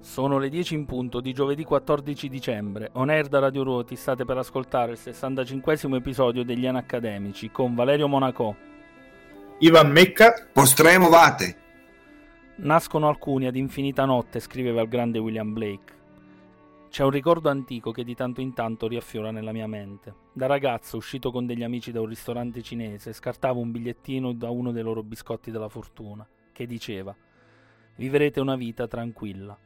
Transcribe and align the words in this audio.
Sono 0.00 0.38
le 0.38 0.48
10 0.48 0.74
in 0.74 0.86
punto 0.86 1.20
di 1.20 1.34
giovedì 1.34 1.62
14 1.62 2.30
dicembre. 2.30 2.88
On 2.94 3.10
air 3.10 3.28
da 3.28 3.38
Radio 3.38 3.62
Ruoti 3.62 3.96
state 3.96 4.24
per 4.24 4.38
ascoltare 4.38 4.92
il 4.92 4.98
65 4.98 5.98
episodio 5.98 6.42
degli 6.42 6.66
Anacademici 6.66 7.50
con 7.50 7.74
Valerio 7.74 8.08
Monaco, 8.08 8.56
Ivan 9.58 9.90
Mecca, 9.90 10.48
Postremo 10.50 11.10
Vate. 11.10 11.56
Nascono 12.56 13.08
alcuni 13.08 13.46
ad 13.46 13.56
infinita 13.56 14.06
notte, 14.06 14.40
scriveva 14.40 14.80
il 14.80 14.88
grande 14.88 15.18
William 15.18 15.52
Blake. 15.52 15.98
C'è 16.88 17.04
un 17.04 17.10
ricordo 17.10 17.50
antico 17.50 17.92
che 17.92 18.02
di 18.02 18.14
tanto 18.14 18.40
in 18.40 18.54
tanto 18.54 18.88
riaffiora 18.88 19.30
nella 19.30 19.52
mia 19.52 19.66
mente. 19.66 20.14
Da 20.32 20.46
ragazzo, 20.46 20.96
uscito 20.96 21.30
con 21.30 21.44
degli 21.44 21.62
amici 21.62 21.92
da 21.92 22.00
un 22.00 22.06
ristorante 22.06 22.62
cinese, 22.62 23.12
scartavo 23.12 23.60
un 23.60 23.70
bigliettino 23.70 24.32
da 24.32 24.48
uno 24.48 24.72
dei 24.72 24.82
loro 24.82 25.02
biscotti 25.02 25.50
della 25.50 25.68
fortuna, 25.68 26.26
che 26.52 26.64
diceva 26.64 27.14
Vivrete 27.96 28.40
una 28.40 28.56
vita 28.56 28.88
tranquilla. 28.88 29.58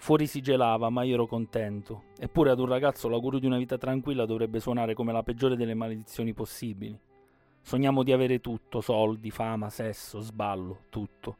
Fuori 0.00 0.26
si 0.26 0.40
gelava, 0.40 0.88
ma 0.88 1.02
io 1.02 1.14
ero 1.14 1.26
contento. 1.26 2.04
Eppure 2.18 2.50
ad 2.50 2.60
un 2.60 2.66
ragazzo 2.66 3.08
l'augurio 3.08 3.40
di 3.40 3.46
una 3.46 3.58
vita 3.58 3.76
tranquilla 3.76 4.24
dovrebbe 4.24 4.60
suonare 4.60 4.94
come 4.94 5.12
la 5.12 5.22
peggiore 5.22 5.56
delle 5.56 5.74
maledizioni 5.74 6.32
possibili. 6.32 6.98
Sogniamo 7.60 8.02
di 8.02 8.12
avere 8.12 8.40
tutto, 8.40 8.80
soldi, 8.80 9.30
fama, 9.30 9.68
sesso, 9.68 10.20
sballo, 10.20 10.84
tutto. 10.88 11.36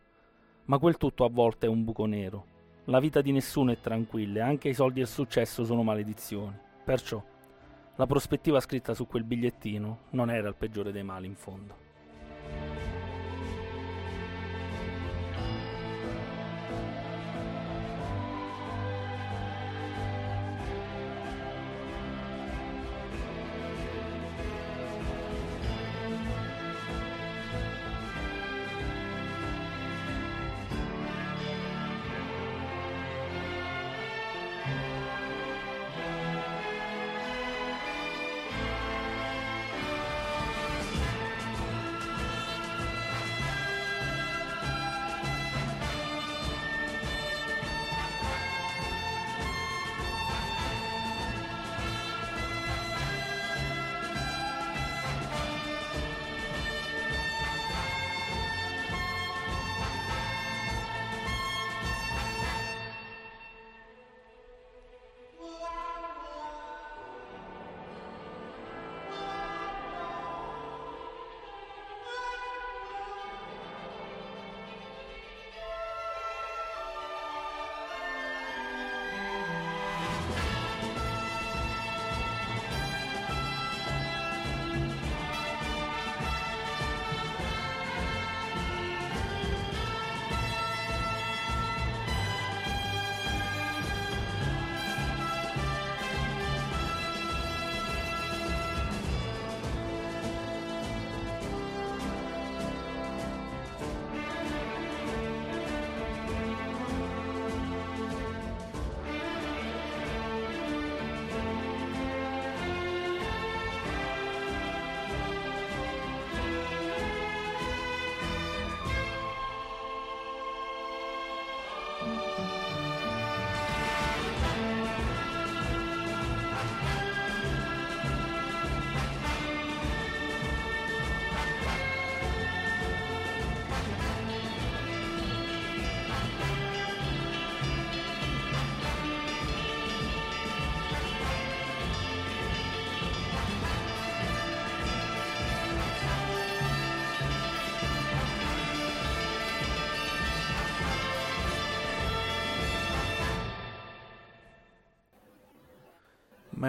Ma 0.67 0.79
quel 0.79 0.99
tutto 0.99 1.25
a 1.25 1.31
volte 1.31 1.67
è 1.67 1.71
un 1.71 1.85
buco 1.85 2.05
nero. 2.05 2.45
La 2.87 3.01
vita 3.01 3.23
di 3.23 3.33
nessuno 3.33 3.71
è 3.71 3.81
tranquilla 3.81 4.41
e 4.41 4.43
anche 4.43 4.69
i 4.69 4.75
soldi 4.75 4.99
e 4.99 5.03
il 5.03 5.09
successo 5.09 5.65
sono 5.65 5.83
maledizioni. 5.83 6.59
Perciò, 6.85 7.23
la 7.95 8.07
prospettiva 8.07 8.61
scritta 8.61 8.93
su 8.93 9.07
quel 9.07 9.25
bigliettino 9.25 9.99
non 10.11 10.31
era 10.31 10.49
il 10.49 10.57
peggiore 10.57 10.93
dei 10.93 11.05
mali 11.05 11.27
in 11.27 11.37
fondo. 11.37 11.88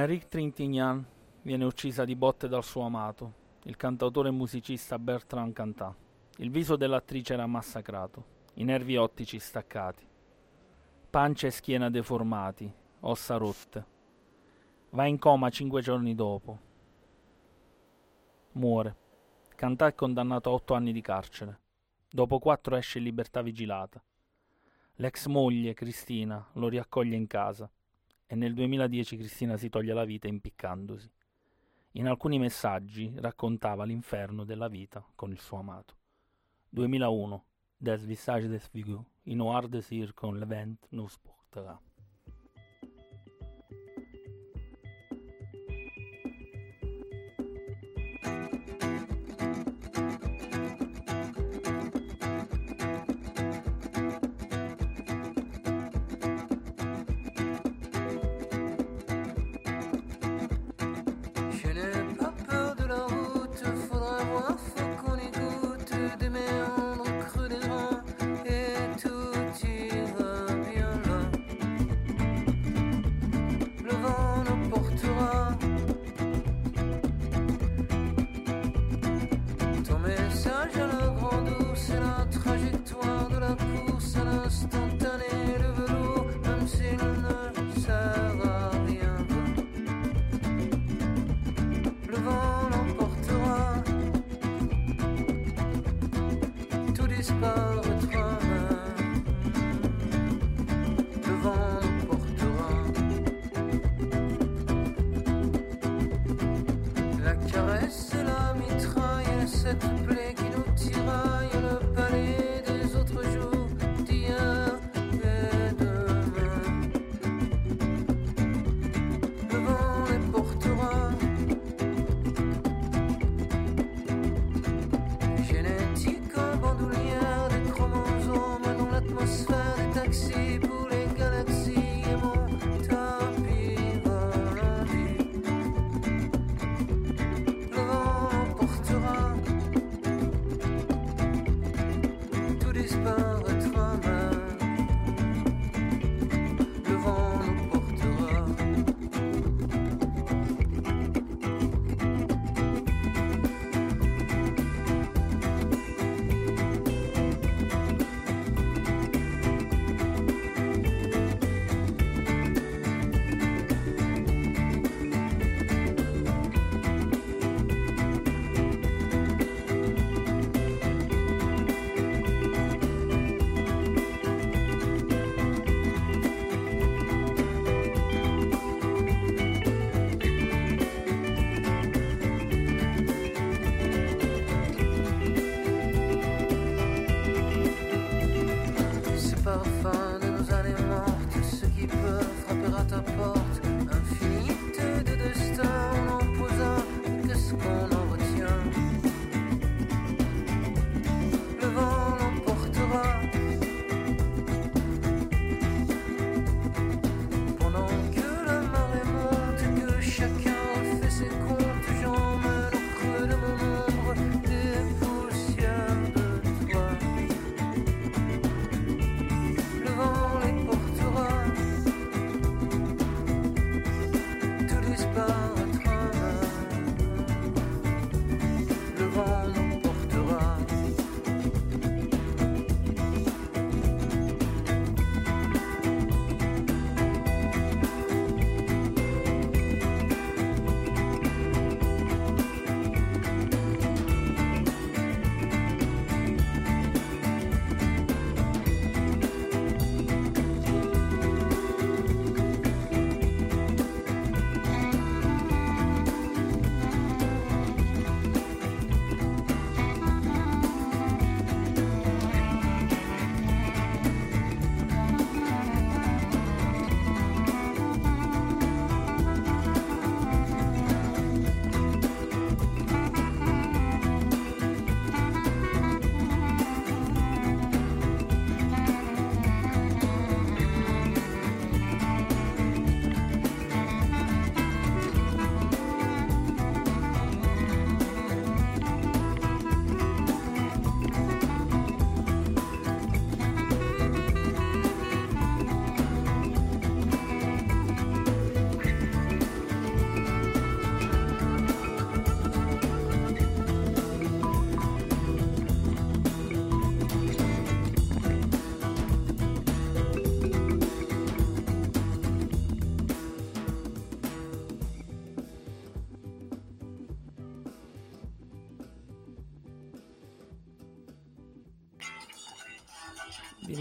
Marie 0.10 0.28
Trintignant 0.28 1.06
viene 1.44 1.66
uccisa 1.66 2.04
di 2.04 2.16
botte 2.16 2.48
dal 2.48 2.64
suo 2.64 2.82
amato, 2.82 3.34
il 3.66 3.76
cantautore 3.76 4.30
e 4.30 4.32
musicista 4.32 4.98
Bertrand 4.98 5.54
Cantat. 5.54 5.96
Il 6.38 6.50
viso 6.50 6.76
dell'attrice 6.76 7.34
era 7.34 7.46
massacrato, 7.46 8.26
i 8.56 8.64
nervi 8.64 8.98
ottici 8.98 9.38
staccati, 9.38 10.04
pancia 11.12 11.46
e 11.46 11.52
schiena 11.52 11.92
deformati, 11.92 12.74
ossa 13.02 13.38
rotte. 13.38 13.86
Va 14.90 15.06
in 15.06 15.20
coma 15.20 15.52
cinque 15.52 15.84
giorni 15.84 16.16
dopo. 16.16 16.60
Muore. 18.54 18.96
Cantat 19.56 19.92
è 19.92 19.96
condannato 19.96 20.50
a 20.50 20.54
otto 20.54 20.74
anni 20.74 20.92
di 20.92 21.02
carcere. 21.02 21.60
Dopo 22.10 22.40
quattro 22.40 22.76
esce 22.76 22.98
in 22.98 23.04
libertà 23.04 23.44
vigilata. 23.44 24.04
L'ex 24.96 25.28
moglie, 25.28 25.76
Cristina, 25.76 26.44
lo 26.54 26.68
riaccoglie 26.68 27.16
in 27.16 27.28
casa 27.28 27.70
e 28.32 28.36
nel 28.36 28.54
2010 28.54 29.18
Cristina 29.18 29.58
si 29.58 29.70
toglie 29.70 29.92
la 29.92 30.06
vita 30.06 30.28
impiccandosi. 30.28 31.12
In 31.94 32.06
alcuni 32.06 32.38
messaggi 32.38 33.12
raccontava 33.16 33.86
l'inferno 33.86 34.44
della 34.44 34.68
vita 34.68 35.04
con 35.16 35.32
il 35.32 35.40
suo 35.40 35.58
amato. 35.58 35.96
2001 36.70 37.46
Des 37.76 38.06
Visages 38.06 38.48
des 38.48 38.70
Vigus, 38.72 39.04
in 39.24 39.38
Noir 39.38 39.68
Désir 39.68 40.14
con 40.14 40.38
l'event 40.38 40.78
nous 40.90 41.18
portera. 41.18 41.82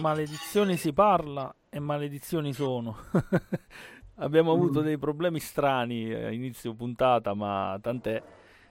Maledizioni 0.09 0.77
si 0.79 0.93
parla 0.93 1.55
e 1.69 1.79
maledizioni 1.79 2.53
sono. 2.53 2.97
Abbiamo 4.21 4.53
avuto 4.53 4.81
mm. 4.81 4.85
dei 4.85 4.99
problemi 4.99 5.38
strani 5.38 6.12
a 6.12 6.31
inizio 6.31 6.75
puntata, 6.75 7.35
ma 7.35 7.79
tant'è. 7.81 8.23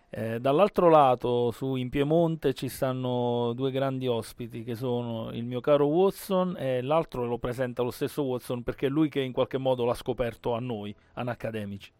Eh, 0.10 0.40
dall'altro 0.40 0.90
lato, 0.90 1.52
su 1.52 1.76
in 1.76 1.90
Piemonte, 1.90 2.54
ci 2.54 2.70
stanno 2.70 3.54
due 3.54 3.72
grandi 3.72 4.08
ospiti 4.08 4.64
che 4.64 4.76
sono 4.76 5.32
il 5.32 5.46
mio 5.46 5.60
caro 5.60 5.86
Watson 5.86 6.56
e 6.58 6.82
l'altro 6.82 7.26
lo 7.26 7.38
presenta 7.38 7.84
lo 7.84 7.92
stesso 7.92 8.24
Watson 8.24 8.64
perché 8.64 8.88
è 8.88 8.90
lui 8.90 9.10
che 9.10 9.20
in 9.20 9.32
qualche 9.32 9.58
modo 9.58 9.86
l'ha 9.86 9.94
scoperto 9.94 10.54
a 10.54 10.60
noi, 10.60 10.96
anacademici. 11.14 11.92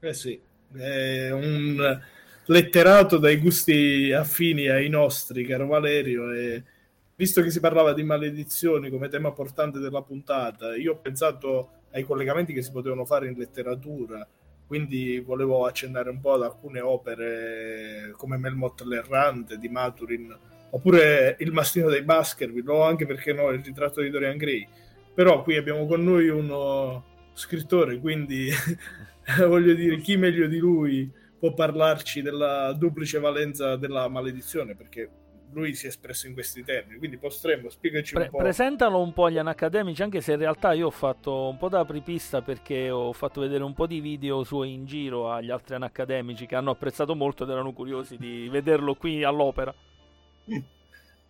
Eh 0.00 0.14
sì, 0.14 0.38
è 0.72 1.30
un 1.30 2.02
letterato 2.46 3.18
dai 3.18 3.36
gusti 3.38 4.12
affini 4.12 4.68
ai 4.68 4.88
nostri, 4.88 5.46
caro 5.46 5.66
Valerio, 5.66 6.32
e 6.32 6.62
visto 7.16 7.42
che 7.42 7.50
si 7.50 7.60
parlava 7.60 7.92
di 7.92 8.02
maledizioni 8.02 8.90
come 8.90 9.08
tema 9.08 9.32
portante 9.32 9.78
della 9.78 10.02
puntata, 10.02 10.76
io 10.76 10.92
ho 10.92 10.98
pensato 10.98 11.70
ai 11.92 12.02
collegamenti 12.02 12.52
che 12.52 12.62
si 12.62 12.72
potevano 12.72 13.04
fare 13.04 13.28
in 13.28 13.38
letteratura 13.38 14.26
quindi 14.66 15.20
volevo 15.20 15.66
accennare 15.66 16.10
un 16.10 16.20
po' 16.20 16.34
ad 16.34 16.42
alcune 16.42 16.80
opere 16.80 18.14
come 18.16 18.38
Melmoth 18.38 18.80
l'Errante 18.82 19.58
di 19.58 19.68
Maturin 19.68 20.36
oppure 20.70 21.36
Il 21.40 21.52
mastino 21.52 21.88
dei 21.88 22.02
Baskerville 22.02 22.70
o 22.70 22.82
anche 22.82 23.06
perché 23.06 23.32
no 23.32 23.50
il 23.50 23.62
ritratto 23.62 24.00
di 24.00 24.10
Dorian 24.10 24.36
Gray. 24.36 24.66
Però 25.14 25.42
qui 25.42 25.56
abbiamo 25.56 25.86
con 25.86 26.02
noi 26.02 26.28
uno 26.28 27.04
scrittore 27.34 28.00
quindi 28.00 28.50
voglio 29.46 29.74
dire 29.74 29.98
chi 29.98 30.16
meglio 30.16 30.46
di 30.46 30.58
lui 30.58 31.10
può 31.38 31.52
parlarci 31.52 32.22
della 32.22 32.72
duplice 32.72 33.18
valenza 33.20 33.76
della 33.76 34.08
maledizione? 34.08 34.74
Perché 34.74 35.08
lui 35.54 35.74
si 35.74 35.86
è 35.86 35.88
espresso 35.88 36.26
in 36.26 36.34
questi 36.34 36.62
termini, 36.62 36.98
quindi 36.98 37.16
potremmo 37.16 37.70
spiegarci 37.70 38.14
Pre- 38.14 38.24
un 38.24 38.30
po'. 38.30 38.38
Presentalo 38.38 39.00
un 39.00 39.12
po' 39.12 39.26
agli 39.26 39.38
anacademici, 39.38 40.02
anche 40.02 40.20
se 40.20 40.32
in 40.32 40.38
realtà 40.38 40.72
io 40.72 40.88
ho 40.88 40.90
fatto 40.90 41.48
un 41.48 41.56
po' 41.56 41.68
da 41.68 41.80
apripista 41.80 42.42
perché 42.42 42.90
ho 42.90 43.12
fatto 43.12 43.40
vedere 43.40 43.62
un 43.62 43.72
po' 43.72 43.86
di 43.86 44.00
video 44.00 44.42
suoi 44.44 44.72
in 44.72 44.84
giro 44.84 45.30
agli 45.30 45.50
altri 45.50 45.76
anacademici 45.76 46.46
che 46.46 46.56
hanno 46.56 46.70
apprezzato 46.70 47.14
molto 47.14 47.44
ed 47.44 47.50
erano 47.50 47.72
curiosi 47.72 48.16
di 48.16 48.48
vederlo 48.50 48.94
qui 48.94 49.22
all'opera. 49.22 49.74
Mm. 50.52 50.58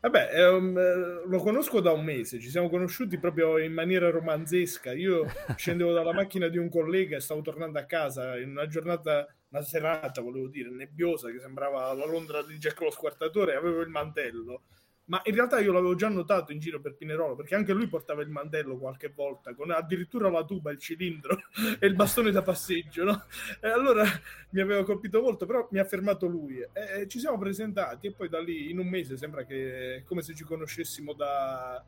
Vabbè, 0.04 0.50
um, 0.50 1.26
lo 1.26 1.38
conosco 1.38 1.81
da 1.81 1.93
un 1.93 2.04
mese, 2.04 2.38
ci 2.38 2.50
siamo 2.50 2.69
conosciuti 2.69 3.19
proprio 3.19 3.57
in 3.59 3.73
maniera 3.73 4.11
romanzesca. 4.11 4.93
Io 4.93 5.25
scendevo 5.57 5.93
dalla 5.93 6.12
macchina 6.12 6.49
di 6.49 6.59
un 6.59 6.69
collega 6.69 7.16
e 7.16 7.21
stavo 7.21 7.40
tornando 7.40 7.78
a 7.78 7.85
casa 7.85 8.37
in 8.37 8.50
una 8.50 8.66
giornata 8.66 9.26
una 9.54 9.62
serata, 9.62 10.20
volevo 10.20 10.49
dire, 10.49 10.68
nebbiosa, 10.68 11.30
che 11.30 11.38
sembrava 11.38 11.92
la 11.92 12.04
Londra 12.04 12.42
di 12.42 12.58
Jack 12.58 12.80
lo 12.80 12.90
Squartatore, 12.90 13.54
avevo 13.54 13.80
il 13.80 13.88
mantello. 13.88 14.62
Ma 15.06 15.20
in 15.25 15.34
realtà 15.34 15.61
io 15.61 15.70
l'avevo 15.70 15.94
già 15.94 16.08
notato 16.08 16.50
in 16.50 16.58
giro 16.58 16.80
per 16.80 16.96
Pinerolo, 16.96 17.37
perché 17.37 17.54
anche 17.54 17.75
lui 17.75 17.87
portava 17.87 18.23
il 18.23 18.30
mantello 18.30 18.78
qualche 18.78 19.12
volta, 19.14 19.54
con 19.54 19.70
addirittura 19.70 20.30
la 20.30 20.44
tuba, 20.44 20.73
il 20.73 20.78
cilindro 20.78 21.38
e 21.78 21.87
il 21.87 21.94
bastone 21.94 22.30
da 22.30 22.42
passeggio, 22.42 23.04
no? 23.04 23.25
E 23.61 23.68
allora 23.68 24.02
mi 24.50 24.61
aveva 24.61 24.82
colpito 24.82 25.20
molto, 25.20 25.46
però 25.46 25.68
mi 25.70 25.78
ha 25.78 25.84
fermato 25.84 26.26
lui. 26.26 26.58
E 26.73 27.06
ci 27.06 27.18
siamo 27.18 27.38
presentati 27.38 28.08
e 28.08 28.12
poi 28.12 28.28
da 28.28 28.40
lì, 28.40 28.70
in 28.70 28.78
un 28.78 28.88
mese, 28.88 29.16
sembra 29.16 29.44
che 29.44 30.02
come 30.06 30.23
se 30.23 30.34
ci 30.34 30.42
conoscessimo 30.42 31.12
da, 31.12 31.84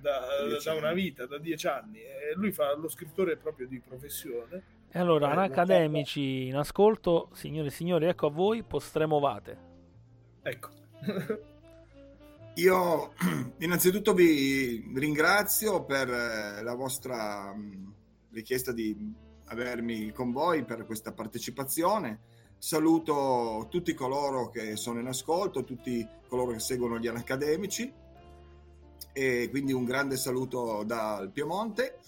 da, 0.00 0.20
da 0.64 0.72
una 0.72 0.94
vita, 0.94 1.26
da 1.26 1.38
dieci 1.38 1.66
anni. 1.66 2.00
E 2.00 2.32
lui 2.34 2.52
fa 2.52 2.74
lo 2.74 2.88
scrittore 2.88 3.36
proprio 3.36 3.68
di 3.68 3.78
professione 3.80 4.75
e 4.96 4.98
allora, 4.98 5.30
eh, 5.34 5.44
accademici 5.44 6.46
in 6.46 6.56
ascolto, 6.56 7.28
signore 7.34 7.68
e 7.68 7.70
signori, 7.70 8.06
ecco 8.06 8.28
a 8.28 8.30
voi, 8.30 8.62
postremovate. 8.62 9.58
Ecco. 10.40 10.68
Io 12.54 13.12
innanzitutto 13.60 14.14
vi 14.14 14.90
ringrazio 14.94 15.84
per 15.84 16.08
eh, 16.08 16.62
la 16.62 16.74
vostra 16.74 17.52
mm, 17.54 17.88
richiesta 18.30 18.72
di 18.72 18.96
avermi 19.48 20.12
con 20.12 20.32
voi 20.32 20.64
per 20.64 20.86
questa 20.86 21.12
partecipazione. 21.12 22.20
Saluto 22.56 23.66
tutti 23.68 23.92
coloro 23.92 24.48
che 24.48 24.76
sono 24.76 24.98
in 24.98 25.08
ascolto, 25.08 25.62
tutti 25.62 26.08
coloro 26.26 26.52
che 26.52 26.60
seguono 26.60 26.98
gli 26.98 27.06
accademici 27.06 27.92
e 29.12 29.48
quindi 29.50 29.74
un 29.74 29.84
grande 29.84 30.16
saluto 30.16 30.84
dal 30.84 31.30
Piemonte. 31.30 31.98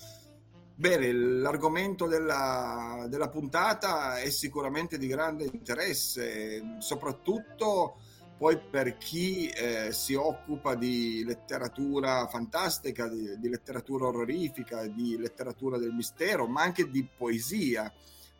Bene, 0.78 1.10
l'argomento 1.10 2.06
della, 2.06 3.04
della, 3.08 3.28
puntata 3.28 4.20
è 4.20 4.30
sicuramente 4.30 4.96
di 4.96 5.08
grande 5.08 5.42
interesse, 5.42 6.76
soprattutto 6.78 7.96
poi 8.36 8.60
per 8.60 8.96
chi 8.96 9.48
eh, 9.48 9.90
si 9.90 10.14
occupa 10.14 10.76
di 10.76 11.24
letteratura 11.24 12.28
fantastica, 12.28 13.08
di, 13.08 13.40
di, 13.40 13.48
letteratura 13.48 14.06
orrorifica, 14.06 14.86
di 14.86 15.16
letteratura 15.18 15.78
del 15.78 15.92
mistero, 15.92 16.46
ma 16.46 16.62
anche 16.62 16.88
di 16.88 17.04
poesia, 17.04 17.92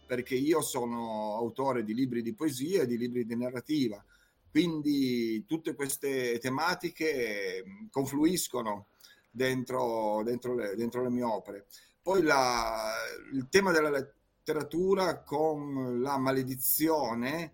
perché 0.07 0.37
io 0.37 0.61
sono 0.61 1.35
autore 1.35 1.83
di 1.83 1.92
libri 1.92 2.23
di 2.23 2.35
poesia 2.35 2.83
e 2.83 2.87
di 2.87 2.97
libri 2.97 3.26
di 3.26 3.35
narrativa. 3.35 4.00
Quindi 4.49 5.45
tutte 5.45 5.75
queste 5.75 6.38
tematiche 6.38 7.64
confluiscono 7.90 8.87
dentro, 9.28 10.23
dentro, 10.23 10.54
le, 10.54 10.76
dentro 10.76 11.02
le 11.02 11.11
mie 11.11 11.25
opere. 11.25 11.66
Poi 12.08 12.22
la, 12.22 12.94
il 13.34 13.48
tema 13.50 13.70
della 13.70 13.90
letteratura 13.90 15.20
con 15.20 16.00
la 16.00 16.16
maledizione 16.16 17.52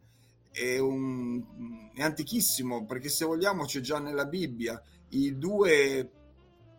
è, 0.52 0.78
un, 0.78 1.90
è 1.92 2.00
antichissimo, 2.00 2.84
perché 2.84 3.08
se 3.08 3.24
vogliamo 3.24 3.64
c'è 3.64 3.80
già 3.80 3.98
nella 3.98 4.26
Bibbia 4.26 4.80
i 5.08 5.36
due 5.38 6.08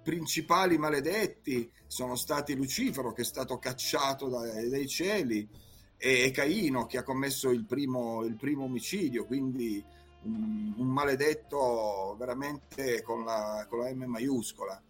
principali 0.01 0.77
maledetti 0.77 1.69
sono 1.85 2.15
stati 2.15 2.55
Lucifero 2.55 3.11
che 3.11 3.23
è 3.23 3.25
stato 3.25 3.59
cacciato 3.59 4.29
dai, 4.29 4.69
dai 4.69 4.87
cieli 4.87 5.45
e 5.97 6.31
Caino 6.31 6.85
che 6.85 6.99
ha 6.99 7.03
commesso 7.03 7.49
il 7.49 7.65
primo, 7.65 8.23
il 8.23 8.37
primo 8.37 8.63
omicidio, 8.63 9.25
quindi 9.25 9.83
un, 10.21 10.75
un, 10.77 10.87
maledetto 10.87 12.15
veramente 12.17 13.01
con 13.01 13.25
la, 13.25 13.65
con 13.67 13.79
la 13.79 13.93
M 13.93 14.05
maiuscola. 14.05 14.81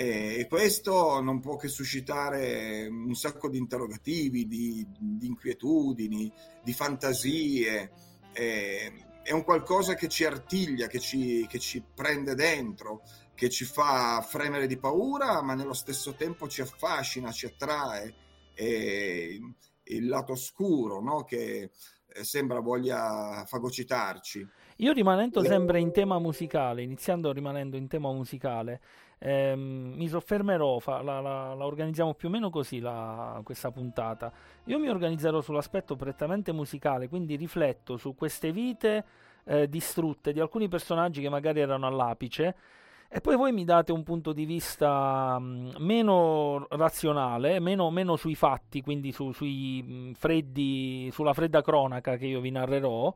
E 0.00 0.46
questo 0.48 1.20
non 1.20 1.40
può 1.40 1.56
che 1.56 1.66
suscitare 1.66 2.86
un 2.86 3.16
sacco 3.16 3.48
di 3.48 3.58
interrogativi, 3.58 4.46
di, 4.46 4.86
di 4.96 5.26
inquietudini, 5.26 6.32
di 6.62 6.72
fantasie. 6.72 7.90
è 8.32 9.32
un 9.32 9.42
qualcosa 9.42 9.94
che 9.94 10.06
ci 10.06 10.24
artiglia, 10.24 10.86
che 10.86 11.00
ci, 11.00 11.44
che 11.48 11.58
ci 11.58 11.82
prende 11.82 12.36
dentro, 12.36 13.02
che 13.34 13.48
ci 13.48 13.64
fa 13.64 14.20
fremere 14.20 14.68
di 14.68 14.78
paura, 14.78 15.42
ma 15.42 15.54
nello 15.54 15.74
stesso 15.74 16.14
tempo 16.14 16.46
ci 16.46 16.60
affascina, 16.60 17.32
ci 17.32 17.46
attrae. 17.46 18.14
E 18.54 19.40
il 19.82 20.06
lato 20.06 20.32
oscuro 20.32 21.00
no? 21.00 21.24
che 21.24 21.70
eh, 22.06 22.24
sembra 22.24 22.60
voglia 22.60 23.44
fagocitarci. 23.46 24.46
Io 24.76 24.92
rimanendo 24.92 25.42
sempre 25.42 25.80
in 25.80 25.90
tema 25.90 26.20
musicale, 26.20 26.82
iniziando 26.82 27.32
rimanendo 27.32 27.76
in 27.76 27.88
tema 27.88 28.12
musicale, 28.12 28.80
ehm, 29.18 29.94
mi 29.96 30.08
soffermerò, 30.08 30.78
fa, 30.78 31.02
la, 31.02 31.20
la, 31.20 31.54
la, 31.54 31.66
organizziamo 31.66 32.14
più 32.14 32.28
o 32.28 32.30
meno 32.30 32.50
così 32.50 32.80
la, 32.80 33.40
questa 33.44 33.70
puntata. 33.70 34.32
Io 34.64 34.78
mi 34.78 34.88
organizzerò 34.88 35.40
sull'aspetto 35.40 35.96
prettamente 35.96 36.52
musicale, 36.52 37.08
quindi 37.08 37.36
rifletto 37.36 37.96
su 37.96 38.14
queste 38.14 38.52
vite 38.52 39.04
eh, 39.44 39.68
distrutte 39.68 40.32
di 40.32 40.40
alcuni 40.40 40.68
personaggi 40.68 41.20
che 41.20 41.28
magari 41.28 41.60
erano 41.60 41.86
all'apice. 41.86 42.54
E 43.10 43.22
poi 43.22 43.36
voi 43.36 43.52
mi 43.52 43.64
date 43.64 43.90
un 43.90 44.02
punto 44.02 44.34
di 44.34 44.44
vista 44.44 45.38
mh, 45.38 45.76
meno 45.78 46.66
razionale, 46.68 47.58
meno, 47.58 47.90
meno, 47.90 48.16
sui 48.16 48.34
fatti, 48.34 48.82
quindi 48.82 49.12
su, 49.12 49.32
sui 49.32 49.82
mh, 49.82 50.12
freddi, 50.12 51.08
sulla 51.10 51.32
fredda 51.32 51.62
cronaca 51.62 52.16
che 52.16 52.26
io 52.26 52.40
vi 52.40 52.50
narrerò, 52.50 53.14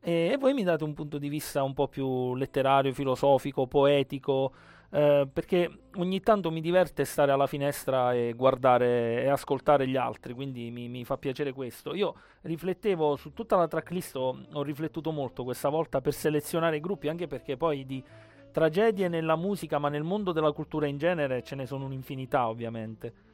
e 0.00 0.36
voi 0.38 0.54
mi 0.54 0.62
date 0.64 0.84
un 0.84 0.94
punto 0.94 1.18
di 1.18 1.28
vista 1.28 1.62
un 1.62 1.74
po' 1.74 1.88
più 1.88 2.34
letterario, 2.34 2.92
filosofico, 2.94 3.66
poetico, 3.66 4.52
eh, 4.94 5.26
perché 5.30 5.68
ogni 5.96 6.20
tanto 6.20 6.52
mi 6.52 6.60
diverte 6.60 7.04
stare 7.04 7.32
alla 7.32 7.48
finestra 7.48 8.14
e 8.14 8.32
guardare 8.36 9.24
e 9.24 9.28
ascoltare 9.28 9.88
gli 9.88 9.96
altri, 9.96 10.34
quindi 10.34 10.70
mi, 10.70 10.88
mi 10.88 11.04
fa 11.04 11.18
piacere 11.18 11.52
questo. 11.52 11.94
Io 11.94 12.14
riflettevo 12.42 13.16
su 13.16 13.32
tutta 13.32 13.56
la 13.56 13.66
tracklist, 13.66 14.14
ho, 14.14 14.38
ho 14.52 14.62
riflettuto 14.62 15.10
molto 15.10 15.42
questa 15.42 15.68
volta 15.68 16.00
per 16.00 16.12
selezionare 16.12 16.76
i 16.76 16.80
gruppi, 16.80 17.08
anche 17.08 17.26
perché 17.26 17.56
poi 17.56 17.84
di 17.84 18.04
tragedie 18.52 19.08
nella 19.08 19.34
musica, 19.34 19.80
ma 19.80 19.88
nel 19.88 20.04
mondo 20.04 20.30
della 20.30 20.52
cultura 20.52 20.86
in 20.86 20.96
genere 20.96 21.42
ce 21.42 21.56
ne 21.56 21.66
sono 21.66 21.86
un'infinità 21.86 22.46
ovviamente. 22.46 23.33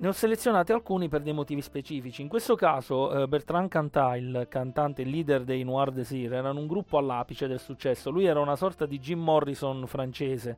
Ne 0.00 0.08
ho 0.08 0.12
selezionati 0.12 0.72
alcuni 0.72 1.08
per 1.08 1.20
dei 1.20 1.34
motivi 1.34 1.60
specifici. 1.60 2.22
In 2.22 2.28
questo 2.28 2.54
caso 2.54 3.12
eh, 3.12 3.28
Bertrand 3.28 3.68
Cantat, 3.68 4.16
il 4.16 4.46
cantante, 4.48 5.02
il 5.02 5.10
leader 5.10 5.44
dei 5.44 5.62
Noir 5.62 5.90
Désir, 5.90 6.32
erano 6.32 6.58
un 6.58 6.66
gruppo 6.66 6.96
all'apice 6.96 7.46
del 7.46 7.60
successo. 7.60 8.08
Lui 8.10 8.24
era 8.24 8.40
una 8.40 8.56
sorta 8.56 8.86
di 8.86 8.98
Jim 8.98 9.20
Morrison 9.20 9.86
francese 9.86 10.56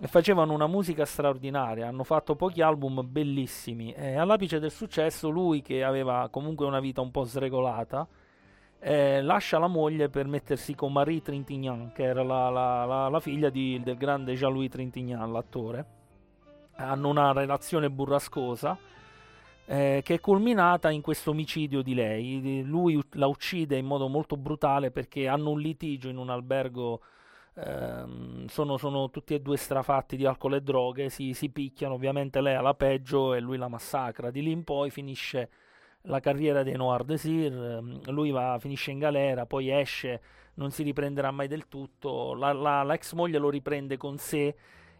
e 0.00 0.08
facevano 0.08 0.52
una 0.52 0.66
musica 0.66 1.04
straordinaria. 1.04 1.86
Hanno 1.86 2.02
fatto 2.02 2.34
pochi 2.34 2.60
album 2.60 3.06
bellissimi 3.08 3.92
e 3.92 4.16
all'apice 4.16 4.58
del 4.58 4.72
successo 4.72 5.28
lui 5.28 5.62
che 5.62 5.84
aveva 5.84 6.26
comunque 6.28 6.66
una 6.66 6.80
vita 6.80 7.00
un 7.00 7.12
po' 7.12 7.22
sregolata 7.22 8.04
eh, 8.80 9.22
lascia 9.22 9.60
la 9.60 9.68
moglie 9.68 10.08
per 10.08 10.26
mettersi 10.26 10.74
con 10.74 10.92
Marie 10.92 11.22
Trintignant, 11.22 11.92
che 11.92 12.02
era 12.02 12.24
la, 12.24 12.50
la, 12.50 12.84
la, 12.84 13.08
la 13.08 13.20
figlia 13.20 13.48
di, 13.48 13.80
del 13.80 13.96
grande 13.96 14.34
Jean-Louis 14.34 14.70
Trintignant, 14.70 15.30
l'attore. 15.30 16.01
Hanno 16.82 17.08
una 17.08 17.32
relazione 17.32 17.90
burrascosa 17.90 18.76
eh, 19.64 20.00
che 20.04 20.14
è 20.14 20.20
culminata 20.20 20.90
in 20.90 21.00
questo 21.00 21.30
omicidio 21.30 21.82
di 21.82 21.94
lei. 21.94 22.62
Lui 22.64 23.00
la 23.12 23.26
uccide 23.26 23.76
in 23.76 23.86
modo 23.86 24.08
molto 24.08 24.36
brutale 24.36 24.90
perché 24.90 25.28
hanno 25.28 25.50
un 25.50 25.60
litigio 25.60 26.08
in 26.08 26.16
un 26.16 26.30
albergo. 26.30 27.00
Ehm, 27.54 28.46
sono, 28.46 28.76
sono, 28.76 29.10
tutti 29.10 29.34
e 29.34 29.40
due 29.40 29.56
strafatti 29.56 30.16
di 30.16 30.24
alcol 30.24 30.54
e 30.54 30.62
droghe, 30.62 31.10
si, 31.10 31.34
si 31.34 31.50
picchiano, 31.50 31.94
ovviamente 31.94 32.40
lei 32.40 32.54
ha 32.54 32.62
la 32.62 32.74
peggio 32.74 33.34
e 33.34 33.40
lui 33.40 33.56
la 33.58 33.68
massacra. 33.68 34.30
Di 34.30 34.42
lì 34.42 34.50
in 34.50 34.64
poi 34.64 34.90
finisce 34.90 35.50
la 36.02 36.20
carriera 36.20 36.62
dei 36.62 36.74
Noir 36.74 37.04
Desir, 37.04 37.52
ehm, 37.52 38.10
lui 38.10 38.30
va, 38.30 38.58
finisce 38.58 38.90
in 38.90 38.98
galera, 38.98 39.46
poi 39.46 39.70
esce, 39.70 40.20
non 40.54 40.70
si 40.70 40.82
riprenderà 40.82 41.30
mai 41.30 41.48
del 41.48 41.68
tutto, 41.68 42.34
la, 42.34 42.52
la, 42.52 42.82
la 42.82 42.94
ex 42.94 43.12
moglie 43.12 43.38
lo 43.38 43.50
riprende 43.50 43.96
con 43.96 44.18
sé, 44.18 44.54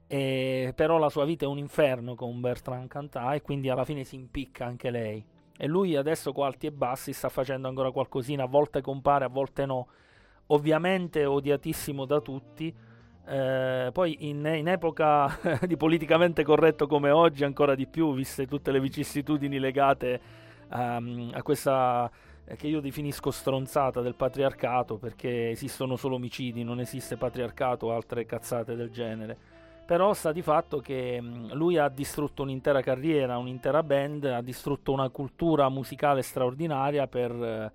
eh, 0.06 0.72
però 0.74 0.98
la 0.98 1.08
sua 1.08 1.24
vita 1.24 1.44
è 1.44 1.48
un 1.48 1.58
inferno 1.58 2.14
con 2.14 2.40
Bertrand 2.40 2.88
Cantat 2.88 3.34
e 3.34 3.42
quindi 3.42 3.68
alla 3.68 3.84
fine 3.84 4.04
si 4.04 4.16
impicca 4.16 4.66
anche 4.66 4.90
lei. 4.90 5.24
E 5.56 5.66
lui 5.66 5.96
adesso 5.96 6.32
con 6.32 6.46
alti 6.46 6.66
e 6.66 6.72
bassi 6.72 7.12
sta 7.12 7.28
facendo 7.28 7.68
ancora 7.68 7.90
qualcosina, 7.90 8.44
a 8.44 8.48
volte 8.48 8.80
compare, 8.80 9.24
a 9.24 9.28
volte 9.28 9.66
no. 9.66 9.86
Ovviamente 10.46 11.24
odiatissimo 11.24 12.04
da 12.04 12.20
tutti, 12.20 12.74
eh, 13.24 13.90
poi 13.92 14.28
in, 14.28 14.44
in, 14.44 14.68
epoca 14.68 15.38
di 15.66 15.76
politicamente 15.76 16.42
corretto 16.42 16.86
come 16.86 17.10
oggi 17.10 17.44
ancora 17.44 17.74
di 17.74 17.86
più, 17.86 18.12
viste 18.14 18.46
tutte 18.46 18.72
le 18.72 18.80
vicissitudini 18.80 19.58
legate 19.58 20.20
um, 20.70 21.30
a 21.32 21.42
questa 21.42 22.10
eh, 22.44 22.56
che 22.56 22.66
io 22.66 22.80
definisco 22.80 23.30
stronzata 23.30 24.00
del 24.00 24.16
patriarcato 24.16 24.98
perché 24.98 25.50
esistono 25.50 25.96
solo 25.96 26.16
omicidi, 26.16 26.64
non 26.64 26.80
esiste 26.80 27.16
patriarcato 27.16 27.86
o 27.86 27.94
altre 27.94 28.26
cazzate 28.26 28.74
del 28.74 28.90
genere. 28.90 29.51
Però 29.84 30.14
sta 30.14 30.32
di 30.32 30.42
fatto 30.42 30.80
che 30.80 31.20
lui 31.20 31.76
ha 31.76 31.88
distrutto 31.88 32.42
un'intera 32.42 32.80
carriera, 32.80 33.36
un'intera 33.36 33.82
band, 33.82 34.24
ha 34.24 34.40
distrutto 34.40 34.92
una 34.92 35.08
cultura 35.10 35.68
musicale 35.68 36.22
straordinaria 36.22 37.06
per 37.06 37.72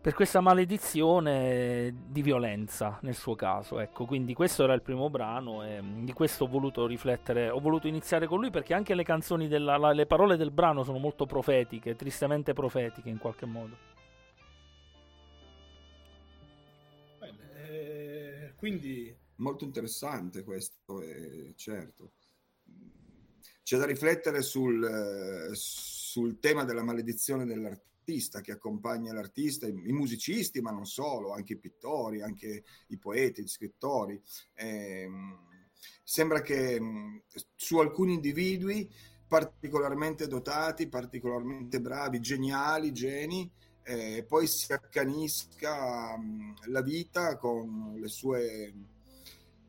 per 0.00 0.14
questa 0.14 0.40
maledizione 0.40 1.94
di 2.08 2.22
violenza 2.22 2.98
nel 3.02 3.14
suo 3.14 3.34
caso. 3.34 3.80
Ecco, 3.80 4.06
quindi 4.06 4.32
questo 4.32 4.64
era 4.64 4.72
il 4.72 4.80
primo 4.80 5.10
brano 5.10 5.62
e 5.62 5.82
di 5.82 6.12
questo 6.14 6.44
ho 6.44 6.48
voluto 6.48 6.86
riflettere, 6.86 7.50
ho 7.50 7.60
voluto 7.60 7.86
iniziare 7.86 8.26
con 8.26 8.40
lui 8.40 8.50
perché 8.50 8.72
anche 8.72 8.94
le 8.94 9.02
canzoni, 9.02 9.46
della, 9.46 9.76
la, 9.76 9.92
le 9.92 10.06
parole 10.06 10.36
del 10.36 10.50
brano 10.50 10.84
sono 10.84 10.98
molto 10.98 11.26
profetiche, 11.26 11.96
tristemente 11.96 12.54
profetiche 12.54 13.10
in 13.10 13.18
qualche 13.18 13.44
modo. 13.44 13.76
Bene, 17.18 17.38
eh, 17.58 18.52
quindi... 18.56 19.28
Molto 19.40 19.64
interessante 19.64 20.44
questo, 20.44 21.00
eh, 21.02 21.52
certo. 21.56 22.12
C'è 23.62 23.78
da 23.78 23.86
riflettere 23.86 24.42
sul, 24.42 24.82
eh, 24.84 25.50
sul 25.54 26.38
tema 26.40 26.64
della 26.64 26.82
maledizione 26.82 27.44
dell'artista 27.44 27.88
l'artista, 28.10 28.40
che 28.40 28.52
accompagna 28.52 29.12
l'artista, 29.12 29.66
i, 29.66 29.92
musicisti, 29.92 30.60
ma 30.60 30.70
non 30.72 30.86
solo, 30.86 31.32
anche 31.32 31.52
i 31.52 31.58
pittori, 31.58 32.22
anche 32.22 32.64
i 32.88 32.96
poeti, 32.98 33.42
gli 33.42 33.48
scrittori. 33.48 34.20
Eh, 34.54 35.08
sembra 36.02 36.42
che 36.42 36.80
mh, 36.80 37.22
su 37.54 37.78
alcuni 37.78 38.14
individui 38.14 38.90
particolarmente 39.28 40.26
dotati, 40.26 40.88
particolarmente 40.88 41.80
bravi, 41.80 42.20
geniali, 42.20 42.90
geni, 42.90 43.48
eh, 43.84 44.24
poi 44.26 44.46
si 44.48 44.72
accanisca 44.72 46.16
mh, 46.16 46.54
la 46.66 46.82
vita 46.82 47.36
con 47.36 47.96
le 47.96 48.08
sue 48.08 48.74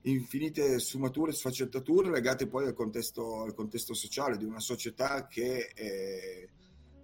infinite 0.03 0.79
sfumature, 0.79 1.31
sfaccettature 1.31 2.09
legate 2.09 2.47
poi 2.47 2.65
al 2.65 2.73
contesto, 2.73 3.41
al 3.41 3.53
contesto 3.53 3.93
sociale 3.93 4.37
di 4.37 4.45
una 4.45 4.59
società 4.59 5.27
che 5.27 5.71
eh, 5.75 6.49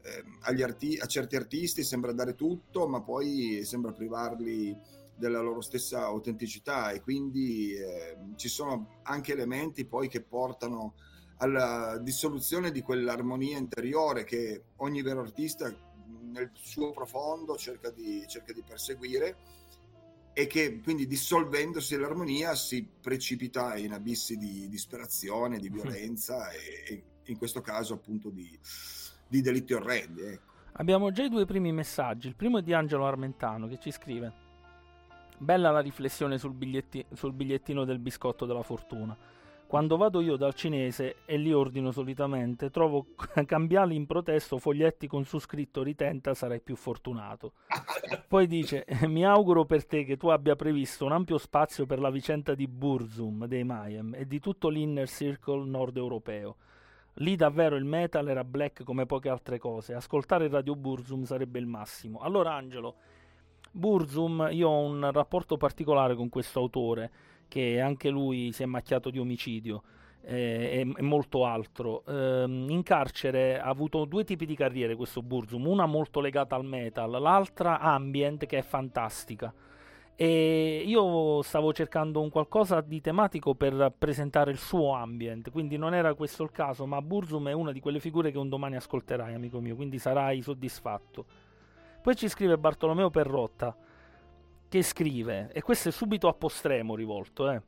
eh, 0.01 0.61
arti- 0.63 0.97
a 0.97 1.05
certi 1.05 1.35
artisti 1.35 1.83
sembra 1.83 2.13
dare 2.13 2.35
tutto, 2.35 2.87
ma 2.87 3.01
poi 3.01 3.63
sembra 3.65 3.91
privarli 3.91 4.75
della 5.15 5.41
loro 5.41 5.61
stessa 5.61 6.03
autenticità. 6.05 6.91
E 6.91 7.01
quindi 7.01 7.73
eh, 7.73 8.17
ci 8.35 8.47
sono 8.47 8.99
anche 9.03 9.33
elementi 9.33 9.85
poi 9.85 10.07
che 10.07 10.21
portano 10.21 10.95
alla 11.37 11.99
dissoluzione 11.99 12.71
di 12.71 12.81
quell'armonia 12.81 13.57
interiore 13.57 14.23
che 14.23 14.63
ogni 14.77 15.03
vero 15.03 15.21
artista 15.21 15.71
nel 16.31 16.49
suo 16.53 16.91
profondo 16.91 17.55
cerca 17.57 17.91
di, 17.91 18.23
cerca 18.27 18.53
di 18.53 18.63
perseguire 18.63 19.37
e 20.37 20.45
che 20.45 20.81
quindi 20.83 21.07
dissolvendosi 21.07 21.97
l'armonia 21.97 22.53
si 22.53 22.87
precipita 23.01 23.75
in 23.75 23.91
abissi 23.91 24.37
di 24.37 24.69
disperazione, 24.69 25.57
di 25.57 25.67
violenza 25.67 26.51
e, 26.51 26.83
e 26.85 27.03
in 27.23 27.39
questo 27.39 27.61
caso 27.61 27.95
appunto 27.95 28.29
di, 28.29 28.55
di 29.27 29.41
delitti 29.41 29.73
orrendi. 29.73 30.21
Ecco. 30.21 30.51
Abbiamo 30.73 31.11
già 31.11 31.23
i 31.23 31.29
due 31.29 31.47
primi 31.47 31.71
messaggi. 31.71 32.27
Il 32.27 32.35
primo 32.35 32.59
è 32.59 32.61
di 32.61 32.71
Angelo 32.71 33.07
Armentano 33.07 33.67
che 33.67 33.79
ci 33.79 33.89
scrive: 33.89 34.31
Bella 35.39 35.71
la 35.71 35.79
riflessione 35.79 36.37
sul, 36.37 36.53
biglietti- 36.53 37.03
sul 37.15 37.33
bigliettino 37.33 37.83
del 37.83 37.97
biscotto 37.97 38.45
della 38.45 38.61
fortuna. 38.61 39.17
Quando 39.67 39.97
vado 39.97 40.21
io 40.21 40.37
dal 40.37 40.53
cinese 40.53 41.17
e 41.25 41.35
li 41.35 41.51
ordino 41.51 41.91
solitamente, 41.91 42.69
trovo 42.69 43.07
cambiali 43.45 43.95
in 43.95 44.05
protesto 44.05 44.57
foglietti 44.59 45.07
con 45.07 45.25
su 45.25 45.39
scritto 45.39 45.83
ritenta 45.83 46.33
sarai 46.33 46.61
più 46.61 46.77
fortunato. 46.77 47.51
Poi 48.29 48.47
dice, 48.47 48.85
mi 49.07 49.25
auguro 49.25 49.65
per 49.65 49.85
te 49.85 50.05
che 50.05 50.15
tu 50.15 50.29
abbia 50.29 50.55
previsto 50.55 51.03
un 51.03 51.11
ampio 51.11 51.37
spazio 51.37 51.85
per 51.85 51.99
la 51.99 52.09
vicenda 52.09 52.55
di 52.55 52.65
Burzum 52.65 53.45
dei 53.45 53.65
Mayhem 53.65 54.15
e 54.15 54.25
di 54.25 54.39
tutto 54.39 54.69
l'inner 54.69 55.09
circle 55.09 55.65
nord 55.65 55.97
europeo. 55.97 56.55
Lì 57.15 57.35
davvero 57.35 57.75
il 57.75 57.83
metal 57.83 58.29
era 58.29 58.45
black 58.45 58.83
come 58.85 59.05
poche 59.05 59.27
altre 59.27 59.59
cose. 59.59 59.93
Ascoltare 59.93 60.45
il 60.45 60.51
Radio 60.51 60.77
Burzum 60.77 61.23
sarebbe 61.23 61.59
il 61.59 61.67
massimo. 61.67 62.19
Allora, 62.19 62.53
Angelo, 62.53 62.95
Burzum, 63.71 64.47
io 64.51 64.69
ho 64.69 64.79
un 64.79 65.11
rapporto 65.11 65.57
particolare 65.57 66.15
con 66.15 66.29
questo 66.29 66.59
autore, 66.59 67.11
che 67.47 67.79
anche 67.79 68.09
lui 68.09 68.51
si 68.51 68.63
è 68.63 68.65
macchiato 68.65 69.09
di 69.09 69.19
omicidio 69.19 69.83
eh, 70.23 70.85
e, 70.85 70.93
e, 70.95 71.01
molto 71.01 71.45
altro. 71.45 72.03
Eh, 72.05 72.43
in 72.47 72.83
carcere 72.83 73.59
ha 73.59 73.67
avuto 73.67 74.05
due 74.05 74.23
tipi 74.23 74.45
di 74.45 74.55
carriere 74.55 74.95
questo 74.95 75.21
Burzum, 75.21 75.67
una 75.67 75.85
molto 75.85 76.19
legata 76.19 76.55
al 76.55 76.65
metal, 76.65 77.09
l'altra 77.11 77.79
ambient 77.79 78.45
che 78.45 78.57
è 78.57 78.61
fantastica 78.61 79.53
e 80.19 80.81
io 80.83 81.43
stavo 81.43 81.71
cercando 81.73 82.21
un 82.21 82.31
qualcosa 82.31 82.81
di 82.81 82.99
tematico 83.01 83.53
per 83.53 83.93
presentare 83.95 84.49
il 84.49 84.57
suo 84.57 84.93
ambient, 84.93 85.51
quindi 85.51 85.77
non 85.77 85.93
era 85.93 86.15
questo 86.15 86.41
il 86.41 86.49
caso, 86.49 86.87
ma 86.87 86.99
Burzum 87.03 87.49
è 87.49 87.51
una 87.51 87.71
di 87.71 87.79
quelle 87.79 87.99
figure 87.99 88.31
che 88.31 88.39
un 88.39 88.49
domani 88.49 88.77
ascolterai, 88.77 89.35
amico 89.35 89.59
mio, 89.59 89.75
quindi 89.75 89.99
sarai 89.99 90.41
soddisfatto. 90.41 91.25
Poi 92.01 92.15
ci 92.15 92.29
scrive 92.29 92.57
Bartolomeo 92.57 93.11
Perrotta, 93.11 93.77
che 94.69 94.81
scrive, 94.81 95.49
e 95.53 95.61
questo 95.61 95.89
è 95.89 95.91
subito 95.91 96.27
a 96.27 96.33
Postremo 96.33 96.95
rivolto, 96.95 97.49
eh. 97.51 97.61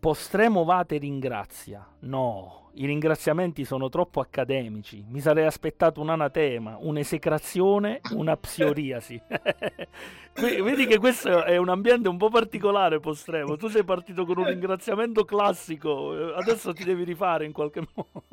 Postremo 0.00 0.64
vate 0.64 0.98
ringrazia. 0.98 1.86
No, 2.00 2.64
i 2.74 2.86
ringraziamenti 2.86 3.64
sono 3.64 3.88
troppo 3.88 4.20
accademici. 4.20 5.04
Mi 5.08 5.20
sarei 5.20 5.46
aspettato 5.46 6.00
un 6.00 6.10
anatema, 6.10 6.76
un'esecrazione, 6.78 8.00
una 8.12 8.36
psoriasi. 8.36 9.20
Vedi 10.34 10.86
che 10.86 10.98
questo 10.98 11.44
è 11.44 11.56
un 11.56 11.68
ambiente 11.68 12.08
un 12.08 12.18
po' 12.18 12.28
particolare, 12.28 13.00
Postremo. 13.00 13.56
Tu 13.56 13.68
sei 13.68 13.84
partito 13.84 14.26
con 14.26 14.38
un 14.38 14.46
ringraziamento 14.46 15.24
classico, 15.24 16.10
adesso 16.34 16.72
ti 16.72 16.84
devi 16.84 17.04
rifare 17.04 17.46
in 17.46 17.52
qualche 17.52 17.82
modo. 17.94 18.24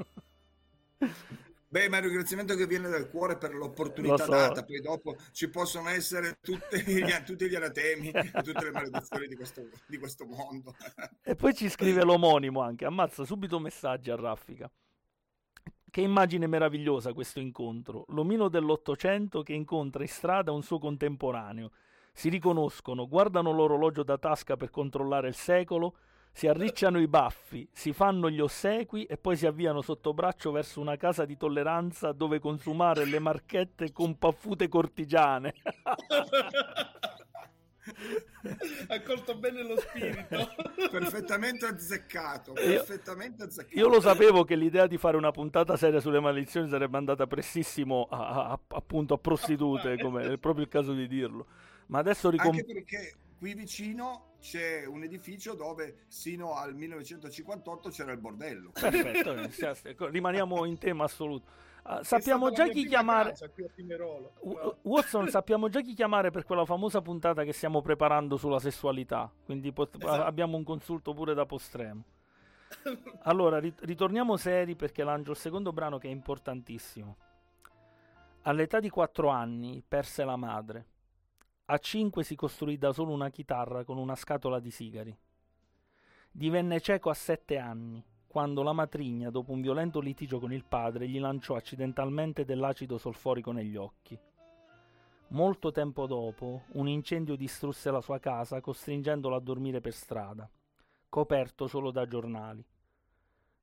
Beh, 1.71 1.87
ma 1.87 1.95
è 1.95 1.99
un 2.01 2.07
ringraziamento 2.07 2.53
che 2.55 2.67
viene 2.67 2.89
dal 2.89 3.09
cuore 3.09 3.37
per 3.37 3.55
l'opportunità 3.55 4.25
so. 4.25 4.29
data, 4.29 4.65
poi 4.65 4.81
dopo 4.81 5.15
ci 5.31 5.49
possono 5.49 5.87
essere 5.87 6.37
tutti 6.41 6.81
gli, 6.81 7.09
tutti 7.23 7.47
gli 7.47 7.55
anatemi 7.55 8.11
e 8.11 8.29
tutte 8.43 8.65
le 8.65 8.71
maledizioni 8.71 9.25
di 9.25 9.37
questo, 9.37 9.69
di 9.87 9.97
questo 9.97 10.25
mondo. 10.25 10.75
e 11.23 11.33
poi 11.35 11.53
ci 11.53 11.69
scrive 11.69 12.03
l'omonimo 12.03 12.59
anche, 12.59 12.83
ammazza 12.83 13.23
subito 13.23 13.57
messaggi 13.57 14.11
a 14.11 14.17
raffica. 14.17 14.69
Che 15.89 16.01
immagine 16.01 16.45
meravigliosa 16.45 17.13
questo 17.13 17.39
incontro. 17.39 18.03
L'omino 18.09 18.49
dell'Ottocento 18.49 19.41
che 19.41 19.53
incontra 19.53 20.01
in 20.01 20.09
strada 20.09 20.51
un 20.51 20.63
suo 20.63 20.77
contemporaneo. 20.77 21.71
Si 22.11 22.27
riconoscono, 22.27 23.07
guardano 23.07 23.53
l'orologio 23.53 24.03
da 24.03 24.17
tasca 24.17 24.57
per 24.57 24.71
controllare 24.71 25.29
il 25.29 25.35
secolo 25.35 25.95
si 26.31 26.47
arricciano 26.47 26.99
i 26.99 27.07
baffi, 27.07 27.67
si 27.71 27.93
fanno 27.93 28.29
gli 28.29 28.39
ossequi 28.39 29.05
e 29.05 29.17
poi 29.17 29.35
si 29.35 29.45
avviano 29.45 29.81
sotto 29.81 30.13
braccio 30.13 30.51
verso 30.51 30.79
una 30.79 30.95
casa 30.97 31.25
di 31.25 31.37
tolleranza 31.37 32.11
dove 32.13 32.39
consumare 32.39 33.05
le 33.05 33.19
marchette 33.19 33.91
con 33.91 34.17
paffute 34.17 34.67
cortigiane. 34.67 35.53
ha 38.87 39.01
colto 39.01 39.37
bene 39.37 39.63
lo 39.63 39.77
spirito. 39.77 40.49
perfettamente 40.89 41.65
azzeccato, 41.65 42.53
perfettamente 42.53 43.43
azzeccato. 43.43 43.77
Io 43.77 43.87
lo 43.87 43.99
sapevo 43.99 44.43
che 44.43 44.55
l'idea 44.55 44.87
di 44.87 44.97
fare 44.97 45.17
una 45.17 45.31
puntata 45.31 45.75
seria 45.75 45.99
sulle 45.99 46.19
maledizioni 46.19 46.69
sarebbe 46.69 46.97
andata 46.97 47.27
pressissimo 47.27 48.07
a, 48.09 48.51
a, 48.51 48.59
appunto 48.69 49.15
a 49.15 49.17
prostitute, 49.17 49.97
come 49.99 50.33
è 50.33 50.37
proprio 50.37 50.63
il 50.63 50.69
caso 50.69 50.93
di 50.93 51.07
dirlo. 51.07 51.45
Ma 51.87 51.99
adesso 51.99 52.29
ricom- 52.29 52.57
Anche 52.57 52.65
perché 52.65 53.15
qui 53.37 53.53
vicino 53.53 54.30
c'è 54.41 54.85
un 54.85 55.03
edificio 55.03 55.53
dove 55.53 56.05
sino 56.07 56.55
al 56.55 56.73
1958 56.73 57.89
c'era 57.89 58.11
il 58.11 58.17
bordello. 58.17 58.71
Perfetto, 58.77 60.07
rimaniamo 60.09 60.65
in 60.65 60.77
tema 60.77 61.05
assoluto. 61.05 61.69
Uh, 61.83 62.03
sappiamo 62.03 62.51
già 62.51 62.67
chi 62.67 62.85
chiamare. 62.85 63.33
Uh, 64.39 64.75
Watson, 64.81 65.29
sappiamo 65.29 65.69
già 65.69 65.81
chi 65.81 65.93
chiamare 65.93 66.29
per 66.29 66.43
quella 66.43 66.65
famosa 66.65 67.01
puntata 67.01 67.43
che 67.43 67.53
stiamo 67.53 67.81
preparando 67.81 68.37
sulla 68.37 68.59
sessualità. 68.59 69.31
Quindi 69.45 69.71
pot- 69.71 69.95
esatto. 69.95 70.23
abbiamo 70.23 70.57
un 70.57 70.63
consulto 70.63 71.13
pure 71.13 71.33
da 71.33 71.45
postremo. 71.45 72.03
Allora, 73.23 73.59
rit- 73.59 73.81
ritorniamo 73.83 74.37
seri 74.37 74.75
perché 74.75 75.03
lancio 75.03 75.31
il 75.31 75.37
secondo 75.37 75.71
brano 75.71 75.97
che 75.97 76.07
è 76.07 76.11
importantissimo. 76.11 77.17
All'età 78.43 78.79
di 78.79 78.89
4 78.89 79.29
anni 79.29 79.83
perse 79.87 80.23
la 80.23 80.35
madre. 80.35 80.85
A 81.71 81.77
5 81.77 82.21
si 82.25 82.35
costruì 82.35 82.77
da 82.77 82.91
solo 82.91 83.13
una 83.13 83.29
chitarra 83.29 83.85
con 83.85 83.97
una 83.97 84.15
scatola 84.15 84.59
di 84.59 84.71
sigari. 84.71 85.17
Divenne 86.29 86.81
cieco 86.81 87.09
a 87.09 87.13
7 87.13 87.57
anni 87.57 88.03
quando 88.27 88.61
la 88.61 88.73
matrigna, 88.73 89.29
dopo 89.29 89.53
un 89.53 89.61
violento 89.61 90.01
litigio 90.01 90.37
con 90.37 90.51
il 90.51 90.65
padre, 90.65 91.07
gli 91.07 91.17
lanciò 91.17 91.55
accidentalmente 91.55 92.43
dell'acido 92.43 92.97
solforico 92.97 93.53
negli 93.53 93.77
occhi. 93.77 94.19
Molto 95.29 95.71
tempo 95.71 96.07
dopo, 96.07 96.63
un 96.73 96.89
incendio 96.89 97.37
distrusse 97.37 97.89
la 97.89 98.01
sua 98.01 98.19
casa, 98.19 98.59
costringendolo 98.59 99.33
a 99.33 99.39
dormire 99.39 99.79
per 99.79 99.93
strada, 99.93 100.49
coperto 101.07 101.67
solo 101.67 101.89
da 101.91 102.05
giornali. 102.05 102.61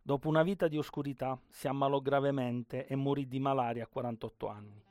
Dopo 0.01 0.29
una 0.29 0.42
vita 0.42 0.66
di 0.66 0.79
oscurità, 0.79 1.38
si 1.51 1.68
ammalò 1.68 2.01
gravemente 2.01 2.87
e 2.87 2.97
morì 2.97 3.29
di 3.29 3.38
malaria 3.38 3.85
a 3.85 3.88
48 3.88 4.49
anni. 4.49 4.83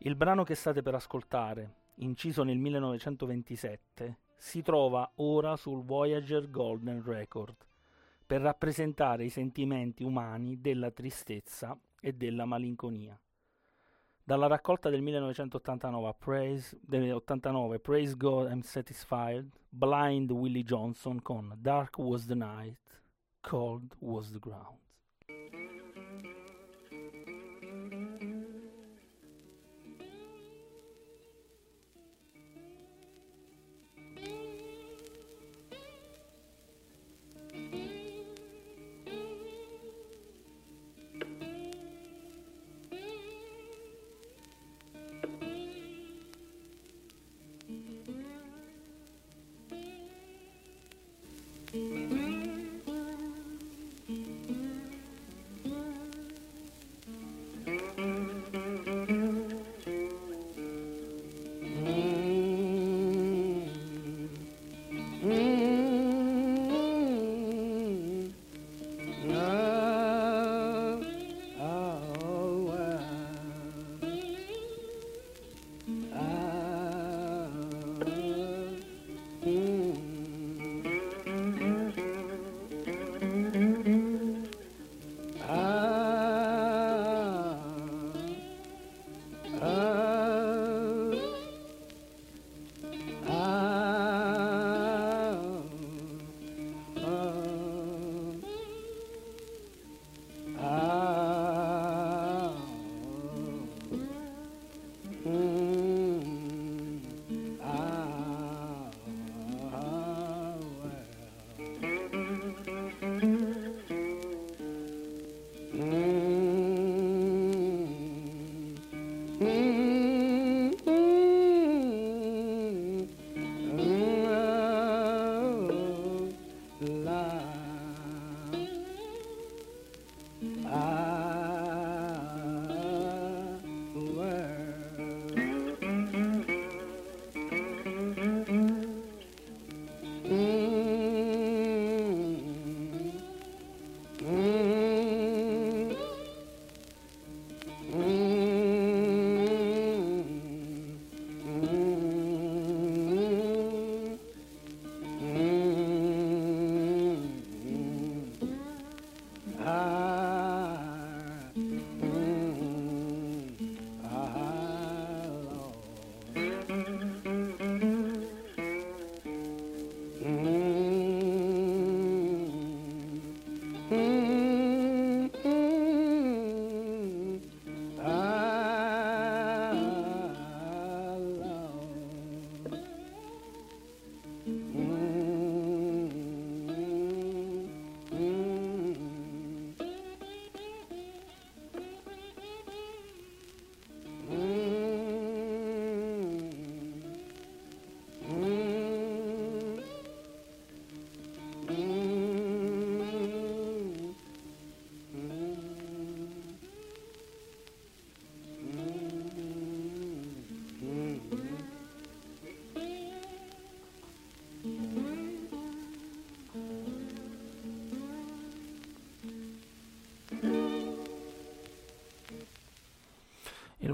Il 0.00 0.16
brano 0.16 0.44
che 0.44 0.54
state 0.54 0.82
per 0.82 0.94
ascoltare, 0.94 1.82
inciso 1.96 2.42
nel 2.42 2.58
1927, 2.58 4.18
si 4.36 4.62
trova 4.62 5.10
ora 5.16 5.56
sul 5.56 5.84
Voyager 5.84 6.50
Golden 6.50 7.02
Record 7.02 7.56
per 8.26 8.40
rappresentare 8.40 9.24
i 9.24 9.30
sentimenti 9.30 10.02
umani 10.02 10.60
della 10.60 10.90
tristezza 10.90 11.78
e 12.00 12.12
della 12.12 12.44
malinconia. 12.44 13.18
Dalla 14.26 14.46
raccolta 14.46 14.88
del 14.88 15.02
1989 15.02 16.14
Praise, 16.18 16.78
del 16.80 17.12
89, 17.12 17.78
Praise 17.78 18.16
God 18.16 18.50
I'm 18.50 18.60
Satisfied, 18.60 19.50
Blind 19.68 20.30
Willie 20.30 20.62
Johnson 20.62 21.20
con 21.20 21.54
Dark 21.58 21.98
Was 21.98 22.24
the 22.26 22.34
Night, 22.34 22.78
Cold 23.40 23.94
Was 23.98 24.30
the 24.30 24.38
Ground. 24.38 24.83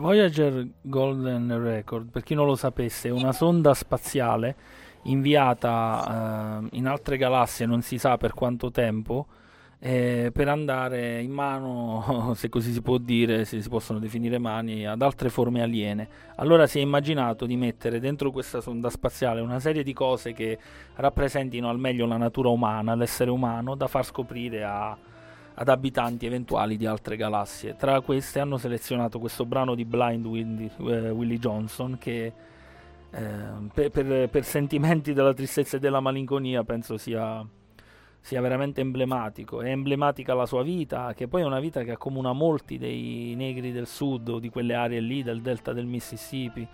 Voyager 0.00 0.66
Golden 0.80 1.62
Record, 1.62 2.10
per 2.10 2.22
chi 2.22 2.34
non 2.34 2.46
lo 2.46 2.56
sapesse, 2.56 3.08
è 3.08 3.12
una 3.12 3.32
sonda 3.32 3.74
spaziale 3.74 4.56
inviata 5.02 6.62
eh, 6.62 6.76
in 6.76 6.86
altre 6.86 7.18
galassie, 7.18 7.66
non 7.66 7.82
si 7.82 7.98
sa 7.98 8.16
per 8.16 8.32
quanto 8.32 8.70
tempo, 8.70 9.26
eh, 9.78 10.30
per 10.32 10.48
andare 10.48 11.20
in 11.20 11.30
mano, 11.30 12.32
se 12.34 12.48
così 12.48 12.72
si 12.72 12.80
può 12.80 12.96
dire, 12.96 13.44
se 13.44 13.60
si 13.60 13.68
possono 13.68 13.98
definire 13.98 14.38
mani, 14.38 14.86
ad 14.86 15.02
altre 15.02 15.28
forme 15.28 15.62
aliene. 15.62 16.08
Allora 16.36 16.66
si 16.66 16.78
è 16.78 16.82
immaginato 16.82 17.44
di 17.44 17.56
mettere 17.56 18.00
dentro 18.00 18.30
questa 18.30 18.62
sonda 18.62 18.88
spaziale 18.88 19.42
una 19.42 19.60
serie 19.60 19.82
di 19.82 19.92
cose 19.92 20.32
che 20.32 20.58
rappresentino 20.94 21.68
al 21.68 21.78
meglio 21.78 22.06
la 22.06 22.16
natura 22.16 22.48
umana, 22.48 22.94
l'essere 22.94 23.30
umano, 23.30 23.74
da 23.74 23.86
far 23.86 24.04
scoprire 24.04 24.64
a, 24.64 24.96
ad 25.60 25.68
abitanti 25.68 26.24
eventuali 26.24 26.78
di 26.78 26.86
altre 26.86 27.16
galassie. 27.16 27.76
Tra 27.76 28.00
queste 28.00 28.40
hanno 28.40 28.56
selezionato 28.56 29.18
questo 29.18 29.44
brano 29.44 29.74
di 29.74 29.84
Blind 29.84 30.24
Willie, 30.24 30.70
eh, 30.78 31.10
Willie 31.10 31.38
Johnson 31.38 31.98
che 31.98 32.32
eh, 33.10 33.22
per, 33.74 33.90
per, 33.90 34.30
per 34.30 34.44
sentimenti 34.44 35.12
della 35.12 35.34
tristezza 35.34 35.76
e 35.76 35.80
della 35.80 36.00
malinconia 36.00 36.64
penso 36.64 36.96
sia 36.96 37.46
sia 38.22 38.40
veramente 38.40 38.80
emblematico. 38.80 39.60
È 39.60 39.70
emblematica 39.70 40.34
la 40.34 40.46
sua 40.46 40.62
vita, 40.62 41.14
che 41.14 41.26
poi 41.26 41.42
è 41.42 41.44
una 41.44 41.60
vita 41.60 41.82
che 41.82 41.92
accomuna 41.92 42.32
molti 42.32 42.76
dei 42.76 43.34
negri 43.34 43.72
del 43.72 43.86
sud 43.86 44.28
o 44.28 44.38
di 44.38 44.50
quelle 44.50 44.74
aree 44.74 45.00
lì, 45.00 45.22
del 45.22 45.40
delta 45.40 45.72
del 45.72 45.86
Mississippi. 45.86 46.66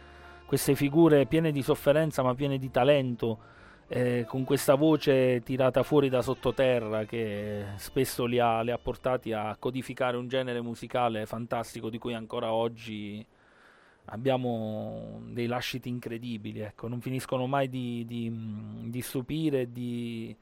Queste 0.45 0.75
figure 0.75 1.27
piene 1.27 1.53
di 1.53 1.63
sofferenza 1.63 2.23
ma 2.23 2.35
piene 2.35 2.59
di 2.59 2.71
talento, 2.71 3.39
eh, 3.89 4.25
con 4.27 4.45
questa 4.45 4.75
voce 4.75 5.43
tirata 5.45 5.83
fuori 5.83 6.09
da 6.09 6.23
sottoterra 6.23 7.05
che 7.05 7.65
spesso 7.77 8.25
li 8.25 8.39
ha, 8.39 8.61
li 8.63 8.71
ha 8.71 8.79
portati 8.79 9.33
a 9.33 9.57
codificare 9.59 10.17
un 10.17 10.29
genere 10.29 10.61
musicale 10.61 11.27
fantastico 11.27 11.91
di 11.91 11.99
cui 11.99 12.15
ancora 12.15 12.53
oggi 12.53 13.25
abbiamo 14.07 15.21
dei 15.27 15.47
lasciti 15.47 15.89
incredibili, 15.89 16.61
ecco, 16.61 16.89
non 16.89 17.01
finiscono 17.01 17.47
mai 17.47 17.69
di, 17.69 18.05
di, 18.07 18.33
di 18.89 19.03
stupire, 19.03 19.73
di, 19.73 20.37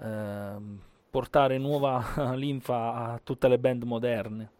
Ehm, 0.00 0.80
portare 1.10 1.58
nuova 1.58 2.04
linfa 2.36 2.92
a 2.94 3.20
tutte 3.22 3.48
le 3.48 3.58
band 3.58 3.82
moderne. 3.84 4.50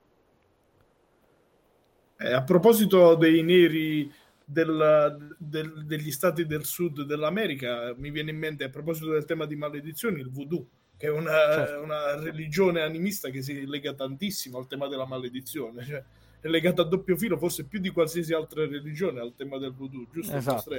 Eh, 2.16 2.33
a 2.33 2.42
proposito 2.42 3.14
dei 3.14 3.42
neri 3.42 4.12
del, 4.50 5.34
del, 5.38 5.84
degli 5.84 6.11
stati 6.11 6.46
del 6.46 6.64
sud 6.64 7.02
dell'America, 7.02 7.92
mi 7.96 8.11
viene 8.11 8.30
in 8.30 8.38
mente 8.38 8.64
a 8.64 8.70
proposito 8.70 9.11
del 9.11 9.26
tema 9.26 9.44
di 9.44 9.56
maledizioni 9.56 10.20
il 10.20 10.30
voodoo, 10.30 10.66
che 10.96 11.08
è 11.08 11.11
una, 11.11 11.30
certo. 11.30 11.82
una 11.82 12.18
religione 12.18 12.80
animista 12.80 13.28
che 13.28 13.42
si 13.42 13.66
lega 13.66 13.92
tantissimo 13.92 14.56
al 14.56 14.66
tema 14.66 14.88
della 14.88 15.06
maledizione. 15.06 15.84
Cioè, 15.84 16.02
è 16.40 16.48
legata 16.48 16.82
a 16.82 16.87
doppio 16.87 17.16
filo, 17.16 17.37
forse 17.37 17.64
più 17.64 17.78
di 17.78 17.90
qualsiasi 17.90 18.32
altra 18.32 18.66
religione, 18.66 19.20
al 19.20 19.34
tema 19.37 19.58
del 19.58 19.74
voodoo, 19.74 20.06
giusto? 20.11 20.34
Esatto. 20.34 20.70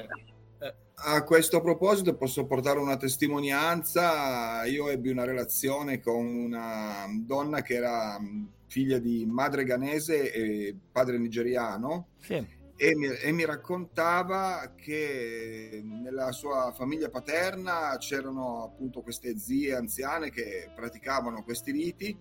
A 0.96 1.24
questo 1.24 1.62
proposito 1.62 2.16
posso 2.16 2.46
portare 2.46 2.80
una 2.80 2.98
testimonianza. 2.98 4.66
Io 4.66 4.90
ebbi 4.90 5.10
una 5.10 5.26
relazione 5.26 6.00
con 6.02 6.26
una 6.26 7.06
donna 7.24 7.62
che 7.62 7.76
era 7.76 8.20
figlia 8.66 8.98
di 8.98 9.26
madre 9.26 9.64
ghanese 9.64 10.34
e 10.34 10.76
padre 10.92 11.18
nigeriano 11.18 12.10
sì. 12.20 12.58
E, 12.82 12.96
mi, 12.96 13.08
e, 13.08 13.34
mi, 13.34 13.44
raccontava 13.44 14.72
che 14.74 15.82
nella 15.84 16.32
sua 16.32 16.72
famiglia 16.72 17.10
paterna 17.10 17.98
c'erano 17.98 18.64
appunto 18.64 19.02
queste 19.02 19.38
zie 19.38 19.76
anziane 19.76 20.30
che 20.30 20.72
praticavano 20.74 21.44
questi 21.44 21.72
riti 21.72 22.18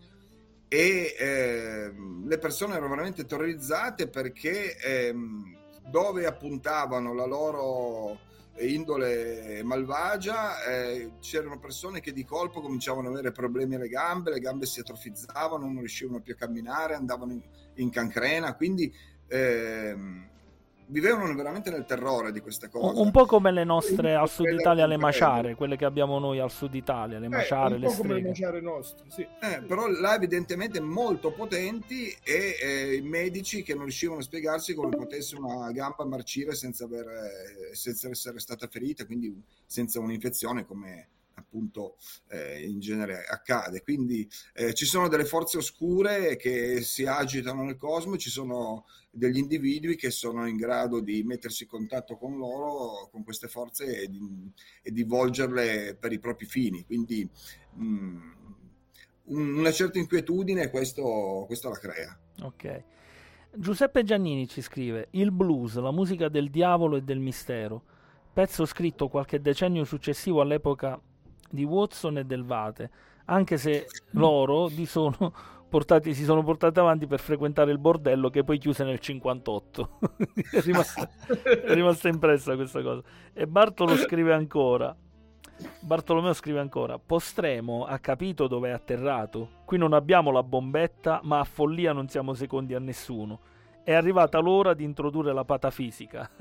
e 0.66 1.14
eh, 1.16 1.92
le 2.24 2.38
persone 2.38 2.72
erano 2.74 2.88
veramente 2.88 3.24
terrorizzate 3.24 4.08
perché 4.08 4.76
eh, 4.78 5.14
dove 5.88 6.26
appuntavano 6.26 7.14
la 7.14 7.26
loro 7.26 8.18
indole 8.58 9.62
malvagia, 9.62 10.64
eh, 10.64 11.12
c'erano 11.20 11.60
persone 11.60 12.00
che 12.00 12.12
di 12.12 12.24
colpo 12.24 12.60
cominciavano 12.60 13.06
ad 13.06 13.14
avere 13.14 13.30
problemi 13.30 13.76
alle 13.76 13.86
gambe, 13.86 14.32
le 14.32 14.40
gambe 14.40 14.66
si 14.66 14.80
atrofizzavano, 14.80 15.66
non 15.66 15.78
riuscivano 15.78 16.20
più 16.20 16.32
a 16.34 16.36
camminare, 16.36 16.94
andavano 16.94 17.30
in, 17.30 17.42
in 17.74 17.90
cancrena, 17.90 18.56
quindi 18.56 18.92
ehm, 19.28 20.36
vivevano 20.88 21.34
veramente 21.34 21.70
nel 21.70 21.84
terrore 21.84 22.32
di 22.32 22.40
queste 22.40 22.68
cose. 22.68 23.00
Un 23.00 23.10
po' 23.10 23.26
come 23.26 23.50
le 23.52 23.64
nostre 23.64 24.14
al 24.14 24.28
sud 24.28 24.46
Italia, 24.46 24.86
le 24.86 24.96
maciare, 24.96 25.54
quelle 25.54 25.76
che 25.76 25.84
abbiamo 25.84 26.18
noi 26.18 26.38
al 26.38 26.50
sud 26.50 26.74
Italia, 26.74 27.18
le 27.18 27.26
eh, 27.26 27.30
maciare, 27.30 27.74
un 27.74 27.80
le 27.80 27.86
po' 27.86 27.94
come 27.94 28.14
le 28.14 28.22
maciare 28.22 28.60
nostre, 28.60 29.06
sì. 29.08 29.26
Eh, 29.40 29.62
però 29.62 29.86
là 29.88 30.14
evidentemente 30.14 30.80
molto 30.80 31.32
potenti 31.32 32.14
e 32.22 32.56
eh, 32.60 32.94
i 32.94 33.02
medici 33.02 33.62
che 33.62 33.74
non 33.74 33.84
riuscivano 33.84 34.20
a 34.20 34.22
spiegarsi 34.22 34.74
come 34.74 34.96
potesse 34.96 35.36
una 35.36 35.70
gamba 35.72 36.04
marcire 36.04 36.54
senza, 36.54 36.84
aver, 36.84 37.06
senza 37.72 38.08
essere 38.08 38.38
stata 38.38 38.66
ferita, 38.66 39.04
quindi 39.04 39.42
senza 39.66 40.00
un'infezione 40.00 40.64
come 40.64 41.08
appunto 41.38 41.96
eh, 42.28 42.62
in 42.64 42.80
genere 42.80 43.24
accade. 43.24 43.82
Quindi 43.82 44.28
eh, 44.54 44.74
ci 44.74 44.84
sono 44.84 45.08
delle 45.08 45.24
forze 45.24 45.58
oscure 45.58 46.36
che 46.36 46.82
si 46.82 47.06
agitano 47.06 47.64
nel 47.64 47.76
cosmo, 47.76 48.16
ci 48.16 48.30
sono 48.30 48.86
degli 49.10 49.38
individui 49.38 49.96
che 49.96 50.10
sono 50.10 50.46
in 50.46 50.56
grado 50.56 51.00
di 51.00 51.22
mettersi 51.22 51.64
in 51.64 51.68
contatto 51.68 52.16
con 52.16 52.36
loro, 52.36 53.08
con 53.10 53.24
queste 53.24 53.48
forze 53.48 54.02
e 54.02 54.08
di, 54.08 54.20
e 54.82 54.90
di 54.92 55.02
volgerle 55.02 55.96
per 55.98 56.12
i 56.12 56.18
propri 56.18 56.46
fini. 56.46 56.84
Quindi 56.84 57.28
mh, 57.74 57.84
mm, 57.84 59.58
una 59.58 59.72
certa 59.72 59.98
inquietudine 59.98 60.70
questo, 60.70 61.44
questo 61.46 61.68
la 61.68 61.78
crea. 61.78 62.18
Ok. 62.42 62.84
Giuseppe 63.54 64.04
Giannini 64.04 64.46
ci 64.46 64.60
scrive: 64.60 65.08
Il 65.12 65.32
blues, 65.32 65.76
la 65.76 65.90
musica 65.90 66.28
del 66.28 66.50
diavolo 66.50 66.96
e 66.96 67.02
del 67.02 67.18
mistero, 67.18 67.82
pezzo 68.32 68.64
scritto 68.66 69.08
qualche 69.08 69.40
decennio 69.40 69.84
successivo 69.84 70.40
all'epoca 70.40 71.00
di 71.50 71.64
Watson 71.64 72.18
e 72.18 72.24
del 72.24 72.44
Vate, 72.44 72.90
anche 73.26 73.56
se 73.56 73.86
loro 74.12 74.68
sono 74.84 75.32
portati, 75.68 76.14
si 76.14 76.24
sono 76.24 76.42
portati 76.42 76.78
avanti 76.78 77.06
per 77.06 77.20
frequentare 77.20 77.70
il 77.70 77.78
bordello 77.78 78.30
che 78.30 78.44
poi 78.44 78.58
chiuse 78.58 78.84
nel 78.84 78.98
58. 78.98 79.98
è, 80.52 80.60
rimasta, 80.60 81.10
è 81.26 81.74
rimasta 81.74 82.08
impressa 82.08 82.54
questa 82.54 82.82
cosa. 82.82 83.02
E 83.32 83.46
Bartolo 83.46 83.96
scrive 83.96 84.32
ancora. 84.32 84.94
Bartolomeo 85.80 86.32
scrive 86.32 86.60
ancora: 86.60 86.98
Postremo 86.98 87.84
ha 87.84 87.98
capito 87.98 88.46
dove 88.46 88.68
è 88.68 88.72
atterrato. 88.72 89.50
Qui 89.64 89.76
non 89.76 89.92
abbiamo 89.92 90.30
la 90.30 90.42
bombetta, 90.42 91.20
ma 91.24 91.40
a 91.40 91.44
follia 91.44 91.92
non 91.92 92.08
siamo 92.08 92.34
secondi 92.34 92.74
a 92.74 92.78
nessuno 92.78 93.40
è 93.88 93.94
arrivata 93.94 94.38
l'ora 94.38 94.74
di 94.74 94.84
introdurre 94.84 95.32
la 95.32 95.46
patafisica. 95.46 96.30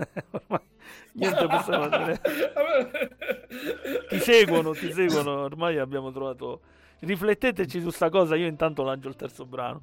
niente 1.14 1.48
possiamo 1.48 1.88
dire. 1.88 2.20
ti 4.10 4.20
seguono, 4.20 4.74
ti 4.74 4.92
seguono, 4.92 5.44
ormai 5.44 5.78
abbiamo 5.78 6.12
trovato... 6.12 6.60
Rifletteteci 7.00 7.80
su 7.80 7.90
sta 7.90 8.10
cosa, 8.10 8.36
io 8.36 8.48
intanto 8.48 8.84
lancio 8.84 9.08
il 9.08 9.16
terzo 9.16 9.46
brano. 9.46 9.82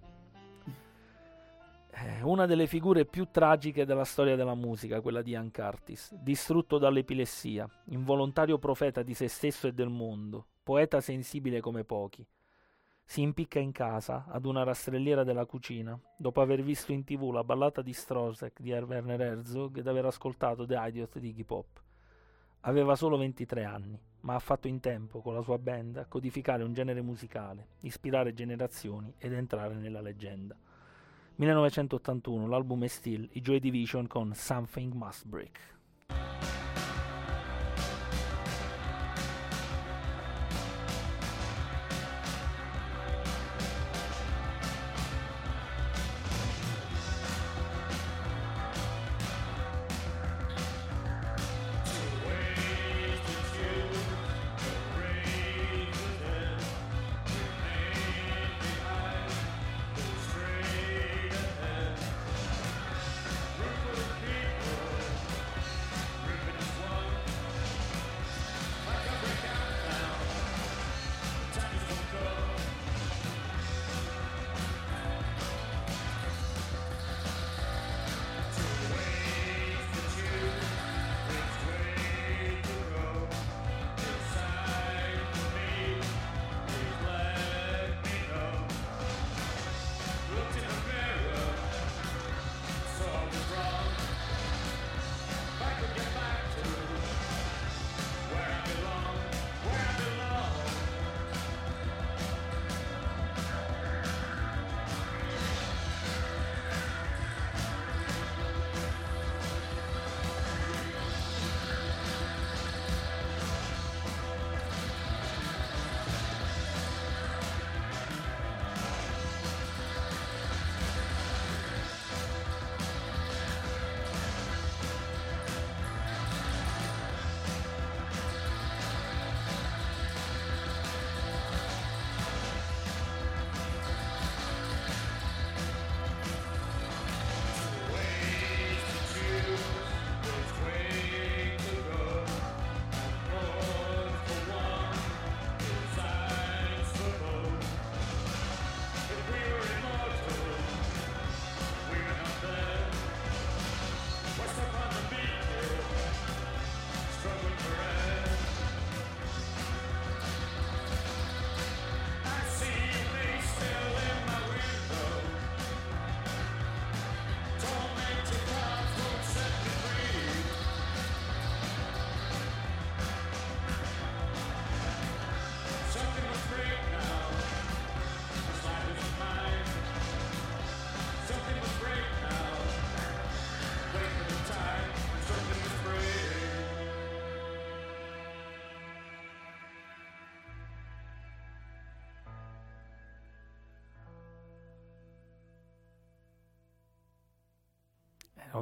Eh, 1.90 2.20
una 2.20 2.44
delle 2.44 2.66
figure 2.66 3.06
più 3.06 3.28
tragiche 3.30 3.86
della 3.86 4.04
storia 4.04 4.36
della 4.36 4.54
musica, 4.54 5.00
quella 5.00 5.22
di 5.22 5.30
Ian 5.30 5.50
Curtis, 5.50 6.12
distrutto 6.12 6.76
dall'epilessia, 6.76 7.66
involontario 7.86 8.58
profeta 8.58 9.02
di 9.02 9.14
se 9.14 9.26
stesso 9.26 9.68
e 9.68 9.72
del 9.72 9.88
mondo, 9.88 10.48
poeta 10.62 11.00
sensibile 11.00 11.62
come 11.62 11.82
pochi 11.82 12.26
si 13.04 13.20
impicca 13.20 13.58
in 13.58 13.70
casa, 13.70 14.24
ad 14.28 14.46
una 14.46 14.62
rastrelliera 14.62 15.24
della 15.24 15.44
cucina, 15.44 15.98
dopo 16.16 16.40
aver 16.40 16.62
visto 16.62 16.92
in 16.92 17.04
tv 17.04 17.30
la 17.30 17.44
ballata 17.44 17.82
di 17.82 17.92
Strozek 17.92 18.60
di 18.60 18.72
Werner 18.72 19.20
Herzog 19.20 19.78
ed 19.78 19.86
aver 19.86 20.06
ascoltato 20.06 20.66
The 20.66 20.76
Idiot 20.78 21.18
di 21.18 21.28
Iggy 21.28 21.44
Pop. 21.44 21.82
Aveva 22.60 22.96
solo 22.96 23.18
23 23.18 23.64
anni, 23.64 24.00
ma 24.20 24.34
ha 24.34 24.38
fatto 24.38 24.68
in 24.68 24.80
tempo 24.80 25.20
con 25.20 25.34
la 25.34 25.42
sua 25.42 25.58
band 25.58 25.98
a 25.98 26.06
codificare 26.06 26.64
un 26.64 26.72
genere 26.72 27.02
musicale, 27.02 27.68
ispirare 27.80 28.32
generazioni 28.32 29.14
ed 29.18 29.34
entrare 29.34 29.74
nella 29.74 30.00
leggenda. 30.00 30.56
1981, 31.36 32.46
l'album 32.46 32.84
è 32.84 32.86
Still, 32.86 33.28
i 33.32 33.40
Joy 33.40 33.58
Division 33.58 34.06
con 34.06 34.32
Something 34.34 34.94
Must 34.94 35.26
Break. 35.26 35.73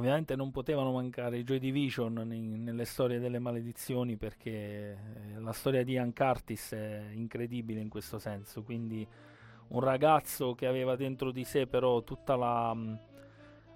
Ovviamente 0.03 0.35
non 0.35 0.51
potevano 0.51 0.91
mancare 0.91 1.37
i 1.37 1.43
Joy 1.45 1.59
Division 1.59 2.13
nelle 2.13 2.83
storie 2.83 3.19
delle 3.19 3.39
maledizioni 3.39 4.17
perché 4.17 4.51
eh, 4.51 4.97
la 5.39 5.53
storia 5.53 5.81
di 5.85 5.93
Ian 5.93 6.13
Curtis 6.13 6.73
è 6.73 7.05
incredibile 7.13 7.79
in 7.79 7.87
questo 7.87 8.19
senso, 8.19 8.63
quindi 8.63 9.07
un 9.69 9.79
ragazzo 9.79 10.55
che 10.55 10.67
aveva 10.67 10.97
dentro 10.97 11.31
di 11.31 11.45
sé 11.45 11.67
però 11.67 12.03
tutta 12.03 12.35
la, 12.35 12.73
mm, 12.73 12.93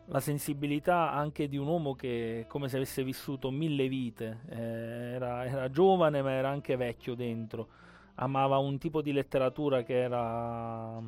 la 0.08 0.20
sensibilità 0.20 1.14
anche 1.14 1.48
di 1.48 1.56
un 1.56 1.68
uomo 1.68 1.96
che 1.96 2.44
come 2.50 2.68
se 2.68 2.76
avesse 2.76 3.06
vissuto 3.06 3.50
mille 3.50 3.88
vite, 3.88 4.42
eh, 4.50 5.14
era, 5.14 5.46
era, 5.46 5.70
giovane 5.70 6.22
ma 6.22 6.32
era 6.32 6.50
anche 6.50 6.76
vecchio 6.76 7.16
dentro, 7.16 7.70
amava 8.16 8.58
un 8.58 8.78
tipo 8.78 9.02
di 9.02 9.14
letteratura 9.14 9.84
che 9.84 10.02
era, 10.02 11.02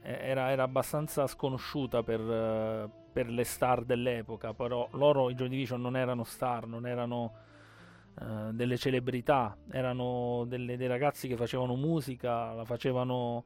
era, 0.00 0.50
era 0.50 0.62
abbastanza 0.64 1.28
sconosciuta 1.28 2.02
per, 2.02 3.02
per, 3.14 3.30
le 3.30 3.44
star 3.44 3.84
dell'epoca, 3.84 4.52
però 4.52 4.88
loro 4.92 5.30
i 5.30 5.34
Joy 5.34 5.48
Division 5.48 5.80
non 5.80 5.96
erano 5.96 6.24
star, 6.24 6.66
non 6.66 6.84
erano 6.84 7.32
uh, 8.14 8.50
delle 8.50 8.76
celebrità, 8.76 9.56
erano 9.70 10.44
delle, 10.48 10.76
dei 10.76 10.88
ragazzi 10.88 11.28
che 11.28 11.36
facevano 11.36 11.76
musica, 11.76 12.52
la 12.52 12.64
facevano 12.64 13.44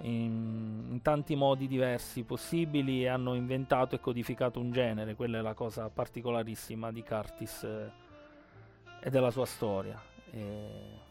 in, 0.00 0.86
in, 0.90 1.02
tanti 1.02 1.36
modi 1.36 1.68
diversi 1.68 2.22
possibili 2.22 3.02
e 3.02 3.08
hanno 3.08 3.34
inventato 3.34 3.94
e 3.94 4.00
codificato 4.00 4.58
un 4.58 4.72
genere, 4.72 5.14
quella 5.14 5.38
è 5.38 5.42
la 5.42 5.54
cosa 5.54 5.90
particolarissima 5.90 6.90
di 6.90 7.02
Curtis 7.02 7.64
eh, 7.64 7.90
e 9.00 9.10
della 9.10 9.30
sua 9.30 9.44
storia. 9.44 10.00
E... 10.30 11.06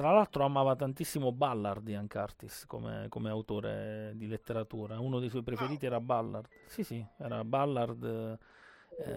Tra 0.00 0.12
l'altro 0.12 0.44
amava 0.44 0.74
tantissimo 0.76 1.30
Ballard 1.30 1.86
Ian 1.86 2.08
Curtis 2.08 2.64
come, 2.66 3.04
come, 3.10 3.28
autore 3.28 4.12
di 4.14 4.28
letteratura, 4.28 4.98
uno 4.98 5.18
dei 5.18 5.28
suoi 5.28 5.42
preferiti 5.42 5.84
era 5.84 6.00
Ballard. 6.00 6.48
Sì, 6.64 6.82
sì, 6.82 7.04
era 7.18 7.44
Ballard. 7.44 8.02
Eh, 8.02 9.14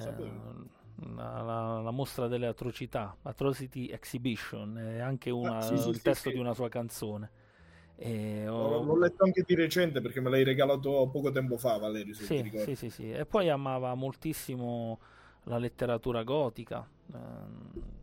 la, 1.15 1.41
la, 1.41 1.80
la, 1.80 1.91
mostra 1.91 2.28
delle 2.28 2.48
atrocità, 2.48 3.15
Atrocity 3.22 3.88
Exhibition, 3.91 4.78
è 4.78 5.00
anche 5.00 5.30
una, 5.30 5.60
ah, 5.60 5.62
sì, 5.62 5.78
sì, 5.78 5.88
il 5.88 5.96
sì, 5.96 6.02
testo 6.02 6.30
di 6.32 6.38
una 6.38 6.54
sua 6.54 6.67
canzone. 6.67 7.32
E 7.96 8.46
ho... 8.50 8.84
L'ho 8.84 8.98
letto 8.98 9.24
anche 9.24 9.43
di 9.48 9.56
recente 9.56 10.02
perché 10.02 10.19
me 10.19 10.32
l'hai 10.32 10.43
regalato 10.43 11.08
poco 11.10 11.32
tempo 11.32 11.56
fa, 11.56 11.78
Valerio. 11.78 12.13
Sì, 12.13 12.52
sì, 12.58 12.76
sì, 12.76 12.89
sì. 12.89 13.10
E 13.10 13.26
poi 13.26 13.48
amava 13.48 13.96
moltissimo 13.96 15.00
la 15.43 15.58
letteratura 15.58 16.23
gotica, 16.23 16.88
eh, 17.13 17.17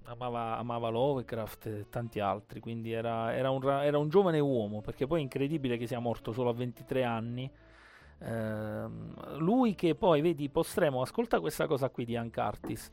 amava, 0.04 0.58
amava, 0.58 0.88
Lovecraft 0.88 1.66
e 1.66 1.86
tanti 1.88 2.20
altri. 2.20 2.60
Quindi 2.60 2.92
era, 2.92 3.34
era, 3.34 3.50
un, 3.50 3.62
era, 3.64 3.98
un, 3.98 4.08
giovane 4.08 4.38
uomo 4.38 4.80
perché 4.80 5.06
poi 5.06 5.20
è 5.20 5.22
incredibile 5.22 5.76
che 5.76 5.86
sia 5.86 5.98
morto 5.98 6.32
solo 6.32 6.50
a 6.50 6.54
23 6.54 7.04
anni. 7.04 7.50
Eh, 8.18 8.86
lui 9.38 9.74
che 9.74 9.94
poi, 9.94 10.20
vedi, 10.20 10.48
postremo, 10.48 11.00
ascolta 11.00 11.40
questa 11.40 11.66
cosa 11.66 11.88
qui 11.90 12.04
di 12.04 12.12
Ian 12.12 12.30
Curtis 12.30 12.90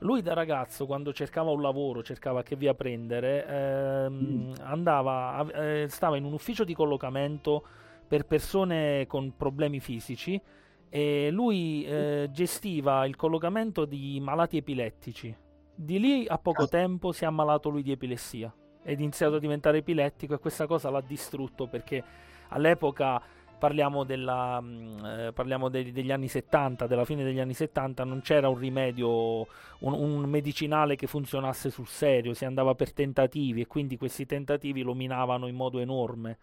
lui 0.00 0.22
da 0.22 0.32
ragazzo, 0.32 0.86
quando 0.86 1.12
cercava 1.12 1.50
un 1.50 1.60
lavoro, 1.60 2.02
cercava 2.02 2.42
che 2.42 2.54
via 2.54 2.74
prendere, 2.74 3.46
ehm, 3.46 4.14
mm. 4.14 4.52
andava, 4.60 5.44
eh, 5.52 5.86
stava 5.88 6.16
in 6.16 6.24
un 6.24 6.32
ufficio 6.32 6.64
di 6.64 6.74
collocamento 6.74 7.64
per 8.06 8.24
persone 8.24 9.06
con 9.06 9.34
problemi 9.36 9.80
fisici 9.80 10.40
e 10.88 11.30
lui 11.30 11.84
eh, 11.84 12.28
gestiva 12.32 13.06
il 13.06 13.16
collocamento 13.16 13.84
di 13.84 14.18
malati 14.20 14.56
epilettici. 14.56 15.34
Di 15.74 15.98
lì 15.98 16.26
a 16.26 16.38
poco 16.38 16.64
ah. 16.64 16.68
tempo 16.68 17.12
si 17.12 17.24
è 17.24 17.26
ammalato 17.26 17.68
lui 17.68 17.82
di 17.82 17.92
epilessia 17.92 18.52
ed 18.82 18.98
ha 18.98 19.02
iniziato 19.02 19.36
a 19.36 19.38
diventare 19.38 19.78
epilettico 19.78 20.34
e 20.34 20.38
questa 20.38 20.66
cosa 20.66 20.90
l'ha 20.90 21.00
distrutto 21.00 21.66
perché 21.66 22.02
all'epoca 22.48 23.22
parliamo, 23.58 24.04
della, 24.04 24.60
mm, 24.60 25.04
eh, 25.04 25.32
parliamo 25.34 25.68
de- 25.68 25.92
degli 25.92 26.10
anni 26.10 26.28
70, 26.28 26.86
della 26.86 27.04
fine 27.04 27.24
degli 27.24 27.40
anni 27.40 27.52
70, 27.52 28.04
non 28.04 28.20
c'era 28.22 28.48
un 28.48 28.56
rimedio, 28.56 29.40
un, 29.80 29.92
un, 29.92 30.22
medicinale 30.22 30.96
che 30.96 31.06
funzionasse 31.06 31.70
sul 31.70 31.88
serio, 31.88 32.32
si 32.32 32.44
andava 32.44 32.74
per 32.74 32.92
tentativi 32.92 33.60
e 33.60 33.66
quindi 33.66 33.96
questi 33.96 34.24
tentativi 34.24 34.82
lo 34.82 34.94
minavano 34.94 35.46
in 35.48 35.56
modo 35.56 35.80
enorme. 35.80 36.38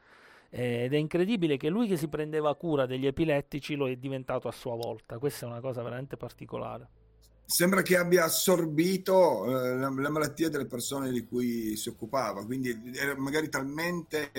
Eh, 0.55 0.85
ed 0.85 0.93
è 0.93 0.97
incredibile 0.97 1.57
che 1.57 1.67
lui 1.67 1.85
che 1.85 1.97
si 1.97 2.07
prendeva 2.07 2.55
cura 2.55 2.85
degli 2.85 3.05
epilettici 3.05 3.75
lo 3.75 3.89
è 3.89 3.97
diventato 3.97 4.47
a 4.47 4.53
sua 4.53 4.75
volta, 4.75 5.17
questa 5.17 5.45
è 5.45 5.49
una 5.49 5.59
cosa 5.59 5.83
veramente 5.83 6.15
particolare. 6.15 6.89
Sembra 7.43 7.81
che 7.81 7.97
abbia 7.97 8.23
assorbito 8.23 9.45
eh, 9.47 9.75
la, 9.75 9.89
la, 9.89 10.09
malattia 10.09 10.47
delle 10.47 10.65
persone 10.65 11.11
di 11.11 11.25
cui 11.25 11.75
si 11.75 11.89
occupava, 11.89 12.45
quindi 12.45 12.73
era 12.95 13.17
magari 13.17 13.49
talmente 13.49 14.31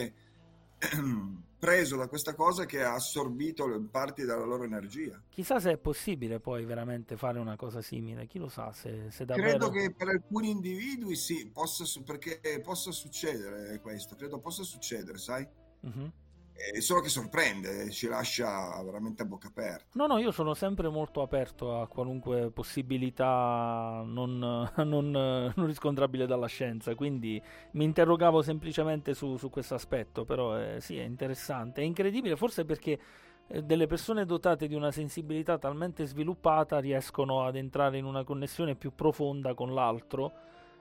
preso 1.58 1.96
da 1.96 2.08
questa 2.08 2.34
cosa 2.34 2.64
che 2.64 2.82
ha 2.82 2.94
assorbito 2.94 3.86
parti 3.90 4.24
della 4.24 4.44
loro 4.44 4.64
energia. 4.64 5.22
Chissà 5.28 5.60
se 5.60 5.72
è 5.72 5.76
possibile 5.76 6.40
poi 6.40 6.64
veramente 6.64 7.18
fare 7.18 7.38
una 7.38 7.56
cosa 7.56 7.82
simile, 7.82 8.26
chi 8.26 8.38
lo 8.38 8.48
sa 8.48 8.72
se, 8.72 9.10
se 9.10 9.26
davvero... 9.26 9.58
Credo 9.58 9.68
che 9.68 9.92
per 9.92 10.08
alcuni 10.08 10.48
individui 10.48 11.14
sì, 11.14 11.50
possa, 11.52 11.84
perché 12.02 12.40
possa 12.64 12.90
succedere 12.90 13.78
questo, 13.82 14.16
credo 14.16 14.38
possa 14.38 14.62
succedere, 14.62 15.18
sai? 15.18 15.46
Uh-huh 15.80 16.10
eh, 16.56 16.80
solo 16.80 17.00
che 17.02 17.10
sorprende, 17.10 17.90
ci 17.90 18.08
lascia 18.08 18.82
veramente 18.82 19.22
a 19.22 19.24
bocca 19.26 19.48
aperta. 19.48 19.84
No, 19.92 20.06
no, 20.06 20.18
io 20.18 20.30
sono 20.30 20.54
sempre 20.54 20.88
molto 20.88 21.20
aperto 21.20 21.80
a 21.80 21.86
qualunque 21.86 22.50
possibilità 22.50 24.02
non, 24.04 24.38
non, 24.76 25.10
non 25.10 25.66
riscontrabile 25.66 26.26
dalla 26.26 26.46
scienza, 26.46 26.94
quindi 26.94 27.40
mi 27.72 27.84
interrogavo 27.84 28.40
semplicemente 28.40 29.12
su, 29.12 29.36
su 29.36 29.50
questo 29.50 29.74
aspetto, 29.74 30.24
però 30.24 30.58
eh, 30.58 30.80
sì, 30.80 30.96
è 30.96 31.04
interessante, 31.04 31.82
è 31.82 31.84
incredibile, 31.84 32.36
forse 32.36 32.64
perché 32.64 32.98
eh, 33.48 33.62
delle 33.62 33.86
persone 33.86 34.24
dotate 34.24 34.66
di 34.66 34.74
una 34.74 34.90
sensibilità 34.90 35.58
talmente 35.58 36.06
sviluppata 36.06 36.78
riescono 36.78 37.44
ad 37.44 37.56
entrare 37.56 37.98
in 37.98 38.06
una 38.06 38.24
connessione 38.24 38.76
più 38.76 38.94
profonda 38.94 39.52
con 39.52 39.74
l'altro 39.74 40.32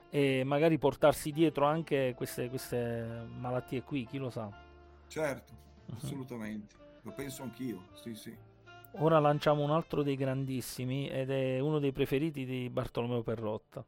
e 0.08 0.42
magari 0.44 0.78
portarsi 0.78 1.32
dietro 1.32 1.66
anche 1.66 2.14
queste, 2.16 2.48
queste 2.48 3.26
malattie 3.38 3.82
qui, 3.82 4.06
chi 4.06 4.16
lo 4.16 4.30
sa. 4.30 4.65
Certo. 5.08 5.52
Assolutamente, 5.94 6.74
lo 7.02 7.12
penso 7.12 7.42
anch'io, 7.42 7.88
sì 7.92 8.14
sì. 8.14 8.36
Ora 8.98 9.18
lanciamo 9.18 9.62
un 9.62 9.70
altro 9.70 10.02
dei 10.02 10.16
grandissimi 10.16 11.08
ed 11.08 11.30
è 11.30 11.58
uno 11.58 11.78
dei 11.78 11.92
preferiti 11.92 12.44
di 12.44 12.70
Bartolomeo 12.70 13.22
Perrotta. 13.22 13.84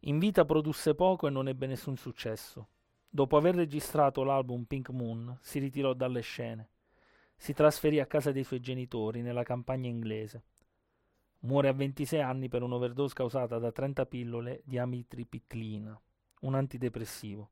In 0.00 0.18
vita 0.18 0.44
produsse 0.44 0.94
poco 0.94 1.26
e 1.26 1.30
non 1.30 1.48
ebbe 1.48 1.66
nessun 1.66 1.96
successo. 1.96 2.68
Dopo 3.08 3.36
aver 3.36 3.54
registrato 3.54 4.24
l'album 4.24 4.64
Pink 4.64 4.88
Moon, 4.88 5.36
si 5.42 5.58
ritirò 5.58 5.92
dalle 5.92 6.22
scene. 6.22 6.68
Si 7.36 7.52
trasferì 7.52 8.00
a 8.00 8.06
casa 8.06 8.32
dei 8.32 8.42
suoi 8.42 8.60
genitori 8.60 9.20
nella 9.20 9.42
campagna 9.42 9.88
inglese. 9.88 10.42
Muore 11.40 11.68
a 11.68 11.72
26 11.72 12.20
anni 12.20 12.48
per 12.48 12.62
un'overdose 12.62 13.14
causata 13.14 13.58
da 13.58 13.70
30 13.70 14.06
pillole 14.06 14.62
di 14.64 14.78
amitripiclina, 14.78 16.00
un 16.40 16.54
antidepressivo. 16.54 17.50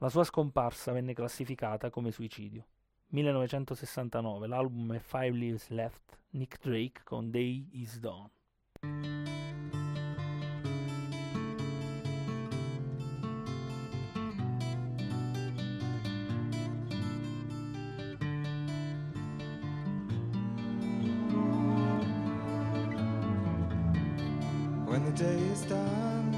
La 0.00 0.08
sua 0.08 0.22
scomparsa 0.22 0.92
venne 0.92 1.12
classificata 1.12 1.90
come 1.90 2.12
suicidio. 2.12 2.64
1969, 3.08 4.46
l'album 4.46 4.94
è 4.94 5.00
Five 5.00 5.32
Leaves 5.32 5.68
Left, 5.70 6.16
Nick 6.30 6.60
Drake 6.62 7.00
con 7.02 7.32
Day 7.32 7.68
Is 7.72 7.98
Done. 7.98 8.30
When 24.86 25.04
the 25.04 25.12
day 25.12 25.50
is 25.50 25.66
done, 25.66 26.30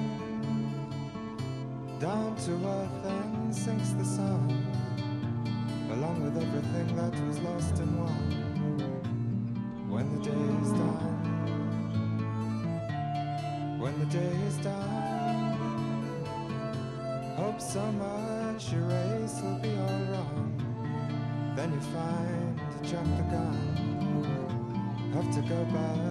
down 1.99 2.35
to 2.37 2.53
earth 2.67 3.30
sinks 3.53 3.91
the 3.91 4.05
sun. 4.05 4.65
along 5.93 6.23
with 6.23 6.37
everything 6.37 6.97
that 6.97 7.15
was 7.27 7.39
lost 7.41 7.79
and 7.81 7.99
won. 7.99 8.13
When 9.89 10.07
the 10.15 10.21
day 10.23 10.45
is 10.63 10.71
done, 10.71 11.17
when 13.81 13.99
the 13.99 14.07
day 14.07 14.37
is 14.47 14.57
done, 14.59 15.57
hope 17.37 17.61
so 17.61 17.85
much 17.93 18.73
your 18.73 18.83
race 18.83 19.41
will 19.43 19.59
be 19.59 19.71
all 19.71 20.05
wrong. 20.13 20.53
Then 21.57 21.73
you 21.73 21.81
find 21.81 22.61
you 22.61 22.89
jumped 22.89 23.17
the 23.17 23.25
gun, 23.35 25.13
have 25.13 25.35
to 25.35 25.43
go 25.43 25.65
back 25.65 26.10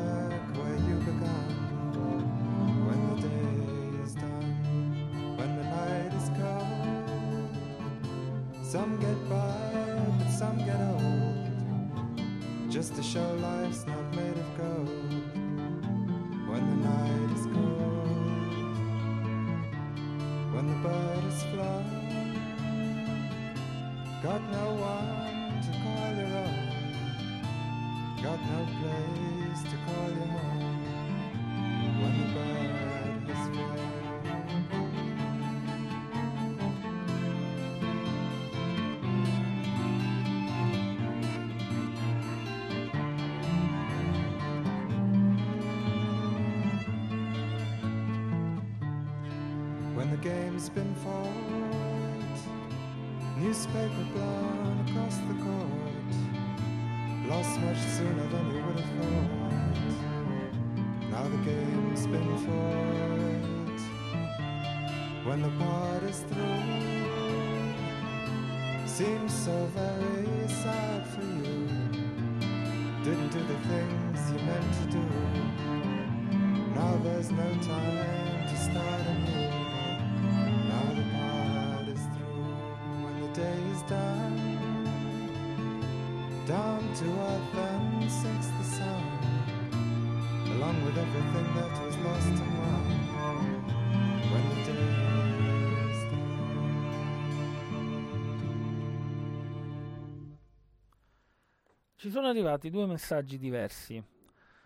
sono 102.20 102.32
arrivati 102.32 102.70
due 102.70 102.86
messaggi 102.86 103.38
diversi, 103.38 104.04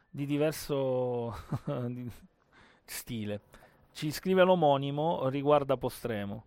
di 0.10 0.26
diverso 0.26 1.36
di- 1.86 2.10
stile. 2.84 3.42
Ci 3.92 4.10
scrive 4.10 4.42
l'omonimo 4.42 5.30
riguarda 5.30 5.78
Postremo. 5.78 6.46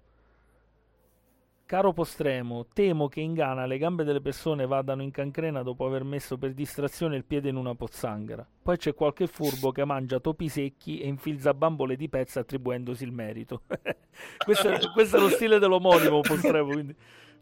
Caro 1.65 1.93
Postremo, 1.93 2.67
temo 2.73 3.07
che 3.07 3.21
in 3.21 3.35
Ghana 3.35 3.67
le 3.67 3.79
gambe 3.79 4.03
delle 4.03 4.21
persone 4.21 4.67
vadano 4.67 5.03
in 5.03 5.13
cancrena 5.13 5.63
dopo 5.63 5.87
aver 5.87 6.03
messo 6.03 6.39
per 6.39 6.53
distrazione 6.55 7.15
il 7.15 7.25
piede 7.25 7.51
in 7.51 7.57
una 7.57 7.77
pozzanghera. 7.77 8.45
Poi 8.65 8.77
c'è 8.77 8.93
qualche 8.93 9.29
furbo 9.29 9.71
che 9.71 9.85
mangia 9.85 10.19
topi 10.19 10.49
secchi 10.49 10.99
e 10.99 11.07
infilza 11.07 11.55
bambole 11.55 11.95
di 11.95 12.09
pezza 12.09 12.41
attribuendosi 12.41 13.05
il 13.05 13.13
merito. 13.13 13.63
questo, 14.45 14.71
è, 14.71 14.81
questo 14.93 15.19
è 15.19 15.21
lo 15.21 15.29
stile 15.29 15.61
dell'omonimo 15.61 16.21
Postremo, 16.21 16.73
quindi 16.73 16.97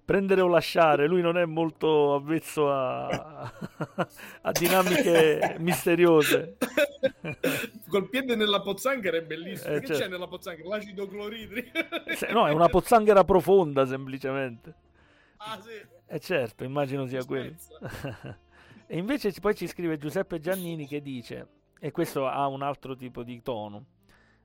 prendere 0.04 0.40
o 0.40 0.48
lasciare. 0.48 1.06
Lui 1.06 1.22
non 1.22 1.38
è 1.38 1.44
molto 1.44 2.14
avvezzo 2.14 2.70
a, 2.70 3.52
a 4.42 4.52
dinamiche 4.52 5.56
misteriose. 5.58 6.56
Col 7.88 8.08
piede 8.08 8.36
nella 8.36 8.60
pozzanghera 8.60 9.16
è 9.16 9.22
bellissimo. 9.22 9.74
Eh, 9.74 9.80
che 9.80 9.86
certo. 9.86 10.02
c'è 10.02 10.08
nella 10.08 10.26
pozzanghera? 10.26 10.68
L'acido 10.68 11.06
cloridrico. 11.06 11.78
No, 12.30 12.46
è 12.46 12.52
una 12.52 12.68
pozzanghera 12.68 13.24
profonda 13.24 13.86
semplicemente. 13.86 14.74
Ah, 15.38 15.60
sì. 15.60 15.92
E 16.06 16.20
certo, 16.20 16.64
immagino 16.64 17.06
sia 17.06 17.24
quello. 17.24 17.54
E 18.86 18.98
invece 18.98 19.32
poi 19.40 19.54
ci 19.54 19.66
scrive 19.66 19.96
Giuseppe 19.96 20.40
Giannini 20.40 20.86
che 20.86 21.00
dice, 21.00 21.48
e 21.80 21.90
questo 21.90 22.26
ha 22.26 22.46
un 22.46 22.62
altro 22.62 22.94
tipo 22.94 23.22
di 23.22 23.40
tono, 23.42 23.86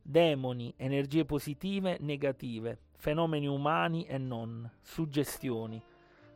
demoni, 0.10 0.74
energie 0.76 1.24
positive, 1.24 1.98
negative, 2.00 2.80
fenomeni 2.96 3.46
umani 3.48 4.06
e 4.06 4.18
non, 4.18 4.70
suggestioni. 4.82 5.82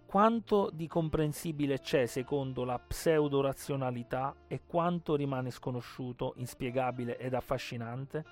Quanto 0.06 0.70
di 0.72 0.86
comprensibile 0.86 1.80
c'è 1.80 2.06
secondo 2.06 2.66
la 2.66 2.78
pseudo-razionalità 2.78 4.36
e 4.48 4.62
quanto 4.68 5.16
rimane 5.16 5.50
sconosciuto, 5.50 6.34
inspiegabile 6.38 7.18
ed 7.18 7.34
affascinante? 7.34 8.24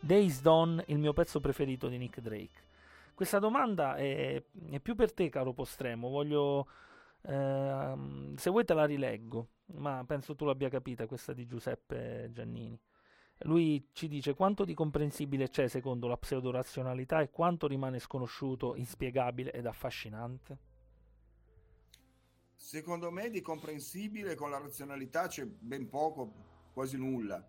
Days 0.00 0.42
Done, 0.42 0.82
il 0.88 0.98
mio 0.98 1.12
pezzo 1.12 1.38
preferito 1.38 1.86
di 1.86 1.96
Nick 1.96 2.20
Drake. 2.20 2.66
Questa 3.14 3.38
domanda 3.38 3.94
è, 3.94 4.42
è 4.70 4.80
più 4.80 4.96
per 4.96 5.12
te, 5.12 5.28
caro 5.28 5.52
Postremo. 5.52 6.08
Voglio. 6.08 6.66
ehm, 7.22 8.34
se 8.34 8.50
vuoi 8.50 8.64
te 8.64 8.74
la 8.74 8.84
rileggo, 8.84 9.48
ma 9.76 10.02
penso 10.04 10.34
tu 10.34 10.44
l'abbia 10.44 10.68
capita 10.68 11.06
questa 11.06 11.32
di 11.32 11.46
Giuseppe 11.46 12.30
Giannini. 12.32 12.78
Lui 13.42 13.88
ci 13.92 14.08
dice 14.08 14.34
quanto 14.34 14.64
di 14.64 14.74
comprensibile 14.74 15.48
c'è 15.48 15.68
secondo 15.68 16.08
la 16.08 16.16
pseudorazionalità 16.16 17.20
e 17.20 17.30
quanto 17.30 17.68
rimane 17.68 18.00
sconosciuto, 18.00 18.74
inspiegabile 18.74 19.52
ed 19.52 19.66
affascinante. 19.66 20.58
Secondo 22.56 23.10
me 23.12 23.30
di 23.30 23.40
comprensibile 23.40 24.34
con 24.34 24.50
la 24.50 24.58
razionalità 24.58 25.28
c'è 25.28 25.46
ben 25.46 25.88
poco, 25.88 26.70
quasi 26.72 26.98
nulla. 26.98 27.46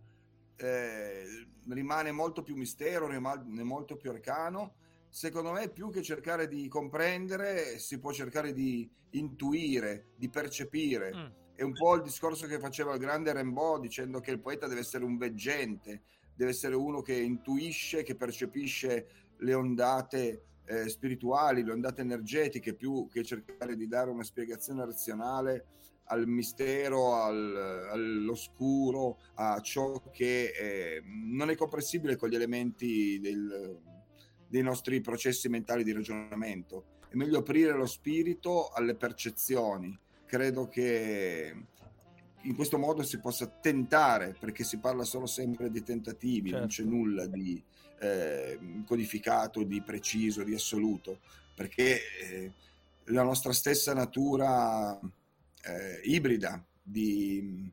Eh, 0.56 1.48
rimane 1.70 2.12
molto 2.12 2.44
più 2.44 2.56
mistero, 2.56 3.08
rimane 3.08 3.64
molto 3.64 3.98
più 3.98 4.12
arcano. 4.12 4.76
Secondo 5.10 5.52
me 5.52 5.70
più 5.70 5.90
che 5.90 6.04
cercare 6.04 6.48
di 6.48 6.68
comprendere 6.68 7.80
si 7.80 8.00
può 8.00 8.12
cercare 8.14 8.54
di 8.54 8.88
intuire, 9.12 10.10
di 10.16 10.30
percepire. 10.30 11.16
Mm. 11.16 11.49
È 11.60 11.64
un 11.64 11.74
po' 11.74 11.94
il 11.96 12.04
discorso 12.04 12.48
che 12.48 12.58
faceva 12.58 12.94
il 12.94 13.02
grande 13.02 13.34
Rimbaud 13.34 13.82
dicendo 13.82 14.22
che 14.22 14.32
il 14.32 14.40
poeta 14.40 14.66
deve 14.66 14.80
essere 14.80 15.04
un 15.04 15.18
veggente, 15.18 16.04
deve 16.34 16.52
essere 16.52 16.74
uno 16.74 17.02
che 17.02 17.14
intuisce, 17.14 18.02
che 18.02 18.16
percepisce 18.16 19.08
le 19.40 19.54
ondate 19.54 20.44
eh, 20.64 20.88
spirituali, 20.88 21.66
le 21.66 21.74
ondate 21.74 22.00
energetiche, 22.00 22.76
più 22.76 23.10
che 23.12 23.26
cercare 23.26 23.76
di 23.76 23.90
dare 23.90 24.10
una 24.10 24.24
spiegazione 24.24 24.86
razionale 24.86 25.66
al 26.06 26.28
mistero, 26.28 27.16
al- 27.16 27.90
all'oscuro, 27.92 29.20
a 29.34 29.60
ciò 29.60 30.02
che 30.12 30.54
eh, 30.58 31.04
non 31.04 31.50
è 31.50 31.58
comprensibile 31.58 32.16
con 32.16 32.30
gli 32.30 32.36
elementi 32.36 33.20
del- 33.20 33.82
dei 34.48 34.62
nostri 34.62 35.02
processi 35.02 35.50
mentali 35.50 35.84
di 35.84 35.92
ragionamento. 35.92 37.00
È 37.10 37.16
meglio 37.16 37.40
aprire 37.40 37.74
lo 37.74 37.86
spirito 37.86 38.70
alle 38.70 38.96
percezioni. 38.96 40.08
Credo 40.30 40.68
che 40.68 41.56
in 42.44 42.56
questo 42.56 42.78
modo 42.78 43.02
si 43.02 43.20
possa 43.20 43.48
tentare, 43.48 44.36
perché 44.40 44.64
si 44.64 44.78
parla 44.78 45.04
solo 45.04 45.26
sempre 45.26 45.72
di 45.72 45.82
tentativi, 45.82 46.52
non 46.52 46.68
c'è 46.68 46.84
Certo. 46.84 46.92
nulla 46.92 47.26
di 47.26 47.60
eh, 48.00 48.60
codificato, 48.86 49.64
di 49.64 49.82
preciso, 49.82 50.44
di 50.44 50.54
assoluto, 50.54 51.20
perché 51.56 52.00
eh, 52.22 52.54
la 53.06 53.24
nostra 53.24 53.54
stessa 53.54 53.96
natura 53.96 55.00
eh, 55.00 56.00
ibrida 56.04 56.64
di 56.80 57.42
mh, 57.42 57.72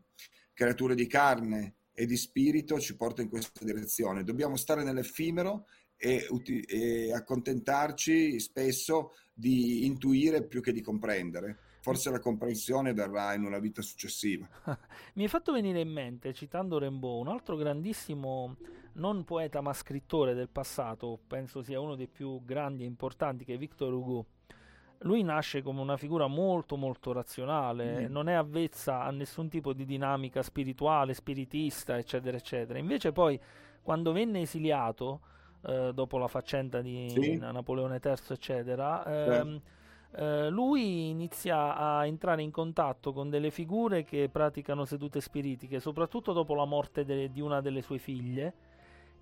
creature 0.54 0.94
di 0.94 1.07
carne 1.07 1.74
e 1.92 2.07
di 2.07 2.16
spirito 2.16 2.80
ci 2.80 2.96
porta 2.96 3.20
in 3.20 3.28
questa 3.28 3.66
direzione. 3.66 4.24
Dobbiamo 4.24 4.57
stare 4.57 4.82
nell'effimero 4.82 5.66
e, 5.94 6.26
e 6.68 7.12
accontentarci 7.12 8.40
spesso 8.40 9.12
di 9.34 9.84
intuire 9.84 10.42
più 10.42 10.62
che 10.62 10.72
di 10.72 10.80
comprendere. 10.80 11.59
Forse 11.87 12.11
la 12.11 12.18
comprensione 12.18 12.93
verrà 12.95 13.32
in 13.34 13.45
una 13.45 13.61
vita 13.61 13.80
successiva. 13.80 14.45
Mi 15.14 15.22
è 15.22 15.28
fatto 15.28 15.53
venire 15.53 15.78
in 15.78 15.89
mente, 15.89 16.34
citando 16.34 16.80
Rimbaud, 16.80 17.24
un 17.24 17.32
altro 17.32 17.55
grandissimo, 17.55 18.57
non 18.95 19.22
poeta 19.22 19.61
ma 19.61 19.72
scrittore 19.72 20.34
del 20.34 20.49
passato, 20.49 21.16
penso 21.28 21.62
sia 21.62 21.78
uno 21.78 21.95
dei 21.95 22.09
più 22.09 22.45
grandi 22.45 22.82
e 22.82 22.87
importanti, 22.87 23.45
che 23.45 23.55
è 23.55 23.57
Victor 23.57 23.93
Hugo. 23.93 24.26
Lui 25.03 25.22
nasce 25.22 25.62
come 25.62 25.80
una 25.80 25.97
figura 25.97 26.26
molto 26.26 26.76
molto 26.76 27.12
razionale, 27.12 28.09
Mm. 28.09 28.11
non 28.12 28.28
è 28.28 28.32
avvezza 28.32 29.03
a 29.03 29.11
nessun 29.12 29.49
tipo 29.49 29.72
di 29.72 29.84
dinamica 29.84 30.43
spirituale, 30.43 31.14
spiritista, 31.14 31.97
eccetera, 31.99 32.37
eccetera. 32.37 32.80
Invece 32.80 33.12
poi, 33.12 33.39
quando 33.80 34.11
venne 34.11 34.41
esiliato, 34.41 35.20
eh, 35.64 35.93
dopo 35.95 36.18
la 36.18 36.26
faccenda 36.26 36.80
di 36.80 37.09
Sì. 37.11 37.37
Napoleone 37.37 38.01
III, 38.03 38.12
eccetera, 38.30 39.03
Certo. 39.05 39.49
ehm, 39.49 39.61
eh, 40.16 40.48
lui 40.48 41.10
inizia 41.10 41.76
a 41.76 42.06
entrare 42.06 42.42
in 42.42 42.50
contatto 42.50 43.12
con 43.12 43.28
delle 43.28 43.50
figure 43.50 44.02
che 44.02 44.30
praticano 44.30 44.86
sedute 44.86 45.20
spiritiche, 45.20 45.78
soprattutto 45.78 46.32
dopo 46.32 46.54
la 46.54 46.64
morte 46.64 47.04
de- 47.04 47.30
di 47.30 47.40
una 47.40 47.60
delle 47.60 47.82
sue 47.82 47.98
figlie, 47.98 48.54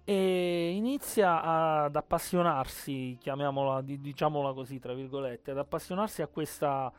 e 0.05 0.70
inizia 0.70 1.42
ad 1.42 1.97
appassionarsi, 1.97 3.16
chiamiamola, 3.18 3.80
di- 3.82 4.01
diciamola 4.01 4.53
così, 4.53 4.78
tra 4.78 4.92
virgolette, 4.92 5.51
ad 5.51 5.59
appassionarsi 5.59 6.22
a 6.22 6.26
questa, 6.28 6.92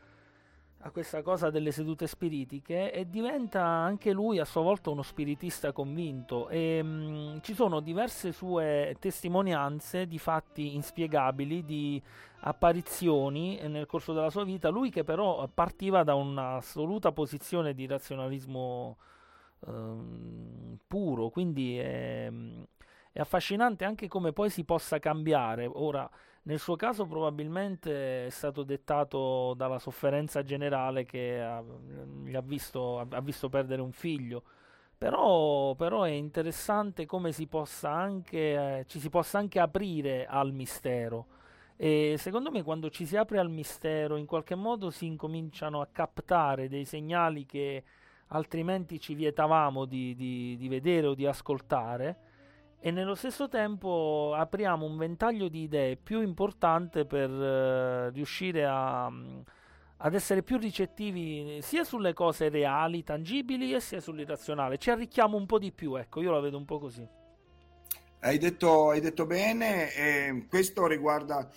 a 0.80 0.92
questa 0.92 1.22
cosa 1.22 1.50
delle 1.50 1.72
sedute 1.72 2.06
spiritiche 2.08 2.92
e 2.92 3.10
diventa 3.10 3.64
anche 3.64 4.12
lui 4.12 4.40
a 4.40 4.46
sua 4.46 4.62
volta 4.62 4.90
uno 4.90 5.04
spiritista 5.04 5.72
convinto. 5.72 6.50
E, 6.50 6.82
mh, 6.84 7.42
ci 7.42 7.54
sono 7.54 7.80
diverse 7.80 8.32
sue 8.32 8.96
testimonianze 9.00 10.08
di 10.08 10.18
fatti 10.18 10.76
inspiegabili, 10.76 11.64
di 11.64 12.02
apparizioni 12.48 13.60
nel 13.68 13.86
corso 13.88 14.14
della 14.14 14.30
sua 14.30 14.44
vita, 14.44 14.70
lui 14.70 14.90
che 14.90 15.04
però 15.04 15.48
partiva 15.48 16.04
da 16.04 16.14
un'assoluta 16.14 17.12
posizione 17.12 17.74
di 17.74 17.88
razionalismo 17.88 18.98
ehm, 19.68 20.78
puro, 20.88 21.30
quindi 21.30 21.78
è, 21.80 22.32
è 23.12 23.20
affascinante 23.20 23.84
anche 23.84 24.08
come 24.08 24.32
poi 24.32 24.50
si 24.52 24.64
possa 24.64 25.00
cambiare. 25.00 25.66
Ora, 25.66 26.08
nel 26.44 26.60
suo 26.60 26.76
caso 26.76 27.08
probabilmente 27.08 28.28
è 28.28 28.30
stato 28.30 28.62
dettato 28.64 29.56
dalla 29.56 29.80
sofferenza 29.80 30.44
generale 30.44 31.06
che 31.06 31.42
ha, 31.42 31.58
ha, 31.58 32.42
visto, 32.42 33.00
ha 33.00 33.22
visto, 33.22 33.50
perdere 33.50 33.82
un 33.82 33.92
figlio. 33.92 34.44
Però, 34.98 35.74
però, 35.76 36.04
è 36.04 36.12
interessante 36.12 37.06
come 37.08 37.32
si 37.32 37.48
possa 37.48 37.90
anche, 37.90 38.80
eh, 38.80 38.86
ci 38.88 39.00
si 39.00 39.10
possa 39.10 39.40
anche 39.40 39.60
aprire 39.60 40.28
al 40.28 40.54
mistero. 40.54 41.28
E 41.78 42.16
secondo 42.18 42.52
me 42.52 42.64
quando 42.64 42.90
ci 42.90 43.06
si 43.06 43.18
apre 43.18 43.40
al 43.40 43.50
mistero 43.50 44.16
in 44.16 44.26
qualche 44.26 44.56
modo 44.56 44.90
si 44.90 45.06
incominciano 45.06 45.82
a 45.82 45.88
captare 45.92 46.70
dei 46.70 46.86
segnali 46.86 47.46
che 47.46 47.84
altrimenti 48.28 49.00
ci 49.00 49.14
vietavamo 49.14 49.86
di, 49.86 50.16
di, 50.16 50.56
di 50.58 50.68
vedere 50.68 51.08
o 51.08 51.14
di 51.14 51.26
ascoltare 51.26 52.34
e 52.80 52.92
nello 52.92 53.16
stesso 53.16 53.50
tempo 53.50 54.34
apriamo 54.36 54.86
un 54.86 54.96
ventaglio 54.96 55.48
di 55.48 55.64
idee 55.64 55.98
più 55.98 56.22
importante 56.22 57.06
per 57.06 57.30
uh, 57.32 58.12
riuscire 58.14 58.64
a, 58.64 59.06
ad 59.06 60.14
essere 60.14 60.44
più 60.44 60.58
ricettivi 60.58 61.62
sia 61.62 61.84
sulle 61.84 62.14
cose 62.14 62.50
reali, 62.50 63.04
tangibili 63.04 63.74
e 63.74 63.80
sia 63.80 64.00
sull'irrazionale. 64.00 64.78
Ci 64.78 64.92
arricchiamo 64.92 65.36
un 65.36 65.48
po' 65.48 65.58
di 65.58 65.72
più, 65.72 65.96
ecco, 65.96 66.22
io 66.22 66.32
la 66.32 66.40
vedo 66.40 66.58
un 66.58 66.66
po' 66.66 66.78
così. 66.78 67.25
Hai 68.26 68.40
detto, 68.40 68.90
hai 68.90 69.02
detto 69.02 69.28
bene, 69.28 69.94
e 69.94 70.48
questo 70.50 70.88
riguarda 70.88 71.48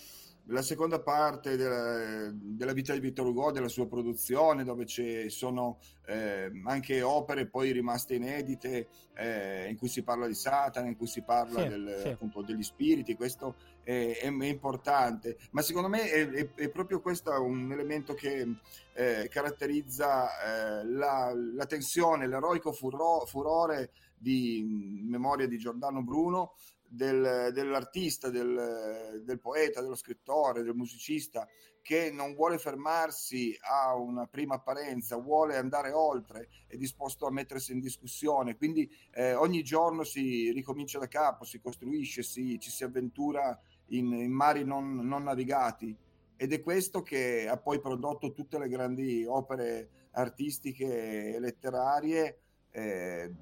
la 0.49 0.61
seconda 0.61 1.01
parte 1.01 1.57
della, 1.57 2.31
della, 2.31 2.75
vita 2.75 2.93
di 2.93 3.01
Vittor 3.01 3.25
Hugo, 3.25 3.51
della 3.51 3.69
sua 3.69 3.87
produzione, 3.87 4.65
dove 4.65 4.85
ci 4.85 5.31
sono 5.31 5.79
eh, 6.05 6.51
anche 6.65 7.01
opere 7.01 7.47
poi 7.47 7.73
rimaste 7.73 8.17
inedite, 8.17 8.89
eh, 9.15 9.67
in 9.71 9.79
cui 9.79 9.89
si 9.89 10.03
parla 10.03 10.27
di 10.27 10.35
Satana, 10.35 10.89
in 10.89 10.97
cui 10.99 11.07
si 11.07 11.23
parla 11.23 11.63
sì, 11.63 11.69
del, 11.69 12.01
sì. 12.03 12.09
appunto, 12.09 12.43
degli 12.43 12.63
spiriti, 12.63 13.15
questo 13.15 13.55
è, 13.83 14.19
è, 14.21 14.27
è, 14.27 14.45
importante. 14.45 15.39
Ma 15.53 15.63
secondo 15.63 15.89
me 15.89 16.11
è, 16.11 16.51
è, 16.55 16.69
proprio 16.69 17.01
questo 17.01 17.33
un 17.43 17.73
elemento 17.73 18.13
che 18.13 18.47
eh, 18.93 19.27
caratterizza 19.31 20.81
eh, 20.81 20.85
la, 20.87 21.33
la, 21.35 21.65
tensione, 21.65 22.27
l'eroico 22.27 22.73
furo, 22.73 23.25
furore 23.25 23.91
di 24.19 25.05
memoria 25.09 25.47
di 25.47 25.59
Giordano 25.59 26.03
Bruno, 26.03 26.55
del, 26.89 27.51
dell'artista, 27.53 28.31
del, 28.31 29.23
del, 29.25 29.39
poeta, 29.39 29.81
dello 29.81 29.95
scrittore, 29.95 30.63
del 30.63 30.75
musicista 30.75 31.47
che 31.83 32.11
non 32.11 32.35
vuole 32.35 32.59
fermarsi 32.59 33.57
a 33.61 33.95
una 33.95 34.27
prima 34.27 34.57
apparenza, 34.57 35.17
vuole 35.17 35.57
andare 35.57 35.91
oltre, 35.93 36.49
è 36.67 36.77
disposto 36.77 37.27
a 37.27 37.31
mettersi 37.31 37.73
in 37.73 37.81
discussione, 37.81 38.57
quindi 38.57 38.91
eh, 39.13 39.35
ogni 39.35 39.63
giorno 39.63 40.05
si 40.05 40.51
ricomincia 40.53 40.99
da 40.99 41.09
capo, 41.09 41.45
si 41.45 41.61
costruisce, 41.61 42.23
si, 42.23 42.59
ci 42.61 42.71
si 42.71 42.85
avventura 42.85 43.59
in, 43.89 44.13
in 44.13 44.33
mari 44.33 44.65
non, 44.65 44.97
non, 44.97 45.23
navigati 45.23 45.97
ed 46.37 46.53
è 46.53 46.61
questo 46.61 47.03
che 47.03 47.49
ha 47.49 47.57
poi 47.57 47.81
prodotto 47.81 48.33
tutte 48.33 48.59
le 48.59 48.69
grandi 48.69 49.25
opere 49.25 50.09
artistiche 50.13 51.35
e 51.35 51.41
letterarie. 51.41 52.41
Eh, 52.71 53.33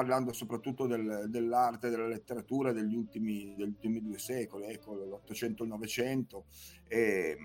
parlando 0.00 0.32
soprattutto 0.32 0.86
del, 0.86 1.26
dell'arte, 1.28 1.90
della 1.90 2.06
letteratura 2.06 2.72
degli 2.72 2.94
ultimi, 2.94 3.54
degli 3.54 3.68
ultimi 3.68 4.00
due 4.00 4.18
secoli, 4.18 4.64
ecco, 4.64 4.94
l'Ottocento 4.94 5.62
e 5.62 5.66
il 5.66 5.72
Novecento. 5.72 6.44
E, 6.88 7.36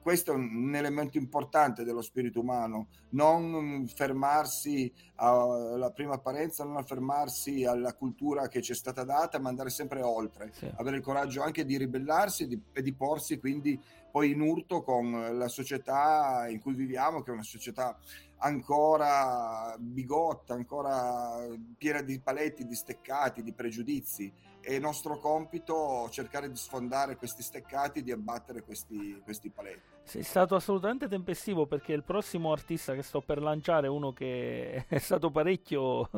questo 0.00 0.32
è 0.32 0.34
un 0.34 0.74
elemento 0.74 1.18
importante 1.18 1.84
dello 1.84 2.00
spirito 2.00 2.40
umano, 2.40 2.88
non 3.10 3.86
fermarsi 3.86 4.90
alla 5.16 5.90
prima 5.90 6.14
apparenza, 6.14 6.64
non 6.64 6.82
fermarsi 6.86 7.66
alla 7.66 7.92
cultura 7.92 8.48
che 8.48 8.62
ci 8.62 8.72
è 8.72 8.74
stata 8.74 9.04
data, 9.04 9.38
ma 9.38 9.50
andare 9.50 9.68
sempre 9.68 10.00
oltre, 10.00 10.52
sì. 10.54 10.72
avere 10.76 10.96
il 10.96 11.02
coraggio 11.02 11.42
anche 11.42 11.66
di 11.66 11.76
ribellarsi 11.76 12.44
e 12.44 12.46
di, 12.46 12.62
e 12.72 12.80
di 12.80 12.94
porsi 12.94 13.38
quindi 13.38 13.78
poi 14.10 14.30
in 14.30 14.40
urto 14.40 14.82
con 14.82 15.36
la 15.36 15.48
società 15.48 16.46
in 16.48 16.60
cui 16.60 16.72
viviamo, 16.72 17.20
che 17.20 17.30
è 17.30 17.34
una 17.34 17.42
società 17.42 17.96
ancora 18.40 19.74
bigotta, 19.78 20.54
ancora 20.54 21.46
piena 21.76 22.02
di 22.02 22.20
paletti, 22.20 22.66
di 22.66 22.74
steccati, 22.74 23.42
di 23.42 23.52
pregiudizi. 23.52 24.32
È 24.60 24.78
nostro 24.78 25.18
compito 25.18 26.06
cercare 26.10 26.50
di 26.50 26.56
sfondare 26.56 27.16
questi 27.16 27.42
steccati, 27.42 28.02
di 28.02 28.12
abbattere 28.12 28.62
questi, 28.62 29.18
questi 29.24 29.50
paletti. 29.50 29.88
Sei 30.02 30.22
stato 30.22 30.54
assolutamente 30.54 31.08
tempestivo 31.08 31.66
perché 31.66 31.92
il 31.92 32.02
prossimo 32.02 32.52
artista 32.52 32.94
che 32.94 33.02
sto 33.02 33.20
per 33.20 33.40
lanciare 33.40 33.86
è 33.86 33.90
uno 33.90 34.12
che 34.12 34.84
è 34.86 34.98
stato 34.98 35.30
parecchio 35.30 36.10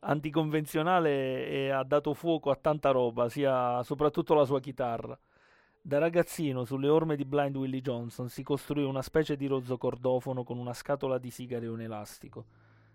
anticonvenzionale 0.00 1.46
e 1.46 1.70
ha 1.70 1.82
dato 1.84 2.14
fuoco 2.14 2.50
a 2.50 2.56
tanta 2.56 2.90
roba, 2.90 3.28
sia 3.28 3.82
soprattutto 3.82 4.34
la 4.34 4.44
sua 4.44 4.60
chitarra. 4.60 5.18
Da 5.82 5.96
ragazzino, 5.96 6.66
sulle 6.66 6.88
orme 6.88 7.16
di 7.16 7.24
Blind 7.24 7.56
Willie 7.56 7.80
Johnson, 7.80 8.28
si 8.28 8.42
costruì 8.42 8.84
una 8.84 9.00
specie 9.00 9.34
di 9.34 9.46
rozzo 9.46 9.78
cordofono 9.78 10.44
con 10.44 10.58
una 10.58 10.74
scatola 10.74 11.16
di 11.16 11.30
sigari 11.30 11.64
e 11.64 11.68
un 11.68 11.80
elastico. 11.80 12.44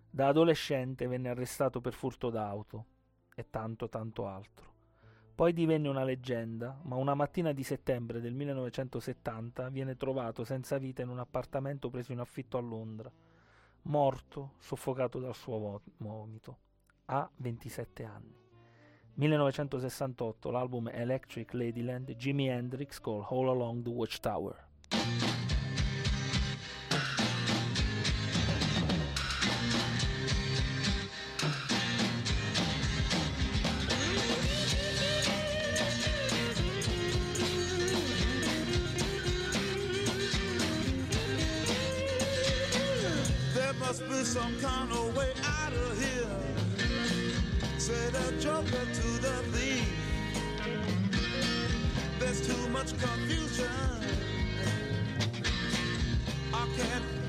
Da 0.08 0.28
adolescente 0.28 1.08
venne 1.08 1.30
arrestato 1.30 1.82
per 1.82 1.94
furto 1.94 2.30
d'auto 2.30 2.86
e 3.34 3.50
tanto 3.50 3.90
tanto 3.90 4.28
altro. 4.28 4.74
Poi 5.34 5.52
divenne 5.52 5.90
una 5.90 6.04
leggenda, 6.04 6.80
ma 6.84 6.96
una 6.96 7.16
mattina 7.16 7.54
di 7.54 7.64
settembre 7.64 8.22
del 8.22 8.36
1970 8.36 9.68
viene 9.70 9.98
trovato 9.98 10.44
senza 10.44 10.78
vita 10.78 11.02
in 11.02 11.10
un 11.10 11.20
appartamento 11.20 11.90
preso 11.90 12.12
in 12.12 12.20
affitto 12.20 12.58
a 12.58 12.62
Londra, 12.62 13.12
morto, 13.82 14.54
soffocato 14.60 15.20
dal 15.20 15.36
suo 15.36 15.82
vomito. 15.98 16.58
Ha 17.06 17.28
27 17.36 18.04
anni. 18.04 18.45
1968 19.18 20.52
l'album 20.52 20.90
Electric 20.90 21.54
Ladyland 21.54 22.14
Jimi 22.18 22.50
Hendrix 22.50 23.00
called 23.00 23.26
All 23.30 23.50
Along 23.50 23.82
the 23.84 23.90
Watchtower. 23.90 24.56
There 43.54 43.74
must 43.80 44.02
be 44.10 44.24
some 44.26 44.60
kind 44.60 44.92
of 44.92 45.16
way. 45.16 45.45
Say 47.86 48.10
the 48.10 48.34
joker 48.40 48.84
to 48.96 49.08
the 49.22 49.36
thief. 49.54 49.88
There's 52.18 52.42
too 52.48 52.68
much 52.70 52.98
confusion. 52.98 53.70
I 56.52 56.68
can't 56.76 57.25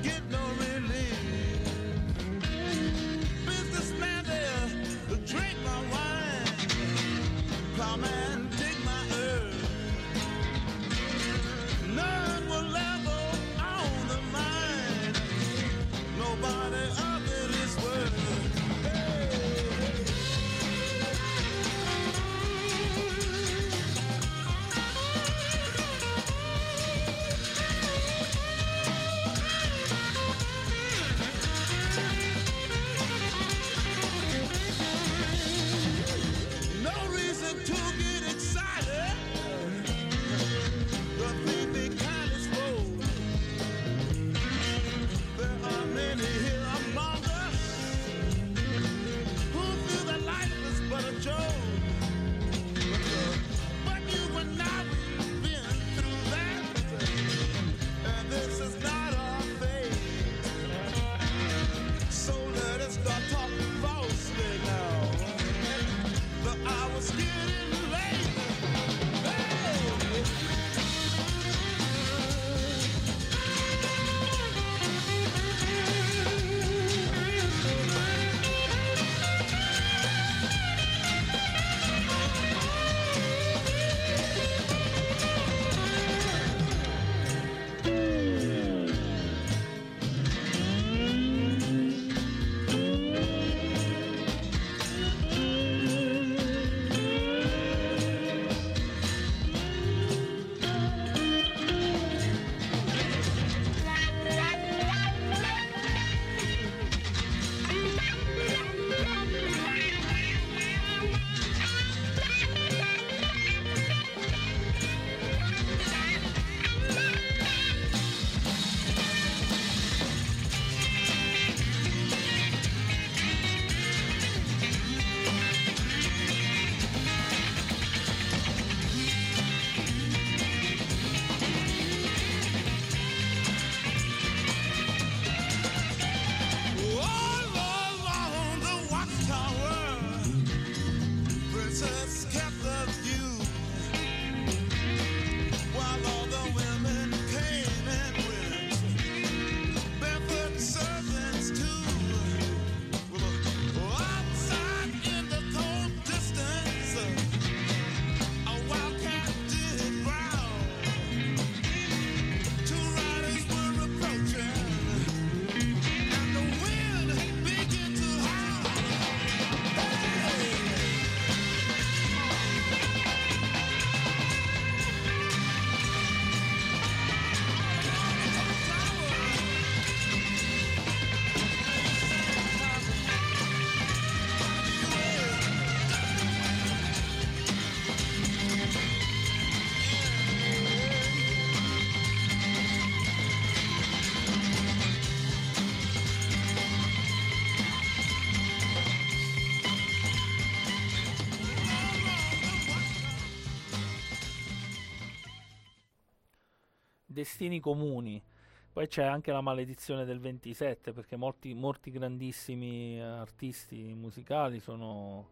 destini 207.27 207.59
comuni. 207.59 208.23
Poi 208.71 208.87
c'è 208.87 209.03
anche 209.03 209.31
la 209.31 209.41
maledizione 209.41 210.05
del 210.05 210.19
27, 210.19 210.93
perché 210.93 211.17
molti, 211.17 211.53
molti 211.53 211.91
grandissimi 211.91 213.01
artisti 213.01 213.93
musicali 213.95 214.59
sono, 214.59 215.29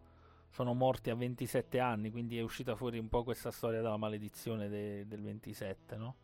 sono 0.49 0.73
morti 0.73 1.09
a 1.09 1.15
27 1.15 1.79
anni, 1.79 2.11
quindi 2.11 2.37
è 2.37 2.41
uscita 2.41 2.75
fuori 2.75 2.97
un 2.97 3.07
po' 3.07 3.23
questa 3.23 3.51
storia 3.51 3.81
della 3.81 3.97
maledizione 3.97 4.67
de- 4.67 5.05
del 5.07 5.21
27, 5.21 5.95
no? 5.95 6.15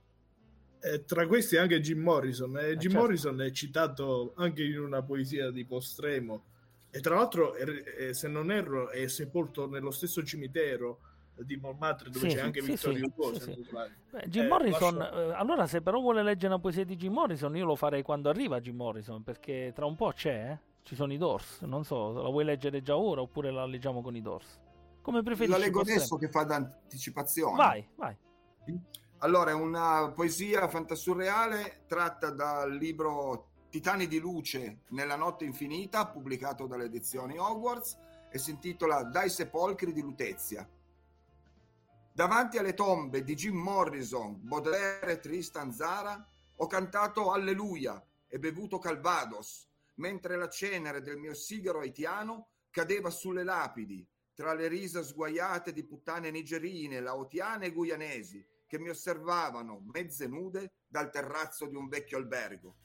Eh, 0.83 1.05
tra 1.05 1.27
questi 1.27 1.57
anche 1.57 1.79
Jim 1.79 1.99
Morrison. 1.99 2.57
Eh, 2.57 2.69
Eh, 2.71 2.77
Jim 2.77 2.89
certo. 2.89 2.97
Morrison 2.97 3.41
è 3.41 3.51
citato 3.51 4.33
anche 4.35 4.63
in 4.63 4.79
una 4.79 5.03
poesia 5.03 5.51
di 5.51 5.63
Postremo. 5.63 6.43
E 6.89 6.99
tra 7.01 7.15
l'altro, 7.15 7.55
eh, 7.55 7.83
eh, 8.09 8.13
se 8.15 8.27
non 8.27 8.51
erro, 8.51 8.89
è 8.89 9.07
sepolto 9.07 9.69
nello 9.69 9.91
stesso 9.91 10.23
cimitero 10.23 11.01
di 11.43 11.55
Montmartre 11.57 12.09
dove 12.09 12.29
Sì, 12.29 12.35
c'è 12.35 12.41
anche 12.41 12.61
sì, 12.61 12.71
Vittorio 12.71 12.97
sì, 12.97 13.03
Hugo. 13.03 13.39
sì, 13.39 13.63
sbaglio. 13.67 13.93
Beh, 14.11 14.27
Jim 14.27 14.43
Eh, 14.43 14.47
Morrison, 14.47 14.95
lascio- 14.97 15.29
eh, 15.29 15.33
allora 15.33 15.67
se 15.67 15.81
però 15.81 15.99
vuole 15.99 16.23
leggere 16.23 16.53
una 16.53 16.61
poesia 16.61 16.83
di 16.85 16.95
Jim 16.95 17.13
Morrison, 17.13 17.55
io 17.55 17.65
lo 17.65 17.75
farei 17.75 18.03
quando 18.03 18.29
arriva 18.29 18.59
Jim 18.59 18.75
Morrison, 18.75 19.23
perché 19.23 19.71
tra 19.73 19.85
un 19.85 19.95
po' 19.95 20.11
c'è, 20.11 20.51
eh? 20.51 20.69
ci 20.83 20.95
sono 20.95 21.13
i 21.13 21.17
Doors, 21.17 21.61
non 21.61 21.83
so, 21.83 22.11
la 22.13 22.29
vuoi 22.29 22.43
leggere 22.43 22.81
già 22.81 22.97
ora 22.97 23.21
oppure 23.21 23.51
la 23.51 23.65
leggiamo 23.65 24.01
con 24.01 24.15
i 24.15 24.21
Doors? 24.21 24.59
Come 25.01 25.23
preferisci? 25.23 25.57
La 25.59 25.63
leggo 25.63 25.81
adesso 25.81 26.17
che 26.17 26.29
fa 26.29 26.43
d'anticipazione. 26.43 27.55
Vai, 27.55 27.87
vai. 27.95 28.15
Allora, 29.19 29.51
è 29.51 29.53
una 29.53 30.11
poesia 30.15 30.67
fantasurreale 30.67 31.83
tratta 31.87 32.31
dal 32.31 32.75
libro 32.75 33.49
Titani 33.69 34.07
di 34.07 34.19
luce 34.19 34.79
nella 34.89 35.15
notte 35.15 35.45
infinita, 35.45 36.07
pubblicato 36.07 36.65
dalle 36.65 36.85
edizioni 36.85 37.37
Hogwarts, 37.37 37.97
e 38.31 38.37
si 38.37 38.51
intitola 38.51 39.03
Dai 39.03 39.29
sepolcri 39.29 39.93
di 39.93 40.01
Lutezia. 40.01 40.67
Davanti 42.13 42.57
alle 42.57 42.73
tombe 42.73 43.23
di 43.23 43.35
Jim 43.35 43.55
Morrison, 43.55 44.37
Baudelaire 44.41 45.13
e 45.13 45.19
Tristan 45.19 45.71
Zara, 45.71 46.27
ho 46.57 46.67
cantato 46.67 47.31
Alleluia 47.31 48.05
e 48.27 48.37
bevuto 48.37 48.79
Calvados, 48.79 49.65
mentre 49.95 50.35
la 50.35 50.49
cenere 50.49 51.01
del 51.01 51.15
mio 51.15 51.33
sigaro 51.33 51.79
haitiano 51.79 52.49
cadeva 52.69 53.09
sulle 53.09 53.45
lapidi, 53.45 54.05
tra 54.33 54.53
le 54.53 54.67
risa 54.67 55.01
sguaiate 55.01 55.71
di 55.71 55.85
puttane 55.85 56.31
nigerine, 56.31 56.99
laotiane 56.99 57.67
e 57.67 57.71
guianesi, 57.71 58.45
che 58.67 58.77
mi 58.77 58.89
osservavano 58.89 59.81
mezze 59.93 60.27
nude 60.27 60.73
dal 60.89 61.09
terrazzo 61.11 61.65
di 61.65 61.77
un 61.77 61.87
vecchio 61.87 62.17
albergo. 62.17 62.75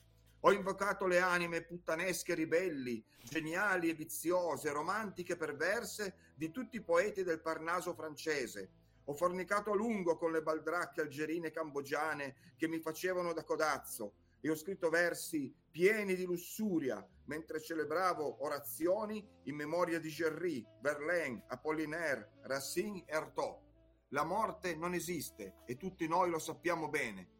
Ho 0.41 0.53
invocato 0.53 1.05
le 1.05 1.19
anime 1.19 1.63
puttanesche 1.63 2.33
ribelli, 2.33 3.03
geniali 3.23 3.89
e 3.89 3.93
viziose, 3.93 4.71
romantiche 4.71 5.33
e 5.33 5.37
perverse 5.37 6.15
di 6.33 6.49
tutti 6.49 6.77
i 6.77 6.81
poeti 6.81 7.23
del 7.23 7.41
Parnaso 7.41 7.93
francese. 7.93 8.85
Ho 9.09 9.13
fornicato 9.13 9.71
a 9.71 9.75
lungo 9.75 10.17
con 10.17 10.31
le 10.31 10.41
baldracche 10.41 10.99
algerine 10.99 11.47
e 11.47 11.51
cambogiane 11.51 12.35
che 12.57 12.67
mi 12.67 12.79
facevano 12.79 13.31
da 13.31 13.45
codazzo 13.45 14.15
e 14.41 14.49
ho 14.49 14.55
scritto 14.55 14.89
versi 14.89 15.53
pieni 15.71 16.13
di 16.13 16.25
lussuria 16.25 17.05
mentre 17.25 17.61
celebravo 17.61 18.43
orazioni 18.43 19.25
in 19.43 19.55
memoria 19.55 19.99
di 19.99 20.09
Gerry, 20.09 20.65
Verlaine, 20.81 21.43
Apollinaire, 21.47 22.31
Racine 22.41 23.03
e 23.05 23.15
Artaud. 23.15 23.65
La 24.09 24.25
morte 24.25 24.75
non 24.75 24.93
esiste 24.93 25.55
e 25.65 25.77
tutti 25.77 26.05
noi 26.07 26.29
lo 26.29 26.39
sappiamo 26.39 26.89
bene. 26.89 27.35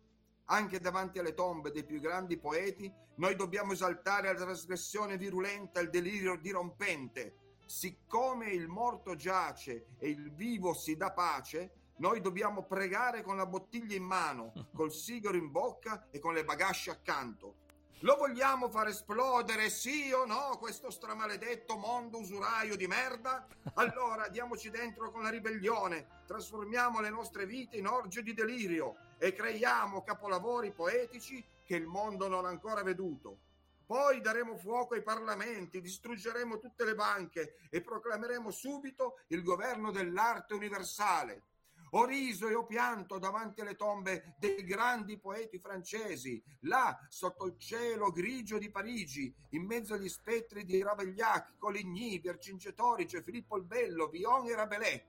Anche 0.45 0.79
davanti 0.79 1.19
alle 1.19 1.33
tombe 1.33 1.71
dei 1.71 1.83
più 1.83 1.99
grandi 1.99 2.37
poeti, 2.37 2.89
noi 3.15 3.35
dobbiamo 3.35 3.73
esaltare 3.73 4.31
la 4.31 4.39
trasgressione 4.39 5.17
virulenta 5.17 5.81
e 5.81 5.83
il 5.83 5.89
delirio 5.89 6.37
dirompente. 6.37 7.46
Siccome 7.67 8.49
il 8.49 8.69
morto 8.69 9.15
giace 9.15 9.87
e 9.97 10.07
il 10.07 10.31
vivo 10.31 10.73
si 10.73 10.95
dà 10.95 11.11
pace, 11.11 11.71
noi 11.97 12.21
dobbiamo 12.21 12.63
pregare 12.63 13.23
con 13.23 13.35
la 13.35 13.45
bottiglia 13.45 13.93
in 13.93 14.05
mano, 14.05 14.53
col 14.73 14.93
sigaro 14.93 15.35
in 15.35 15.51
bocca 15.51 16.07
e 16.09 16.19
con 16.19 16.33
le 16.33 16.45
bagasce 16.45 16.91
accanto. 16.91 17.65
Lo 18.01 18.15
vogliamo 18.15 18.69
far 18.69 18.87
esplodere, 18.87 19.69
sì 19.69 20.13
o 20.13 20.25
no, 20.25 20.55
questo 20.57 20.89
stramaledetto 20.89 21.75
mondo 21.75 22.19
usuraio 22.19 22.77
di 22.77 22.87
merda? 22.87 23.45
Allora 23.75 24.29
diamoci 24.29 24.69
dentro 24.69 25.11
con 25.11 25.23
la 25.23 25.29
ribellione, 25.29 26.23
trasformiamo 26.25 27.01
le 27.01 27.09
nostre 27.09 27.45
vite 27.45 27.75
in 27.75 27.85
orge 27.85 28.23
di 28.23 28.33
delirio 28.33 28.95
e 29.17 29.33
creiamo 29.33 30.03
capolavori 30.03 30.71
poetici 30.71 31.43
che 31.65 31.75
il 31.75 31.85
mondo 31.85 32.29
non 32.29 32.45
ha 32.45 32.49
ancora 32.49 32.81
veduto. 32.81 33.39
Poi 33.87 34.19
daremo 34.19 34.57
fuoco 34.57 34.95
ai 34.95 35.01
parlamenti, 35.01 35.79
distruggeremo 35.79 36.59
tutte 36.59 36.83
le 36.83 36.93
banche 36.93 37.55
e 37.69 37.81
proclameremo 37.81 38.51
subito 38.51 39.21
il 39.27 39.41
governo 39.43 39.91
dell'arte 39.91 40.53
universale. 40.53 41.45
Ho 41.91 42.03
riso 42.03 42.49
e 42.49 42.53
ho 42.53 42.65
pianto 42.65 43.17
davanti 43.17 43.61
alle 43.61 43.77
tombe 43.77 44.35
dei 44.39 44.65
grandi 44.65 45.17
poeti 45.17 45.57
francesi, 45.57 46.43
là 46.63 46.99
sotto 47.07 47.45
il 47.45 47.57
cielo 47.57 48.11
grigio 48.11 48.57
di 48.57 48.69
Parigi, 48.69 49.33
in 49.51 49.63
mezzo 49.65 49.93
agli 49.93 50.09
spettri 50.09 50.65
di 50.65 50.83
Ravaillac, 50.83 51.57
Coligny, 51.57 52.19
Vercingetorige, 52.19 53.23
Filippo 53.23 53.55
il 53.55 53.63
Bello, 53.63 54.09
Villon 54.09 54.47
e 54.47 54.55
Rabelais. 54.55 55.01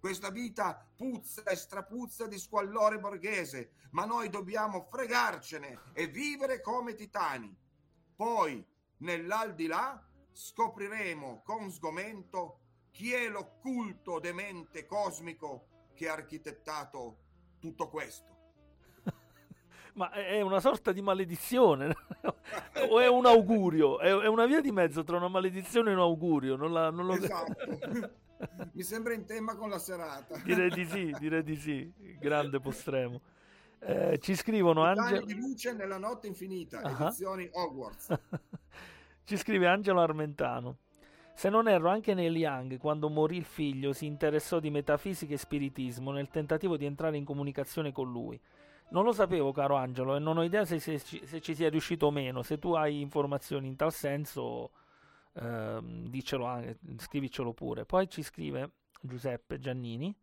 Questa 0.00 0.30
vita 0.30 0.84
puzza 0.96 1.44
e 1.44 1.54
strapuzza 1.54 2.26
di 2.26 2.40
squallore 2.40 2.98
borghese, 2.98 3.74
ma 3.92 4.04
noi 4.04 4.28
dobbiamo 4.28 4.88
fregarcene 4.90 5.92
e 5.92 6.08
vivere 6.08 6.60
come 6.60 6.94
titani. 6.94 7.65
Poi, 8.16 8.64
nell'aldilà, 8.98 10.02
scopriremo 10.32 11.42
con 11.44 11.70
sgomento 11.70 12.60
chi 12.90 13.12
è 13.12 13.28
l'occulto 13.28 14.18
demente 14.18 14.86
cosmico 14.86 15.66
che 15.94 16.08
ha 16.08 16.14
architettato 16.14 17.18
tutto 17.58 17.88
questo. 17.90 18.34
Ma 19.94 20.10
è 20.12 20.40
una 20.40 20.60
sorta 20.60 20.92
di 20.92 21.02
maledizione 21.02 21.94
o 22.88 23.00
è 23.00 23.06
un 23.06 23.26
augurio? 23.26 23.98
È, 23.98 24.08
è 24.08 24.26
una 24.28 24.46
via 24.46 24.62
di 24.62 24.72
mezzo 24.72 25.04
tra 25.04 25.18
una 25.18 25.28
maledizione 25.28 25.90
e 25.90 25.94
un 25.94 26.00
augurio, 26.00 26.56
non, 26.56 26.72
la- 26.72 26.90
non 26.90 27.04
lo 27.04 27.12
Esatto. 27.12 28.14
Mi 28.72 28.82
sembra 28.82 29.14
in 29.14 29.24
tema 29.26 29.56
con 29.56 29.68
la 29.68 29.78
serata. 29.78 30.38
Direi 30.38 30.70
di 30.70 30.86
sì, 30.86 31.14
direi 31.18 31.42
di 31.42 31.56
sì. 31.56 31.92
Grande 32.18 32.60
postremo. 32.60 33.20
Eh, 33.88 34.18
ci 34.18 34.34
scrivono 34.34 34.82
Angelo. 34.82 35.24
di 35.24 35.34
luce 35.34 35.72
nella 35.72 35.98
notte 35.98 36.26
infinita, 36.26 36.80
Ah. 36.82 36.90
edizioni 37.04 37.48
Hogwarts. 37.52 38.08
Ci 39.24 39.36
scrive 39.36 39.66
Angelo 39.68 40.00
Armentano. 40.00 40.78
Se 41.34 41.48
non 41.50 41.68
erro, 41.68 41.88
anche 41.88 42.14
Neil 42.14 42.34
Young, 42.36 42.78
quando 42.78 43.08
morì 43.08 43.36
il 43.36 43.44
figlio, 43.44 43.92
si 43.92 44.06
interessò 44.06 44.58
di 44.58 44.70
metafisica 44.70 45.34
e 45.34 45.36
spiritismo 45.36 46.10
nel 46.10 46.28
tentativo 46.28 46.76
di 46.76 46.84
entrare 46.84 47.16
in 47.16 47.24
comunicazione 47.24 47.92
con 47.92 48.10
lui. 48.10 48.40
Non 48.90 49.04
lo 49.04 49.12
sapevo, 49.12 49.52
caro 49.52 49.74
Angelo, 49.76 50.16
e 50.16 50.18
non 50.18 50.38
ho 50.38 50.42
idea 50.44 50.64
se, 50.64 50.78
se 50.80 50.98
ci- 51.00 51.24
se 51.26 51.40
ci 51.40 51.54
sia 51.54 51.68
riuscito 51.68 52.06
o 52.06 52.10
meno. 52.10 52.42
Se 52.42 52.58
tu 52.58 52.72
hai 52.72 53.00
informazioni 53.00 53.66
in 53.68 53.76
tal 53.76 53.92
senso, 53.92 54.70
ehm, 55.34 56.08
dicelo 56.08 56.44
anche, 56.46 56.78
scrivicelo 56.96 57.52
pure. 57.52 57.84
Poi 57.84 58.08
ci 58.08 58.22
scrive 58.22 58.70
Giuseppe 59.00 59.58
Giannini 59.58 60.16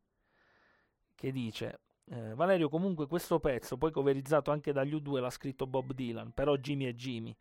che 1.16 1.32
dice: 1.32 1.82
eh, 2.10 2.34
Valerio, 2.36 2.70
comunque 2.70 3.08
questo 3.08 3.40
pezzo, 3.40 3.78
poi 3.78 3.92
coverizzato 3.92 4.52
anche 4.52 4.72
dagli 4.72 4.94
U2, 4.94 5.20
l'ha 5.20 5.30
scritto 5.30 5.68
Bob 5.68 5.94
Dylan, 5.94 6.32
però 6.34 6.56
Jimmy 6.58 6.86
è 6.86 6.94
Jimmy. 6.94 7.36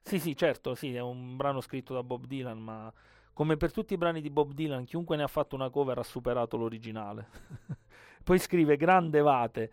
Sì, 0.00 0.18
sì, 0.18 0.36
certo, 0.36 0.74
sì, 0.74 0.94
è 0.94 1.00
un 1.00 1.36
brano 1.36 1.60
scritto 1.60 1.94
da 1.94 2.02
Bob 2.02 2.26
Dylan, 2.26 2.58
ma 2.58 2.92
come 3.32 3.56
per 3.56 3.72
tutti 3.72 3.94
i 3.94 3.98
brani 3.98 4.20
di 4.20 4.30
Bob 4.30 4.52
Dylan, 4.52 4.84
chiunque 4.84 5.16
ne 5.16 5.22
ha 5.22 5.28
fatto 5.28 5.54
una 5.54 5.70
cover 5.70 5.98
ha 5.98 6.02
superato 6.02 6.56
l'originale. 6.56 7.28
Poi 8.24 8.38
scrive 8.38 8.76
Grande 8.76 9.20
Vate, 9.20 9.72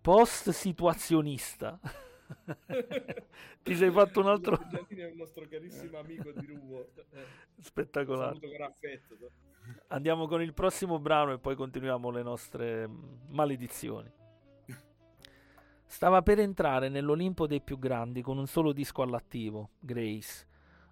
post 0.00 0.50
situazionista. 0.50 1.78
Ti 3.62 3.74
sei 3.74 3.90
fatto 3.90 4.20
un 4.20 4.26
altro 4.28 4.58
è 4.88 5.04
un 5.04 5.16
nostro 5.16 5.46
carissimo 5.48 5.98
amico 5.98 6.30
di 6.32 6.46
Ruvo. 6.46 6.90
Eh, 6.94 7.24
spettacolare. 7.60 8.34
saluto 8.34 8.56
con 8.56 8.62
affetto. 8.62 9.30
Andiamo 9.88 10.26
con 10.26 10.42
il 10.42 10.54
prossimo 10.54 10.98
brano 10.98 11.32
e 11.32 11.38
poi 11.38 11.54
continuiamo 11.54 12.10
le 12.10 12.22
nostre 12.22 12.88
mm, 12.88 13.02
maledizioni. 13.28 14.10
Stava 15.84 16.22
per 16.22 16.38
entrare 16.38 16.88
nell'Olimpo 16.88 17.48
dei 17.48 17.60
più 17.60 17.78
grandi 17.78 18.22
con 18.22 18.38
un 18.38 18.46
solo 18.46 18.72
disco 18.72 19.02
all'attivo, 19.02 19.70
Grace, 19.80 20.46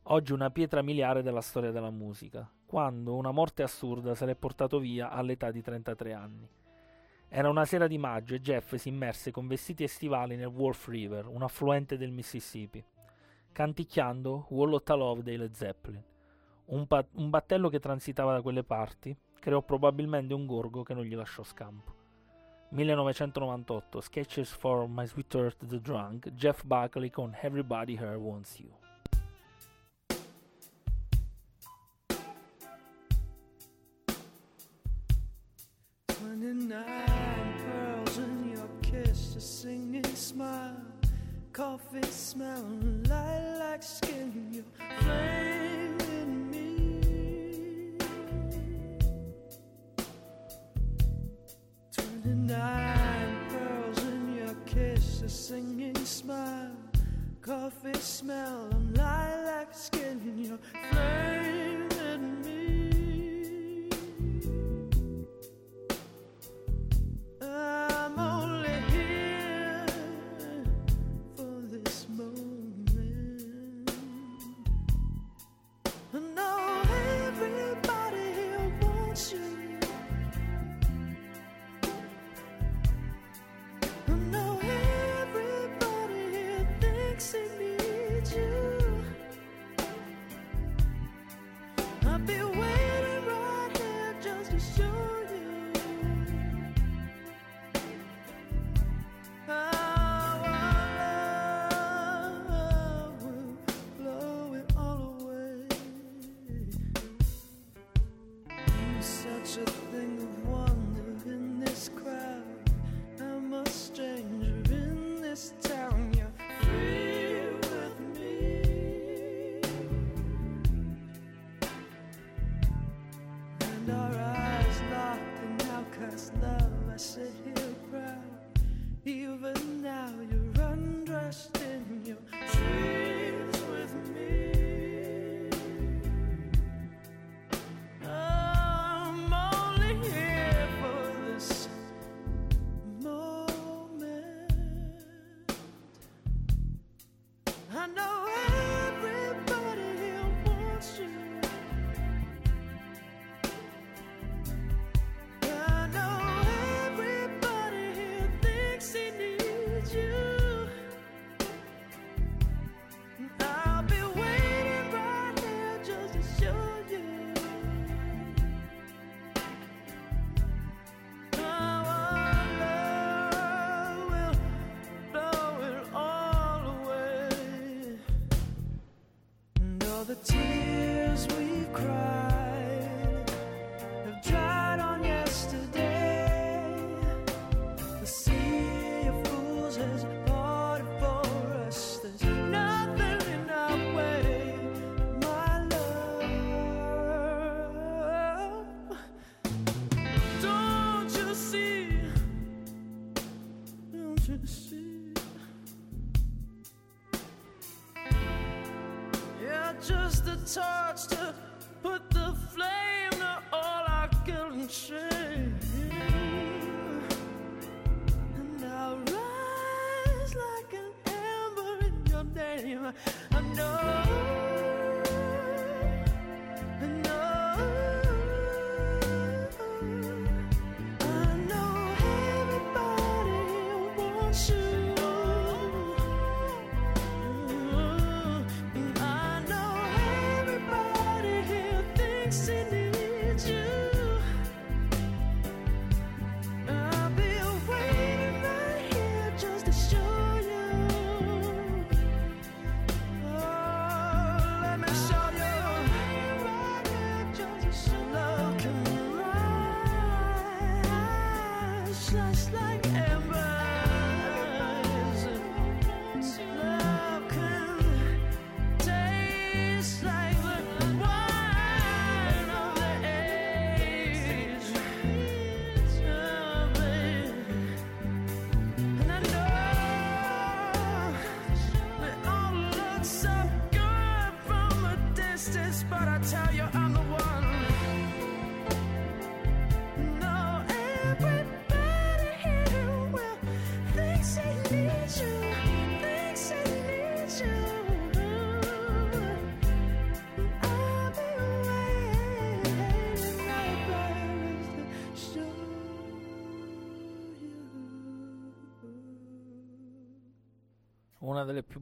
oggi 0.05 0.33
una 0.33 0.51
pietra 0.51 0.83
miliare 0.83 1.23
della 1.23 1.41
storia 1.41 1.71
della 1.71 1.93
musica, 1.93 2.51
quando 2.67 3.15
una 3.15 3.31
morte 3.31 3.63
assurda 3.63 4.17
se 4.17 4.27
l'è 4.27 4.35
portato 4.35 4.81
via 4.81 5.11
all'età 5.11 5.53
di 5.53 5.63
33 5.63 6.13
anni. 6.13 6.49
Era 7.31 7.51
una 7.51 7.67
sera 7.67 7.87
di 7.87 7.99
maggio 7.99 8.35
e 8.35 8.41
Jeff 8.41 8.75
si 8.77 8.89
immerse 8.89 9.31
con 9.31 9.47
vestiti 9.47 9.85
estivali 9.85 10.35
nel 10.35 10.47
Wolf 10.47 10.89
River, 10.89 11.27
un 11.27 11.43
affluente 11.43 11.99
del 11.99 12.11
Mississippi, 12.11 12.83
canticchiando 13.53 14.47
Wall 14.49 14.73
of 14.73 14.89
Love 14.89 15.23
dei 15.23 15.37
Led 15.37 15.53
Zeppelin. 15.53 16.03
Un, 16.67 16.87
pa- 16.87 17.07
un 17.13 17.29
battello 17.29 17.69
che 17.69 17.81
transitava 17.81 18.33
da 18.33 18.41
quelle 18.41 18.65
parti 18.65 19.15
creò 19.39 19.61
probabilmente 19.63 20.33
un 20.33 20.47
gorgo 20.47 20.83
che 20.83 20.95
non 20.95 21.05
gli 21.05 21.15
lasciò 21.15 21.43
scampo. 21.43 21.97
1998 22.71 24.01
Sketches 24.01 24.53
for 24.53 24.87
My 24.89 25.07
Sweetheart 25.07 25.67
the 25.67 25.81
Drunk 25.81 26.31
Jeff 26.33 26.63
Buckley 26.65 27.11
con 27.11 27.35
Everybody 27.41 27.97
Here 27.97 28.17
Wants 28.17 28.59
You. 28.59 28.71
29 36.39 37.18
a 39.39 39.41
singing 39.41 40.17
smile, 40.17 40.83
coffee 41.53 42.03
smell, 42.11 42.65
lilac 43.09 43.81
skin, 43.81 44.49
your 44.51 44.65
flame 44.99 45.97
in 46.11 46.51
me. 46.51 47.95
Twenty-nine 51.93 53.37
pearls 53.51 54.03
in 54.07 54.35
your 54.39 54.55
kiss, 54.67 55.23
a 55.23 55.29
singing 55.29 55.95
smile, 56.05 56.73
coffee 57.41 57.95
smell, 57.95 58.69
lilac 58.97 59.73
skin, 59.73 60.21
your 60.37 60.59
flame. 60.91 61.58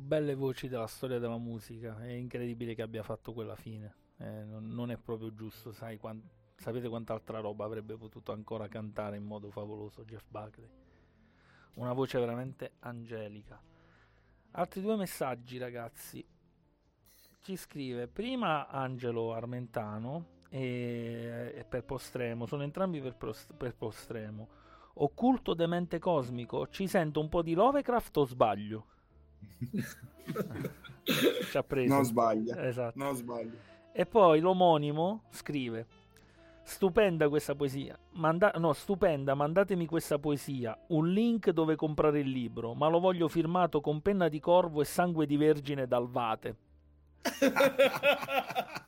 belle 0.07 0.35
voci 0.35 0.69
della 0.69 0.87
storia 0.87 1.19
della 1.19 1.37
musica. 1.37 2.01
È 2.01 2.13
incredibile 2.13 2.75
che 2.75 2.83
abbia 2.83 3.03
fatto 3.03 3.33
quella 3.33 3.57
fine. 3.57 3.95
Eh, 4.19 4.45
non, 4.45 4.69
non, 4.69 4.91
è 4.91 4.97
proprio 4.97 5.35
giusto, 5.35 5.73
sai, 5.73 5.99
quant, 5.99 6.23
sapete 6.57 6.89
quant'altra 6.89 7.41
roba 7.41 7.65
avrebbe 7.65 7.97
potuto 7.97 8.33
ancora 8.33 8.69
cantare 8.69 9.17
in 9.17 9.25
modo 9.25 9.51
favoloso 9.51 10.05
Jeff 10.05 10.25
Buckley. 10.29 10.71
Una 11.75 11.93
voce 11.93 12.19
veramente 12.19 12.73
angelica. 12.81 13.61
Altri 14.53 14.81
due 14.81 14.97
messaggi, 14.97 15.59
ragazzi. 15.59 16.25
Ci 17.43 17.57
scrive 17.57 18.09
prima 18.09 18.69
Angelo 18.69 19.35
Armentano 19.35 20.45
e, 20.49 21.53
e 21.55 21.65
per 21.65 21.85
Postremo, 21.85 22.47
sono 22.47 22.63
entrambi 22.63 23.01
per, 23.01 23.17
prost, 23.17 23.53
per 23.55 23.75
Postremo. 23.75 24.49
Occulto 24.95 25.53
demente 25.53 25.99
cosmico, 25.99 26.69
ci 26.69 26.89
sento 26.89 27.21
un 27.21 27.29
po' 27.29 27.43
di 27.43 27.53
Lovecraft 27.53 28.17
o 28.17 28.25
sbaglio? 28.25 28.87
Ci 31.51 31.57
ha 31.57 31.63
preso. 31.63 31.95
Non 31.95 32.05
sbaglia. 32.05 32.67
Esatto. 32.67 32.99
Non 32.99 33.15
sbaglio. 33.15 33.57
E 33.93 34.07
poi 34.07 34.41
l'omonimo 34.41 35.23
scrive: 35.31 35.87
Stupenda 36.63 37.29
questa 37.29 37.55
poesia. 37.55 37.97
Manda- 38.15 38.53
no, 38.57 38.73
stupenda, 38.73 39.35
mandatemi 39.35 39.87
questa 39.87 40.19
poesia. 40.19 40.77
Un 40.89 41.09
link 41.13 41.51
dove 41.51 41.77
comprare 41.77 42.19
il 42.19 42.29
libro, 42.29 42.75
ma 42.75 42.89
lo 42.89 42.99
voglio 42.99 43.29
firmato 43.29 43.81
con 43.81 44.03
penna 44.03 44.29
di 44.29 44.41
corvo 44.41 44.81
e 44.81 44.85
sangue 44.85 45.27
di 45.27 45.37
vergine 45.37 45.87
dalvate. 45.87 46.57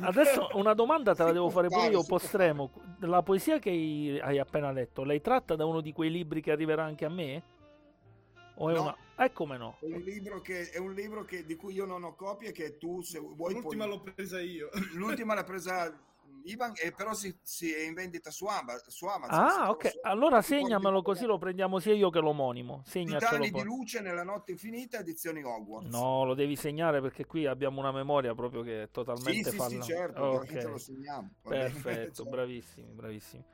Adesso 0.00 0.48
una 0.54 0.72
domanda 0.74 1.14
te 1.14 1.24
la 1.24 1.32
devo 1.32 1.50
fare 1.50 1.68
pure 1.68 1.88
io, 1.88 2.02
postremo. 2.04 2.70
La 3.00 3.22
poesia 3.22 3.58
che 3.58 4.18
hai 4.22 4.38
appena 4.38 4.72
letto, 4.72 5.04
l'hai 5.04 5.20
tratta 5.20 5.54
da 5.54 5.66
uno 5.66 5.82
di 5.82 5.92
quei 5.92 6.10
libri 6.10 6.40
che 6.40 6.50
arriverà 6.50 6.82
anche 6.84 7.04
a 7.04 7.10
me? 7.10 7.42
O 8.60 8.70
è 8.70 8.74
No. 8.74 8.82
una... 8.82 8.96
Eh 9.24 9.32
come 9.32 9.56
no? 9.56 9.76
È 9.80 9.86
un 9.86 10.00
libro, 10.00 10.40
che, 10.40 10.70
è 10.70 10.78
un 10.78 10.92
libro 10.94 11.24
che- 11.24 11.44
di 11.44 11.56
cui 11.56 11.74
io 11.74 11.84
non 11.86 12.02
ho 12.04 12.14
copie, 12.14 12.52
che 12.52 12.76
tu 12.78 13.00
se 13.02 13.18
vuoi... 13.18 13.52
L'ultima 13.54 13.86
puoi- 13.86 13.96
l'ho 13.96 14.12
presa 14.12 14.40
io. 14.40 14.68
L'ultima 14.94 15.34
l'ha 15.34 15.44
presa 15.44 16.06
Ivan, 16.44 16.72
e 16.82 16.92
però 16.92 17.12
si, 17.14 17.36
si 17.42 17.70
è 17.74 17.80
in 17.82 17.92
vendita 17.94 18.30
su, 18.30 18.46
Ama- 18.46 18.80
su 18.86 19.04
Amazon. 19.06 19.38
Ah, 19.44 19.70
ok. 19.70 19.90
su- 19.90 19.98
Allora 20.02 20.40
segnamelo 20.40 21.02
così 21.02 21.26
lo 21.26 21.36
prendiamo 21.36 21.78
sia 21.78 21.92
io 21.94 22.08
che 22.10 22.20
l'omonimo. 22.20 22.82
Segnacelo 22.86 23.42
Titani 23.42 23.50
di 23.50 23.62
luce 23.68 24.00
nella 24.00 24.22
notte 24.22 24.52
infinita, 24.52 24.98
edizioni 25.00 25.42
Hogwarts. 25.42 25.90
No, 25.90 26.24
lo 26.24 26.34
devi 26.34 26.56
segnare 26.56 27.00
perché 27.02 27.26
qui 27.26 27.44
abbiamo 27.44 27.80
una 27.80 27.92
memoria 27.92 28.34
proprio 28.34 28.62
che 28.62 28.82
è 28.82 28.86
sì, 28.86 28.92
totalmente 28.92 29.50
sì, 29.50 29.56
falla. 29.56 29.82
sì, 29.82 29.92
certo, 29.92 30.20
Ok. 30.22 30.40
ovviamente 30.42 30.68
lo 30.70 30.78
segniamo. 30.78 31.30
Perfetto, 31.42 31.90
Certo. 32.14 32.24
bravissimi, 32.24 32.92
bravissimi. 32.92 33.44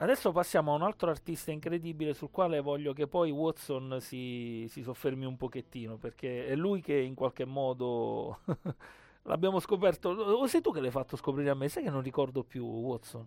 Adesso 0.00 0.30
passiamo 0.30 0.72
a 0.72 0.76
un 0.76 0.82
altro 0.82 1.10
artista 1.10 1.50
incredibile 1.50 2.14
sul 2.14 2.30
quale 2.30 2.60
voglio 2.60 2.92
che 2.92 3.08
poi 3.08 3.32
Watson 3.32 3.98
si, 4.00 4.64
si 4.68 4.82
soffermi 4.82 5.24
un 5.24 5.36
pochettino, 5.36 5.96
perché 5.96 6.46
è 6.46 6.54
lui 6.54 6.80
che 6.80 6.96
in 6.96 7.16
qualche 7.16 7.44
modo 7.44 8.38
l'abbiamo 9.24 9.58
scoperto. 9.58 10.10
O 10.10 10.46
sei 10.46 10.60
tu 10.60 10.70
che 10.72 10.80
l'hai 10.80 10.92
fatto 10.92 11.16
scoprire 11.16 11.50
a 11.50 11.54
me? 11.54 11.68
Sai 11.68 11.82
che 11.82 11.90
non 11.90 12.02
ricordo 12.02 12.44
più 12.44 12.64
Watson. 12.64 13.26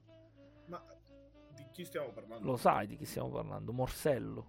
Ma 0.68 0.82
di 1.54 1.66
chi 1.74 1.84
stiamo 1.84 2.10
parlando? 2.14 2.46
Lo 2.46 2.56
sai 2.56 2.88
di 2.88 2.96
chi 2.96 3.06
stiamo 3.06 3.30
parlando? 3.30 3.74
Morsello. 3.74 4.48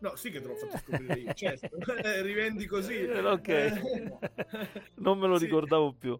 No, 0.00 0.16
sì 0.16 0.30
che 0.30 0.40
te 0.40 0.46
l'ho 0.48 0.54
fatto 0.56 0.78
scoprire 0.78 1.18
io, 1.20 1.32
certo. 1.34 1.68
Rivendi 2.22 2.66
così. 2.66 2.94
Eh, 2.96 3.18
ok. 3.24 3.48
Eh, 3.48 3.82
non 4.96 5.18
me 5.18 5.28
lo 5.28 5.38
Sì. 5.38 5.44
ricordavo 5.44 5.92
più. 5.92 6.18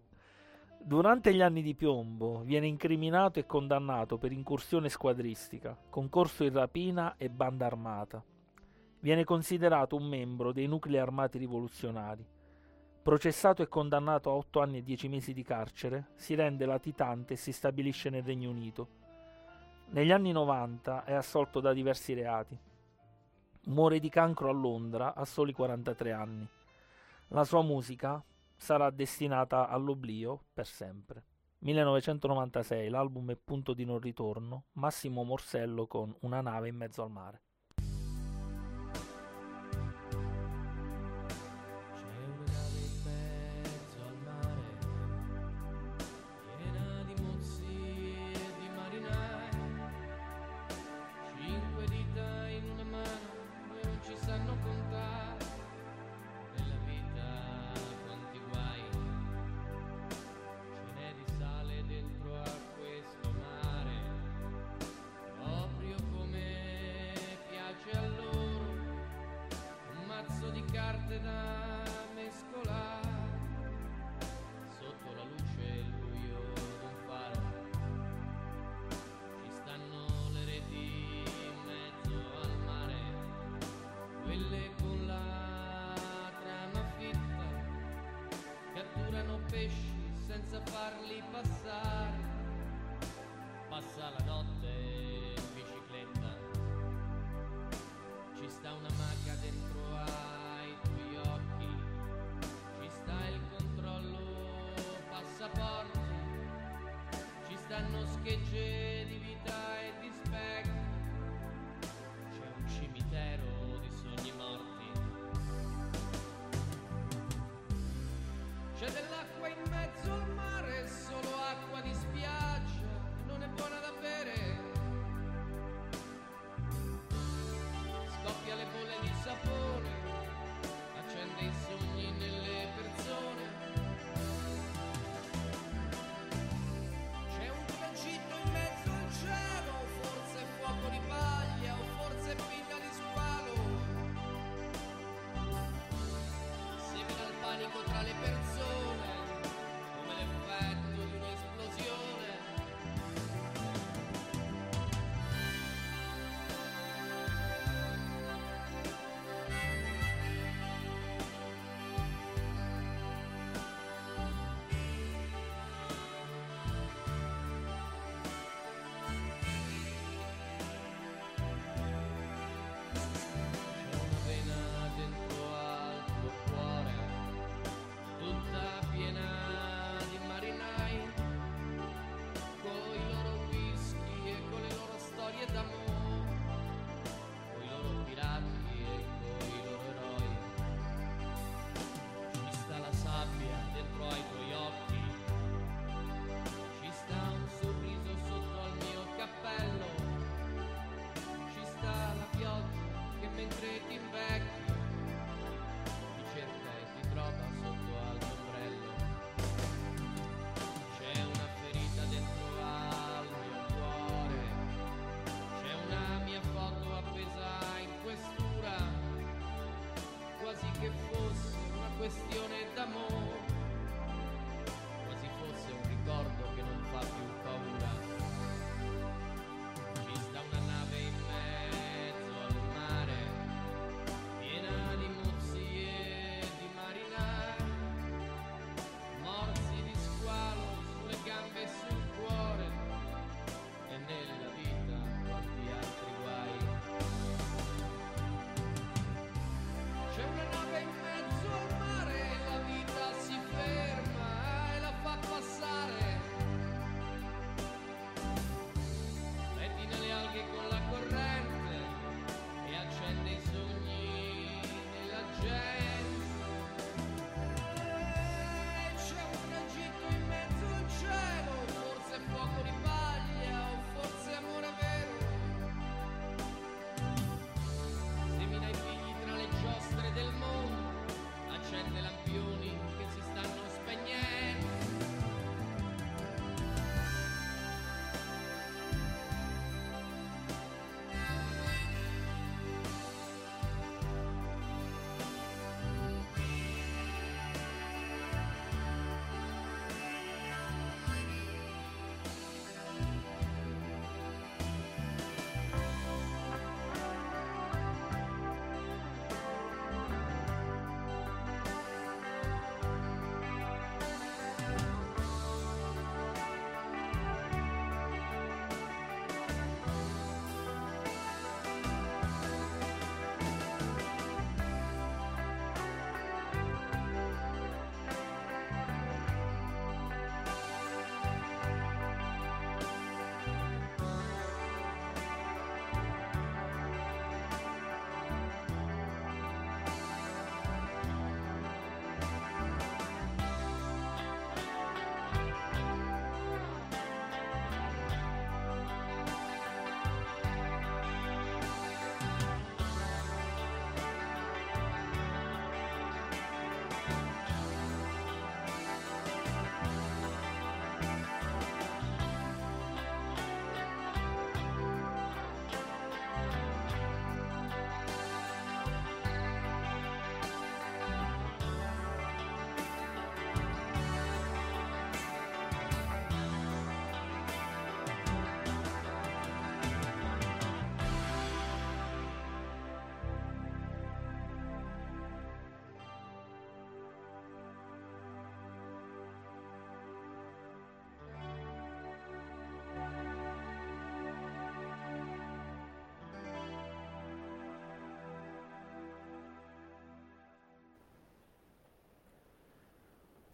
Durante 0.88 1.34
gli 1.34 1.42
anni 1.42 1.60
di 1.60 1.74
piombo 1.74 2.40
viene 2.44 2.66
incriminato 2.66 3.38
e 3.38 3.44
condannato 3.44 4.16
per 4.16 4.32
incursione 4.32 4.88
squadristica, 4.88 5.76
concorso 5.90 6.44
in 6.44 6.52
rapina 6.54 7.16
e 7.18 7.28
banda 7.28 7.66
armata. 7.66 8.24
Viene 9.00 9.24
considerato 9.24 9.96
un 9.96 10.04
membro 10.04 10.50
dei 10.50 10.66
nuclei 10.66 10.98
armati 10.98 11.36
rivoluzionari. 11.36 12.24
Processato 13.02 13.60
e 13.60 13.68
condannato 13.68 14.30
a 14.30 14.32
8 14.32 14.60
anni 14.60 14.78
e 14.78 14.82
10 14.82 15.08
mesi 15.08 15.34
di 15.34 15.42
carcere, 15.42 16.12
si 16.14 16.34
rende 16.34 16.64
latitante 16.64 17.34
e 17.34 17.36
si 17.36 17.52
stabilisce 17.52 18.08
nel 18.08 18.22
Regno 18.22 18.48
Unito. 18.48 18.88
Negli 19.90 20.10
anni 20.10 20.32
90 20.32 21.04
è 21.04 21.12
assolto 21.12 21.60
da 21.60 21.74
diversi 21.74 22.14
reati. 22.14 22.58
Muore 23.64 24.00
di 24.00 24.08
cancro 24.08 24.48
a 24.48 24.54
Londra 24.54 25.14
a 25.14 25.26
soli 25.26 25.52
43 25.52 26.12
anni. 26.12 26.48
La 27.28 27.44
sua 27.44 27.60
musica 27.60 28.24
sarà 28.58 28.90
destinata 28.90 29.68
all'oblio 29.68 30.44
per 30.52 30.66
sempre. 30.66 31.24
1996, 31.60 32.88
l'album 32.88 33.30
è 33.30 33.36
punto 33.36 33.72
di 33.72 33.84
non 33.84 33.98
ritorno, 33.98 34.66
Massimo 34.72 35.24
Morsello 35.24 35.86
con 35.86 36.14
Una 36.20 36.40
nave 36.40 36.68
in 36.68 36.76
mezzo 36.76 37.02
al 37.02 37.10
mare. 37.10 37.42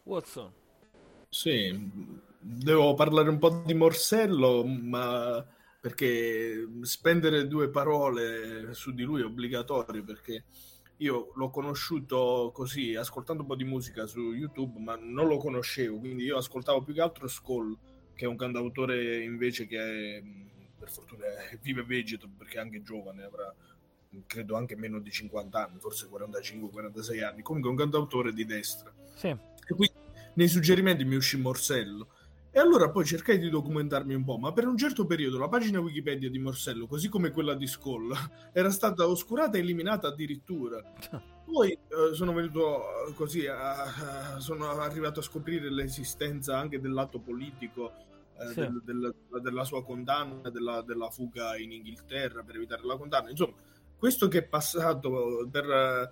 Watson, 0.04 0.52
Sì, 1.28 1.90
devo 2.38 2.94
parlare 2.94 3.28
un 3.28 3.38
po' 3.38 3.62
di 3.64 3.74
Morsello, 3.74 4.64
ma 4.64 5.44
perché 5.80 6.68
spendere 6.82 7.46
due 7.48 7.68
parole 7.70 8.72
su 8.74 8.92
di 8.92 9.02
lui 9.02 9.22
è 9.22 9.24
obbligatorio, 9.24 10.04
perché 10.04 10.44
io 10.98 11.32
l'ho 11.34 11.50
conosciuto 11.50 12.50
così, 12.54 12.94
ascoltando 12.94 13.42
un 13.42 13.48
po' 13.48 13.56
di 13.56 13.64
musica 13.64 14.06
su 14.06 14.32
YouTube, 14.32 14.78
ma 14.80 14.96
non 14.96 15.26
lo 15.26 15.38
conoscevo, 15.38 15.98
quindi 15.98 16.24
io 16.24 16.36
ascoltavo 16.36 16.82
più 16.82 16.94
che 16.94 17.00
altro 17.00 17.26
Skoll, 17.26 17.76
che 18.14 18.24
è 18.26 18.28
un 18.28 18.36
cantautore 18.36 19.22
invece 19.24 19.66
che 19.66 19.78
è, 19.78 20.22
per 20.78 20.90
fortuna 20.90 21.24
vive 21.62 21.82
vegeto, 21.82 22.28
perché 22.36 22.58
è 22.58 22.60
anche 22.60 22.82
giovane, 22.82 23.24
avrà 23.24 23.52
credo 24.26 24.54
anche 24.56 24.76
meno 24.76 25.00
di 25.00 25.10
50 25.10 25.64
anni, 25.66 25.80
forse 25.80 26.06
45-46 26.06 27.24
anni, 27.24 27.42
comunque 27.42 27.70
è 27.70 27.72
un 27.72 27.78
cantautore 27.78 28.32
di 28.32 28.44
destra. 28.44 28.92
sì, 29.14 29.36
E 29.66 29.74
quindi 29.74 29.94
nei 30.34 30.48
suggerimenti 30.48 31.04
mi 31.04 31.16
uscì 31.16 31.36
Morsello. 31.38 32.08
E 32.50 32.60
allora 32.60 32.88
poi 32.90 33.04
cercai 33.04 33.38
di 33.38 33.50
documentarmi 33.50 34.14
un 34.14 34.22
po', 34.24 34.36
ma 34.38 34.52
per 34.52 34.68
un 34.68 34.76
certo 34.76 35.06
periodo 35.06 35.38
la 35.38 35.48
pagina 35.48 35.80
Wikipedia 35.80 36.30
di 36.30 36.38
Morsello, 36.38 36.86
così 36.86 37.08
come 37.08 37.32
quella 37.32 37.54
di 37.54 37.66
Skoll, 37.66 38.12
era 38.52 38.70
stata 38.70 39.08
oscurata 39.08 39.56
e 39.56 39.60
eliminata 39.60 40.06
addirittura. 40.08 40.80
Poi 41.44 41.72
eh, 41.72 42.14
sono 42.14 42.32
venuto 42.32 43.08
eh, 43.08 43.14
così, 43.14 43.46
a- 43.46 44.34
a- 44.34 44.38
sono 44.40 44.68
arrivato 44.78 45.18
a 45.18 45.22
scoprire 45.24 45.68
l'esistenza 45.70 46.56
anche 46.56 46.80
del 46.80 46.92
lato 46.92 47.18
politico 47.18 47.92
eh, 48.38 48.46
Sì. 48.48 48.60
del- 48.60 48.82
del- 48.84 49.14
della 49.42 49.64
sua 49.64 49.84
condanna, 49.84 50.48
della, 50.50 50.80
della 50.82 51.10
fuga 51.10 51.56
in 51.56 51.72
Inghilterra 51.72 52.42
per 52.44 52.54
evitare 52.56 52.82
la 52.84 52.96
condanna. 52.96 53.30
Insomma, 53.30 53.54
questo 53.96 54.28
che 54.28 54.38
è 54.38 54.42
passato 54.44 55.48
per, 55.50 55.64
eh, 55.68 56.10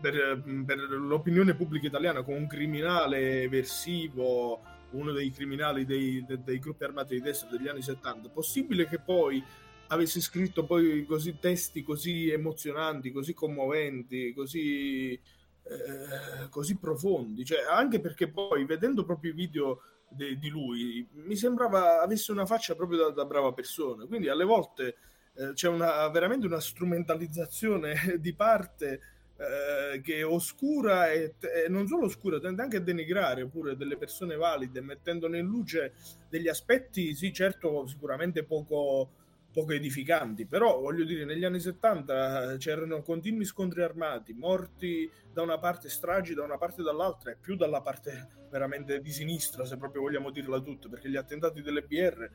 per- 0.00 0.42
per 0.64 0.78
l'opinione 0.78 1.54
pubblica 1.54 1.86
italiana 1.86 2.22
come 2.22 2.38
un 2.38 2.46
criminale 2.46 3.42
eversivo, 3.42 4.60
uno 4.90 5.12
dei 5.12 5.30
criminali 5.30 5.84
dei, 5.84 6.24
de- 6.26 6.42
dei 6.42 6.58
gruppi 6.58 6.84
armati 6.84 7.14
di 7.14 7.20
destra 7.20 7.48
degli 7.48 7.68
anni 7.68 7.82
70, 7.82 8.28
possibile 8.30 8.88
che 8.88 8.98
poi 8.98 9.42
avesse 9.88 10.20
scritto 10.20 10.64
poi 10.64 11.04
così 11.04 11.38
testi 11.38 11.82
così 11.82 12.30
emozionanti, 12.30 13.12
così 13.12 13.34
commoventi, 13.34 14.32
così, 14.34 15.12
eh, 15.12 16.48
così 16.48 16.76
profondi, 16.76 17.44
cioè, 17.44 17.64
anche 17.70 18.00
perché 18.00 18.28
poi 18.28 18.64
vedendo 18.64 19.04
proprio 19.04 19.32
i 19.32 19.34
video 19.34 19.80
de- 20.08 20.36
di 20.38 20.48
lui 20.48 21.06
mi 21.12 21.36
sembrava 21.36 22.00
avesse 22.02 22.32
una 22.32 22.46
faccia 22.46 22.74
proprio 22.74 22.98
da, 22.98 23.10
da 23.10 23.24
brava 23.24 23.52
persona, 23.52 24.06
quindi 24.06 24.28
alle 24.28 24.44
volte 24.44 24.96
eh, 25.36 25.52
c'è 25.52 25.68
una, 25.68 26.08
veramente 26.08 26.46
una 26.46 26.60
strumentalizzazione 26.60 27.94
di 28.18 28.34
parte 28.34 29.00
eh, 29.36 30.00
che 30.00 30.22
oscura 30.22 31.10
e, 31.10 31.34
e 31.40 31.68
non 31.68 31.86
solo 31.86 32.06
oscura, 32.06 32.38
tende 32.38 32.62
anche 32.62 32.76
a 32.76 32.80
denigrare 32.80 33.46
pure 33.46 33.76
delle 33.76 33.96
persone 33.96 34.36
valide, 34.36 34.80
mettendone 34.80 35.38
in 35.38 35.46
luce 35.46 35.94
degli 36.28 36.48
aspetti, 36.48 37.14
sì, 37.14 37.32
certo, 37.32 37.86
sicuramente 37.86 38.44
poco, 38.44 39.10
poco 39.54 39.72
edificanti, 39.72 40.46
però 40.46 40.80
voglio 40.80 41.04
dire, 41.04 41.24
negli 41.24 41.44
anni 41.44 41.60
70 41.60 42.56
c'erano 42.56 43.02
continui 43.02 43.44
scontri 43.44 43.82
armati, 43.82 44.32
morti 44.32 45.08
da 45.32 45.42
una 45.42 45.58
parte, 45.58 45.88
stragi 45.88 46.34
da 46.34 46.42
una 46.42 46.58
parte 46.58 46.80
e 46.80 46.84
dall'altra, 46.84 47.30
e 47.30 47.36
più 47.40 47.54
dalla 47.54 47.80
parte 47.80 48.26
veramente 48.50 49.00
di 49.00 49.12
sinistra, 49.12 49.64
se 49.64 49.76
proprio 49.76 50.02
vogliamo 50.02 50.30
dirla 50.30 50.58
tutta, 50.60 50.88
perché 50.88 51.08
gli 51.08 51.16
attentati 51.16 51.62
delle 51.62 51.82
BR 51.82 52.30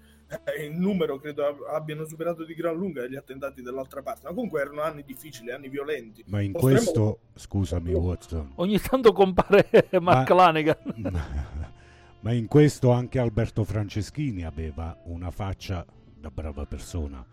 eh, 0.46 0.66
in 0.66 0.80
numero 0.80 1.20
credo 1.20 1.46
ab- 1.46 1.66
abbiano 1.74 2.06
superato 2.06 2.46
di 2.46 2.54
gran 2.56 2.76
lunga 2.78 3.06
gli 3.06 3.16
attentati 3.18 3.62
dell'altra 3.62 4.02
parte, 4.02 4.22
ma 4.24 4.34
comunque 4.34 4.62
erano 4.62 4.82
anni 4.82 5.04
difficili, 5.04 5.52
anni 5.52 5.68
violenti. 5.68 6.24
Ma 6.28 6.40
in 6.40 6.54
Potremmo- 6.54 6.76
questo, 6.78 7.20
scusami 7.36 7.94
Watson, 7.94 8.54
Ogni 8.56 8.80
tanto 8.80 9.12
compare 9.12 9.90
Mark 10.00 10.30
Ma- 10.30 10.36
Lanegan. 10.36 10.78
ma 12.22 12.32
in 12.32 12.48
questo 12.48 12.92
anche 12.92 13.20
Alberto 13.20 13.66
Franceschini 13.66 14.46
aveva 14.46 14.98
una 15.06 15.32
faccia 15.32 15.86
da 16.20 16.30
brava 16.32 16.66
persona. 16.66 17.26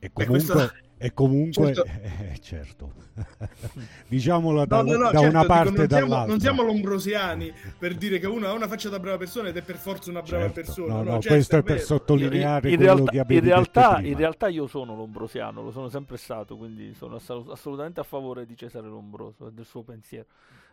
E 0.00 0.10
Beh, 0.14 0.24
comunque, 0.26 0.54
questo- 0.54 0.72
e 1.00 1.14
comunque 1.14 1.74
certo. 1.74 1.84
eh, 1.84 2.38
certo. 2.40 2.92
diciamolo 4.08 4.64
da, 4.66 4.82
No, 4.82 4.92
no, 4.92 4.96
no, 4.98 5.10
da 5.10 5.18
certo, 5.20 5.28
una 5.28 5.40
dico, 5.42 5.46
parte 5.46 5.70
non, 5.70 5.84
e 5.84 5.88
siamo, 5.88 6.06
dall'altra. 6.08 6.30
non 6.30 6.40
siamo 6.40 6.62
lombrosiani 6.62 7.52
per 7.78 7.94
dire 7.96 8.18
che 8.18 8.26
uno 8.26 8.46
ha 8.48 8.52
una 8.52 8.68
faccia 8.68 8.88
da 8.88 8.98
brava 8.98 9.16
persona 9.16 9.48
ed 9.48 9.56
è 9.56 9.62
per 9.62 9.76
forza 9.76 10.10
una 10.10 10.22
brava 10.22 10.50
Certo. 10.52 10.60
persona. 10.60 10.94
No, 10.94 11.02
No, 11.02 11.10
no, 11.12 11.20
certo, 11.20 11.28
questo 11.28 11.56
è 11.56 11.58
è 11.58 11.62
per 11.62 11.80
sottolineare 11.80 12.70
in, 12.70 12.76
quello 12.76 12.94
realtà, 12.94 13.10
che 13.12 13.18
avevi 13.20 13.34
in, 13.38 13.44
realtà, 13.44 13.80
detto 13.80 13.94
prima. 13.94 14.08
in 14.08 14.16
realtà 14.16 14.48
io 14.48 14.66
sono 14.66 14.94
lombrosiano, 14.96 15.62
lo 15.62 15.70
sono 15.70 15.88
sempre 15.88 16.16
stato, 16.16 16.56
quindi 16.56 16.94
sono 16.94 17.16
ass- 17.16 17.30
assolutamente 17.50 18.00
a 18.00 18.04
favore 18.04 18.44
di 18.46 18.56
Cesare 18.56 18.86
Lombroso 18.88 19.48
e 19.48 19.52
del 19.52 19.64
suo 19.66 19.82
pensiero. 19.82 20.26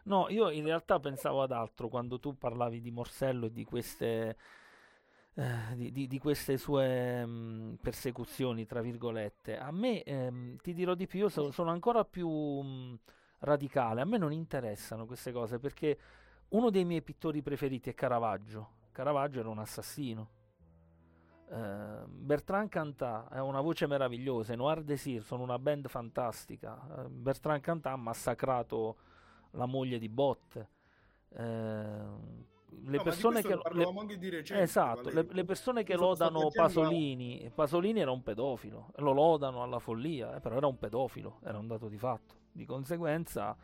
No, 0.04 0.28
io 0.30 0.50
in 0.52 0.64
realtà 0.66 1.00
pensavo 1.00 1.42
ad 1.42 1.52
altro 1.52 1.88
quando 1.88 2.20
tu 2.20 2.38
parlavi 2.38 2.80
di 2.82 2.92
Morsello 2.92 3.48
e 3.48 3.52
di 3.52 3.64
queste, 3.64 4.36
eh, 5.36 5.76
di, 5.76 5.92
di- 5.92 6.08
di 6.08 6.20
queste 6.20 6.58
sue 6.58 7.26
mh, 7.26 7.78
persecuzioni, 7.82 8.66
tra 8.66 8.82
virgolette. 8.82 9.58
A 9.58 9.72
me, 9.72 10.04
ehm, 10.04 10.58
ti 10.58 10.74
dirò 10.74 10.94
di 10.96 11.08
più, 11.08 11.20
io 11.20 11.30
so- 11.30 11.52
sono 11.52 11.72
ancora 11.72 12.06
più 12.06 12.30
mh, 12.30 13.00
radicale, 13.40 14.02
a 14.02 14.06
me 14.06 14.18
non 14.18 14.32
interessano 14.32 15.06
queste 15.06 15.32
cose 15.32 15.60
perché 15.60 15.98
uno 16.50 16.70
dei 16.70 16.86
miei 16.86 17.02
pittori 17.02 17.42
preferiti 17.42 17.90
è 17.90 17.94
Caravaggio. 17.94 18.70
Caravaggio 18.92 19.40
era 19.40 19.50
un 19.50 19.60
assassino. 19.60 20.30
Eh, 21.48 22.06
Bertrand 22.08 22.70
Cantat 22.70 23.32
è 23.32 23.40
una 23.40 23.62
voce 23.62 23.86
meravigliosa, 23.88 24.56
Noir 24.56 24.84
Désir 24.84 25.24
sono 25.24 25.44
una 25.44 25.60
band 25.60 25.88
fantastica. 25.88 27.04
Eh, 27.06 27.10
Bertrand 27.10 27.62
Cantat 27.62 27.94
ha 27.94 27.96
massacrato 27.98 28.96
la 29.52 29.66
moglie 29.66 30.00
di 30.00 30.10
Bot. 30.10 30.68
Eh, 31.30 32.04
le 32.88 32.98
No, 32.98 33.04
persone 33.04 33.44
che 33.44 33.56
recente, 34.30 34.64
esatto, 34.64 35.10
le, 35.10 35.26
le 35.30 35.44
persone 35.46 35.84
che 35.84 35.96
lodano 35.96 36.52
Pasolini, 36.52 37.50
Pasolini 37.54 38.00
era 38.00 38.12
un 38.12 38.24
pedofilo, 38.24 38.92
lo 38.98 39.12
lodano 39.12 39.64
alla 39.64 39.80
follia, 39.80 40.36
eh, 40.36 40.40
però 40.40 40.58
era 40.58 40.68
un 40.68 40.78
pedofilo, 40.78 41.40
era 41.44 41.58
un 41.58 41.68
dato 41.68 41.88
di 41.88 41.98
fatto. 41.98 42.36
Di 42.52 42.66
conseguenza, 42.66 43.56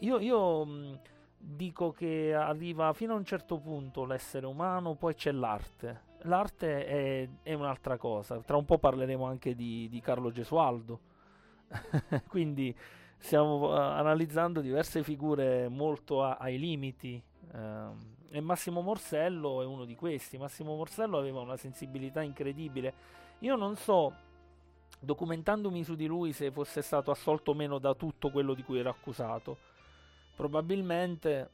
io, 0.00 0.18
io, 0.18 0.64
mh, 0.64 1.00
dico 1.38 1.92
che 1.92 2.34
arriva 2.34 2.92
fino 2.92 3.14
a 3.14 3.16
un 3.16 3.24
certo 3.24 3.58
punto 3.58 4.04
l'essere 4.04 4.46
umano, 4.46 4.94
poi 4.94 5.14
c'è 5.14 5.32
l'arte. 5.32 6.04
L'arte 6.22 6.86
è, 6.86 7.28
è 7.42 7.52
un'altra 7.54 7.96
cosa. 7.98 8.40
Tra 8.40 8.56
un 8.56 8.64
po' 8.64 8.78
parleremo 8.78 9.24
anche 9.24 9.54
di, 9.54 9.88
di 9.88 10.00
Carlo 10.00 10.30
Gesualdo. 10.32 11.00
Quindi 12.28 12.74
stiamo 13.18 13.74
eh, 13.74 13.80
analizzando 13.80 14.60
diverse 14.60 15.02
figure 15.02 15.68
molto 15.68 16.22
a- 16.22 16.36
ai 16.40 16.58
limiti. 16.58 17.22
ehm, 17.52 18.14
e 18.30 18.40
Massimo 18.40 18.80
Morsello 18.80 19.62
è 19.62 19.64
uno 19.64 19.84
di 19.84 19.94
questi. 19.94 20.38
Massimo 20.38 20.74
Morsello 20.76 21.18
aveva 21.18 21.40
una 21.40 21.56
sensibilità 21.56 22.22
incredibile. 22.22 22.94
Io 23.40 23.56
non 23.56 23.76
so, 23.76 24.14
documentandomi 24.98 25.84
su 25.84 25.94
di 25.94 26.06
lui, 26.06 26.32
se 26.32 26.50
fosse 26.50 26.82
stato 26.82 27.10
assolto 27.10 27.52
o 27.52 27.54
meno 27.54 27.78
da 27.78 27.94
tutto 27.94 28.30
quello 28.30 28.54
di 28.54 28.62
cui 28.62 28.78
era 28.78 28.90
accusato. 28.90 29.58
Probabilmente 30.34 31.50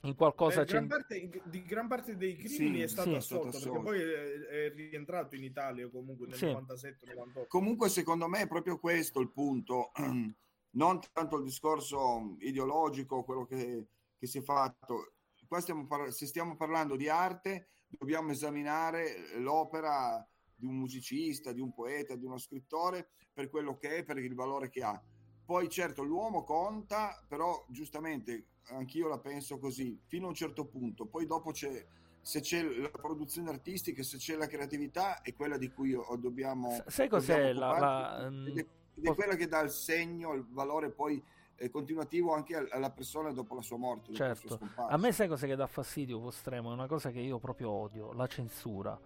in 0.00 0.14
qualcosa 0.16 0.62
Eh, 0.62 0.64
c'è. 0.64 0.72
gran 0.72 0.86
parte- 0.88 1.30
di 1.44 1.62
gran 1.62 1.88
parte 1.88 2.16
dei 2.16 2.36
crimini 2.36 2.76
Sì, 2.78 2.82
è 2.82 2.86
stato 2.88 3.10
sì. 3.10 3.16
assolto, 3.16 3.48
È 3.56 3.60
stato 3.60 3.70
perché 3.70 3.84
poi 3.84 4.00
è, 4.00 4.66
è 4.66 4.72
rientrato 4.74 5.34
in 5.34 5.44
Italia 5.44 5.88
comunque 5.88 6.26
nel 6.26 6.36
Sì. 6.36 6.46
97-98. 6.46 7.46
Comunque, 7.48 7.88
secondo 7.88 8.28
me 8.28 8.42
è 8.42 8.46
proprio 8.48 8.78
questo 8.78 9.20
il 9.20 9.30
punto, 9.30 9.92
non 10.74 11.00
tanto 11.12 11.36
il 11.38 11.44
discorso 11.44 12.36
ideologico, 12.40 13.22
quello 13.24 13.46
che, 13.46 13.86
che 14.18 14.26
si 14.26 14.38
è 14.38 14.42
fatto. 14.42 15.13
Qua 15.54 15.62
stiamo 15.62 15.86
par- 15.86 16.12
se 16.12 16.26
stiamo 16.26 16.56
parlando 16.56 16.96
di 16.96 17.08
arte, 17.08 17.68
dobbiamo 17.86 18.32
esaminare 18.32 19.38
l'opera 19.38 20.28
di 20.52 20.66
un 20.66 20.74
musicista, 20.74 21.52
di 21.52 21.60
un 21.60 21.72
poeta, 21.72 22.16
di 22.16 22.24
uno 22.24 22.38
scrittore 22.38 23.10
per 23.32 23.48
quello 23.50 23.76
che 23.76 23.98
è, 23.98 24.04
per 24.04 24.18
il 24.18 24.34
valore 24.34 24.68
che 24.68 24.82
ha. 24.82 25.00
Poi 25.44 25.68
certo 25.68 26.02
l'uomo 26.02 26.42
conta, 26.42 27.24
però 27.28 27.64
giustamente 27.68 28.46
anch'io 28.70 29.06
la 29.06 29.20
penso 29.20 29.60
così, 29.60 29.96
fino 30.06 30.26
a 30.26 30.30
un 30.30 30.34
certo 30.34 30.66
punto. 30.66 31.06
Poi 31.06 31.24
dopo 31.24 31.52
c'è, 31.52 31.86
se 32.20 32.40
c'è 32.40 32.60
la 32.60 32.90
produzione 32.90 33.50
artistica, 33.50 34.02
se 34.02 34.16
c'è 34.16 34.34
la 34.34 34.48
creatività, 34.48 35.22
è 35.22 35.32
quella 35.34 35.56
di 35.56 35.70
cui 35.70 35.96
dobbiamo... 36.18 36.82
Sai 36.88 37.08
cos'è 37.08 37.52
dobbiamo 37.52 37.60
la, 37.60 37.78
la, 37.78 38.28
mm, 38.28 38.46
ed 38.48 38.58
è, 38.58 38.66
ed 38.96 39.06
è 39.06 39.14
quella 39.14 39.36
che 39.36 39.46
dà 39.46 39.60
il 39.60 39.70
segno, 39.70 40.32
il 40.32 40.44
valore 40.48 40.90
poi 40.90 41.22
continuativo 41.70 42.32
anche 42.34 42.56
al- 42.56 42.68
alla 42.70 42.90
persona 42.90 43.32
dopo 43.32 43.54
la 43.54 43.62
sua 43.62 43.76
morte, 43.76 44.12
sua 44.14 44.34
Certo. 44.34 44.58
A 44.88 44.96
me 44.96 45.12
sai 45.12 45.28
cosa 45.28 45.46
che 45.46 45.56
dà 45.56 45.66
fastidio, 45.66 46.20
Postremo? 46.20 46.70
È 46.70 46.74
una 46.74 46.86
cosa 46.86 47.10
che 47.10 47.20
io 47.20 47.38
proprio 47.38 47.70
odio, 47.70 48.12
la 48.12 48.26
censura. 48.26 48.98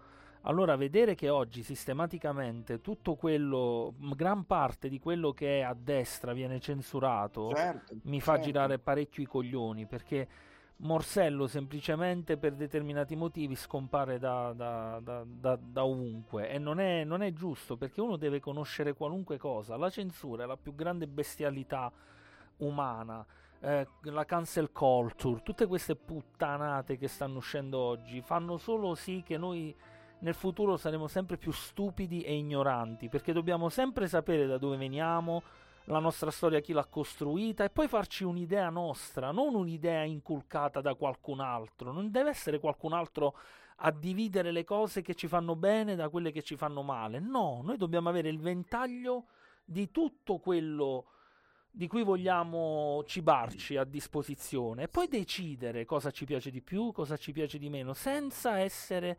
Allora, 0.43 0.75
vedere 0.77 1.15
che 1.15 1.27
oggi 1.29 1.63
sistematicamente 1.63 2.79
tutto 2.79 3.15
quello, 3.15 3.93
gran 4.15 4.45
parte 4.45 4.87
di 4.87 4.97
quello 4.97 5.33
che 5.33 5.59
è 5.59 5.61
a 5.63 5.75
destra 5.77 6.31
viene 6.33 6.59
censurato, 6.61 7.53
Certo, 7.53 7.97
mi 8.03 8.21
fa 8.21 8.33
certo. 8.35 8.45
girare 8.47 8.79
parecchio 8.79 9.23
i 9.23 9.25
coglioni, 9.25 9.85
perché 9.85 10.27
Morsello 10.77 11.45
semplicemente 11.45 12.37
per 12.37 12.53
determinati 12.55 13.17
motivi 13.17 13.53
scompare 13.55 14.17
da, 14.17 14.53
da- 14.53 15.01
da- 15.03 15.25
da- 15.27 15.59
da 15.61 15.83
ovunque 15.83 16.49
e 16.49 16.57
non 16.57 16.79
è, 16.79 17.03
non 17.03 17.21
è 17.21 17.33
giusto 17.33 17.75
perché 17.75 17.99
uno 17.99 18.15
deve 18.15 18.39
conoscere 18.39 18.93
qualunque 18.93 19.37
cosa. 19.37 19.75
La 19.75 19.89
censura 19.89 20.43
è 20.45 20.47
la 20.47 20.55
più 20.55 20.73
grande 20.73 21.05
bestialità 21.05 21.91
umana. 22.59 23.25
eh, 23.61 23.87
la 24.03 24.25
cancel 24.25 24.71
culture, 24.71 25.41
tutte 25.43 25.67
queste 25.67 25.95
puttanate 25.95 26.97
che 26.97 27.07
stanno 27.07 27.37
uscendo 27.37 27.77
oggi 27.77 28.21
fanno 28.21 28.57
solo 28.57 28.95
sì 28.95 29.21
che 29.25 29.37
noi 29.37 29.75
nel 30.19 30.33
futuro 30.33 30.77
saremo 30.77 31.07
sempre 31.07 31.37
più 31.37 31.51
stupidi 31.51 32.21
e 32.21 32.35
ignoranti 32.35 33.09
perché 33.09 33.33
dobbiamo 33.33 33.69
sempre 33.69 34.07
sapere 34.07 34.47
da 34.47 34.57
dove 34.57 34.77
veniamo, 34.77 35.43
la 35.85 35.99
nostra 35.99 36.29
storia 36.29 36.59
chi 36.59 36.71
l'ha 36.71 36.85
costruita 36.85 37.63
e 37.63 37.69
poi 37.69 37.87
farci 37.87 38.23
un'idea 38.23 38.69
nostra, 38.69 39.31
non 39.31 39.55
un'idea 39.55 40.03
inculcata 40.03 40.81
da 40.81 40.93
qualcun 40.93 41.39
altro. 41.39 41.91
Non 41.91 42.11
deve 42.11 42.29
essere 42.29 42.59
qualcun 42.59 42.93
altro 42.93 43.35
a 43.77 43.91
dividere 43.91 44.51
le 44.51 44.63
cose 44.63 45.01
che 45.01 45.15
ci 45.15 45.27
fanno 45.27 45.55
bene 45.55 45.95
da 45.95 46.09
quelle 46.09 46.31
che 46.31 46.43
ci 46.43 46.55
fanno 46.55 46.83
male. 46.83 47.19
No, 47.19 47.61
noi 47.63 47.77
dobbiamo 47.77 48.09
avere 48.09 48.29
il 48.29 48.39
ventaglio 48.39 49.25
di 49.65 49.89
tutto 49.89 50.37
quello 50.37 51.05
di 51.71 51.87
cui 51.87 52.03
vogliamo 52.03 53.03
cibarci 53.05 53.77
a 53.77 53.83
disposizione. 53.83 54.83
E 54.83 54.87
poi 54.87 55.07
decidere 55.07 55.85
cosa 55.85 56.11
ci 56.11 56.25
piace 56.25 56.51
di 56.51 56.61
più, 56.61 56.91
cosa 56.91 57.17
ci 57.17 57.31
piace 57.31 57.57
di 57.57 57.69
meno, 57.69 57.93
senza 57.93 58.59
essere 58.59 59.17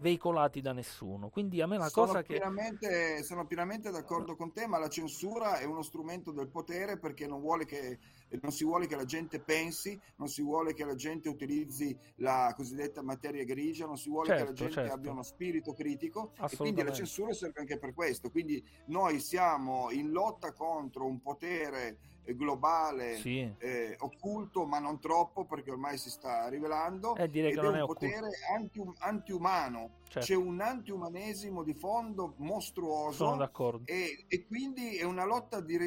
veicolati 0.00 0.60
da 0.60 0.72
nessuno. 0.72 1.28
Quindi 1.28 1.60
a 1.60 1.66
me 1.66 1.78
la 1.78 1.88
sono, 1.88 2.06
cosa 2.06 2.22
che 2.22 2.34
pienamente, 2.34 3.22
sono 3.22 3.46
pienamente 3.46 3.90
d'accordo 3.90 4.36
con 4.36 4.52
te, 4.52 4.66
ma 4.66 4.78
la 4.78 4.88
censura 4.88 5.58
è 5.58 5.64
uno 5.64 5.82
strumento 5.82 6.32
del 6.32 6.48
potere 6.48 6.98
perché 6.98 7.26
non, 7.26 7.40
vuole 7.40 7.64
che, 7.64 7.98
non 8.40 8.52
si 8.52 8.64
vuole 8.64 8.86
che 8.86 8.96
la 8.96 9.04
gente 9.04 9.40
pensi, 9.40 9.98
non 10.16 10.28
si 10.28 10.42
vuole 10.42 10.74
che 10.74 10.84
la 10.84 10.94
gente 10.94 11.28
utilizzi 11.28 11.96
la 12.16 12.52
cosiddetta 12.56 13.02
materia 13.02 13.44
grigia, 13.44 13.86
non 13.86 13.96
si 13.96 14.08
vuole 14.08 14.28
che 14.28 14.44
la 14.44 14.50
Certo, 14.50 14.54
gente 14.54 14.74
certo. 14.74 14.92
abbia 14.92 15.12
uno 15.12 15.22
spirito 15.22 15.72
critico 15.72 16.32
e 16.50 16.56
quindi 16.56 16.82
la 16.82 16.92
censura 16.92 17.32
serve 17.32 17.60
anche 17.60 17.78
per 17.78 17.94
questo. 17.94 18.30
Quindi 18.30 18.62
noi 18.86 19.20
siamo 19.20 19.90
in 19.90 20.10
lotta 20.10 20.52
contro 20.52 21.06
un 21.06 21.20
potere 21.20 21.98
globale 22.36 23.16
sì, 23.16 23.40
eh, 23.58 23.96
occulto, 24.00 24.64
ma 24.66 24.78
non 24.78 25.00
troppo 25.00 25.44
perché 25.44 25.70
ormai 25.70 25.98
si 25.98 26.10
sta 26.10 26.48
rivelando 26.48 27.16
eh, 27.16 27.24
ed 27.24 27.36
è 27.36 27.58
un 27.58 27.74
è 27.74 27.86
potere 27.86 28.28
anti- 28.54 28.82
antiumano. 28.98 29.98
Certo, 30.10 30.26
C'è 30.26 30.34
un 30.34 30.60
antiumanesimo 30.60 31.62
di 31.62 31.74
fondo 31.74 32.34
sono 32.36 32.48
mostruoso 32.48 33.36
d'accordo. 33.36 33.84
e, 33.86 34.24
e 34.26 34.46
quindi 34.46 34.96
è 34.96 35.04
una 35.04 35.24
lotta 35.24 35.60
di 35.60 35.78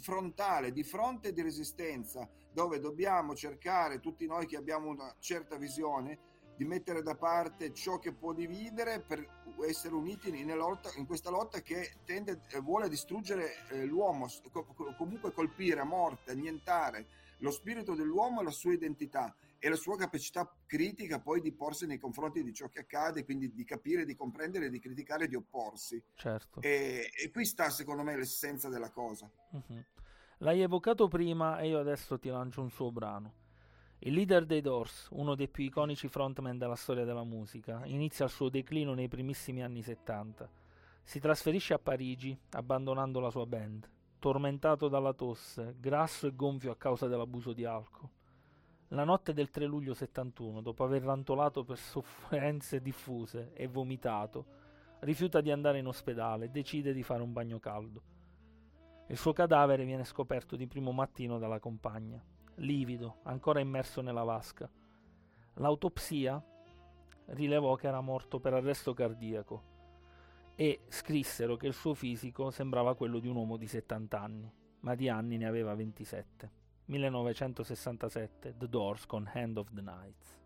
frontale, 0.00 0.72
di 0.72 0.82
fronte 0.82 1.32
di 1.32 1.42
resistenza, 1.42 2.28
dove 2.52 2.80
dobbiamo 2.80 3.34
cercare, 3.34 4.00
tutti 4.00 4.26
noi 4.26 4.46
che 4.46 4.56
abbiamo 4.56 4.88
una 4.88 5.14
certa 5.20 5.56
visione, 5.56 6.18
di 6.58 6.64
mettere 6.64 7.02
da 7.02 7.14
parte 7.14 7.72
ciò 7.72 8.00
che 8.00 8.12
può 8.12 8.32
dividere 8.32 8.98
per 8.98 9.44
essere 9.64 9.94
uniti 9.94 10.28
in, 10.28 10.52
lotta- 10.56 10.90
in 10.96 11.06
questa 11.06 11.30
lotta 11.30 11.60
che 11.60 11.98
tende, 12.04 12.40
eh, 12.50 12.58
vuole 12.58 12.88
distruggere 12.88 13.68
eh, 13.68 13.84
l'uomo, 13.84 14.26
comunque 14.96 15.32
colpire 15.32 15.78
a 15.78 15.84
morte, 15.84 16.32
annientare, 16.32 17.06
lo 17.38 17.52
spirito 17.52 17.94
dell'uomo, 17.94 18.42
la 18.42 18.50
sua 18.50 18.72
identità 18.72 19.32
e 19.60 19.68
la 19.68 19.76
sua 19.76 19.96
capacità 19.96 20.52
critica 20.66 21.20
poi 21.20 21.40
di 21.40 21.52
porsi 21.52 21.86
nei 21.86 21.98
confronti 21.98 22.42
di 22.42 22.52
ciò 22.52 22.68
che 22.68 22.80
accade, 22.80 23.24
quindi 23.24 23.52
di 23.52 23.62
capire, 23.62 24.04
di 24.04 24.16
comprendere, 24.16 24.68
di 24.68 24.80
criticare, 24.80 25.28
di 25.28 25.36
opporsi. 25.36 26.02
Certo. 26.16 26.60
E, 26.60 27.08
e 27.22 27.30
qui 27.30 27.44
sta 27.44 27.70
secondo 27.70 28.02
me 28.02 28.16
l'essenza 28.16 28.68
della 28.68 28.90
cosa. 28.90 29.30
Mhm. 29.52 29.86
L'hai 30.38 30.60
evocato 30.60 31.06
prima 31.06 31.60
e 31.60 31.68
io 31.68 31.78
adesso 31.78 32.18
ti 32.18 32.28
lancio 32.28 32.62
un 32.62 32.70
suo 32.70 32.90
brano. 32.90 33.37
Il 34.02 34.12
leader 34.14 34.46
dei 34.46 34.60
Doors, 34.60 35.08
uno 35.10 35.34
dei 35.34 35.48
più 35.48 35.64
iconici 35.64 36.06
frontman 36.06 36.56
della 36.56 36.76
storia 36.76 37.04
della 37.04 37.24
musica, 37.24 37.80
inizia 37.86 38.26
il 38.26 38.30
suo 38.30 38.48
declino 38.48 38.94
nei 38.94 39.08
primissimi 39.08 39.60
anni 39.60 39.82
70. 39.82 40.48
Si 41.02 41.18
trasferisce 41.18 41.74
a 41.74 41.80
Parigi, 41.80 42.38
abbandonando 42.50 43.18
la 43.18 43.30
sua 43.30 43.44
band, 43.44 43.90
tormentato 44.20 44.86
dalla 44.86 45.12
tosse, 45.14 45.74
grasso 45.80 46.28
e 46.28 46.36
gonfio 46.36 46.70
a 46.70 46.76
causa 46.76 47.08
dell'abuso 47.08 47.52
di 47.52 47.64
alcol. 47.64 48.08
La 48.88 49.02
notte 49.02 49.32
del 49.32 49.50
3 49.50 49.66
luglio 49.66 49.94
71, 49.94 50.60
dopo 50.60 50.84
aver 50.84 51.02
rantolato 51.02 51.64
per 51.64 51.76
sofferenze 51.76 52.80
diffuse 52.80 53.50
e 53.52 53.66
vomitato, 53.66 54.44
rifiuta 55.00 55.40
di 55.40 55.50
andare 55.50 55.78
in 55.78 55.88
ospedale 55.88 56.44
e 56.44 56.50
decide 56.50 56.92
di 56.92 57.02
fare 57.02 57.22
un 57.22 57.32
bagno 57.32 57.58
caldo. 57.58 58.02
Il 59.08 59.16
suo 59.16 59.32
cadavere 59.32 59.84
viene 59.84 60.04
scoperto 60.04 60.54
di 60.54 60.68
primo 60.68 60.92
mattino 60.92 61.38
dalla 61.38 61.58
compagna, 61.58 62.22
livido, 62.58 63.18
ancora 63.24 63.60
immerso 63.60 64.00
nella 64.00 64.22
vasca. 64.22 64.70
L'autopsia 65.54 66.42
rilevò 67.26 67.74
che 67.74 67.88
era 67.88 68.00
morto 68.00 68.38
per 68.40 68.54
arresto 68.54 68.94
cardiaco 68.94 69.76
e 70.54 70.80
scrissero 70.88 71.56
che 71.56 71.66
il 71.66 71.74
suo 71.74 71.94
fisico 71.94 72.50
sembrava 72.50 72.94
quello 72.94 73.18
di 73.18 73.28
un 73.28 73.36
uomo 73.36 73.56
di 73.56 73.66
70 73.66 74.20
anni, 74.20 74.52
ma 74.80 74.94
di 74.94 75.08
anni 75.08 75.36
ne 75.36 75.46
aveva 75.46 75.74
27. 75.74 76.50
1967, 76.86 78.54
The 78.56 78.68
Doors 78.68 79.06
con 79.06 79.30
Hand 79.32 79.58
of 79.58 79.72
the 79.72 79.82
Nights. 79.82 80.37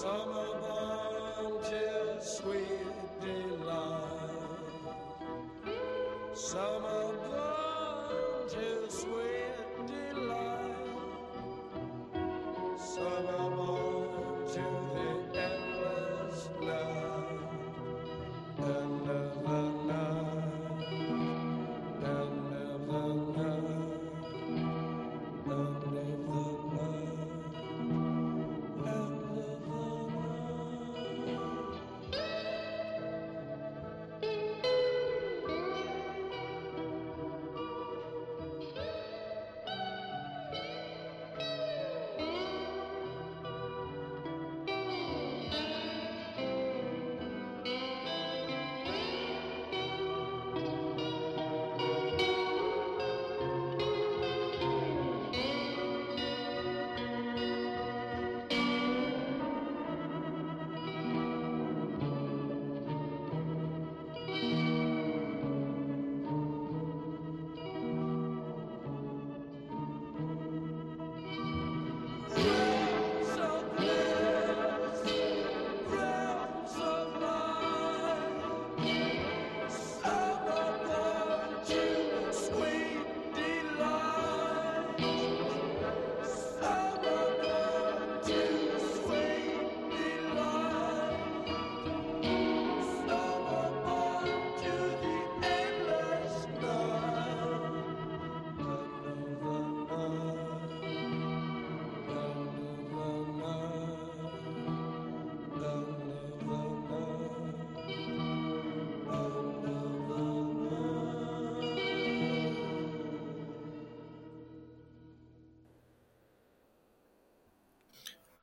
summer 0.00 0.48
just 1.68 2.38
sweet 2.38 3.20
delight. 3.20 4.30
Summer. 6.34 7.27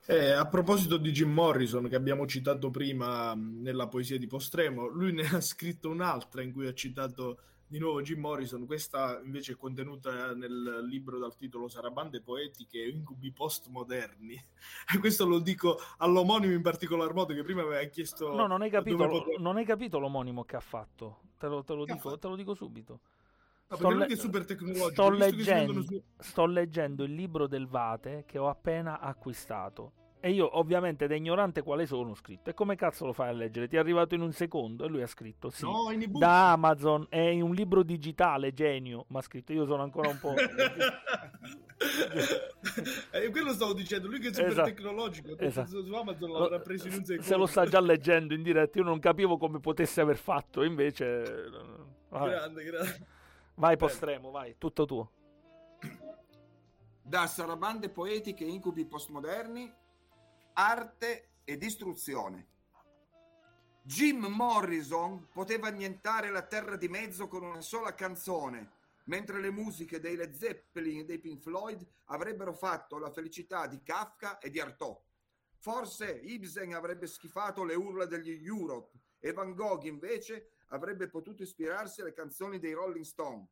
Eh, 0.08 0.32
a 0.32 0.46
proposito 0.46 0.98
di 0.98 1.12
Jim 1.12 1.32
Morrison, 1.32 1.88
che 1.90 1.96
abbiamo 1.96 2.28
citato 2.28 2.70
prima 2.70 3.34
mh, 3.34 3.62
nella 3.62 3.88
poesia 3.88 4.20
di 4.20 4.28
Postremo, 4.28 4.86
lui 4.86 5.12
ne 5.14 5.24
ha 5.34 5.42
scritto 5.42 5.90
un'altra 5.90 6.44
in 6.44 6.52
cui 6.52 6.68
ha 6.68 6.74
citato 6.74 7.40
di 7.68 7.80
nuovo 7.80 8.04
Jim 8.04 8.20
Morrison. 8.20 8.68
Questa 8.68 9.20
invece 9.24 9.54
è 9.54 9.56
contenuta 9.56 10.36
nel 10.36 10.86
libro 10.88 11.18
dal 11.18 11.36
titolo 11.36 11.68
Sarabande 11.68 12.22
poetiche 12.22 12.84
e 12.84 12.90
incubi 12.90 13.32
postmoderni. 13.32 14.40
E 14.94 15.00
questo 15.00 15.26
lo 15.26 15.40
dico 15.40 15.80
all'omonimo 15.98 16.54
in 16.54 16.62
particolar 16.62 17.12
modo, 17.14 17.34
che 17.34 17.42
prima 17.42 17.64
aveva 17.64 17.84
chiesto. 17.86 18.36
No, 18.36 18.46
non 18.46 18.62
hai 18.62 18.70
capito, 18.70 19.08
poter- 19.08 19.40
non 19.40 19.58
hai 19.58 19.66
capito 19.66 19.98
l'omonimo 19.98 20.44
che 20.44 20.56
ha 20.56 20.62
fatto. 20.62 21.22
Te 21.40 21.48
lo, 21.48 21.64
te 21.64 21.74
lo 21.74 21.86
dico, 21.86 21.98
fatto? 21.98 22.20
te 22.20 22.28
lo 22.28 22.36
dico 22.36 22.54
subito. 22.54 23.00
No, 23.68 23.78
Sto, 23.78 23.90
le- 23.90 24.06
che 24.06 24.14
è 24.14 24.18
super 24.18 24.46
tecnologico. 24.46 24.90
sto 24.92 25.10
leggendo, 25.10 25.82
su- 25.82 26.04
sto 26.20 26.46
leggendo 26.46 27.04
il 27.04 27.14
libro 27.16 27.48
del 27.48 27.68
Vate 27.68 28.24
che 28.28 28.38
ho 28.38 28.48
appena 28.48 29.00
acquistato. 29.00 29.92
E 30.20 30.32
io, 30.32 30.58
ovviamente, 30.58 31.08
da 31.08 31.16
ignorante 31.16 31.62
quale 31.62 31.86
sono, 31.86 32.12
ho 32.12 32.16
scritto. 32.16 32.50
E 32.50 32.54
come 32.56 32.76
cazzo 32.76 33.06
lo 33.06 33.14
fai 33.14 33.30
a 33.30 33.32
leggere? 33.32 33.68
Ti 33.68 33.76
è 33.76 33.80
arrivato 33.80 34.16
in 34.16 34.22
un 34.22 34.32
secondo? 34.34 34.86
E 34.86 34.88
lui 34.88 35.02
ha 35.04 35.08
scritto: 35.08 35.50
Sì. 35.50 35.64
No, 35.66 35.86
da 36.18 36.52
Amazon 36.52 37.06
è 37.10 37.20
in 37.20 37.42
un 37.44 37.54
libro 37.54 37.84
digitale, 37.84 38.52
genio. 38.54 39.06
Ma 39.10 39.20
ha 39.20 39.22
scritto: 39.24 39.52
Io 39.54 39.66
sono 39.66 39.82
ancora 39.84 40.10
un 40.10 40.20
po'. 40.20 40.34
Eh, 43.12 43.30
quello 43.32 43.52
stavo 43.54 43.74
dicendo, 43.74 44.08
lui 44.08 44.20
che 44.20 44.30
è 44.30 44.34
super 44.34 44.50
Esatto. 44.50 44.68
tecnologico, 44.70 45.38
Esatto. 45.38 45.84
su 45.86 45.94
Amazon 45.94 46.32
l'avrà 46.32 46.60
preso 46.60 46.88
in 46.88 46.94
un 46.94 47.04
secondo. 47.04 47.24
Se 47.30 47.36
lo 47.36 47.46
sta 47.46 47.66
già 47.66 47.80
leggendo 47.80 48.34
in 48.34 48.42
diretta, 48.44 48.80
io 48.80 48.86
non 48.86 49.00
capivo 49.00 49.38
come 49.38 49.60
potesse 49.60 50.02
aver 50.02 50.18
fatto. 50.18 50.64
Invece, 50.64 51.50
vabbè. 52.10 52.30
Grande, 52.30 52.64
grande. 52.64 53.08
Vai, 53.56 53.78
postremo, 53.78 54.32
vai, 54.32 54.56
tutto 54.58 54.86
tuo. 54.86 55.12
Da 57.02 57.28
sarabande 57.28 57.90
poetiche 57.90 58.46
e 58.46 58.50
incubi 58.50 58.86
postmoderni, 58.86 59.72
arte 60.54 61.30
e 61.44 61.58
distruzione. 61.58 62.54
Jim 63.84 64.26
Morrison 64.26 65.28
poteva 65.32 65.68
annientare 65.68 66.32
la 66.32 66.42
terra 66.42 66.76
di 66.76 66.88
mezzo 66.88 67.28
con 67.28 67.44
una 67.44 67.62
sola 67.62 67.94
canzone, 67.94 68.72
mentre 69.06 69.40
le 69.40 69.52
musiche 69.52 70.00
dei 70.00 70.16
Led 70.16 70.34
Zeppelin 70.34 71.02
e 71.02 71.06
dei 71.06 71.20
Pink 71.20 71.42
Floyd 71.44 71.86
avrebbero 72.06 72.54
fatto 72.54 72.98
la 72.98 73.12
felicità 73.12 73.68
di 73.68 73.84
Kafka 73.84 74.40
e 74.40 74.50
di 74.50 74.60
Artaud. 74.60 74.98
Forse 75.60 76.20
Ibsen 76.24 76.74
avrebbe 76.74 77.06
schifato 77.06 77.64
le 77.64 77.76
urla 77.76 78.06
degli 78.06 78.44
Europe 78.44 79.00
e 79.20 79.32
Van 79.32 79.54
Gogh 79.54 79.84
invece 79.84 80.55
avrebbe 80.68 81.10
potuto 81.10 81.44
ispirarsi 81.44 82.02
alle 82.02 82.14
canzoni 82.14 82.60
dei 82.60 82.74
Rolling 82.74 83.06
Stone. 83.06 83.48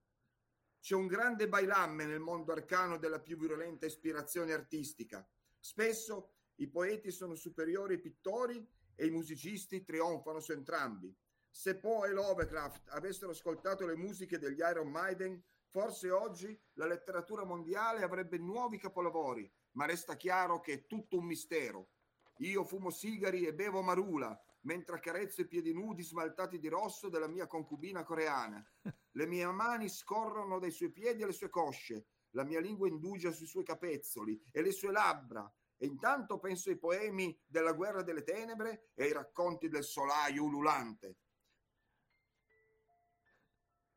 C'è 0.80 0.96
un 0.96 1.08
grande 1.08 1.48
bailamme 1.48 2.06
nel 2.06 2.20
mondo 2.20 2.52
arcano 2.52 2.98
della 2.98 3.20
più 3.20 3.38
virulenta 3.38 3.86
ispirazione 3.86 4.52
artistica. 4.52 5.26
Spesso 5.60 6.34
i 6.56 6.68
poeti 6.68 7.10
sono 7.12 7.36
superiori 7.36 7.94
ai 7.94 8.02
pittori 8.02 8.68
e 8.96 9.06
i 9.06 9.12
musicisti 9.12 9.84
trionfano 9.84 10.40
su 10.40 10.52
entrambi. 10.52 11.16
Se 11.50 11.78
Poe 11.78 12.10
e 12.10 12.14
Lovecraft 12.14 12.90
avessero 12.90 13.32
ascoltato 13.32 13.86
le 13.86 13.96
musiche 13.96 14.40
degli 14.40 14.60
Iron 14.60 14.90
Maiden, 14.90 15.42
forse 15.68 16.12
oggi 16.12 16.60
la 16.74 16.86
letteratura 16.86 17.46
mondiale 17.46 18.04
avrebbe 18.04 18.38
nuovi 18.38 18.78
capolavori, 18.78 19.50
ma 19.72 19.86
resta 19.86 20.16
chiaro 20.16 20.60
che 20.60 20.74
è 20.74 20.86
tutto 20.86 21.18
un 21.18 21.26
mistero. 21.26 21.92
Io 22.38 22.64
fumo 22.64 22.90
sigari 22.90 23.46
e 23.46 23.54
bevo 23.54 23.82
marula, 23.82 24.38
mentre 24.64 24.96
accarezzo 24.96 25.42
i 25.42 25.48
piedi 25.48 25.74
nudi 25.74 26.04
smaltati 26.04 26.60
di 26.60 26.68
rosso 26.68 27.10
della 27.10 27.28
mia 27.28 27.48
concubina 27.48 28.04
coreana. 28.04 28.64
Le 29.12 29.26
mie 29.28 29.46
mani 29.52 29.90
scorrono 29.90 30.60
dai 30.60 30.72
suoi 30.72 30.92
piedi 30.92 31.24
alle 31.24 31.34
sue 31.34 31.50
cosce, 31.50 32.08
la 32.32 32.44
mia 32.44 32.60
lingua 32.60 32.88
indugia 32.88 33.32
sui 33.32 33.46
suoi 33.46 33.64
capezzoli 33.64 34.42
e 34.52 34.62
le 34.62 34.72
sue 34.72 34.92
labbra, 34.92 35.52
e 35.78 35.86
intanto 35.86 36.40
penso 36.40 36.70
ai 36.70 36.78
poemi 36.78 37.38
della 37.46 37.74
guerra 37.74 38.04
delle 38.04 38.24
tenebre 38.24 38.92
e 38.96 39.04
ai 39.04 39.12
racconti 39.12 39.68
del 39.70 39.84
solaio 39.84 40.44
ululante. 40.44 41.18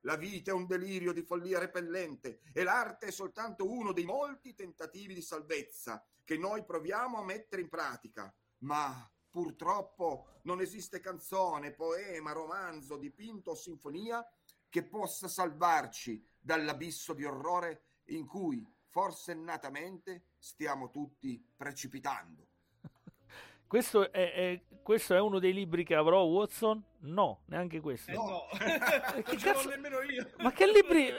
La 0.00 0.16
vita 0.16 0.50
è 0.52 0.54
un 0.54 0.66
delirio 0.66 1.12
di 1.12 1.22
follia 1.22 1.58
repellente 1.58 2.42
e 2.52 2.62
l'arte 2.62 3.06
è 3.06 3.10
soltanto 3.10 3.68
uno 3.68 3.92
dei 3.92 4.04
molti 4.04 4.54
tentativi 4.54 5.14
di 5.14 5.22
salvezza 5.22 6.04
che 6.22 6.36
noi 6.36 6.64
proviamo 6.64 7.18
a 7.18 7.24
mettere 7.24 7.62
in 7.62 7.68
pratica. 7.68 8.32
Ma 8.58 9.10
purtroppo 9.36 10.28
non 10.44 10.62
esiste 10.62 10.98
canzone, 10.98 11.72
poema, 11.72 12.32
romanzo, 12.32 12.96
dipinto 12.96 13.50
o 13.50 13.54
sinfonia 13.54 14.26
che 14.70 14.82
possa 14.82 15.28
salvarci 15.28 16.26
dall'abisso 16.40 17.12
di 17.12 17.22
orrore 17.22 17.82
in 18.06 18.24
cui 18.24 18.66
forsennatamente 18.88 20.28
stiamo 20.38 20.88
tutti 20.88 21.38
precipitando. 21.54 22.46
Questo 23.68 24.10
è, 24.10 24.32
è- 24.32 24.62
questo 24.82 25.14
è 25.14 25.20
uno 25.20 25.40
dei 25.40 25.52
libri 25.52 25.84
che 25.84 25.96
avrò, 25.96 26.22
Watson? 26.22 26.80
No, 27.00 27.42
neanche 27.46 27.80
questo. 27.80 28.12
Eh 28.12 28.14
no, 28.14 28.46
che 28.56 29.32
non 29.32 29.38
ce 29.38 29.48
l'ho 29.48 29.52
cazzo- 29.54 29.68
nemmeno 29.68 30.00
io. 30.00 30.30
Ma 30.38 30.52
che 30.52 30.66
libri... 30.70 31.10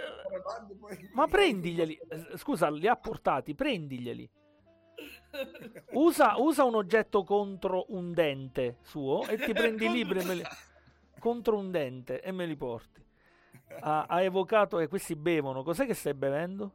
Ma 1.13 1.27
prendiglieli. 1.27 1.99
Scusa, 2.35 2.69
li 2.69 2.87
ha 2.87 2.95
portati, 2.95 3.53
prendiglieli. 3.53 4.27
Usa, 5.91 6.35
usa 6.37 6.63
un 6.63 6.75
oggetto 6.75 7.23
contro 7.23 7.85
un 7.89 8.13
dente 8.13 8.77
suo 8.81 9.25
e 9.27 9.37
ti 9.37 9.53
prendi 9.53 9.85
i 9.85 9.91
libri 9.91 10.19
e 10.19 10.23
me 10.25 10.35
li... 10.35 10.43
contro 11.19 11.57
un 11.57 11.69
dente 11.71 12.21
e 12.23 12.31
me 12.31 12.45
li 12.45 12.55
porti. 12.55 13.03
Ha, 13.81 14.05
ha 14.07 14.21
evocato 14.21 14.79
e 14.79 14.87
questi 14.87 15.15
bevono. 15.15 15.63
Cos'è 15.63 15.85
che 15.85 15.93
stai 15.93 16.13
bevendo? 16.13 16.71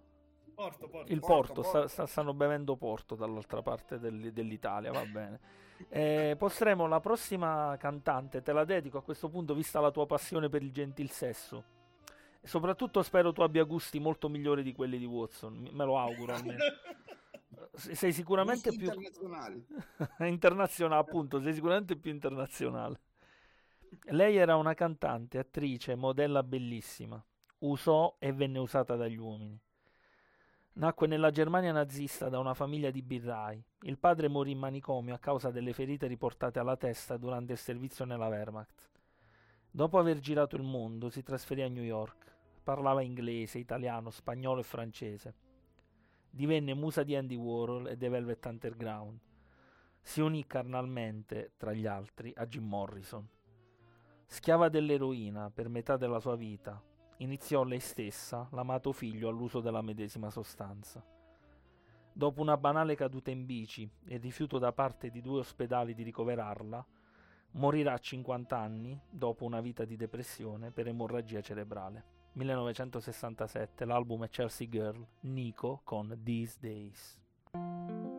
Porto, 0.55 0.87
porto. 0.89 1.13
Il 1.13 1.19
Porto, 1.21 1.35
porto, 1.37 1.63
sta- 1.63 1.73
porto. 1.73 1.89
sta- 1.89 2.07
stanno 2.07 2.35
bevendo 2.35 2.77
porto 2.77 3.15
dall'altra 3.15 3.63
parte 3.63 3.99
del- 3.99 4.33
dell'Italia, 4.33 4.93
va 4.93 5.05
bene. 5.05 5.41
Eh, 5.89 6.37
postremo 6.39 6.87
la 6.87 7.01
prossima 7.01 7.75
cantante, 7.79 8.43
te 8.43 8.53
la 8.53 8.65
dedico 8.65 8.99
a 8.99 9.03
questo 9.03 9.29
punto, 9.29 9.55
vista 9.55 9.81
la 9.81 9.91
tua 9.91 10.07
passione 10.07 10.49
per 10.49 10.63
il 10.63 10.71
gentil 10.71 11.11
sesso. 11.11 11.65
E 12.41 12.47
soprattutto 12.47 13.03
spero 13.03 13.33
tu 13.33 13.41
abbia 13.41 13.65
gusti 13.65 13.99
molto 13.99 14.29
migliori 14.29 14.63
di 14.63 14.73
quelli 14.75 14.99
di 14.99 15.07
Watson, 15.07 15.69
me 15.73 15.85
lo 15.85 15.99
auguro 15.99 16.35
almeno. 16.35 16.63
Se- 17.73 17.95
Sei 17.95 18.13
sicuramente 18.13 18.73
più 18.75 18.87
internazionali. 18.87 19.67
internazionale, 20.29 21.01
appunto, 21.01 21.41
sei 21.41 21.55
sicuramente 21.55 21.97
più 21.97 22.11
internazionale. 22.11 23.01
Lei 24.11 24.37
era 24.37 24.57
una 24.57 24.75
cantante, 24.75 25.39
attrice, 25.39 25.95
modella 25.95 26.43
bellissima. 26.43 27.25
Usò 27.59 28.17
e 28.19 28.33
venne 28.33 28.59
usata 28.59 28.97
dagli 28.97 29.17
uomini. 29.17 29.61
Nacque 30.75 31.07
nella 31.07 31.31
Germania 31.31 31.73
nazista 31.73 32.29
da 32.29 32.39
una 32.39 32.55
famiglia 32.55 32.91
di 32.91 33.03
birrai. 33.03 33.63
Il 33.83 33.99
padre 33.99 34.29
morì 34.29 34.53
in 34.53 34.59
manicomio 34.59 35.15
a 35.15 35.19
causa 35.19 35.51
delle 35.51 35.73
ferite 35.73 36.07
riportate 36.07 36.59
alla 36.59 36.77
testa 36.77 37.17
durante 37.17 37.53
il 37.53 37.59
servizio 37.59 38.05
nella 38.05 38.29
Wehrmacht. 38.29 38.91
Dopo 39.71 39.99
aver 39.99 40.19
girato 40.21 40.57
il 40.57 40.63
mondo, 40.63 41.11
si 41.11 41.23
trasferì 41.23 41.63
a 41.63 41.69
New 41.69 41.83
York. 41.83 42.37
Parlava 42.63 43.03
inglese, 43.03 43.59
italiano, 43.59 44.11
spagnolo 44.11 44.61
e 44.61 44.65
francese. 44.65 45.35
Divenne 46.35 46.73
musa 46.73 47.03
di 47.03 47.15
Andy 47.15 47.37
Warhol 47.37 47.89
e 47.89 47.97
The 47.99 48.09
Velvet 48.09 48.47
Underground. 48.47 49.21
Si 50.01 50.23
unì 50.23 50.47
carnalmente, 50.47 51.53
tra 51.59 51.75
gli 51.75 51.85
altri, 51.85 52.33
a 52.35 52.47
Jim 52.47 52.67
Morrison. 52.67 53.29
Schiava 54.25 54.71
dell'eroina 54.71 55.51
per 55.51 55.69
metà 55.69 55.99
della 55.99 56.21
sua 56.21 56.35
vita, 56.35 56.83
iniziò 57.19 57.65
lei 57.65 57.81
stessa, 57.81 58.49
l'amato 58.53 58.93
figlio, 58.93 59.29
all'uso 59.29 59.61
della 59.61 59.83
medesima 59.83 60.31
sostanza. 60.31 61.05
Dopo 62.11 62.41
una 62.41 62.57
banale 62.57 62.95
caduta 62.95 63.31
in 63.31 63.45
bici 63.45 63.87
e 64.07 64.17
rifiuto 64.17 64.57
da 64.57 64.73
parte 64.73 65.11
di 65.11 65.21
due 65.21 65.41
ospedali 65.41 65.93
di 65.93 66.03
ricoverarla, 66.03 66.87
morirà 67.51 67.93
a 67.93 67.99
50 67.99 68.57
anni, 68.57 68.99
dopo 69.11 69.45
una 69.45 69.61
vita 69.61 69.85
di 69.85 69.97
depressione, 69.97 70.71
per 70.71 70.89
emorragia 70.89 71.43
cerebrale. 71.43 72.22
1967, 72.35 73.85
l'album 73.85 74.25
è 74.25 74.29
Chelsea 74.29 74.69
Girl, 74.69 75.07
Nico 75.21 75.81
con 75.85 76.19
These 76.25 76.57
Days. 76.61 78.12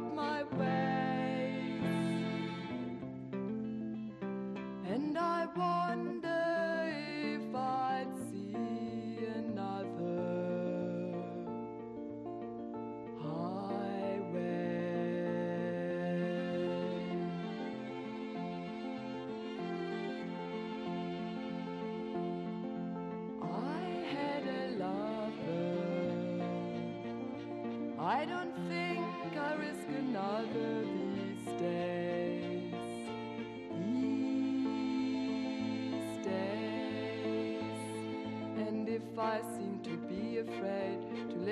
but 0.00 0.14
my 0.14 0.29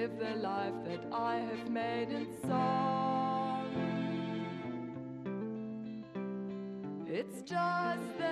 live 0.08 0.18
the 0.18 0.40
life 0.40 0.72
that 0.84 1.00
I 1.12 1.36
have 1.36 1.70
made 1.70 2.08
in 2.10 2.26
song, 2.46 3.64
it's 7.06 7.42
just 7.42 8.27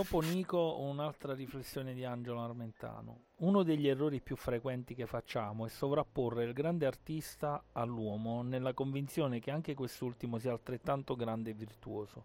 dopo 0.00 0.20
Nico 0.20 0.78
un'altra 0.80 1.34
riflessione 1.34 1.92
di 1.92 2.06
Angelo 2.06 2.40
Armentano. 2.40 3.24
Uno 3.40 3.62
degli 3.62 3.86
errori 3.86 4.22
più 4.22 4.34
frequenti 4.34 4.94
che 4.94 5.04
facciamo 5.04 5.66
è 5.66 5.68
sovrapporre 5.68 6.44
il 6.44 6.54
grande 6.54 6.86
artista 6.86 7.62
all'uomo 7.72 8.40
nella 8.40 8.72
convinzione 8.72 9.40
che 9.40 9.50
anche 9.50 9.74
quest'ultimo 9.74 10.38
sia 10.38 10.52
altrettanto 10.52 11.14
grande 11.16 11.50
e 11.50 11.52
virtuoso. 11.52 12.24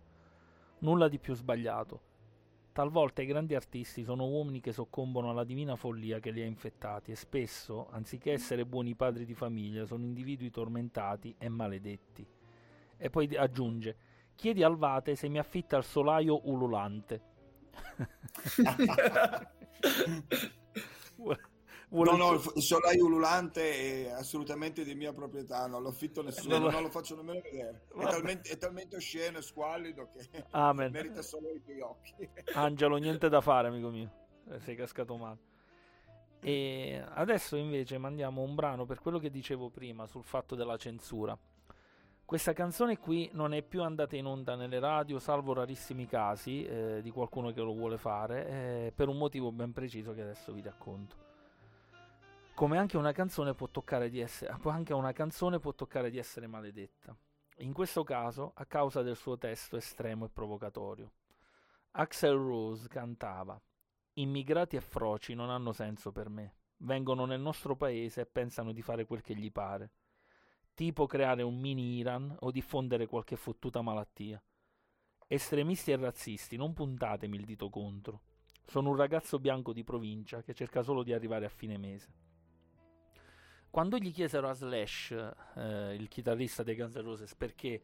Nulla 0.79 1.09
di 1.09 1.19
più 1.19 1.35
sbagliato. 1.35 1.99
Talvolta 2.71 3.21
i 3.21 3.25
grandi 3.25 3.55
artisti 3.55 4.05
sono 4.05 4.25
uomini 4.25 4.61
che 4.61 4.71
soccombono 4.71 5.29
alla 5.29 5.43
divina 5.43 5.75
follia 5.75 6.19
che 6.19 6.31
li 6.31 6.41
ha 6.41 6.45
infettati 6.45 7.11
e 7.11 7.15
spesso, 7.15 7.89
anziché 7.89 8.31
essere 8.31 8.65
buoni 8.65 8.95
padri 8.95 9.25
di 9.25 9.33
famiglia, 9.33 9.85
sono 9.85 10.05
individui 10.05 10.49
tormentati 10.49 11.35
e 11.37 11.49
maledetti. 11.49 12.25
E 12.95 13.09
poi 13.09 13.35
aggiunge: 13.35 13.97
Chiedi 14.33 14.63
al 14.63 14.77
Vate 14.77 15.15
se 15.15 15.27
mi 15.27 15.39
affitta 15.39 15.75
il 15.75 15.83
solaio 15.83 16.39
ululante. 16.49 17.33
No, 22.03 22.17
no, 22.17 22.33
il, 22.33 22.61
solaio 22.61 23.05
ululante 23.05 24.07
è 24.07 24.09
assolutamente 24.09 24.83
di 24.83 24.95
mia 24.95 25.13
proprietà, 25.13 25.65
non 25.67 25.81
lo 25.81 25.89
affitto 25.89 26.21
nessuno, 26.21 26.57
Non 26.57 26.81
lo- 26.81 26.89
faccio 26.89 27.15
nemmeno 27.15 27.39
vedere. 27.41 27.85
È 27.95 28.03
talmente, 28.03 28.49
è 28.49 28.57
talmente 28.57 28.95
osceno 28.97 29.37
e 29.37 29.41
squallido 29.41 30.09
che 30.11 30.45
Amen. 30.51 30.91
merita 30.91 31.21
solo 31.21 31.53
i 31.53 31.61
tuoi 31.61 31.79
occhi. 31.79 32.13
Angelo, 32.53 32.97
niente 32.97 33.29
da 33.29 33.39
fare, 33.39 33.69
amico 33.69 33.89
mio. 33.89 34.11
Eh, 34.49 34.59
Sei 34.59 34.75
cascato 34.75 35.15
male. 35.15 35.53
E 36.41 37.03
adesso 37.13 37.55
invece 37.55 37.97
mandiamo 37.97 38.41
un 38.41 38.55
brano 38.55 38.85
per 38.85 38.99
quello 38.99 39.17
che 39.17 39.29
dicevo 39.29 39.69
prima 39.69 40.05
sul 40.05 40.23
fatto 40.23 40.55
della 40.55 40.77
censura. 40.77 41.37
Questa 42.25 42.53
canzone 42.53 42.97
qui 42.97 43.29
non 43.33 43.53
è 43.53 43.61
più 43.61 43.83
andata 43.83 44.15
in 44.15 44.25
onda 44.25 44.55
nelle 44.55 44.79
radio, 44.79 45.19
salvo 45.19 45.53
rarissimi 45.53 46.07
casi 46.07 46.65
eh, 46.65 46.99
di 47.03 47.11
qualcuno 47.11 47.51
che 47.51 47.61
lo 47.61 47.71
vuole 47.71 47.99
fare, 47.99 48.47
eh, 48.47 48.93
per 48.95 49.09
un 49.09 49.17
motivo 49.19 49.51
ben 49.51 49.71
preciso 49.71 50.11
che 50.15 50.23
adesso 50.23 50.51
vi 50.51 50.63
racconto. 50.63 51.15
Come 52.55 52.79
anche 52.79 52.97
una 52.97 53.11
canzone 53.11 53.53
può 53.53 53.69
toccare 53.69 54.09
di 54.09 54.19
essere, 54.21 54.51
canzone 55.13 55.59
può 55.59 55.75
toccare 55.75 56.09
di 56.09 56.17
essere 56.17 56.47
maledetta. 56.47 57.15
In 57.57 57.73
questo 57.73 58.03
caso, 58.03 58.53
a 58.55 58.65
causa 58.65 59.03
del 59.03 59.15
suo 59.15 59.37
testo 59.37 59.77
estremo 59.77 60.25
e 60.25 60.29
provocatorio. 60.29 61.11
Axel 61.91 62.35
Rose 62.35 62.87
cantava: 62.87 63.61
Immigrati 64.13 64.77
e 64.77 64.81
froci 64.81 65.35
non 65.35 65.51
hanno 65.51 65.73
senso 65.73 66.11
per 66.11 66.29
me. 66.29 66.55
Vengono 66.77 67.25
nel 67.25 67.39
nostro 67.39 67.75
paese 67.75 68.21
e 68.21 68.25
pensano 68.25 68.71
di 68.71 68.81
fare 68.81 69.05
quel 69.05 69.21
che 69.21 69.35
gli 69.35 69.51
pare. 69.51 69.91
Tipo 70.75 71.05
creare 71.05 71.41
un 71.41 71.57
mini 71.57 71.95
Iran 71.95 72.35
o 72.41 72.51
diffondere 72.51 73.07
qualche 73.07 73.37
fottuta 73.37 73.81
malattia. 73.81 74.43
Estremisti 75.25 75.91
e 75.91 75.95
razzisti, 75.95 76.57
non 76.57 76.73
puntatemi 76.73 77.37
il 77.37 77.45
dito 77.45 77.69
contro. 77.69 78.21
Sono 78.65 78.89
un 78.89 78.97
ragazzo 78.97 79.39
bianco 79.39 79.71
di 79.71 79.85
provincia 79.85 80.41
che 80.43 80.53
cerca 80.53 80.83
solo 80.83 81.01
di 81.01 81.13
arrivare 81.13 81.45
a 81.45 81.49
fine 81.49 81.77
mese. 81.77 82.13
Quando 83.69 83.97
gli 83.97 84.11
chiesero 84.11 84.49
a 84.49 84.53
Slash, 84.53 85.11
eh, 85.55 85.95
il 85.95 86.09
chitarrista 86.09 86.61
dei 86.61 86.75
Guns 86.75 86.95
N' 86.95 87.03
Roses, 87.03 87.35
perché 87.35 87.81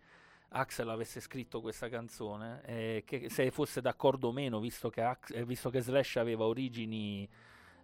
Axel 0.50 0.90
avesse 0.90 1.22
scritto 1.22 1.62
questa 1.62 1.88
canzone, 1.88 2.62
eh, 2.66 3.04
che 3.06 3.30
se 3.30 3.52
fosse 3.52 3.80
d'accordo 3.80 4.28
o 4.28 4.32
meno, 4.34 4.60
visto 4.60 4.90
che, 4.90 5.02
Ax- 5.02 5.34
eh, 5.34 5.46
visto 5.46 5.70
che 5.70 5.80
Slash 5.80 6.18
aveva 6.18 6.44
origini 6.44 7.26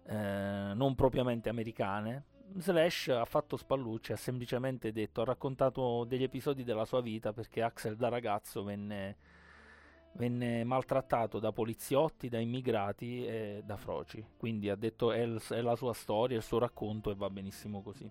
eh, 0.04 0.72
non 0.74 0.94
propriamente 0.94 1.48
americane, 1.48 2.24
Slash 2.56 3.08
ha 3.08 3.24
fatto 3.24 3.56
spallucce, 3.56 4.14
ha 4.14 4.16
semplicemente 4.16 4.90
detto, 4.92 5.20
ha 5.20 5.24
raccontato 5.24 6.04
degli 6.04 6.22
episodi 6.22 6.64
della 6.64 6.84
sua 6.84 7.00
vita 7.00 7.32
perché 7.32 7.62
Axel 7.62 7.96
da 7.96 8.08
ragazzo 8.08 8.64
venne, 8.64 9.16
venne 10.12 10.64
maltrattato 10.64 11.38
da 11.38 11.52
poliziotti, 11.52 12.28
da 12.28 12.38
immigrati 12.38 13.24
e 13.24 13.62
da 13.64 13.76
froci. 13.76 14.24
Quindi 14.36 14.70
ha 14.70 14.76
detto 14.76 15.12
è, 15.12 15.20
il- 15.20 15.40
è 15.50 15.60
la 15.60 15.76
sua 15.76 15.92
storia, 15.92 16.36
il 16.36 16.42
suo 16.42 16.58
racconto 16.58 17.10
e 17.10 17.14
va 17.14 17.30
benissimo 17.30 17.82
così. 17.82 18.10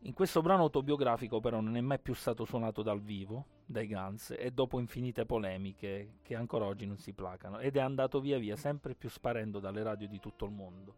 In 0.00 0.12
questo 0.14 0.40
brano 0.40 0.62
autobiografico 0.62 1.40
però 1.40 1.60
non 1.60 1.76
è 1.76 1.80
mai 1.80 1.98
più 1.98 2.14
stato 2.14 2.44
suonato 2.44 2.82
dal 2.82 3.00
vivo 3.00 3.46
dai 3.66 3.88
Guns 3.88 4.34
e 4.38 4.52
dopo 4.52 4.78
infinite 4.78 5.26
polemiche 5.26 6.18
che 6.22 6.36
ancora 6.36 6.66
oggi 6.66 6.86
non 6.86 6.98
si 6.98 7.12
placano 7.12 7.58
ed 7.58 7.76
è 7.76 7.80
andato 7.80 8.20
via 8.20 8.38
via 8.38 8.54
sempre 8.54 8.94
più 8.94 9.08
sparendo 9.08 9.58
dalle 9.58 9.82
radio 9.82 10.06
di 10.06 10.20
tutto 10.20 10.44
il 10.44 10.52
mondo. 10.52 10.94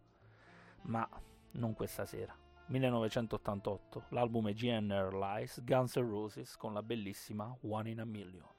Ma 0.82 1.08
non 1.52 1.74
questa 1.74 2.04
sera. 2.04 2.36
1988, 2.66 4.04
l'album 4.10 4.48
è 4.48 4.52
GNR 4.52 5.14
Lies, 5.14 5.64
Guns 5.64 5.96
N' 5.96 6.08
Roses 6.08 6.56
con 6.56 6.74
la 6.74 6.82
bellissima 6.82 7.56
One 7.62 7.90
in 7.90 8.00
a 8.00 8.04
Million. 8.04 8.57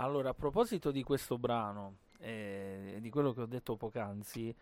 Allora, 0.00 0.30
a 0.30 0.34
proposito 0.34 0.92
di 0.92 1.02
questo 1.02 1.38
brano 1.38 1.96
e 2.20 2.98
di 3.00 3.10
quello 3.10 3.32
che 3.32 3.40
ho 3.42 3.46
detto 3.46 3.76
poc'anzi, 3.76 4.54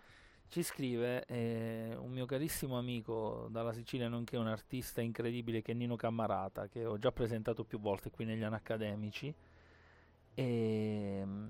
Ci 0.48 0.62
scrive 0.62 1.24
eh, 1.26 1.96
un 1.98 2.12
mio 2.12 2.24
carissimo 2.24 2.78
amico 2.78 3.48
dalla 3.50 3.72
Sicilia, 3.72 4.08
nonché 4.08 4.36
un 4.36 4.46
artista 4.46 5.00
incredibile 5.00 5.60
che 5.60 5.72
è 5.72 5.74
Nino 5.74 5.96
Cammarata, 5.96 6.68
che 6.68 6.86
ho 6.86 6.98
già 6.98 7.10
presentato 7.10 7.64
più 7.64 7.80
volte 7.80 8.10
qui 8.10 8.24
negli 8.24 8.44
anni. 8.44 9.34
E, 10.34 11.22
mm, 11.24 11.46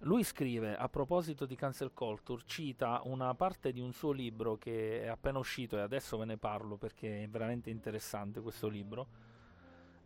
lui 0.00 0.22
scrive 0.22 0.76
a 0.76 0.88
proposito 0.88 1.44
di 1.44 1.56
cancel 1.56 1.92
culture, 1.92 2.42
cita 2.46 3.00
una 3.04 3.34
parte 3.34 3.72
di 3.72 3.80
un 3.80 3.92
suo 3.92 4.12
libro 4.12 4.56
che 4.56 5.02
è 5.02 5.08
appena 5.08 5.38
uscito 5.38 5.76
e 5.76 5.80
adesso 5.80 6.16
ve 6.16 6.26
ne 6.26 6.36
parlo 6.36 6.76
perché 6.76 7.24
è 7.24 7.28
veramente 7.28 7.70
interessante 7.70 8.40
questo 8.40 8.68
libro. 8.68 9.08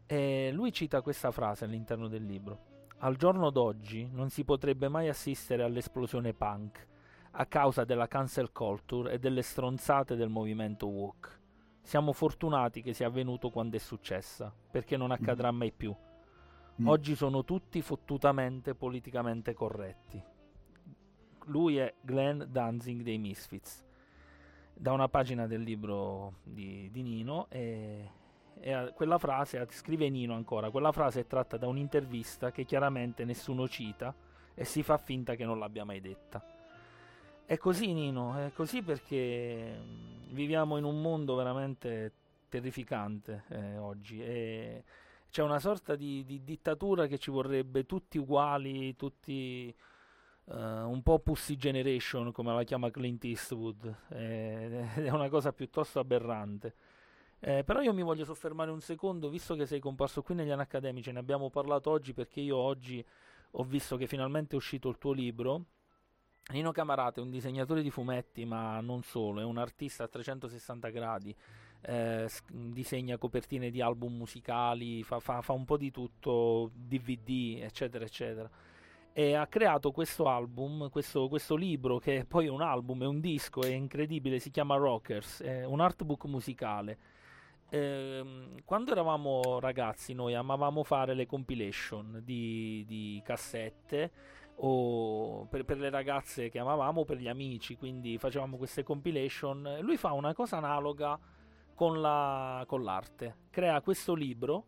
E 0.06 0.50
lui 0.52 0.72
cita 0.72 1.02
questa 1.02 1.30
frase 1.30 1.66
all'interno 1.66 2.08
del 2.08 2.24
libro. 2.24 2.79
Al 3.02 3.16
giorno 3.16 3.48
d'oggi 3.48 4.06
non 4.12 4.28
si 4.28 4.44
potrebbe 4.44 4.88
mai 4.88 5.08
assistere 5.08 5.62
all'esplosione 5.62 6.34
punk 6.34 6.86
a 7.32 7.46
causa 7.46 7.84
della 7.84 8.06
cancel 8.06 8.52
culture 8.52 9.12
e 9.12 9.18
delle 9.18 9.40
stronzate 9.40 10.16
del 10.16 10.28
movimento 10.28 10.86
woke. 10.86 11.38
Siamo 11.80 12.12
fortunati 12.12 12.82
che 12.82 12.92
sia 12.92 13.06
avvenuto 13.06 13.48
quando 13.48 13.76
è 13.76 13.78
successa, 13.78 14.54
perché 14.70 14.98
non 14.98 15.12
accadrà 15.12 15.50
mai 15.50 15.72
più. 15.72 15.96
Mm. 16.82 16.86
Oggi 16.88 17.14
sono 17.14 17.42
tutti 17.42 17.80
fottutamente 17.80 18.74
politicamente 18.74 19.54
corretti. 19.54 20.22
Lui 21.46 21.78
è 21.78 21.94
Glenn 22.02 22.42
Danzig 22.42 23.00
dei 23.00 23.16
Misfits. 23.16 23.82
Da 24.74 24.92
una 24.92 25.08
pagina 25.08 25.46
del 25.46 25.62
libro 25.62 26.40
di, 26.42 26.90
di 26.90 27.02
Nino 27.02 27.46
e, 27.48 28.10
e 28.60 28.92
quella 28.94 29.16
frase, 29.16 29.66
scrive 29.70 30.08
Nino 30.10 30.34
ancora, 30.34 30.70
quella 30.70 30.92
frase 30.92 31.20
è 31.20 31.26
tratta 31.26 31.56
da 31.56 31.66
un'intervista 31.66 32.52
che 32.52 32.64
chiaramente 32.64 33.24
nessuno 33.24 33.66
cita 33.66 34.14
e 34.54 34.64
si 34.64 34.82
fa 34.82 34.98
finta 34.98 35.34
che 35.34 35.46
non 35.46 35.58
l'abbia 35.58 35.84
mai 35.84 36.00
detta. 36.00 36.44
È 37.46 37.56
così 37.56 37.92
Nino, 37.92 38.36
è 38.36 38.52
così 38.52 38.82
perché 38.82 39.76
mm, 39.76 40.34
viviamo 40.34 40.76
in 40.76 40.84
un 40.84 41.00
mondo 41.00 41.34
veramente 41.34 42.12
terrificante 42.48 43.44
eh, 43.48 43.78
oggi 43.78 44.22
e 44.22 44.84
c'è 45.30 45.42
una 45.42 45.58
sorta 45.58 45.94
di, 45.94 46.24
di 46.24 46.42
dittatura 46.44 47.06
che 47.06 47.18
ci 47.18 47.30
vorrebbe 47.30 47.86
tutti 47.86 48.18
uguali, 48.18 48.94
tutti 48.96 49.68
eh, 49.68 50.54
un 50.54 51.02
po' 51.02 51.20
pussy 51.20 51.56
generation 51.56 52.32
come 52.32 52.52
la 52.52 52.64
chiama 52.64 52.90
Clint 52.90 53.24
Eastwood, 53.24 53.96
eh, 54.10 54.88
è 54.94 55.08
una 55.08 55.28
cosa 55.28 55.52
piuttosto 55.52 55.98
aberrante. 55.98 56.74
Eh, 57.42 57.64
però 57.64 57.80
io 57.80 57.94
mi 57.94 58.02
voglio 58.02 58.24
soffermare 58.24 58.70
un 58.70 58.80
secondo, 58.80 59.30
visto 59.30 59.54
che 59.54 59.64
sei 59.66 59.80
comparso 59.80 60.22
qui 60.22 60.34
negli 60.34 60.50
anni 60.50 60.60
accademici, 60.62 61.10
ne 61.10 61.18
abbiamo 61.20 61.48
parlato 61.48 61.90
oggi 61.90 62.12
perché 62.12 62.40
io 62.40 62.56
oggi 62.56 63.04
ho 63.52 63.64
visto 63.64 63.96
che 63.96 64.06
finalmente 64.06 64.52
è 64.54 64.56
uscito 64.56 64.88
il 64.88 64.98
tuo 64.98 65.12
libro. 65.12 65.64
Nino 66.52 66.72
Camarata 66.72 67.20
è 67.20 67.22
un 67.22 67.30
disegnatore 67.30 67.82
di 67.82 67.90
fumetti, 67.90 68.44
ma 68.44 68.80
non 68.80 69.02
solo, 69.02 69.40
è 69.40 69.44
un 69.44 69.58
artista 69.58 70.04
a 70.04 70.08
360 70.08 70.88
gradi. 70.90 71.34
eh, 71.82 72.28
disegna 72.48 73.16
copertine 73.18 73.70
di 73.70 73.80
album 73.80 74.16
musicali, 74.16 75.02
fa, 75.02 75.18
fa- 75.20 75.40
fa 75.42 75.52
un 75.54 75.64
po' 75.64 75.76
di 75.78 75.90
tutto, 75.90 76.70
DVD, 76.74 77.60
eccetera, 77.62 78.04
eccetera. 78.04 78.50
E 79.12 79.34
ha 79.34 79.46
creato 79.48 79.90
questo 79.90 80.28
album, 80.28 80.88
questo, 80.90 81.28
questo 81.28 81.56
libro 81.56 81.98
che 81.98 82.24
poi 82.28 82.46
è 82.46 82.50
un 82.50 82.62
album, 82.62 83.02
è 83.02 83.06
un 83.06 83.20
disco, 83.20 83.62
è 83.62 83.70
incredibile, 83.70 84.38
si 84.38 84.50
chiama 84.50 84.76
Rockers, 84.76 85.42
è 85.42 85.64
un 85.64 85.80
artbook 85.80 86.26
musicale. 86.26 86.98
Ehm, 87.70 88.62
quando 88.64 88.90
eravamo 88.92 89.60
ragazzi 89.60 90.12
noi 90.12 90.34
amavamo 90.34 90.82
fare 90.82 91.14
le 91.14 91.26
compilation 91.26 92.20
di, 92.24 92.84
di 92.86 93.22
cassette 93.24 94.10
o 94.62 95.46
per, 95.48 95.64
per 95.64 95.78
le 95.78 95.88
ragazze 95.88 96.50
che 96.50 96.58
amavamo, 96.58 97.04
per 97.04 97.16
gli 97.18 97.28
amici, 97.28 97.76
quindi 97.76 98.18
facevamo 98.18 98.56
queste 98.56 98.82
compilation. 98.82 99.78
Lui 99.80 99.96
fa 99.96 100.12
una 100.12 100.34
cosa 100.34 100.56
analoga 100.56 101.18
con, 101.74 102.00
la- 102.00 102.64
con 102.66 102.82
l'arte, 102.82 103.36
crea 103.50 103.80
questo 103.80 104.14
libro 104.14 104.66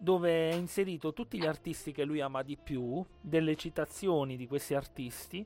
dove 0.00 0.50
è 0.50 0.54
inserito 0.54 1.12
tutti 1.12 1.38
gli 1.38 1.46
artisti 1.46 1.90
che 1.90 2.04
lui 2.04 2.20
ama 2.20 2.42
di 2.42 2.56
più, 2.56 3.04
delle 3.20 3.56
citazioni 3.56 4.36
di 4.36 4.46
questi 4.46 4.74
artisti 4.74 5.44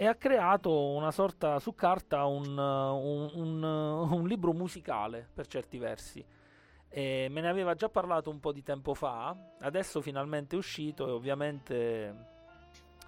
e 0.00 0.06
ha 0.06 0.14
creato 0.14 0.92
una 0.92 1.10
sorta 1.10 1.58
su 1.58 1.74
carta 1.74 2.24
un, 2.24 2.56
un- 2.56 3.30
un- 3.34 3.62
un 3.62 4.26
libro 4.26 4.54
musicale 4.54 5.28
per 5.34 5.46
certi 5.46 5.76
versi. 5.76 6.24
E 6.88 7.26
me 7.30 7.42
ne 7.42 7.48
aveva 7.50 7.74
già 7.74 7.90
parlato 7.90 8.30
un 8.30 8.40
po' 8.40 8.50
di 8.50 8.62
tempo 8.62 8.94
fa, 8.94 9.36
adesso 9.60 10.00
finalmente 10.00 10.54
è 10.56 10.58
uscito 10.58 11.06
e 11.06 11.10
ovviamente 11.10 12.14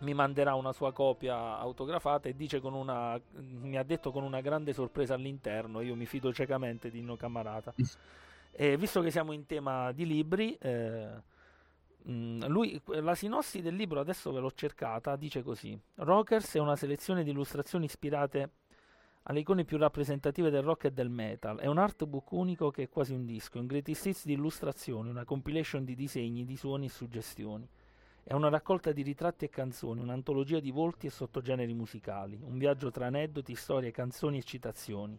mi 0.01 0.12
manderà 0.12 0.55
una 0.55 0.73
sua 0.74 0.93
copia 0.93 1.56
autografata 1.56 2.28
e 2.28 2.35
dice 2.36 2.60
con 2.60 2.74
una 2.74 3.19
mi 3.39 3.78
ha 3.78 3.85
detto 3.85 4.10
con 4.12 4.23
una 4.23 4.43
grande 4.43 4.74
sorpresa 4.74 5.14
all'interno, 5.14 5.81
io 5.81 5.97
mi 5.97 6.05
fido 6.05 6.31
ciecamente 6.31 6.90
di 6.90 7.01
Nino 7.01 7.16
Camarata. 7.16 7.73
E 8.51 8.77
visto 8.77 9.01
che 9.01 9.10
siamo 9.10 9.32
in 9.32 9.47
tema 9.47 9.93
di 9.93 10.05
libri, 10.05 10.55
eh, 10.60 11.09
mm, 12.09 12.45
lui, 12.47 12.81
la 12.87 13.15
sinossi 13.15 13.61
del 13.61 13.74
libro 13.74 14.01
adesso 14.01 14.33
ve 14.33 14.41
l'ho 14.41 14.53
cercata, 14.53 15.16
dice 15.16 15.43
così: 15.43 15.79
Rockers 15.97 16.55
è 16.55 16.59
una 16.59 16.77
selezione 16.77 17.24
di 17.24 17.31
illustrazioni 17.31 17.85
ispirate 17.85 18.51
alle 19.24 19.41
icone 19.41 19.65
più 19.65 19.77
rappresentative 19.77 20.51
del 20.51 20.62
rock 20.62 20.85
e 20.85 20.93
del 20.93 21.09
metal. 21.09 21.59
È 21.59 21.66
un 21.66 21.79
artbook 21.79 22.33
unico 22.33 22.70
che 22.70 22.85
è 22.85 22.89
quasi 22.89 23.12
un 23.12 23.24
disco, 23.24 23.59
un 23.59 23.66
greatest 23.66 24.07
hits 24.07 24.24
di 24.24 24.33
illustrazioni, 24.33 25.11
una 25.11 25.24
compilation 25.24 25.85
di 25.85 25.95
disegni, 25.95 26.45
di 26.45 26.57
suoni 26.57 26.87
e 26.87 26.91
suggestioni. 26.91 27.69
È 28.24 28.35
una 28.35 28.49
raccolta 28.49 28.93
di 28.93 29.03
ritratti 29.03 29.45
e 29.45 29.49
canzoni, 29.49 30.01
un'antologia 30.01 30.61
di 30.61 30.70
volti 30.70 31.07
e 31.07 31.11
sottogeneri 31.11 31.74
musicali, 31.74 32.39
un 32.41 32.57
viaggio 32.57 32.91
tra 32.91 33.07
aneddoti, 33.07 33.55
storie, 33.55 33.91
canzoni 33.91 34.39
e 34.39 34.43
citazioni. 34.43 35.19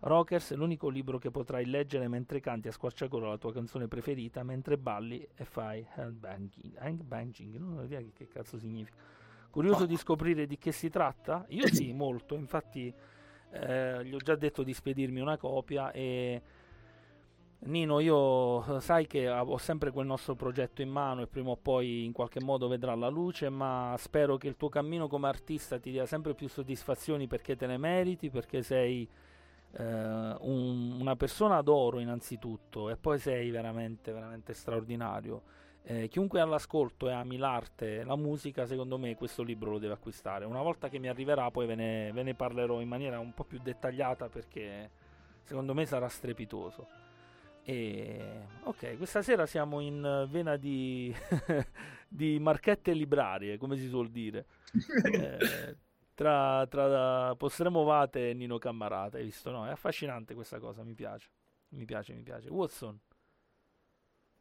Rockers 0.00 0.52
è 0.52 0.56
l'unico 0.56 0.88
libro 0.88 1.18
che 1.18 1.30
potrai 1.30 1.64
leggere 1.64 2.08
mentre 2.08 2.40
canti 2.40 2.68
a 2.68 2.72
squarciagola 2.72 3.28
la 3.28 3.38
tua 3.38 3.52
canzone 3.52 3.88
preferita, 3.88 4.42
mentre 4.42 4.76
balli 4.76 5.26
e 5.34 5.44
fai 5.44 5.86
handbanging. 5.94 6.76
Handbanging, 6.78 7.56
non 7.56 7.78
ho 7.78 7.82
idea 7.84 8.00
che, 8.00 8.12
che 8.12 8.28
cazzo 8.28 8.58
significa. 8.58 8.96
Curioso 9.50 9.86
di 9.86 9.96
scoprire 9.96 10.46
di 10.46 10.58
che 10.58 10.70
si 10.70 10.90
tratta? 10.90 11.46
Io 11.48 11.66
sì, 11.72 11.92
molto. 11.92 12.34
Infatti, 12.34 12.92
eh, 13.50 14.04
gli 14.04 14.14
ho 14.14 14.18
già 14.18 14.36
detto 14.36 14.62
di 14.62 14.74
spedirmi 14.74 15.20
una 15.20 15.38
copia. 15.38 15.90
E 15.92 16.42
Nino, 17.60 18.00
io 18.00 18.76
eh, 18.76 18.80
sai 18.80 19.06
che 19.06 19.28
ho 19.30 19.56
sempre 19.56 19.90
quel 19.90 20.06
nostro 20.06 20.34
progetto 20.34 20.82
in 20.82 20.90
mano 20.90 21.22
e 21.22 21.26
prima 21.26 21.50
o 21.50 21.56
poi 21.56 22.04
in 22.04 22.12
qualche 22.12 22.40
modo 22.42 22.68
vedrà 22.68 22.94
la 22.94 23.08
luce, 23.08 23.48
ma 23.48 23.94
spero 23.98 24.36
che 24.36 24.46
il 24.46 24.56
tuo 24.56 24.68
cammino 24.68 25.08
come 25.08 25.26
artista 25.26 25.78
ti 25.78 25.90
dia 25.90 26.04
sempre 26.04 26.34
più 26.34 26.48
soddisfazioni 26.48 27.26
perché 27.26 27.56
te 27.56 27.66
ne 27.66 27.78
meriti, 27.78 28.28
perché 28.28 28.62
sei 28.62 29.08
eh, 29.72 29.82
un- 30.40 30.96
una 31.00 31.16
persona 31.16 31.60
d'oro 31.62 31.98
innanzitutto 32.00 32.90
e 32.90 32.96
poi 32.96 33.18
sei 33.18 33.50
veramente, 33.50 34.12
veramente 34.12 34.52
straordinario. 34.54 35.42
Eh, 35.88 36.08
chiunque 36.08 36.40
all'ascolto 36.40 37.08
e 37.08 37.12
ami 37.12 37.36
l'arte 37.36 38.02
la 38.02 38.16
musica, 38.16 38.66
secondo 38.66 38.98
me 38.98 39.14
questo 39.14 39.42
libro 39.42 39.70
lo 39.72 39.78
deve 39.78 39.94
acquistare. 39.94 40.44
Una 40.44 40.62
volta 40.62 40.88
che 40.88 40.98
mi 40.98 41.08
arriverà 41.08 41.50
poi 41.50 41.66
ve 41.66 41.74
ne, 41.76 42.10
ve 42.12 42.22
ne 42.24 42.34
parlerò 42.34 42.80
in 42.80 42.88
maniera 42.88 43.20
un 43.20 43.32
po' 43.34 43.44
più 43.44 43.60
dettagliata 43.62 44.28
perché 44.28 44.90
secondo 45.42 45.74
me 45.74 45.86
sarà 45.86 46.08
strepitoso. 46.08 46.86
E 47.62 48.46
ok, 48.62 48.96
questa 48.96 49.22
sera 49.22 49.44
siamo 49.46 49.80
in 49.80 50.26
vena 50.30 50.56
di, 50.56 51.14
di 52.08 52.38
marchette 52.38 52.92
librarie, 52.92 53.58
come 53.58 53.76
si 53.76 53.88
suol 53.88 54.08
dire. 54.10 54.46
Eh, 55.12 55.76
tra, 56.16 56.66
tra 56.68 57.36
Postremovate 57.36 58.30
e 58.30 58.34
Nino 58.34 58.58
Cammarata, 58.58 59.18
hai 59.18 59.24
visto? 59.24 59.52
No, 59.52 59.66
è 59.68 59.70
affascinante 59.70 60.34
questa 60.34 60.58
cosa, 60.58 60.82
mi 60.84 60.94
piace. 60.96 61.30
Mi 61.70 61.84
piace, 61.86 62.14
mi 62.14 62.22
piace. 62.24 62.50
Watson, 62.50 62.98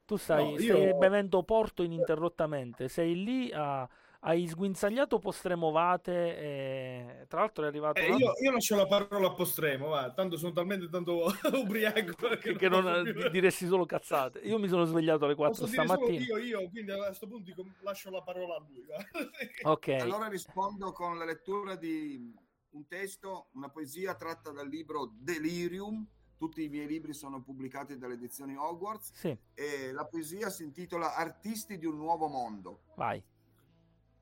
tu 0.05 0.17
stai, 0.17 0.53
No, 0.53 0.57
stai 0.57 0.93
io- 0.93 0.93
bevendo 0.93 1.43
porto 1.43 1.83
ininterrottamente, 1.83 2.87
sei 2.89 3.23
lì 3.23 3.51
a... 3.53 3.87
Hai 4.27 4.47
sguinzagliato 4.47 5.19
Postremovate 5.19 6.37
e 6.39 7.25
tra 7.27 7.41
l'altro 7.41 7.63
è 7.63 7.67
arrivato 7.67 7.99
Eh, 8.01 8.07
io, 8.15 8.31
io 8.41 8.51
lascio 8.51 8.75
la 8.75 8.87
parola 8.87 9.27
a 9.27 9.33
Postremo, 9.33 9.89
va. 9.89 10.11
tanto 10.13 10.35
sono 10.35 10.51
talmente 10.51 10.89
tanto 10.89 11.25
ubriaco 11.53 12.35
che, 12.39 12.55
che 12.55 12.67
non 12.67 13.03
più- 13.03 13.13
di- 13.21 13.29
diresti 13.29 13.67
solo 13.67 13.85
cazzate. 13.85 14.39
Io 14.39 14.57
mi 14.57 14.67
sono 14.67 14.85
svegliato 14.85 15.25
alle 15.25 15.35
4 15.35 15.65
Posso 15.65 15.69
dire 15.71 15.85
solo 15.87 15.99
stamattina. 16.07 16.25
io, 16.25 16.37
io, 16.59 16.69
quindi 16.71 16.89
a 16.91 17.05
questo 17.05 17.27
punto 17.27 17.43
dico, 17.43 17.63
lascio 17.81 18.09
la 18.09 18.23
parola 18.23 18.55
a 18.55 18.65
lui. 18.67 18.83
va. 18.87 18.97
Ok, 19.71 19.87
Allora 19.89 20.27
rispondo 20.27 20.91
con 20.91 21.19
la 21.19 21.25
lettura 21.25 21.75
di 21.75 22.33
un 22.71 22.87
testo, 22.87 23.49
una 23.53 23.69
poesia 23.69 24.15
tratta 24.15 24.49
dal 24.51 24.67
libro 24.67 25.11
Delirium. 25.13 26.03
Tutti 26.35 26.63
i 26.63 26.67
miei 26.67 26.87
libri 26.87 27.13
sono 27.13 27.41
pubblicati 27.43 27.97
dalle 27.97 28.15
edizioni 28.15 28.55
Hogwarts 28.57 29.11
sì, 29.13 29.37
e 29.53 29.91
la 29.93 30.05
poesia 30.05 30.49
si 30.49 30.63
intitola 30.63 31.15
Artisti 31.15 31.77
di 31.77 31.85
un 31.85 31.95
nuovo 31.95 32.27
mondo. 32.27 32.81
vai. 32.95 33.21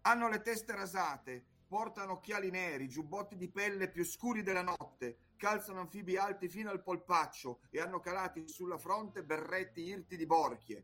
Hanno 0.06 0.28
le 0.28 0.42
teste 0.42 0.76
rasate, 0.76 1.46
portano 1.66 2.14
occhiali 2.14 2.50
neri, 2.50 2.90
giubbotti 2.90 3.38
di 3.38 3.50
pelle 3.50 3.90
più 3.90 4.04
scuri 4.04 4.44
della 4.44 4.62
notte, 4.62 5.32
calzano 5.38 5.80
anfibi 5.80 6.18
alti 6.18 6.50
fino 6.50 6.70
al 6.70 6.84
polpaccio 6.84 7.62
e 7.70 7.80
hanno 7.80 8.02
calati 8.02 8.46
sulla 8.50 8.78
fronte 8.78 9.24
berretti 9.24 9.82
irti 9.82 10.18
di 10.18 10.26
borchie. 10.26 10.84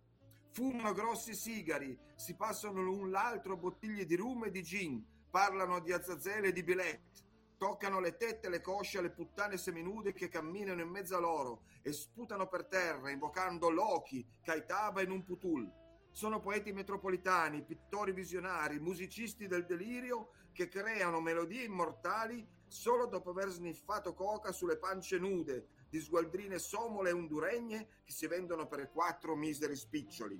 Fumano 0.51 0.93
grossi 0.93 1.33
sigari, 1.33 1.99
si 2.15 2.37
passano 2.37 2.81
l'un 2.81 3.11
l'altro 3.11 3.57
bottiglie 3.57 4.05
di 4.05 4.15
rum 4.15 4.45
e 4.45 4.51
di 4.51 4.63
gin, 4.63 5.05
parlano 5.29 5.81
di 5.81 5.91
azzazele 5.91 6.47
e 6.47 6.53
di 6.53 6.63
bilet. 6.63 7.01
toccano 7.57 7.99
le 7.99 8.15
tette 8.15 8.47
e 8.47 8.49
le 8.49 8.61
cosce 8.61 8.99
alle 8.99 9.11
puttane 9.11 9.57
seminude 9.57 10.13
che 10.13 10.29
camminano 10.29 10.81
in 10.81 10.87
mezzo 10.87 11.17
a 11.17 11.19
loro 11.19 11.63
e 11.81 11.91
sputano 11.91 12.47
per 12.47 12.67
terra 12.67 13.11
invocando 13.11 13.69
Loki, 13.69 14.25
Kaitaba 14.41 15.01
e 15.01 15.05
Numputul. 15.05 15.69
Sono 16.19 16.41
poeti 16.41 16.73
metropolitani, 16.73 17.63
pittori 17.63 18.11
visionari, 18.11 18.77
musicisti 18.77 19.47
del 19.47 19.65
delirio 19.65 20.31
che 20.51 20.67
creano 20.67 21.21
melodie 21.21 21.63
immortali 21.63 22.45
solo 22.67 23.05
dopo 23.05 23.29
aver 23.29 23.47
sniffato 23.47 24.13
coca 24.13 24.51
sulle 24.51 24.75
pance 24.75 25.17
nude 25.17 25.67
di 25.87 25.97
sgualdrine 26.01 26.59
somole 26.59 27.11
e 27.11 27.13
honduregne 27.13 27.87
che 28.03 28.11
si 28.11 28.27
vendono 28.27 28.67
per 28.67 28.91
quattro 28.91 29.37
miseri 29.37 29.77
spiccioli. 29.77 30.37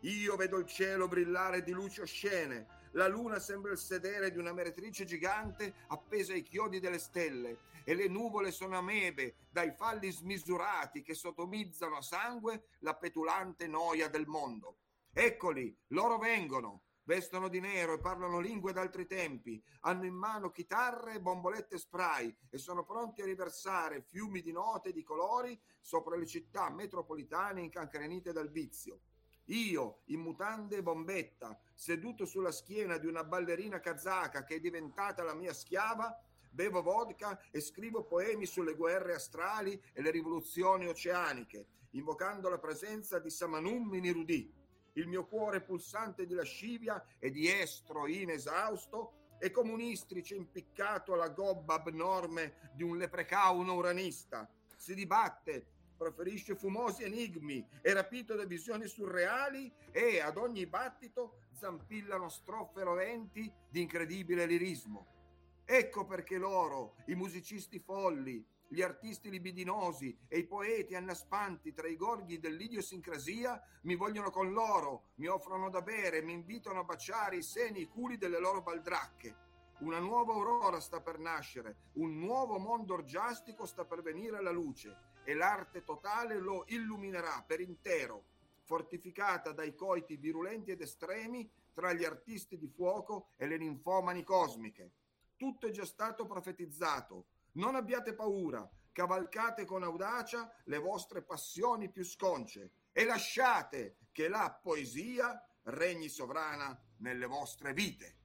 Io 0.00 0.34
vedo 0.34 0.58
il 0.58 0.66
cielo 0.66 1.06
brillare 1.06 1.62
di 1.62 1.70
luci 1.70 2.00
oscene, 2.00 2.88
la 2.94 3.06
luna 3.06 3.38
sembra 3.38 3.70
il 3.70 3.78
sedere 3.78 4.32
di 4.32 4.38
una 4.38 4.52
meretrice 4.52 5.04
gigante 5.04 5.72
appesa 5.90 6.32
ai 6.32 6.42
chiodi 6.42 6.80
delle 6.80 6.98
stelle 6.98 7.58
e 7.84 7.94
le 7.94 8.08
nuvole 8.08 8.50
sono 8.50 8.76
amebe 8.76 9.36
dai 9.48 9.70
falli 9.70 10.10
smisurati 10.10 11.02
che 11.02 11.14
sotomizzano 11.14 11.98
a 11.98 12.02
sangue 12.02 12.64
la 12.80 12.96
petulante 12.96 13.68
noia 13.68 14.08
del 14.08 14.26
mondo. 14.26 14.78
Eccoli, 15.12 15.76
loro 15.88 16.18
vengono, 16.18 16.82
vestono 17.02 17.48
di 17.48 17.58
nero 17.58 17.94
e 17.94 17.98
parlano 17.98 18.38
lingue 18.38 18.72
d'altri 18.72 19.06
tempi, 19.06 19.60
hanno 19.80 20.04
in 20.04 20.14
mano 20.14 20.50
chitarre 20.50 21.14
e 21.14 21.20
bombolette 21.20 21.78
spray 21.78 22.32
e 22.48 22.58
sono 22.58 22.84
pronti 22.84 23.20
a 23.20 23.24
riversare 23.24 24.02
fiumi 24.02 24.40
di 24.40 24.52
note 24.52 24.90
e 24.90 24.92
di 24.92 25.02
colori 25.02 25.60
sopra 25.80 26.16
le 26.16 26.26
città 26.26 26.70
metropolitane 26.70 27.60
incancrenite 27.60 28.32
dal 28.32 28.50
vizio. 28.50 29.00
Io, 29.46 30.02
in 30.06 30.20
mutande 30.20 30.76
e 30.76 30.82
bombetta, 30.82 31.58
seduto 31.74 32.24
sulla 32.24 32.52
schiena 32.52 32.96
di 32.96 33.08
una 33.08 33.24
ballerina 33.24 33.80
kazaka 33.80 34.44
che 34.44 34.56
è 34.56 34.60
diventata 34.60 35.24
la 35.24 35.34
mia 35.34 35.52
schiava, 35.52 36.16
bevo 36.48 36.82
vodka 36.82 37.36
e 37.50 37.60
scrivo 37.60 38.04
poemi 38.04 38.46
sulle 38.46 38.76
guerre 38.76 39.14
astrali 39.14 39.80
e 39.92 40.02
le 40.02 40.12
rivoluzioni 40.12 40.86
oceaniche, 40.86 41.66
invocando 41.90 42.48
la 42.48 42.58
presenza 42.58 43.18
di 43.18 43.30
Samanum 43.30 43.88
Minirudi. 43.88 44.59
Il 44.94 45.06
mio 45.06 45.26
cuore 45.26 45.60
pulsante 45.60 46.26
di 46.26 46.34
lascivia 46.34 47.04
e 47.18 47.30
di 47.30 47.48
estro 47.48 48.06
inesausto 48.06 49.36
e 49.38 49.50
come 49.50 49.72
un 49.72 49.80
istrice 49.80 50.34
impiccato 50.34 51.14
alla 51.14 51.28
gobba 51.28 51.74
abnorme 51.74 52.70
di 52.74 52.82
un 52.82 52.98
leprecauno 52.98 53.74
uranista. 53.74 54.48
Si 54.76 54.94
dibatte, 54.94 55.66
proferisce 55.96 56.56
fumosi 56.56 57.04
enigmi, 57.04 57.66
è 57.80 57.92
rapito 57.92 58.34
da 58.34 58.44
visioni 58.44 58.86
surreali 58.86 59.72
e 59.90 60.20
ad 60.20 60.36
ogni 60.36 60.66
battito 60.66 61.40
zampillano 61.52 62.28
strofe 62.28 62.82
roventi 62.82 63.52
di 63.68 63.82
incredibile 63.82 64.46
lirismo. 64.46 65.18
Ecco 65.64 66.04
perché 66.04 66.36
loro, 66.36 66.96
i 67.06 67.14
musicisti 67.14 67.78
folli, 67.78 68.44
gli 68.72 68.82
artisti 68.82 69.30
libidinosi 69.30 70.16
e 70.28 70.38
i 70.38 70.46
poeti 70.46 70.94
annaspanti 70.94 71.72
tra 71.72 71.88
i 71.88 71.96
gorghi 71.96 72.38
dell'idiosincrasia 72.38 73.60
mi 73.82 73.96
vogliono 73.96 74.30
con 74.30 74.52
loro, 74.52 75.10
mi 75.16 75.26
offrono 75.26 75.70
da 75.70 75.82
bere, 75.82 76.22
mi 76.22 76.32
invitano 76.32 76.78
a 76.78 76.84
baciare 76.84 77.38
i 77.38 77.42
seni 77.42 77.78
e 77.78 77.82
i 77.82 77.88
culi 77.88 78.16
delle 78.16 78.38
loro 78.38 78.62
baldracche. 78.62 79.48
Una 79.80 79.98
nuova 79.98 80.34
aurora 80.34 80.78
sta 80.78 81.00
per 81.00 81.18
nascere, 81.18 81.78
un 81.94 82.16
nuovo 82.20 82.58
mondo 82.58 82.94
orgiastico 82.94 83.66
sta 83.66 83.84
per 83.84 84.02
venire 84.02 84.36
alla 84.36 84.52
luce 84.52 84.96
e 85.24 85.34
l'arte 85.34 85.82
totale 85.82 86.38
lo 86.38 86.62
illuminerà 86.68 87.42
per 87.44 87.58
intero, 87.58 88.22
fortificata 88.62 89.50
dai 89.50 89.74
coiti 89.74 90.16
virulenti 90.16 90.70
ed 90.70 90.80
estremi 90.80 91.50
tra 91.74 91.92
gli 91.92 92.04
artisti 92.04 92.56
di 92.56 92.68
fuoco 92.68 93.30
e 93.36 93.48
le 93.48 93.58
ninfomani 93.58 94.22
cosmiche. 94.22 94.92
Tutto 95.36 95.66
è 95.66 95.70
già 95.70 95.84
stato 95.84 96.24
profetizzato. 96.24 97.24
Non 97.52 97.74
abbiate 97.74 98.14
paura, 98.14 98.68
cavalcate 98.92 99.64
con 99.64 99.82
audacia 99.82 100.50
le 100.64 100.78
vostre 100.78 101.22
passioni 101.22 101.90
più 101.90 102.04
sconce 102.04 102.70
e 102.92 103.04
lasciate 103.04 103.96
che 104.12 104.28
la 104.28 104.58
poesia 104.62 105.42
regni 105.64 106.08
sovrana 106.08 106.78
nelle 106.98 107.26
vostre 107.26 107.72
vite. 107.72 108.16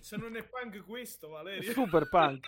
Se 0.00 0.16
non 0.16 0.36
è 0.36 0.44
punk 0.44 0.84
questo, 0.84 1.28
Valerio. 1.28 1.72
Super 1.72 2.08
punk. 2.08 2.46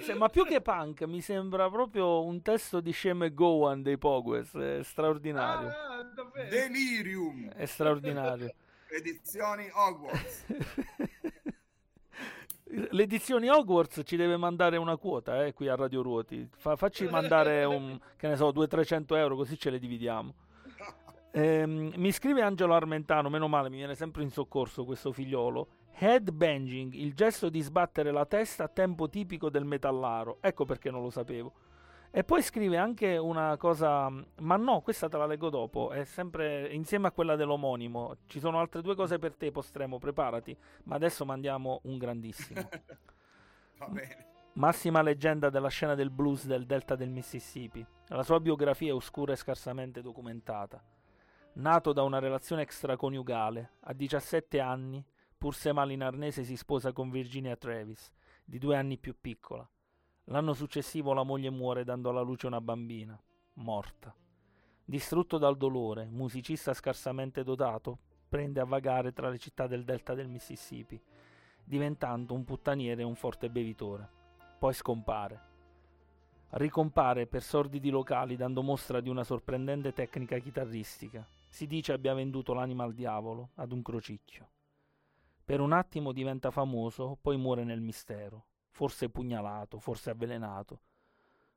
Se- 0.00 0.14
ma 0.14 0.28
più 0.28 0.44
che 0.44 0.60
punk, 0.60 1.02
mi 1.02 1.20
sembra 1.22 1.68
proprio 1.70 2.22
un 2.24 2.42
testo 2.42 2.80
di 2.80 2.92
Sheme 2.92 3.32
Gowan 3.32 3.82
dei 3.82 3.96
Pogues. 3.98 4.52
È 4.52 4.82
straordinario. 4.82 5.68
Ah. 5.68 6.46
Delirium, 6.48 7.50
È 7.50 7.64
straordinario. 7.64 8.52
edizioni 8.90 9.68
Hogwarts. 9.72 10.44
L'edizione 12.90 13.50
Hogwarts 13.50 14.02
ci 14.04 14.16
deve 14.16 14.36
mandare 14.36 14.76
una 14.76 14.96
quota 14.96 15.44
eh, 15.44 15.54
qui 15.54 15.68
a 15.68 15.74
Radio 15.74 16.02
Ruoti. 16.02 16.48
Fa- 16.56 16.76
facci 16.76 17.08
mandare 17.08 17.64
un, 17.64 17.98
che 18.16 18.28
ne 18.28 18.36
so, 18.36 18.50
200-300 18.50 19.16
euro 19.16 19.36
così 19.36 19.58
ce 19.58 19.70
le 19.70 19.78
dividiamo. 19.78 20.34
Ehm, 21.30 21.92
mi 21.96 22.12
scrive 22.12 22.42
Angelo 22.42 22.74
Armentano, 22.74 23.30
meno 23.30 23.48
male, 23.48 23.70
mi 23.70 23.76
viene 23.76 23.94
sempre 23.94 24.22
in 24.22 24.30
soccorso 24.30 24.84
questo 24.84 25.12
figliolo. 25.12 25.68
Headbanging, 26.00 26.94
il 26.94 27.14
gesto 27.14 27.48
di 27.48 27.60
sbattere 27.60 28.12
la 28.12 28.26
testa 28.26 28.64
a 28.64 28.68
tempo 28.68 29.08
tipico 29.08 29.50
del 29.50 29.64
metallaro. 29.64 30.38
Ecco 30.40 30.64
perché 30.64 30.90
non 30.90 31.02
lo 31.02 31.10
sapevo. 31.10 31.52
E 32.10 32.24
poi 32.24 32.42
scrive 32.42 32.78
anche 32.78 33.18
una 33.18 33.56
cosa, 33.58 34.08
ma 34.08 34.56
no, 34.56 34.80
questa 34.80 35.08
te 35.08 35.18
la 35.18 35.26
leggo 35.26 35.50
dopo, 35.50 35.90
è 35.90 36.04
sempre 36.04 36.72
insieme 36.72 37.08
a 37.08 37.12
quella 37.12 37.36
dell'omonimo. 37.36 38.16
Ci 38.26 38.40
sono 38.40 38.58
altre 38.58 38.80
due 38.80 38.94
cose 38.94 39.18
per 39.18 39.36
te, 39.36 39.50
Postremo, 39.50 39.98
preparati, 39.98 40.56
ma 40.84 40.94
adesso 40.94 41.26
mandiamo 41.26 41.80
un 41.84 41.98
grandissimo. 41.98 42.66
Va 43.78 43.88
bene. 43.88 44.26
Massima 44.54 45.02
leggenda 45.02 45.50
della 45.50 45.68
scena 45.68 45.94
del 45.94 46.10
blues 46.10 46.46
del 46.46 46.64
delta 46.64 46.96
del 46.96 47.10
Mississippi. 47.10 47.86
La 48.08 48.22
sua 48.22 48.40
biografia 48.40 48.88
è 48.88 48.94
oscura 48.94 49.34
e 49.34 49.36
scarsamente 49.36 50.00
documentata. 50.00 50.82
Nato 51.54 51.92
da 51.92 52.02
una 52.02 52.18
relazione 52.18 52.62
extraconiugale, 52.62 53.72
a 53.80 53.92
17 53.92 54.58
anni, 54.60 55.04
pur 55.36 55.54
se 55.54 55.72
malinarnese 55.72 56.42
si 56.42 56.56
sposa 56.56 56.92
con 56.92 57.10
Virginia 57.10 57.54
Travis, 57.54 58.10
di 58.44 58.58
due 58.58 58.76
anni 58.76 58.98
più 58.98 59.14
piccola. 59.20 59.68
L'anno 60.30 60.52
successivo 60.52 61.14
la 61.14 61.22
moglie 61.22 61.48
muore 61.48 61.84
dando 61.84 62.10
alla 62.10 62.20
luce 62.20 62.46
una 62.46 62.60
bambina, 62.60 63.18
morta. 63.54 64.14
Distrutto 64.84 65.38
dal 65.38 65.56
dolore, 65.56 66.04
musicista 66.04 66.74
scarsamente 66.74 67.42
dotato, 67.42 67.98
prende 68.28 68.60
a 68.60 68.66
vagare 68.66 69.14
tra 69.14 69.30
le 69.30 69.38
città 69.38 69.66
del 69.66 69.84
delta 69.84 70.12
del 70.12 70.28
Mississippi, 70.28 71.00
diventando 71.64 72.34
un 72.34 72.44
puttaniere 72.44 73.00
e 73.00 73.06
un 73.06 73.14
forte 73.14 73.48
bevitore. 73.48 74.06
Poi 74.58 74.74
scompare. 74.74 75.40
Ricompare 76.50 77.26
per 77.26 77.42
sordidi 77.42 77.88
locali 77.88 78.36
dando 78.36 78.62
mostra 78.62 79.00
di 79.00 79.08
una 79.08 79.24
sorprendente 79.24 79.94
tecnica 79.94 80.36
chitarristica. 80.36 81.26
Si 81.48 81.66
dice 81.66 81.94
abbia 81.94 82.12
venduto 82.12 82.52
l'anima 82.52 82.84
al 82.84 82.92
diavolo, 82.92 83.52
ad 83.54 83.72
un 83.72 83.80
crocicchio. 83.80 84.46
Per 85.42 85.60
un 85.60 85.72
attimo 85.72 86.12
diventa 86.12 86.50
famoso, 86.50 87.16
poi 87.18 87.38
muore 87.38 87.64
nel 87.64 87.80
mistero, 87.80 88.47
forse 88.78 89.08
pugnalato, 89.08 89.80
forse 89.80 90.10
avvelenato. 90.10 90.82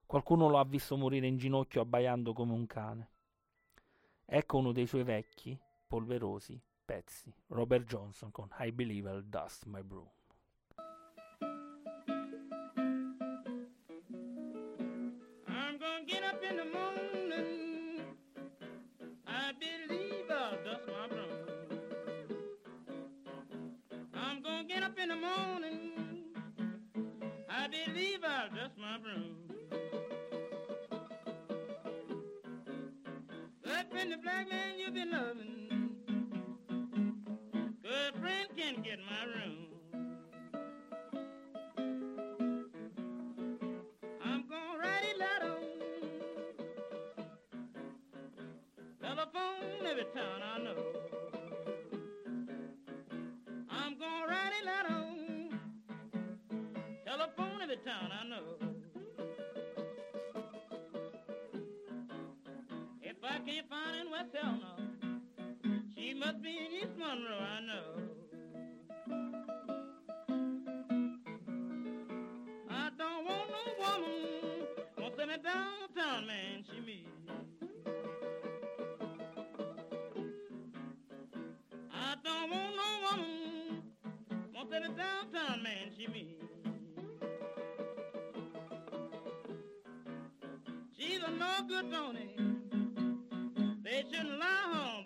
Qualcuno 0.08 0.50
lo 0.50 0.58
ha 0.58 0.66
visto 0.66 0.98
morire 0.98 1.28
in 1.28 1.38
ginocchio 1.38 1.82
abbaiando 1.82 2.34
come 2.34 2.54
un 2.54 2.66
cane. 2.66 3.10
Ecco 4.26 4.58
uno 4.58 4.72
dei 4.72 4.88
suoi 4.88 5.04
vecchi, 5.04 5.56
polverosi 5.86 6.60
pezzi. 6.84 7.32
Robert 7.50 7.86
Johnson 7.86 8.32
con 8.32 8.50
I 8.58 8.72
Believe 8.72 9.12
I'll 9.12 9.24
Dust 9.24 9.66
My 9.66 9.84
Broom. 9.84 10.10
I'm 15.46 15.78
gonna 15.78 16.04
get 16.08 16.24
believe 28.02 28.24
I'll 28.24 28.50
my 28.80 28.98
broom. 28.98 29.36
That 33.64 33.92
friend, 33.92 34.12
the 34.12 34.18
black 34.18 34.50
man 34.50 34.80
you've 34.80 34.94
been 34.96 35.12
loving. 35.12 35.70
Good 37.84 38.16
friend 38.20 38.48
can 38.58 38.82
get 38.82 39.00
my 39.08 39.24
room. 39.36 39.68
I'm 44.26 44.46
gonna 44.50 44.80
write 44.80 45.04
a 45.04 45.18
letter. 45.20 45.58
Telephone 49.02 49.86
every 49.88 50.06
town 50.06 50.42
I 50.44 50.58
know. 50.64 50.76
I'm 53.70 54.00
gonna 54.00 54.28
write 54.28 54.54
it 54.60 54.66
letter 54.66 55.11
every 57.72 57.86
town 57.86 58.12
I 58.12 58.28
know. 58.28 58.44
If 63.02 63.16
I 63.24 63.40
can't 63.40 63.70
find 63.70 64.02
in 64.02 64.12
West 64.12 64.30
Helena, 64.34 64.76
she 65.96 66.14
must 66.14 66.42
be 66.42 66.50
in 66.50 66.72
East 66.74 66.98
Monroe, 66.98 67.40
I 67.40 67.62
know. 67.62 68.02
I 72.70 72.90
don't 72.98 73.26
want 73.26 73.50
no 73.52 73.64
woman, 73.80 74.68
won't 74.98 75.16
send 75.16 75.30
me 75.32 75.38
downtown, 75.38 76.28
man, 76.28 76.64
she 76.70 76.82
me. 76.82 77.08
I 81.94 82.16
don't 82.24 82.50
want 82.52 82.76
no 82.76 83.00
woman, 83.12 83.84
won't 84.54 84.70
send 84.72 84.84
me 84.84 84.90
downtown, 84.98 85.64
man, 85.64 85.92
she 85.98 86.08
me. 86.08 86.41
either 91.22 91.36
no 91.38 91.52
good, 91.68 91.92
don't 91.92 92.18
he? 92.18 92.30
They 93.84 94.04
shouldn't 94.10 94.34
allow 94.34 94.74
home 94.74 95.04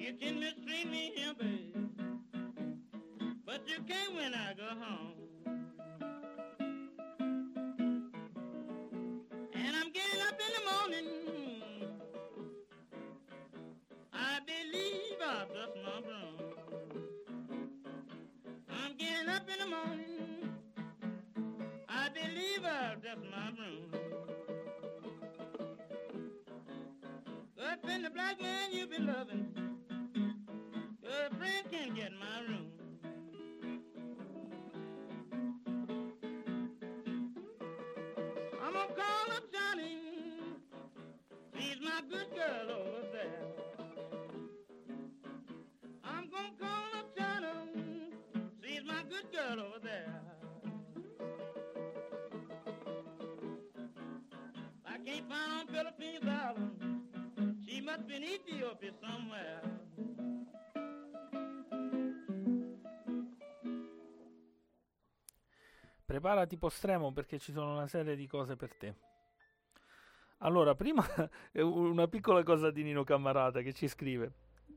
You 0.00 0.14
can 0.14 0.40
mistreat 0.40 0.90
me 0.90 1.12
here, 1.14 1.34
babe, 1.38 1.76
but 3.44 3.68
you 3.68 3.82
can't 3.86 4.14
when 4.14 4.32
I 4.34 4.54
go 4.54 4.64
home. 4.80 5.09
On 55.28 55.66
Philippines 55.66 56.22
Island. 56.22 57.64
She 57.66 57.80
must 57.82 58.06
be 58.06 58.16
in 58.16 58.22
Ethiopia 58.22 58.92
somewhere. 59.00 59.60
Preparati 66.04 66.56
postremo 66.56 67.12
perché 67.12 67.38
ci 67.38 67.52
sono 67.52 67.72
una 67.72 67.86
serie 67.86 68.16
di 68.16 68.26
cose 68.26 68.56
per 68.56 68.74
te. 68.74 68.94
Allora, 70.38 70.74
prima 70.74 71.04
è 71.52 71.60
una 71.60 72.08
piccola 72.08 72.42
cosa 72.42 72.70
di 72.70 72.82
Nino 72.82 73.04
Cammarata 73.04 73.60
che 73.60 73.72
ci 73.72 73.86
scrive. 73.88 74.32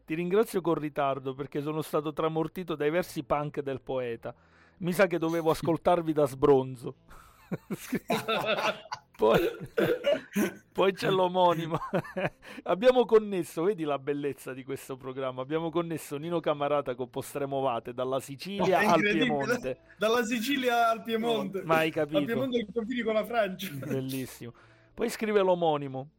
Ti 0.06 0.14
ringrazio 0.14 0.61
con 0.61 0.76
ritardo 0.76 1.34
perché 1.34 1.61
sono 1.61 1.82
stato 1.82 2.11
tramortito 2.11 2.76
dai 2.76 2.90
versi 2.90 3.24
punk 3.24 3.61
del 3.61 3.82
poeta. 3.82 4.36
Mi 4.80 4.91
sa 4.91 5.07
che 5.07 5.18
dovevo 5.18 5.49
ascoltarvi 5.52 6.11
da 6.11 6.26
sbronzo. 6.28 6.95
poi, 9.24 9.40
poi 10.74 10.91
c'è 10.91 11.10
l'omonimo. 11.10 11.78
abbiamo 12.64 13.06
connesso, 13.06 13.64
vedi 13.64 13.84
la 13.84 13.98
bellezza 13.98 14.52
di 14.54 14.66
questo 14.66 14.98
programma. 14.98 15.41
Abbiamo 15.41 15.70
connesso 15.70 16.18
Nino 16.18 16.41
Camarata 16.41 16.94
con 16.94 17.10
Postremovate 17.10 17.94
dalla 17.94 18.20
Sicilia 18.20 18.80
È 18.80 18.86
al. 18.86 19.00
Piemonte. 19.00 19.80
Dalla 19.98 20.24
Sicilia 20.26 20.90
al 20.90 21.04
Piemonte. 21.04 21.64
Mai 21.64 21.90
capito. 21.90 22.18
Al 22.18 22.26
Piemonte 22.26 22.66
che 22.66 22.72
confini 22.74 23.02
con 23.02 23.14
la 23.14 23.24
Francia. 23.24 23.72
Bellissimo. 23.72 24.52
Poi 24.94 25.10
scrive 25.10 25.40
l'omonimo. 25.40 26.10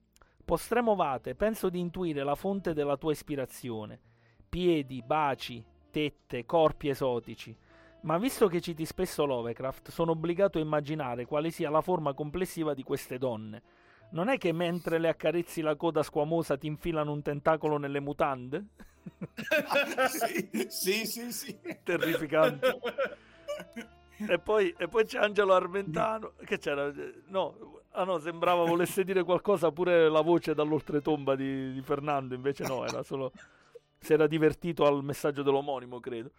Postremovate, 0.43 1.35
penso 1.35 1.69
di 1.69 1.81
intuire 1.81 2.25
la 2.25 2.35
fonte 2.35 2.73
della 2.73 2.97
tua 2.97 3.13
ispirazione. 3.13 4.01
Piedi, 4.49 5.03
baci, 5.03 5.63
tette, 5.91 6.47
corpi 6.47 6.89
esotici. 6.89 7.55
Ma 8.05 8.19
visto 8.19 8.49
che 8.49 8.61
citi 8.61 8.85
spesso 8.85 9.25
Lovecraft, 9.25 9.91
sono 9.91 10.11
obbligato 10.11 10.59
a 10.59 10.61
immaginare 10.61 11.25
quale 11.25 11.51
sia 11.51 11.71
la 11.71 11.81
forma 11.81 12.13
complessiva 12.13 12.75
di 12.75 12.83
queste 12.83 13.17
donne. 13.17 13.63
Non 14.11 14.29
è 14.29 14.37
che 14.37 14.53
mentre 14.53 14.99
le 14.99 15.09
accarezzi 15.09 15.63
la 15.63 15.75
coda 15.75 16.03
squamosa 16.03 16.59
ti 16.59 16.67
infilano 16.67 17.13
un 17.13 17.23
tentacolo 17.23 17.79
nelle 17.79 18.01
mutande? 18.01 18.67
sì, 20.09 20.51
sì, 20.69 21.07
sì, 21.07 21.33
sì. 21.33 21.59
Terrificante. 21.83 22.79
E 24.17 24.39
poi, 24.39 24.75
e 24.77 24.87
poi 24.87 25.07
c'è 25.07 25.19
Angelo 25.19 25.55
Armentano 25.55 26.33
che 26.45 26.59
c'era 26.59 26.93
no, 27.29 27.81
ah 27.93 28.05
no, 28.05 28.19
sembrava 28.19 28.65
volesse 28.65 29.03
dire 29.03 29.25
qualcosa 29.25 29.73
pure 29.73 30.11
la 30.11 30.21
voce 30.21 30.55
dall'oltretomba 30.55 31.35
di, 31.35 31.73
di 31.73 31.83
Fernando 31.83 32.35
invece 32.35 32.65
no, 32.65 32.87
era 32.87 33.03
solo 33.03 33.33
si 33.99 34.13
era 34.13 34.27
divertito 34.27 34.87
al 34.87 35.03
messaggio 35.03 35.43
dell'omonimo 35.43 35.99
credo 35.99 36.31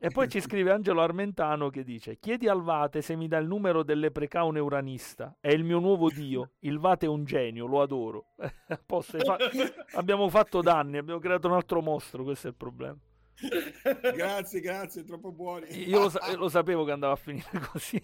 e 0.00 0.10
poi 0.10 0.28
ci 0.28 0.40
scrive 0.40 0.70
Angelo 0.70 1.02
Armentano 1.02 1.70
che 1.70 1.82
dice 1.82 2.18
chiedi 2.18 2.48
al 2.48 2.62
Vate 2.62 3.02
se 3.02 3.16
mi 3.16 3.26
dà 3.26 3.38
il 3.38 3.46
numero 3.46 3.82
del 3.82 3.98
leprecaune 3.98 4.60
uranista 4.60 5.36
è 5.40 5.50
il 5.50 5.64
mio 5.64 5.80
nuovo 5.80 6.08
dio 6.08 6.52
il 6.60 6.78
Vate 6.78 7.06
è 7.06 7.08
un 7.08 7.24
genio, 7.24 7.66
lo 7.66 7.82
adoro 7.82 8.26
fa- 8.86 9.38
abbiamo 9.94 10.28
fatto 10.28 10.62
danni 10.62 10.98
abbiamo 10.98 11.18
creato 11.18 11.48
un 11.48 11.54
altro 11.54 11.82
mostro 11.82 12.22
questo 12.22 12.46
è 12.46 12.50
il 12.50 12.56
problema 12.56 12.98
Grazie, 14.14 14.58
grazie, 14.58 15.04
troppo 15.04 15.30
buoni. 15.30 15.66
io 15.88 16.00
lo, 16.00 16.08
sa- 16.08 16.34
lo 16.36 16.48
sapevo 16.48 16.84
che 16.84 16.90
andava 16.92 17.12
a 17.12 17.16
finire 17.16 17.48
così 17.70 18.02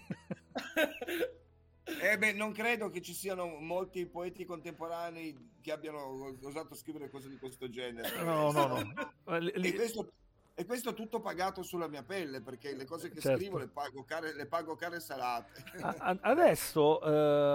Eh 2.00 2.16
beh, 2.16 2.32
non 2.32 2.52
credo 2.52 2.88
che 2.88 3.00
ci 3.02 3.12
siano 3.12 3.46
molti 3.60 4.06
poeti 4.06 4.44
contemporanei 4.44 5.52
che 5.60 5.72
abbiano 5.72 6.36
osato 6.42 6.74
scrivere 6.74 7.10
cose 7.10 7.28
di 7.28 7.36
questo 7.36 7.68
genere. 7.68 8.22
No, 8.22 8.50
no, 8.52 8.66
no. 8.66 9.12
E 9.36 9.74
questo, 9.74 10.12
e 10.56 10.64
questo 10.66 10.94
tutto 10.94 11.20
pagato 11.20 11.62
sulla 11.64 11.88
mia 11.88 12.04
pelle, 12.04 12.40
perché 12.40 12.74
le 12.76 12.84
cose 12.84 13.10
che 13.10 13.20
Certo. 13.20 13.38
scrivo 13.38 13.58
le 13.58 13.66
pago 13.66 14.04
care, 14.04 14.32
le 14.34 14.46
pago 14.46 14.76
care 14.76 15.00
salate. 15.00 15.62
A- 15.80 16.16
Adesso 16.20 17.00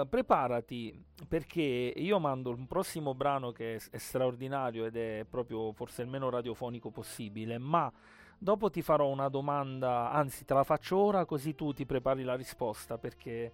eh, 0.02 0.06
preparati 0.06 1.02
perché 1.26 1.62
io 1.62 2.18
mando 2.18 2.50
un 2.50 2.66
prossimo 2.66 3.14
brano 3.14 3.52
che 3.52 3.76
è, 3.76 3.80
è 3.90 3.96
straordinario 3.96 4.84
ed 4.84 4.96
è 4.96 5.24
proprio 5.28 5.72
forse 5.72 6.02
il 6.02 6.08
meno 6.08 6.28
radiofonico 6.28 6.90
possibile, 6.90 7.56
ma 7.56 7.90
dopo 8.38 8.68
ti 8.68 8.82
farò 8.82 9.08
una 9.08 9.28
domanda, 9.30 10.10
anzi 10.10 10.44
te 10.44 10.52
la 10.52 10.64
faccio 10.64 10.98
ora 10.98 11.24
così 11.24 11.54
tu 11.54 11.72
ti 11.72 11.86
prepari 11.86 12.22
la 12.22 12.34
risposta 12.34 12.98
perché 12.98 13.52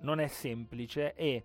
non 0.00 0.20
è 0.20 0.26
semplice 0.26 1.14
e 1.14 1.44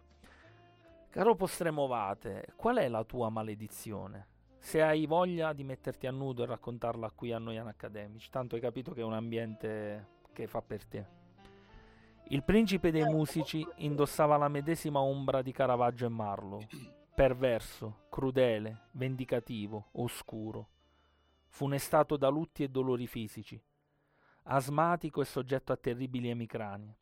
caro 1.09 1.35
Postremovate, 1.35 2.47
qual 2.57 2.77
è 2.77 2.89
la 2.89 3.03
tua 3.05 3.29
maledizione? 3.29 4.27
Se 4.59 4.81
hai 4.81 5.05
voglia 5.07 5.53
di 5.53 5.63
metterti 5.63 6.05
a 6.05 6.11
nudo 6.11 6.43
e 6.43 6.45
raccontarla 6.45 7.11
qui 7.11 7.31
a 7.31 7.39
noi 7.39 7.57
Accademici, 7.57 8.29
tanto 8.29 8.55
hai 8.55 8.61
capito 8.61 8.93
che 8.93 9.01
è 9.01 9.03
un 9.03 9.13
ambiente 9.13 10.17
che 10.33 10.47
fa 10.47 10.61
per 10.61 10.85
te. 10.85 11.05
Il 12.31 12.43
principe 12.43 12.91
dei 12.91 13.05
musici 13.05 13.65
indossava 13.77 14.37
la 14.37 14.49
medesima 14.49 14.99
ombra 14.99 15.41
di 15.41 15.51
Caravaggio 15.51 16.05
e 16.05 16.09
Marlowe, 16.09 16.67
perverso, 17.15 18.05
crudele, 18.09 18.89
vendicativo, 18.91 19.87
oscuro, 19.93 20.67
funestato 21.47 22.17
da 22.17 22.27
lutti 22.27 22.61
e 22.61 22.69
dolori 22.69 23.07
fisici, 23.07 23.59
asmatico 24.43 25.21
e 25.21 25.25
soggetto 25.25 25.71
a 25.71 25.77
terribili 25.77 26.29
emicranie. 26.29 26.98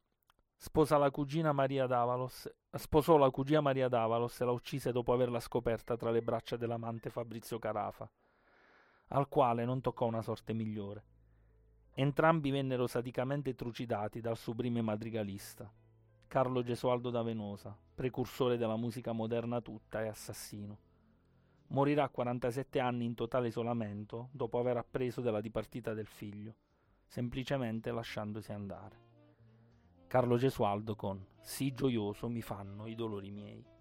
Sposa 0.59 0.97
la 0.97 1.11
cugina 1.11 1.51
Maria 1.51 1.85
Davalos, 1.85 2.51
sposò 2.71 3.15
la 3.17 3.29
cugina 3.29 3.61
Maria 3.61 3.87
Davalos 3.87 4.41
e 4.41 4.43
la 4.43 4.51
uccise 4.51 4.91
dopo 4.91 5.13
averla 5.13 5.39
scoperta 5.39 5.95
tra 5.95 6.09
le 6.09 6.23
braccia 6.23 6.57
dell'amante 6.57 7.11
Fabrizio 7.11 7.59
Carafa, 7.59 8.09
al 9.09 9.27
quale 9.29 9.65
non 9.65 9.81
toccò 9.81 10.07
una 10.07 10.23
sorte 10.23 10.53
migliore. 10.53 11.03
Entrambi 11.93 12.49
vennero 12.49 12.87
sadicamente 12.87 13.53
trucidati 13.53 14.19
dal 14.19 14.35
sublime 14.35 14.81
madrigalista, 14.81 15.71
Carlo 16.25 16.63
Gesualdo 16.63 17.11
da 17.11 17.21
Venosa, 17.21 17.77
precursore 17.93 18.57
della 18.57 18.77
musica 18.77 19.11
moderna 19.11 19.61
tutta 19.61 20.03
e 20.03 20.07
assassino. 20.07 20.77
Morirà 21.67 22.05
a 22.05 22.09
47 22.09 22.79
anni 22.79 23.05
in 23.05 23.13
totale 23.13 23.49
isolamento 23.49 24.29
dopo 24.31 24.57
aver 24.57 24.77
appreso 24.77 25.21
della 25.21 25.39
dipartita 25.39 25.93
del 25.93 26.07
figlio, 26.07 26.55
semplicemente 27.05 27.91
lasciandosi 27.91 28.51
andare. 28.51 29.06
Carlo 30.07 30.37
Gesualdo 30.37 30.95
con 30.95 31.21
Sì 31.41 31.73
gioioso 31.73 32.29
mi 32.29 32.41
fanno 32.41 32.87
i 32.87 32.95
dolori 32.95 33.29
miei. 33.29 33.76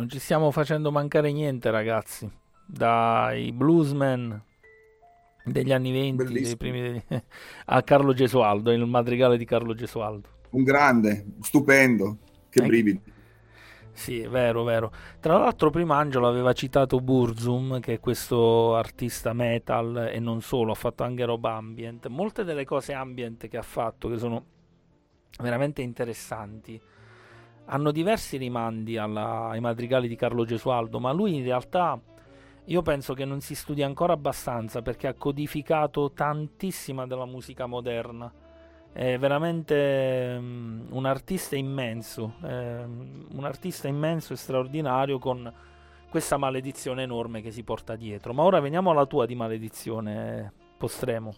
Non 0.00 0.08
ci 0.08 0.18
stiamo 0.18 0.50
facendo 0.50 0.90
mancare 0.90 1.30
niente, 1.30 1.70
ragazzi. 1.70 2.26
Dai 2.64 3.52
bluesman 3.52 4.42
degli 5.44 5.72
anni 5.72 5.92
20 5.92 6.40
dei 6.40 6.56
primi 6.56 6.80
degli- 6.80 7.02
a 7.66 7.82
Carlo 7.82 8.14
Gesualdo, 8.14 8.72
il 8.72 8.86
madrigale 8.86 9.36
di 9.36 9.44
Carlo 9.44 9.74
Gesualdo. 9.74 10.26
Un 10.52 10.62
grande, 10.62 11.26
stupendo, 11.42 12.16
che 12.48 12.60
Eh, 12.60 12.66
brividi. 12.66 13.02
Sì, 13.92 14.20
vero, 14.26 14.62
vero. 14.64 14.90
Tra 15.20 15.36
l'altro 15.36 15.68
prima 15.68 15.96
Angelo 15.98 16.26
aveva 16.28 16.54
citato 16.54 16.98
Burzum, 17.00 17.80
che 17.80 17.94
è 17.94 18.00
questo 18.00 18.74
artista 18.76 19.34
metal 19.34 20.08
e 20.10 20.18
non 20.18 20.40
solo, 20.40 20.72
ha 20.72 20.76
fatto 20.76 21.02
anche 21.02 21.26
roba 21.26 21.56
ambient. 21.56 22.06
Molte 22.06 22.44
delle 22.44 22.64
cose 22.64 22.94
ambient 22.94 23.48
che 23.48 23.58
ha 23.58 23.62
fatto, 23.62 24.08
che 24.08 24.16
sono 24.16 24.44
veramente 25.40 25.82
interessanti, 25.82 26.80
hanno 27.70 27.92
diversi 27.92 28.36
rimandi 28.36 28.96
alla- 28.96 29.48
ai 29.50 29.60
madrigali 29.60 30.08
di 30.08 30.16
Carlo 30.16 30.44
Gesualdo, 30.44 30.98
ma 30.98 31.12
lui 31.12 31.36
in 31.36 31.44
realtà 31.44 31.98
io 32.66 32.82
penso 32.82 33.14
che 33.14 33.24
non 33.24 33.40
si 33.40 33.54
studi 33.54 33.82
ancora 33.82 34.12
abbastanza 34.12 34.82
perché 34.82 35.06
ha 35.06 35.14
codificato 35.14 36.12
tantissima 36.12 37.06
della 37.06 37.26
musica 37.26 37.66
moderna. 37.66 38.32
È 38.92 39.16
veramente 39.18 40.36
mm, 40.40 40.86
un 40.90 41.06
artista 41.06 41.54
immenso, 41.56 42.34
ehm, 42.42 43.26
un 43.34 43.44
artista 43.44 43.86
immenso 43.86 44.32
e 44.32 44.36
straordinario 44.36 45.18
con 45.20 45.52
questa 46.10 46.36
maledizione 46.36 47.04
enorme 47.04 47.40
che 47.40 47.52
si 47.52 47.62
porta 47.62 47.94
dietro. 47.94 48.32
Ma 48.34 48.42
ora 48.42 48.58
veniamo 48.58 48.90
alla 48.90 49.06
tua 49.06 49.26
di 49.26 49.36
maledizione, 49.36 50.52
postremo. 50.76 51.34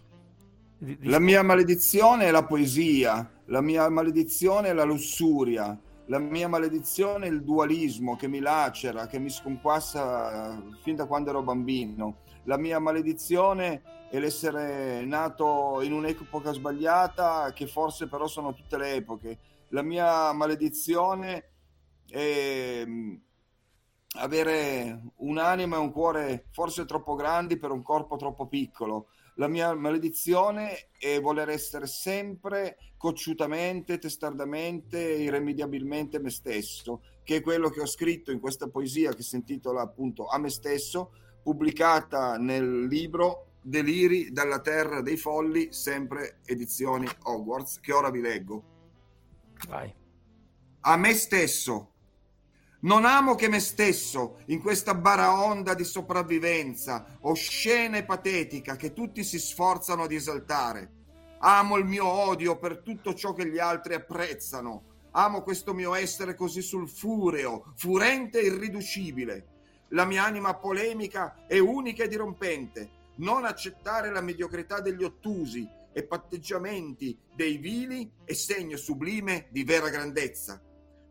Di- 0.77 0.97
di- 0.97 1.09
La 1.09 1.19
mia 1.19 1.43
maledizione 1.43 2.25
è 2.25 2.31
la 2.31 2.43
poesia, 2.43 3.29
la 3.45 3.61
mia 3.61 3.87
maledizione 3.89 4.69
è 4.69 4.73
la 4.73 4.83
lussuria, 4.83 5.79
la 6.07 6.19
mia 6.19 6.47
maledizione 6.47 7.27
è 7.27 7.29
il 7.29 7.43
dualismo 7.43 8.15
che 8.15 8.27
mi 8.27 8.39
lacera, 8.39 9.07
che 9.07 9.19
mi 9.19 9.29
sconquassa 9.29 10.57
eh, 10.57 10.63
fin 10.81 10.95
da 10.95 11.05
quando 11.05 11.29
ero 11.29 11.43
bambino. 11.43 12.17
La 12.43 12.57
mia 12.57 12.79
maledizione 12.79 14.07
è 14.09 14.19
l'essere 14.19 15.05
nato 15.05 15.79
in 15.81 15.93
un'epoca 15.93 16.51
sbagliata, 16.51 17.53
che 17.53 17.67
forse 17.67 18.07
però 18.07 18.27
sono 18.27 18.53
tutte 18.53 18.77
le 18.77 18.95
epoche. 18.95 19.39
La 19.69 19.81
mia 19.81 20.33
maledizione 20.33 21.51
è 22.09 22.83
mm, 22.85 23.15
avere 24.17 25.03
un'anima 25.15 25.77
e 25.77 25.79
un 25.79 25.91
cuore 25.91 26.47
forse 26.51 26.85
troppo 26.85 27.15
grandi 27.15 27.57
per 27.57 27.71
un 27.71 27.81
corpo 27.81 28.17
troppo 28.17 28.47
piccolo. 28.47 29.07
La 29.35 29.47
mia 29.47 29.73
maledizione 29.73 30.89
è 30.97 31.19
voler 31.19 31.49
essere 31.49 31.87
sempre 31.87 32.77
cocciutamente, 32.97 33.97
testardamente, 33.97 34.99
irrimediabilmente 34.99 36.19
me 36.19 36.29
stesso, 36.29 37.01
che 37.23 37.37
è 37.37 37.41
quello 37.41 37.69
che 37.69 37.81
ho 37.81 37.87
scritto 37.87 38.31
in 38.31 38.39
questa 38.39 38.67
poesia 38.67 39.13
che 39.13 39.23
si 39.23 39.35
intitola 39.35 39.81
appunto 39.81 40.27
A 40.27 40.37
me 40.37 40.49
stesso, 40.49 41.11
pubblicata 41.41 42.37
nel 42.37 42.85
libro 42.85 43.47
Deliri 43.61 44.31
dalla 44.31 44.59
terra 44.59 45.01
dei 45.01 45.15
folli, 45.15 45.71
sempre 45.71 46.39
edizioni 46.45 47.07
Hogwarts, 47.23 47.79
che 47.79 47.93
ora 47.93 48.11
vi 48.11 48.19
leggo. 48.19 48.63
Vai. 49.67 49.93
A 50.81 50.97
me 50.97 51.13
stesso. 51.13 51.92
Non 52.83 53.05
amo 53.05 53.35
che 53.35 53.47
me 53.47 53.61
stesso 53.61 54.39
in 54.47 54.59
questa 54.59 54.93
baraonda 54.93 55.73
di 55.73 55.85
sopravvivenza, 55.85 57.17
oscena 57.21 57.95
e 57.95 58.03
patetica 58.03 58.75
che 58.75 58.91
tutti 58.91 59.23
si 59.23 59.39
sforzano 59.39 60.05
di 60.05 60.15
esaltare. 60.15 60.91
Amo 61.39 61.77
il 61.77 61.85
mio 61.85 62.05
odio 62.05 62.57
per 62.57 62.79
tutto 62.79 63.13
ciò 63.13 63.31
che 63.31 63.47
gli 63.47 63.57
altri 63.57 63.93
apprezzano. 63.93 65.07
Amo 65.11 65.43
questo 65.43 65.73
mio 65.73 65.93
essere 65.93 66.35
così 66.35 66.61
sulfureo, 66.61 67.71
furente 67.77 68.41
e 68.41 68.47
irriducibile. 68.47 69.47
La 69.89 70.03
mia 70.03 70.25
anima 70.25 70.53
polemica 70.55 71.45
è 71.47 71.59
unica 71.59 72.03
e 72.03 72.09
dirompente. 72.09 72.89
Non 73.15 73.45
accettare 73.45 74.11
la 74.11 74.21
mediocrità 74.21 74.81
degli 74.81 75.05
ottusi 75.05 75.65
e 75.93 76.03
patteggiamenti 76.03 77.17
dei 77.33 77.55
vili 77.55 78.11
è 78.25 78.33
segno 78.33 78.75
sublime 78.75 79.47
di 79.51 79.63
vera 79.63 79.87
grandezza. 79.87 80.61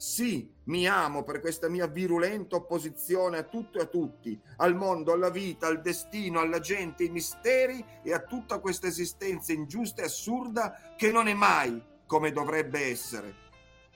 Sì, 0.02 0.52
mi 0.64 0.88
amo 0.88 1.22
per 1.22 1.38
questa 1.38 1.68
mia 1.68 1.86
virulenta 1.86 2.56
opposizione 2.56 3.38
a 3.38 3.44
tutto 3.44 3.78
e 3.78 3.82
a 3.82 3.86
tutti, 3.86 4.36
al 4.56 4.74
mondo, 4.74 5.12
alla 5.12 5.30
vita, 5.30 5.68
al 5.68 5.80
destino, 5.80 6.40
alla 6.40 6.58
gente, 6.58 7.04
ai 7.04 7.08
misteri 7.08 7.84
e 8.02 8.12
a 8.12 8.18
tutta 8.18 8.58
questa 8.58 8.88
esistenza 8.88 9.52
ingiusta 9.52 10.02
e 10.02 10.06
assurda 10.06 10.94
che 10.96 11.12
non 11.12 11.28
è 11.28 11.34
mai 11.34 11.80
come 12.04 12.32
dovrebbe 12.32 12.80
essere. 12.80 13.32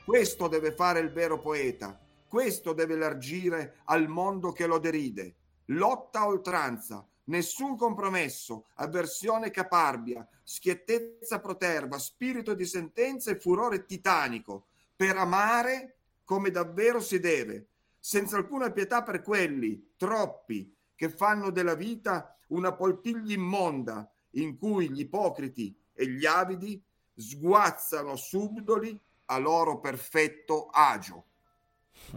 Questo 0.05 0.47
deve 0.47 0.71
fare 0.71 1.01
il 1.01 1.11
vero 1.11 1.41
poeta, 1.41 2.01
questo 2.29 2.73
deve 2.73 2.95
elargire 2.95 3.79
al 3.87 4.07
mondo 4.07 4.53
che 4.53 4.69
lo 4.69 4.79
deride. 4.79 5.35
Lotta 5.71 6.21
a 6.21 6.27
oltranza, 6.29 7.05
nessun 7.25 7.77
compromesso, 7.77 8.67
avversione 8.77 9.51
caparbia, 9.51 10.25
schiettezza 10.45 11.41
proterva, 11.41 11.99
spirito 11.99 12.55
di 12.55 12.65
sentenza 12.65 13.33
e 13.33 13.41
furore 13.41 13.85
titanico, 13.87 14.67
per 14.95 15.17
amare 15.17 15.96
come 16.27 16.51
davvero 16.51 17.01
si 17.01 17.21
deve, 17.21 17.69
senza 18.01 18.37
alcuna 18.37 18.71
pietà 18.73 19.03
per 19.05 19.23
quelli, 19.23 19.93
troppi, 19.97 20.77
che 20.95 21.09
fanno 21.09 21.51
della 21.51 21.75
vita 21.75 22.37
una 22.49 22.73
poltiglia 22.73 23.33
immonda 23.33 24.11
in 24.33 24.59
cui 24.59 24.91
gli 24.91 25.01
ipocriti 25.01 25.75
e 25.95 26.09
gli 26.09 26.27
avidi 26.27 26.83
sguazzano 27.15 28.17
subdoli 28.17 29.01
a 29.27 29.39
loro 29.39 29.79
perfetto 29.79 30.67
agio. 30.67 31.27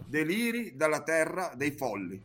Deliri 0.06 0.74
dalla 0.76 1.02
terra 1.02 1.52
dei 1.54 1.70
folli. 1.70 2.20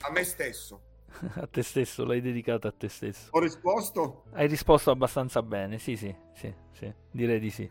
A 0.00 0.10
me 0.10 0.24
stesso. 0.24 0.82
A 1.40 1.46
te 1.46 1.62
stesso, 1.62 2.04
l'hai 2.04 2.20
dedicata 2.20 2.68
a 2.68 2.72
te 2.72 2.88
stesso. 2.88 3.28
Ho 3.30 3.40
risposto? 3.40 4.24
Hai 4.32 4.46
risposto 4.46 4.90
abbastanza 4.90 5.42
bene, 5.42 5.78
sì, 5.78 5.96
sì, 5.96 6.14
sì, 6.34 6.52
sì, 6.70 6.92
direi 7.10 7.40
di 7.40 7.50
sì. 7.50 7.68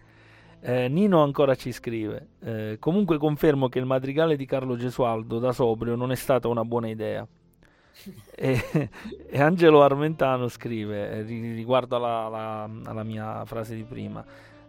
Eh, 0.59 0.87
Nino 0.89 1.21
ancora 1.21 1.55
ci 1.55 1.71
scrive: 1.71 2.29
eh, 2.39 2.77
Comunque 2.79 3.17
confermo 3.17 3.69
che 3.69 3.79
il 3.79 3.85
madrigale 3.85 4.35
di 4.35 4.45
Carlo 4.45 4.75
Gesualdo 4.75 5.39
da 5.39 5.51
sobrio 5.51 5.95
non 5.95 6.11
è 6.11 6.15
stata 6.15 6.47
una 6.47 6.65
buona 6.65 6.89
idea. 6.89 7.25
E, 8.39 8.89
e 9.29 9.41
Angelo 9.41 9.81
Armentano 9.81 10.47
scrive 10.47 11.09
eh, 11.09 11.21
ri- 11.23 11.53
riguardo 11.55 11.95
alla, 11.95 12.25
alla- 12.25 12.69
alla 12.85 13.03
mia 13.03 13.43
frase 13.45 13.75
di 13.75 13.83
prima: 13.83 14.23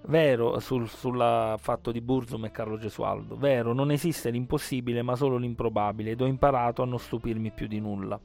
Vero 0.07 0.59
sul 0.61 0.89
fatto 0.89 1.93
di 1.93 2.01
Burzum 2.01 2.47
e 2.47 2.51
Carlo 2.51 2.79
Gesualdo, 2.79 3.37
vero, 3.37 3.73
non 3.75 3.91
esiste 3.91 4.31
l'impossibile 4.31 5.03
ma 5.03 5.17
solo 5.17 5.37
l'improbabile 5.37 6.13
ed 6.13 6.21
ho 6.23 6.27
imparato 6.27 6.83
a 6.83 6.87
non 6.87 6.99
stupirmi 6.99 7.51
più 7.53 7.67
di 7.67 7.81
nulla. 7.81 8.19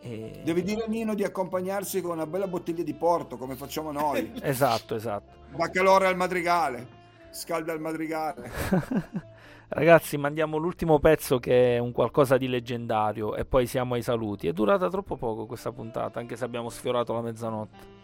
E- 0.00 0.40
Devi 0.42 0.62
dire 0.62 0.84
a 0.84 0.86
Nino 0.86 1.14
di 1.14 1.24
accompagnarsi 1.24 2.00
con 2.00 2.12
una 2.12 2.26
bella 2.26 2.46
bottiglia 2.48 2.82
di 2.82 2.94
porto, 2.94 3.36
come 3.36 3.54
facciamo 3.54 3.92
noi. 3.92 4.32
Esatto, 4.42 4.94
esatto. 4.94 5.38
Dà 5.56 5.68
calore 5.70 6.06
al 6.06 6.16
madrigale, 6.16 6.86
scalda 7.30 7.72
il 7.72 7.80
madrigale. 7.80 8.50
Ragazzi, 9.72 10.16
mandiamo 10.16 10.56
l'ultimo 10.56 10.98
pezzo 10.98 11.38
che 11.38 11.76
è 11.76 11.78
un 11.78 11.92
qualcosa 11.92 12.36
di 12.36 12.48
leggendario 12.48 13.36
e 13.36 13.44
poi 13.44 13.66
siamo 13.66 13.94
ai 13.94 14.02
saluti. 14.02 14.48
È 14.48 14.52
durata 14.52 14.88
troppo 14.88 15.16
poco 15.16 15.46
questa 15.46 15.70
puntata, 15.70 16.18
anche 16.18 16.34
se 16.34 16.44
abbiamo 16.44 16.70
sfiorato 16.70 17.12
la 17.12 17.20
mezzanotte. 17.20 17.98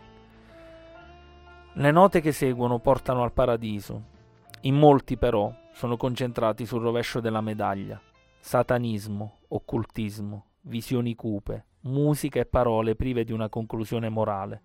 Le 1.73 1.90
note 1.90 2.20
che 2.20 2.31
seguono 2.32 2.78
portano 2.78 3.23
al 3.23 3.32
paradiso. 3.32 4.14
In 4.62 4.77
molti 4.77 5.16
però 5.16 5.52
sono 5.73 5.97
concentrati 5.97 6.64
sul 6.66 6.82
rovescio 6.82 7.20
della 7.20 7.40
medaglia. 7.40 8.01
Satanismo, 8.39 9.40
occultismo, 9.48 10.44
visioni 10.62 11.14
cupe, 11.14 11.64
musica 11.86 12.40
e 12.40 12.46
parole 12.46 12.94
prive 12.94 13.24
di 13.24 13.32
una 13.32 13.48
conclusione 13.48 14.08
morale. 14.08 14.62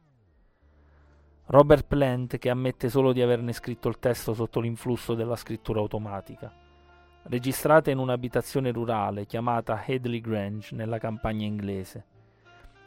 Robert 1.45 1.85
Plant 1.85 2.37
che 2.37 2.49
ammette 2.49 2.89
solo 2.89 3.13
di 3.13 3.21
averne 3.21 3.53
scritto 3.53 3.89
il 3.89 3.99
testo 3.99 4.33
sotto 4.33 4.59
l'influsso 4.59 5.13
della 5.13 5.35
scrittura 5.35 5.79
automatica. 5.79 6.51
Registrata 7.23 7.91
in 7.91 7.99
un'abitazione 7.99 8.71
rurale 8.71 9.25
chiamata 9.25 9.83
Headley 9.85 10.21
Grange 10.21 10.75
nella 10.75 10.97
campagna 10.97 11.45
inglese. 11.45 12.05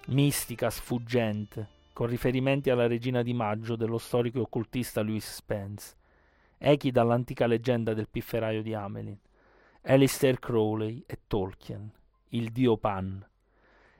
Mistica, 0.08 0.70
sfuggente, 0.70 1.68
con 1.92 2.08
riferimenti 2.08 2.70
alla 2.70 2.86
regina 2.86 3.22
di 3.22 3.32
maggio 3.32 3.76
dello 3.76 3.98
storico 3.98 4.38
e 4.38 4.42
occultista 4.42 5.02
Louis 5.02 5.24
Spence, 5.24 5.94
echi 6.58 6.90
dall'antica 6.90 7.46
leggenda 7.46 7.94
del 7.94 8.08
pifferaio 8.10 8.62
di 8.62 8.74
Amelin, 8.74 9.18
Alistair 9.82 10.38
Crowley 10.38 11.04
e 11.06 11.20
Tolkien, 11.26 11.90
il 12.30 12.50
dio 12.50 12.76
Pan, 12.76 13.24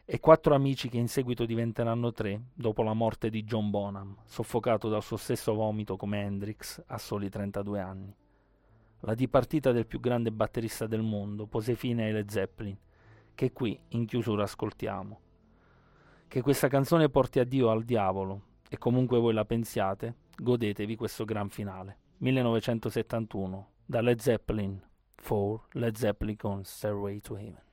e 0.06 0.20
quattro 0.20 0.54
amici 0.54 0.90
che 0.90 0.98
in 0.98 1.08
seguito 1.08 1.46
diventeranno 1.46 2.12
tre 2.12 2.48
dopo 2.52 2.82
la 2.82 2.92
morte 2.92 3.30
di 3.30 3.42
John 3.44 3.70
Bonham, 3.70 4.14
soffocato 4.26 4.90
dal 4.90 5.02
suo 5.02 5.16
stesso 5.16 5.54
vomito 5.54 5.96
come 5.96 6.20
Hendrix 6.20 6.82
a 6.86 6.98
soli 6.98 7.30
32 7.30 7.80
anni. 7.80 8.14
La 9.00 9.14
dipartita 9.14 9.72
del 9.72 9.86
più 9.86 10.00
grande 10.00 10.30
batterista 10.30 10.86
del 10.86 11.02
mondo 11.02 11.46
pose 11.46 11.74
fine 11.74 12.04
ai 12.04 12.12
Led 12.12 12.28
Zeppelin, 12.28 12.76
che 13.34 13.52
qui 13.52 13.78
in 13.88 14.04
chiusura 14.04 14.42
ascoltiamo. 14.42 15.20
Che 16.28 16.42
questa 16.42 16.68
canzone 16.68 17.08
porti 17.08 17.38
a 17.38 17.44
Dio 17.44 17.68
o 17.68 17.70
al 17.70 17.84
diavolo, 17.84 18.42
e 18.68 18.76
comunque 18.76 19.18
voi 19.18 19.32
la 19.32 19.44
pensiate, 19.46 20.16
godetevi 20.36 20.96
questo 20.96 21.24
gran 21.24 21.48
finale. 21.48 21.98
1971, 22.18 23.68
da 23.86 24.00
Led 24.02 24.20
Zeppelin 24.20 24.82
4, 25.16 25.66
Led 25.72 25.96
Zeppelin 25.96 26.36
con 26.36 26.64
Stairway 26.64 27.20
to 27.20 27.36
Heaven. 27.36 27.63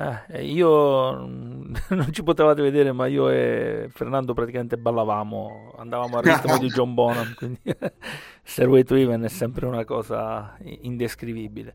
Eh, 0.00 0.20
e 0.28 0.44
io 0.44 1.26
mm, 1.26 1.74
non 1.90 2.12
ci 2.12 2.22
potevate 2.22 2.62
vedere, 2.62 2.92
ma 2.92 3.06
io 3.06 3.28
e 3.30 3.88
Fernando 3.90 4.32
praticamente 4.32 4.76
ballavamo, 4.76 5.74
andavamo 5.76 6.18
al 6.18 6.22
ritmo 6.22 6.56
di 6.58 6.68
John 6.68 6.94
Bonham, 6.94 7.34
quindi 7.34 7.58
Stairway 8.44 8.84
to 8.84 8.94
Heaven 8.94 9.22
è 9.22 9.28
sempre 9.28 9.66
una 9.66 9.84
cosa 9.84 10.56
indescrivibile. 10.60 11.74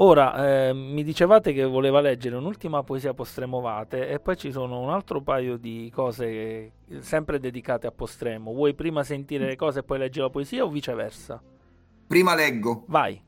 Ora, 0.00 0.68
eh, 0.68 0.72
mi 0.74 1.02
dicevate 1.02 1.52
che 1.54 1.64
voleva 1.64 2.00
leggere 2.00 2.36
un'ultima 2.36 2.84
poesia 2.84 3.14
postremovate 3.14 4.08
e 4.08 4.20
poi 4.20 4.36
ci 4.36 4.52
sono 4.52 4.78
un 4.80 4.90
altro 4.90 5.22
paio 5.22 5.56
di 5.56 5.90
cose 5.92 6.26
che- 6.86 7.00
sempre 7.00 7.40
dedicate 7.40 7.86
a 7.86 7.90
postremo. 7.90 8.52
Vuoi 8.52 8.74
prima 8.74 9.02
sentire 9.02 9.46
le 9.46 9.56
cose 9.56 9.80
e 9.80 9.82
poi 9.82 9.98
leggi 9.98 10.20
la 10.20 10.30
poesia 10.30 10.64
o 10.64 10.68
viceversa? 10.68 11.42
Prima 12.06 12.34
leggo 12.34 12.84
Vai. 12.86 13.20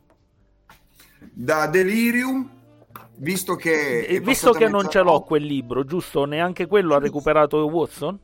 da 1.33 1.67
Delirium, 1.67 2.49
visto 3.21 3.55
che... 3.55 4.01
E 4.01 4.17
è 4.17 4.21
visto 4.21 4.53
che 4.53 4.69
non 4.69 4.89
ce 4.91 5.03
l'ho 5.03 5.21
quel 5.23 5.45
libro, 5.45 5.85
giusto? 5.85 6.25
Neanche 6.25 6.67
quello 6.67 6.95
ha 6.95 6.99
recuperato 6.99 7.65
Watson? 7.67 8.19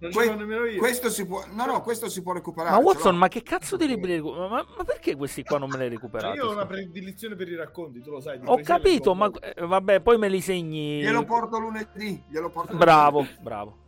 Non 0.00 0.12
Que- 0.12 0.24
ce 0.24 0.30
l'ho 0.30 0.36
nemmeno 0.36 0.64
io. 0.64 0.78
questo 0.78 1.10
si 1.10 1.26
può... 1.26 1.42
No, 1.52 1.66
no, 1.66 1.82
questo 1.82 2.08
si 2.08 2.22
può 2.22 2.32
recuperare. 2.32 2.76
Ma. 2.76 2.80
Watson, 2.80 3.16
ma 3.16 3.28
che 3.28 3.42
cazzo 3.42 3.76
di 3.76 3.86
libri 3.86 4.20
ma, 4.20 4.48
ma- 4.48 4.84
perché 4.84 5.16
questi 5.16 5.42
qua 5.42 5.58
non 5.58 5.68
me 5.70 5.76
li 5.76 5.82
hai 5.84 5.88
recuperati? 5.90 6.36
io 6.36 6.46
ho 6.46 6.52
una 6.52 6.66
predilizione 6.66 7.34
per 7.34 7.48
i 7.48 7.56
racconti, 7.56 8.00
tu 8.00 8.10
lo 8.10 8.20
sai. 8.20 8.40
Ho 8.44 8.60
capito, 8.62 9.14
ma 9.14 9.28
eh, 9.40 9.66
vabbè, 9.66 10.00
poi 10.00 10.18
me 10.18 10.28
li 10.28 10.40
segni. 10.40 11.00
Glielo 11.00 11.24
porto 11.24 11.58
lunedì. 11.58 12.22
Glielo 12.28 12.50
porto 12.50 12.76
Bravo, 12.76 13.18
lunedì. 13.20 13.38
bravo. 13.42 13.78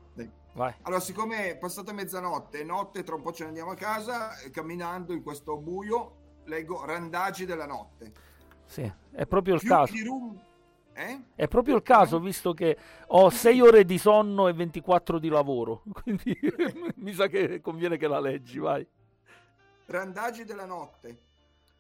Vai. 0.53 0.75
Allora, 0.83 1.01
siccome 1.01 1.51
è 1.51 1.57
passata 1.57 1.93
mezzanotte, 1.93 2.65
notte, 2.65 3.05
tra 3.05 3.15
un 3.15 3.23
po' 3.23 3.33
ce 3.33 3.45
ne 3.45 3.51
andiamo 3.51 3.71
a 3.71 3.77
casa, 3.77 4.37
e 4.41 4.51
camminando 4.51 5.13
in 5.13 5.23
questo 5.23 5.57
buio, 5.57 6.41
leggo 6.47 6.85
Randaggi 6.85 7.45
della 7.47 7.67
notte. 7.67 8.13
Sì, 8.67 8.93
è 9.13 9.27
proprio 9.27 9.55
il 9.55 9.61
Fiumi 9.61 9.75
caso. 9.77 9.93
di 9.93 10.03
rum... 10.03 10.41
Eh? 11.01 11.21
È 11.35 11.49
proprio 11.49 11.77
il 11.77 11.83
caso, 11.83 12.21
visto 12.21 12.53
che 12.53 12.77
ho 13.07 13.31
6 13.31 13.61
ore 13.63 13.85
di 13.87 13.97
sonno 13.97 14.49
e 14.49 14.53
24 14.53 15.19
di 15.19 15.29
lavoro. 15.29 15.83
Quindi 16.03 16.39
mi 16.97 17.15
sa 17.15 17.27
che 17.27 17.61
conviene 17.63 17.97
che 17.97 18.07
la 18.07 18.21
leggi, 18.21 18.59
vai. 18.59 18.87
Randaggi 19.87 20.45
della 20.45 20.67
notte. 20.67 21.29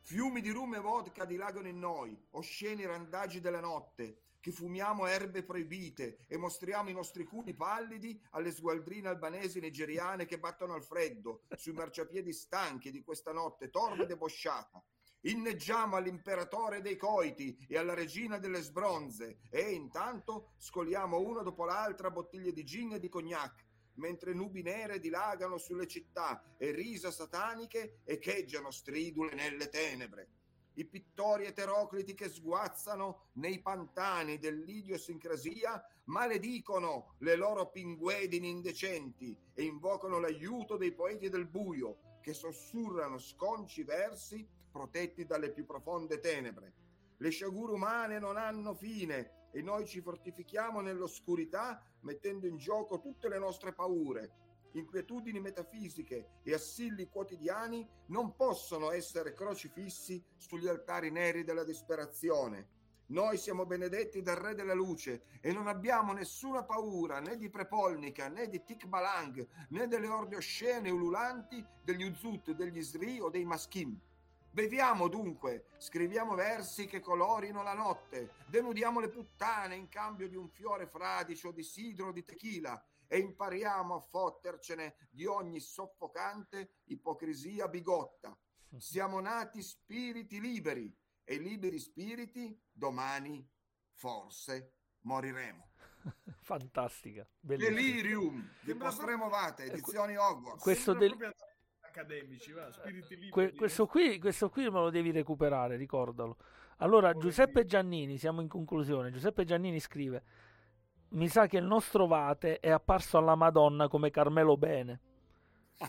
Fiumi 0.00 0.40
di 0.40 0.50
rum 0.50 0.74
e 0.74 0.80
vodka 0.80 1.26
dilagano 1.26 1.68
in 1.68 1.78
noi, 1.78 2.18
osceni 2.30 2.86
randaggi 2.86 3.40
della 3.40 3.60
notte, 3.60 4.22
che 4.40 4.50
fumiamo 4.50 5.06
erbe 5.06 5.42
proibite 5.42 6.24
e 6.26 6.38
mostriamo 6.38 6.88
i 6.88 6.94
nostri 6.94 7.24
culi 7.24 7.52
pallidi 7.52 8.18
alle 8.30 8.50
sgualdrine 8.50 9.08
albanesi 9.08 9.58
e 9.58 9.60
nigeriane 9.60 10.24
che 10.24 10.38
battono 10.38 10.72
al 10.72 10.82
freddo 10.82 11.42
sui 11.56 11.72
marciapiedi 11.72 12.32
stanchi 12.32 12.90
di 12.90 13.02
questa 13.02 13.32
notte 13.32 13.68
torbida 13.68 14.14
e 14.14 14.16
bosciata. 14.16 14.82
Inneggiamo 15.24 15.96
all'imperatore 15.96 16.80
dei 16.80 16.96
coiti 16.96 17.54
e 17.68 17.76
alla 17.76 17.92
regina 17.92 18.38
delle 18.38 18.62
sbronze 18.62 19.40
e 19.50 19.72
intanto 19.72 20.52
scoliamo 20.56 21.18
una 21.20 21.42
dopo 21.42 21.66
l'altra 21.66 22.10
bottiglie 22.10 22.52
di 22.52 22.64
gin 22.64 22.92
e 22.94 22.98
di 22.98 23.10
cognac 23.10 23.66
mentre 23.94 24.32
nubi 24.32 24.62
nere 24.62 24.98
dilagano 24.98 25.58
sulle 25.58 25.86
città 25.86 26.42
e 26.56 26.70
risa 26.70 27.10
sataniche 27.10 28.00
echeggiano 28.04 28.70
stridule 28.70 29.34
nelle 29.34 29.68
tenebre. 29.68 30.28
I 30.74 30.86
pittori 30.86 31.44
eterocliti 31.44 32.14
che 32.14 32.30
sguazzano 32.30 33.26
nei 33.34 33.60
pantani 33.60 34.38
dell'idiosincrasia 34.38 35.84
maledicono 36.04 37.16
le 37.18 37.36
loro 37.36 37.68
pinguedini 37.68 38.48
indecenti 38.48 39.36
e 39.52 39.64
invocano 39.64 40.18
l'aiuto 40.18 40.78
dei 40.78 40.92
poeti 40.92 41.28
del 41.28 41.46
buio 41.46 42.18
che 42.22 42.32
sussurrano 42.32 43.18
sconci 43.18 43.82
versi 43.82 44.46
protetti 44.70 45.26
dalle 45.26 45.50
più 45.50 45.66
profonde 45.66 46.18
tenebre. 46.20 46.72
Le 47.18 47.30
sciagure 47.30 47.72
umane 47.72 48.18
non 48.18 48.36
hanno 48.36 48.74
fine 48.74 49.48
e 49.52 49.62
noi 49.62 49.86
ci 49.86 50.00
fortifichiamo 50.00 50.80
nell'oscurità 50.80 51.82
mettendo 52.00 52.46
in 52.46 52.56
gioco 52.56 53.00
tutte 53.00 53.28
le 53.28 53.38
nostre 53.38 53.72
paure. 53.72 54.48
Inquietudini 54.72 55.40
metafisiche 55.40 56.40
e 56.42 56.54
assilli 56.54 57.08
quotidiani 57.08 57.86
non 58.06 58.36
possono 58.36 58.92
essere 58.92 59.34
crocifissi 59.34 60.22
sugli 60.36 60.68
altari 60.68 61.10
neri 61.10 61.42
della 61.42 61.64
disperazione. 61.64 62.78
Noi 63.10 63.38
siamo 63.38 63.66
benedetti 63.66 64.22
dal 64.22 64.36
Re 64.36 64.54
della 64.54 64.72
Luce 64.72 65.22
e 65.40 65.52
non 65.52 65.66
abbiamo 65.66 66.12
nessuna 66.12 66.62
paura 66.62 67.18
né 67.18 67.36
di 67.36 67.50
Prepolnica 67.50 68.28
né 68.28 68.48
di 68.48 68.62
Tikbalang 68.62 69.44
né 69.70 69.88
delle 69.88 70.06
orde 70.06 70.36
oscene 70.36 70.90
ululanti 70.90 71.64
degli 71.82 72.04
Uzut, 72.04 72.52
degli 72.52 72.80
Sri 72.80 73.20
o 73.20 73.28
dei 73.28 73.44
Maschim. 73.44 73.98
Beviamo 74.52 75.06
dunque, 75.08 75.66
scriviamo 75.78 76.34
versi 76.34 76.86
che 76.86 76.98
colorino 76.98 77.62
la 77.62 77.72
notte, 77.72 78.32
denudiamo 78.46 78.98
le 78.98 79.08
puttane 79.08 79.76
in 79.76 79.88
cambio 79.88 80.28
di 80.28 80.34
un 80.34 80.48
fiore 80.48 80.86
fradicio 80.88 81.52
di 81.52 81.62
sidro 81.62 82.10
di 82.10 82.24
tequila 82.24 82.82
e 83.06 83.18
impariamo 83.18 83.94
a 83.94 84.00
fottercene 84.00 84.96
di 85.10 85.24
ogni 85.24 85.60
soffocante 85.60 86.78
ipocrisia 86.86 87.68
bigotta. 87.68 88.36
Siamo 88.76 89.20
nati 89.20 89.62
spiriti 89.62 90.40
liberi 90.40 90.92
e 91.22 91.36
liberi 91.38 91.78
spiriti 91.78 92.60
domani 92.72 93.48
forse 93.94 94.74
moriremo. 95.02 95.68
Fantastica. 96.42 97.28
bellissima. 97.38 97.76
Delirium 97.76 98.40
di 98.60 98.66
Sembra 98.70 98.88
Postremovate, 98.88 99.64
proprio- 99.64 99.72
edizioni 99.74 100.16
Hogwarts. 100.16 100.62
questo 100.62 100.94
del- 100.94 101.16
proprio 101.16 101.34
accademici, 101.90 102.52
va, 102.52 102.70
spiriti 102.70 103.14
liberi. 103.14 103.30
Que- 103.30 103.54
questo, 103.54 103.86
qui, 103.86 104.18
questo 104.18 104.48
qui 104.48 104.62
me 104.64 104.80
lo 104.80 104.90
devi 104.90 105.10
recuperare, 105.10 105.76
ricordalo. 105.76 106.36
Allora, 106.78 107.12
Giuseppe 107.12 107.64
Giannini, 107.66 108.16
siamo 108.16 108.40
in 108.40 108.48
conclusione. 108.48 109.10
Giuseppe 109.10 109.44
Giannini 109.44 109.80
scrive: 109.80 110.22
Mi 111.10 111.28
sa 111.28 111.46
che 111.46 111.58
il 111.58 111.64
nostro 111.64 112.06
Vate 112.06 112.58
è 112.60 112.70
apparso 112.70 113.18
alla 113.18 113.34
Madonna 113.34 113.88
come 113.88 114.10
Carmelo 114.10 114.56
Bene. 114.56 115.00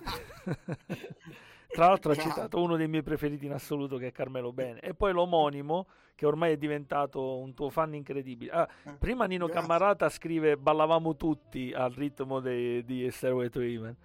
Tra 1.72 1.88
l'altro 1.88 2.12
ha 2.12 2.16
Bravo. 2.16 2.30
citato 2.30 2.62
uno 2.62 2.76
dei 2.76 2.90
miei 2.90 3.02
preferiti 3.04 3.46
in 3.46 3.54
assoluto 3.54 3.96
che 3.98 4.08
è 4.08 4.12
Carmelo 4.12 4.52
Bene. 4.52 4.82
E 4.82 4.94
poi 4.94 5.14
l'omonimo, 5.14 5.88
che 6.16 6.26
ormai 6.26 6.52
è 6.52 6.58
diventato 6.58 7.38
un 7.40 7.54
tuo 7.54 7.70
fan 7.70 7.94
incredibile. 7.96 8.52
Ah, 8.52 8.68
prima 9.00 9.24
Nino 9.26 9.46
Grazie. 9.46 9.62
Cammarata 9.62 10.10
scrive 10.10 10.58
ballavamo 10.58 11.16
tutti 11.16 11.72
al 11.74 11.92
ritmo 11.92 12.42
dei- 12.42 12.84
di 12.84 13.10
Stairway 13.10 13.48
to 13.50 13.62
Heaven. 13.62 13.96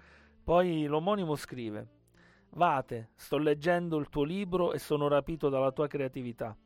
Poi 0.46 0.84
l'omonimo 0.84 1.34
scrive 1.34 1.88
Vate, 2.50 3.10
sto 3.16 3.36
leggendo 3.36 3.96
il 3.96 4.08
tuo 4.08 4.22
libro 4.22 4.72
e 4.72 4.78
sono 4.78 5.08
rapito 5.08 5.48
dalla 5.48 5.72
tua 5.72 5.88
creatività. 5.88 6.56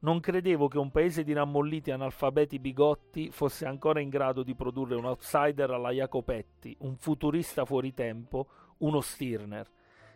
Non 0.00 0.20
credevo 0.20 0.68
che 0.68 0.78
un 0.78 0.90
paese 0.90 1.22
di 1.22 1.34
rammolliti 1.34 1.90
analfabeti 1.90 2.58
bigotti 2.58 3.30
fosse 3.30 3.66
ancora 3.66 4.00
in 4.00 4.08
grado 4.08 4.42
di 4.42 4.54
produrre 4.54 4.94
un 4.94 5.04
outsider 5.04 5.70
alla 5.70 5.90
Jacopetti, 5.90 6.78
un 6.80 6.96
futurista 6.96 7.66
fuori 7.66 7.92
tempo, 7.92 8.46
uno 8.78 9.02
Stirner. 9.02 9.70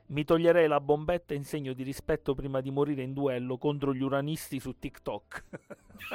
Mi 0.06 0.24
toglierei 0.24 0.66
la 0.66 0.80
bombetta 0.80 1.34
in 1.34 1.44
segno 1.44 1.74
di 1.74 1.82
rispetto 1.82 2.32
prima 2.32 2.62
di 2.62 2.70
morire 2.70 3.02
in 3.02 3.12
duello 3.12 3.58
contro 3.58 3.92
gli 3.92 4.02
uranisti 4.02 4.58
su 4.58 4.78
TikTok. 4.78 5.44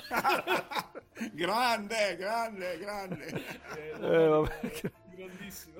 grande, 1.33 2.15
grande, 2.17 2.77
grande. 2.79 3.43
Eh, 4.01 5.03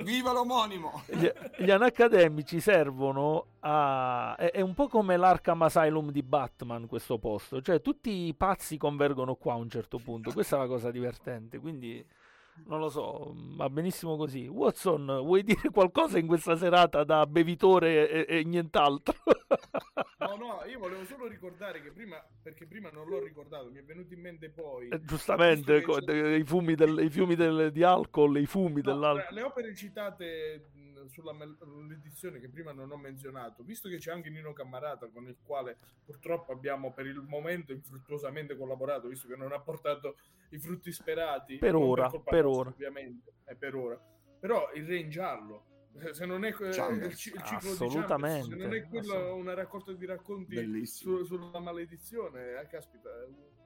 Viva 0.03 0.31
l'omonimo! 0.31 1.03
gli, 1.07 1.29
gli 1.57 1.71
anaccademici 1.71 2.59
servono 2.59 3.45
a... 3.59 4.35
È, 4.35 4.51
è 4.51 4.61
un 4.61 4.73
po' 4.73 4.87
come 4.87 5.17
l'Arkham 5.17 5.61
Asylum 5.63 6.11
di 6.11 6.23
Batman 6.23 6.87
questo 6.87 7.17
posto, 7.17 7.61
cioè 7.61 7.81
tutti 7.81 8.27
i 8.27 8.33
pazzi 8.33 8.77
convergono 8.77 9.35
qua 9.35 9.53
a 9.53 9.57
un 9.57 9.69
certo 9.69 9.99
punto, 9.99 10.31
questa 10.31 10.57
è 10.57 10.59
la 10.59 10.67
cosa 10.67 10.91
divertente, 10.91 11.59
quindi 11.59 12.05
non 12.67 12.79
lo 12.79 12.89
so, 12.89 13.33
va 13.55 13.69
benissimo 13.69 14.15
così. 14.17 14.47
Watson, 14.47 15.05
vuoi 15.23 15.43
dire 15.43 15.69
qualcosa 15.71 16.17
in 16.17 16.27
questa 16.27 16.55
serata 16.55 17.03
da 17.03 17.25
bevitore 17.25 18.09
e, 18.25 18.39
e 18.39 18.43
nient'altro? 18.43 19.13
No, 20.19 20.35
no, 20.37 20.63
io 20.67 20.79
volevo 20.79 21.05
solo 21.05 21.27
ricordare 21.27 21.81
che 21.81 21.91
prima, 21.91 22.21
perché 22.41 22.65
prima 22.65 22.89
non 22.91 23.07
l'ho 23.07 23.19
ricordato, 23.23 23.69
mi 23.71 23.79
è 23.79 23.83
venuto 23.83 24.13
in 24.13 24.21
mente 24.21 24.49
poi. 24.49 24.87
Eh, 24.89 25.01
Giustamente, 25.03 25.81
co- 25.81 25.99
i 25.99 26.43
fumi, 26.43 26.73
del- 26.75 26.99
i 27.03 27.09
fiumi 27.09 27.35
del- 27.35 27.71
di 27.71 27.83
alcol, 27.83 28.37
i 28.39 28.45
fumi 28.45 28.81
No, 28.81 28.91
dell'alcol. 28.91 29.33
le 29.35 29.41
opere 29.43 29.75
citate 29.75 30.69
sulla 31.07 31.33
mel- 31.33 31.57
l'edizione 31.87 32.39
che 32.39 32.49
prima 32.49 32.71
non 32.71 32.91
ho 32.91 32.97
menzionato, 32.97 33.63
visto 33.63 33.89
che 33.89 33.97
c'è 33.97 34.11
anche 34.11 34.29
Nino 34.29 34.53
Cammarata 34.53 35.07
con 35.07 35.27
il 35.27 35.37
quale 35.43 35.77
purtroppo 36.03 36.51
abbiamo 36.51 36.93
per 36.93 37.05
il 37.05 37.21
momento 37.21 37.71
infruttuosamente 37.71 38.55
collaborato, 38.57 39.07
visto 39.07 39.27
che 39.27 39.35
non 39.35 39.51
ha 39.51 39.59
portato 39.59 40.17
i 40.49 40.59
frutti 40.59 40.91
sperati. 40.91 41.57
Per 41.57 41.75
ora, 41.75 42.09
per 42.09 42.43
nostra, 42.43 42.47
ora. 42.47 42.69
Ovviamente, 42.69 43.33
è 43.43 43.55
per 43.55 43.75
ora. 43.75 43.99
Però 44.39 44.71
il 44.73 44.85
re 44.85 44.97
in 44.97 45.09
giallo, 45.09 45.89
se- 46.11 46.25
non 46.25 46.43
è 46.45 46.51
Chambers, 46.53 47.07
il, 47.11 47.15
ci- 47.15 47.33
il 47.33 47.41
ciclo 47.43 47.69
assolutamente, 47.71 47.87
di 47.87 48.09
Chambers, 48.09 48.47
se 48.47 48.55
non 48.55 48.73
è 48.73 48.87
quello 48.87 49.13
assolut- 49.15 49.39
una 49.39 49.53
raccolta 49.53 49.91
di 49.93 50.05
racconti 50.05 50.85
su- 50.85 51.23
sulla 51.23 51.59
maledizione, 51.59 52.59
eh, 52.61 52.67
caspita, 52.67 53.09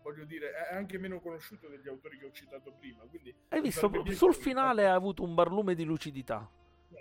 voglio 0.02 0.24
dire, 0.24 0.52
è 0.54 0.76
anche 0.76 0.98
meno 0.98 1.20
conosciuto 1.20 1.68
degli 1.68 1.88
autori 1.90 2.18
che 2.18 2.26
ho 2.26 2.32
citato 2.32 2.72
prima. 2.80 3.04
Quindi 3.04 3.36
Hai 3.50 3.62
visto, 3.62 3.92
sul 4.14 4.34
finale 4.34 4.88
ha 4.88 4.94
avuto 4.94 5.24
un 5.24 5.34
barlume 5.36 5.76
di 5.76 5.84
lucidità. 5.84 6.50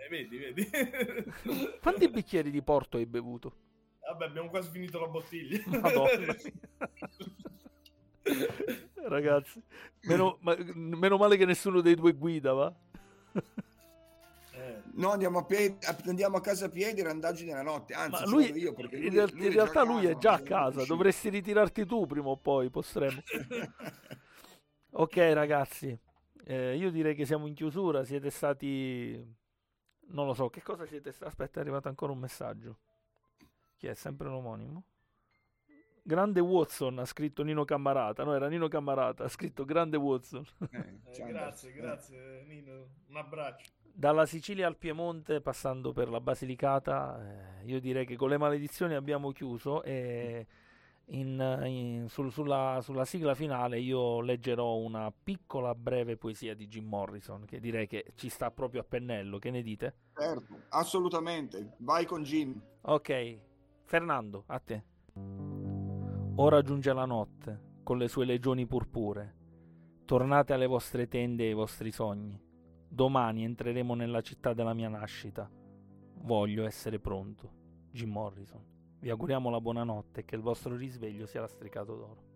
Vedi, 0.09 0.39
vedi. 0.39 0.69
Quanti 1.81 2.09
bicchieri 2.09 2.51
di 2.51 2.63
porto 2.63 2.97
hai 2.97 3.07
bevuto? 3.07 3.67
Vabbè, 4.01 4.25
abbiamo 4.27 4.49
quasi 4.49 4.71
finito 4.71 4.99
la 5.01 5.09
bottiglia. 5.09 5.63
Madonna 5.81 6.35
Ragazzi, 9.09 9.63
meno, 10.03 10.39
ma- 10.43 10.57
meno 10.75 11.17
male 11.17 11.37
che 11.37 11.47
nessuno 11.47 11.81
dei 11.81 11.95
due 11.95 12.13
guida, 12.13 12.53
va? 12.53 12.75
Eh, 14.53 14.83
No, 14.95 15.13
andiamo 15.13 15.39
a, 15.39 15.45
piedi, 15.45 15.79
andiamo 16.07 16.37
a 16.37 16.41
casa 16.41 16.67
a 16.67 16.69
piedi, 16.69 17.01
randaggi 17.03 17.45
nella 17.45 17.63
notte. 17.63 17.95
Anzi, 17.95 18.25
Ma 18.25 18.29
lui, 18.29 18.51
io 18.53 18.75
perché 18.75 18.97
in, 18.97 19.03
lui- 19.03 19.11
real- 19.15 19.31
lui 19.33 19.47
in 19.47 19.53
realtà 19.53 19.83
lui 19.85 20.07
è 20.07 20.19
già 20.19 20.33
a 20.33 20.41
casa, 20.41 20.85
dovresti 20.85 21.29
ritirarti 21.29 21.87
tu 21.87 22.07
prima 22.07 22.29
o 22.29 22.37
poi, 22.37 22.69
potremmo. 22.69 23.23
Ok 24.91 25.17
ragazzi, 25.17 25.97
eh, 26.45 26.77
io 26.77 26.91
direi 26.91 27.15
che 27.15 27.25
siamo 27.25 27.47
in 27.47 27.55
chiusura, 27.55 28.05
siete 28.05 28.31
stati... 28.31 29.37
Non 30.11 30.27
lo 30.27 30.35
so, 30.35 30.49
che 30.49 30.63
cosa 30.63 30.87
siete 30.87 31.13
stati... 31.13 31.31
Aspetta, 31.31 31.59
è 31.59 31.63
arrivato 31.63 31.89
ancora 31.89 32.13
un 32.13 32.19
messaggio. 32.19 32.79
Chi 33.77 33.87
è? 33.87 33.95
Sempre 33.95 34.29
un 34.29 34.35
omonimo? 34.35 34.85
Grande 36.03 36.41
Watson, 36.41 36.99
ha 37.01 37.05
scritto 37.05 37.43
Nino 37.43 37.65
Cammarata. 37.67 38.25
No, 38.25 38.35
era 38.35 38.49
Nino 38.49 38.67
Cammarata, 38.69 39.25
ha 39.25 39.29
scritto 39.29 39.67
Grande 39.67 39.99
Watson. 39.99 40.43
Eh, 40.71 40.79
eh, 41.05 41.13
ciao, 41.13 41.27
grazie, 41.27 41.69
eh. 41.69 41.73
grazie 41.75 42.45
Nino. 42.47 42.87
Un 43.09 43.17
abbraccio. 43.17 43.71
Dalla 43.83 44.25
Sicilia 44.25 44.67
al 44.67 44.77
Piemonte, 44.77 45.43
passando 45.43 45.93
per 45.93 46.09
la 46.09 46.21
Basilicata, 46.21 47.61
eh, 47.61 47.65
io 47.67 47.79
direi 47.79 48.07
che 48.07 48.17
con 48.17 48.31
le 48.31 48.39
maledizioni 48.39 48.95
abbiamo 48.95 49.33
chiuso 49.33 49.83
e 49.83 50.47
in- 51.11 51.63
in- 51.65 52.09
sul- 52.09 52.31
sulla, 52.33 52.81
sulla 52.83 53.05
sigla 53.05 53.35
finale 53.35 53.79
io 53.81 54.21
leggerò 54.21 54.77
una 54.77 55.13
piccola 55.13 55.75
breve 55.75 56.17
poesia 56.17 56.55
di 56.55 56.67
Jim 56.67 56.87
Morrison 56.87 57.45
che 57.45 57.61
direi 57.61 57.87
che 57.87 58.13
ci 58.15 58.29
sta 58.29 58.51
proprio 58.51 58.81
a 58.83 58.85
pennello. 58.85 59.39
Che 59.39 59.51
ne 59.51 59.63
dite? 59.63 59.95
Certo, 60.15 60.63
assolutamente. 60.71 61.75
Vai 61.79 62.05
con 62.05 62.23
Jim. 62.23 62.61
Ok, 62.83 63.39
Fernando, 63.85 64.45
a 64.47 64.59
te. 64.59 64.85
Ora 66.37 66.63
giunge 66.63 66.93
la 66.93 67.05
notte 67.05 67.67
con 67.83 67.99
le 67.99 68.09
sue 68.09 68.25
legioni 68.25 68.67
purpure. 68.67 69.35
Tornate 70.05 70.53
alle 70.53 70.67
vostre 70.67 71.09
tende 71.09 71.45
e 71.45 71.49
ai 71.49 71.55
vostri 71.55 71.91
sogni. 71.91 72.41
Domani 72.89 73.45
entreremo 73.45 73.95
nella 73.95 74.21
città 74.21 74.53
della 74.55 74.73
mia 74.75 74.89
nascita. 74.89 75.51
Voglio 76.21 76.65
essere 76.65 76.99
pronto. 76.99 77.53
Jim 77.91 78.11
Morrison. 78.11 78.63
Vi 79.01 79.11
auguriamo 79.11 79.49
la 79.49 79.61
buonanotte 79.61 80.21
e 80.21 80.25
che 80.25 80.35
il 80.35 80.43
vostro 80.43 80.75
risveglio 80.75 81.27
sia 81.27 81.41
lastricato 81.41 81.95
d'oro. 81.95 82.28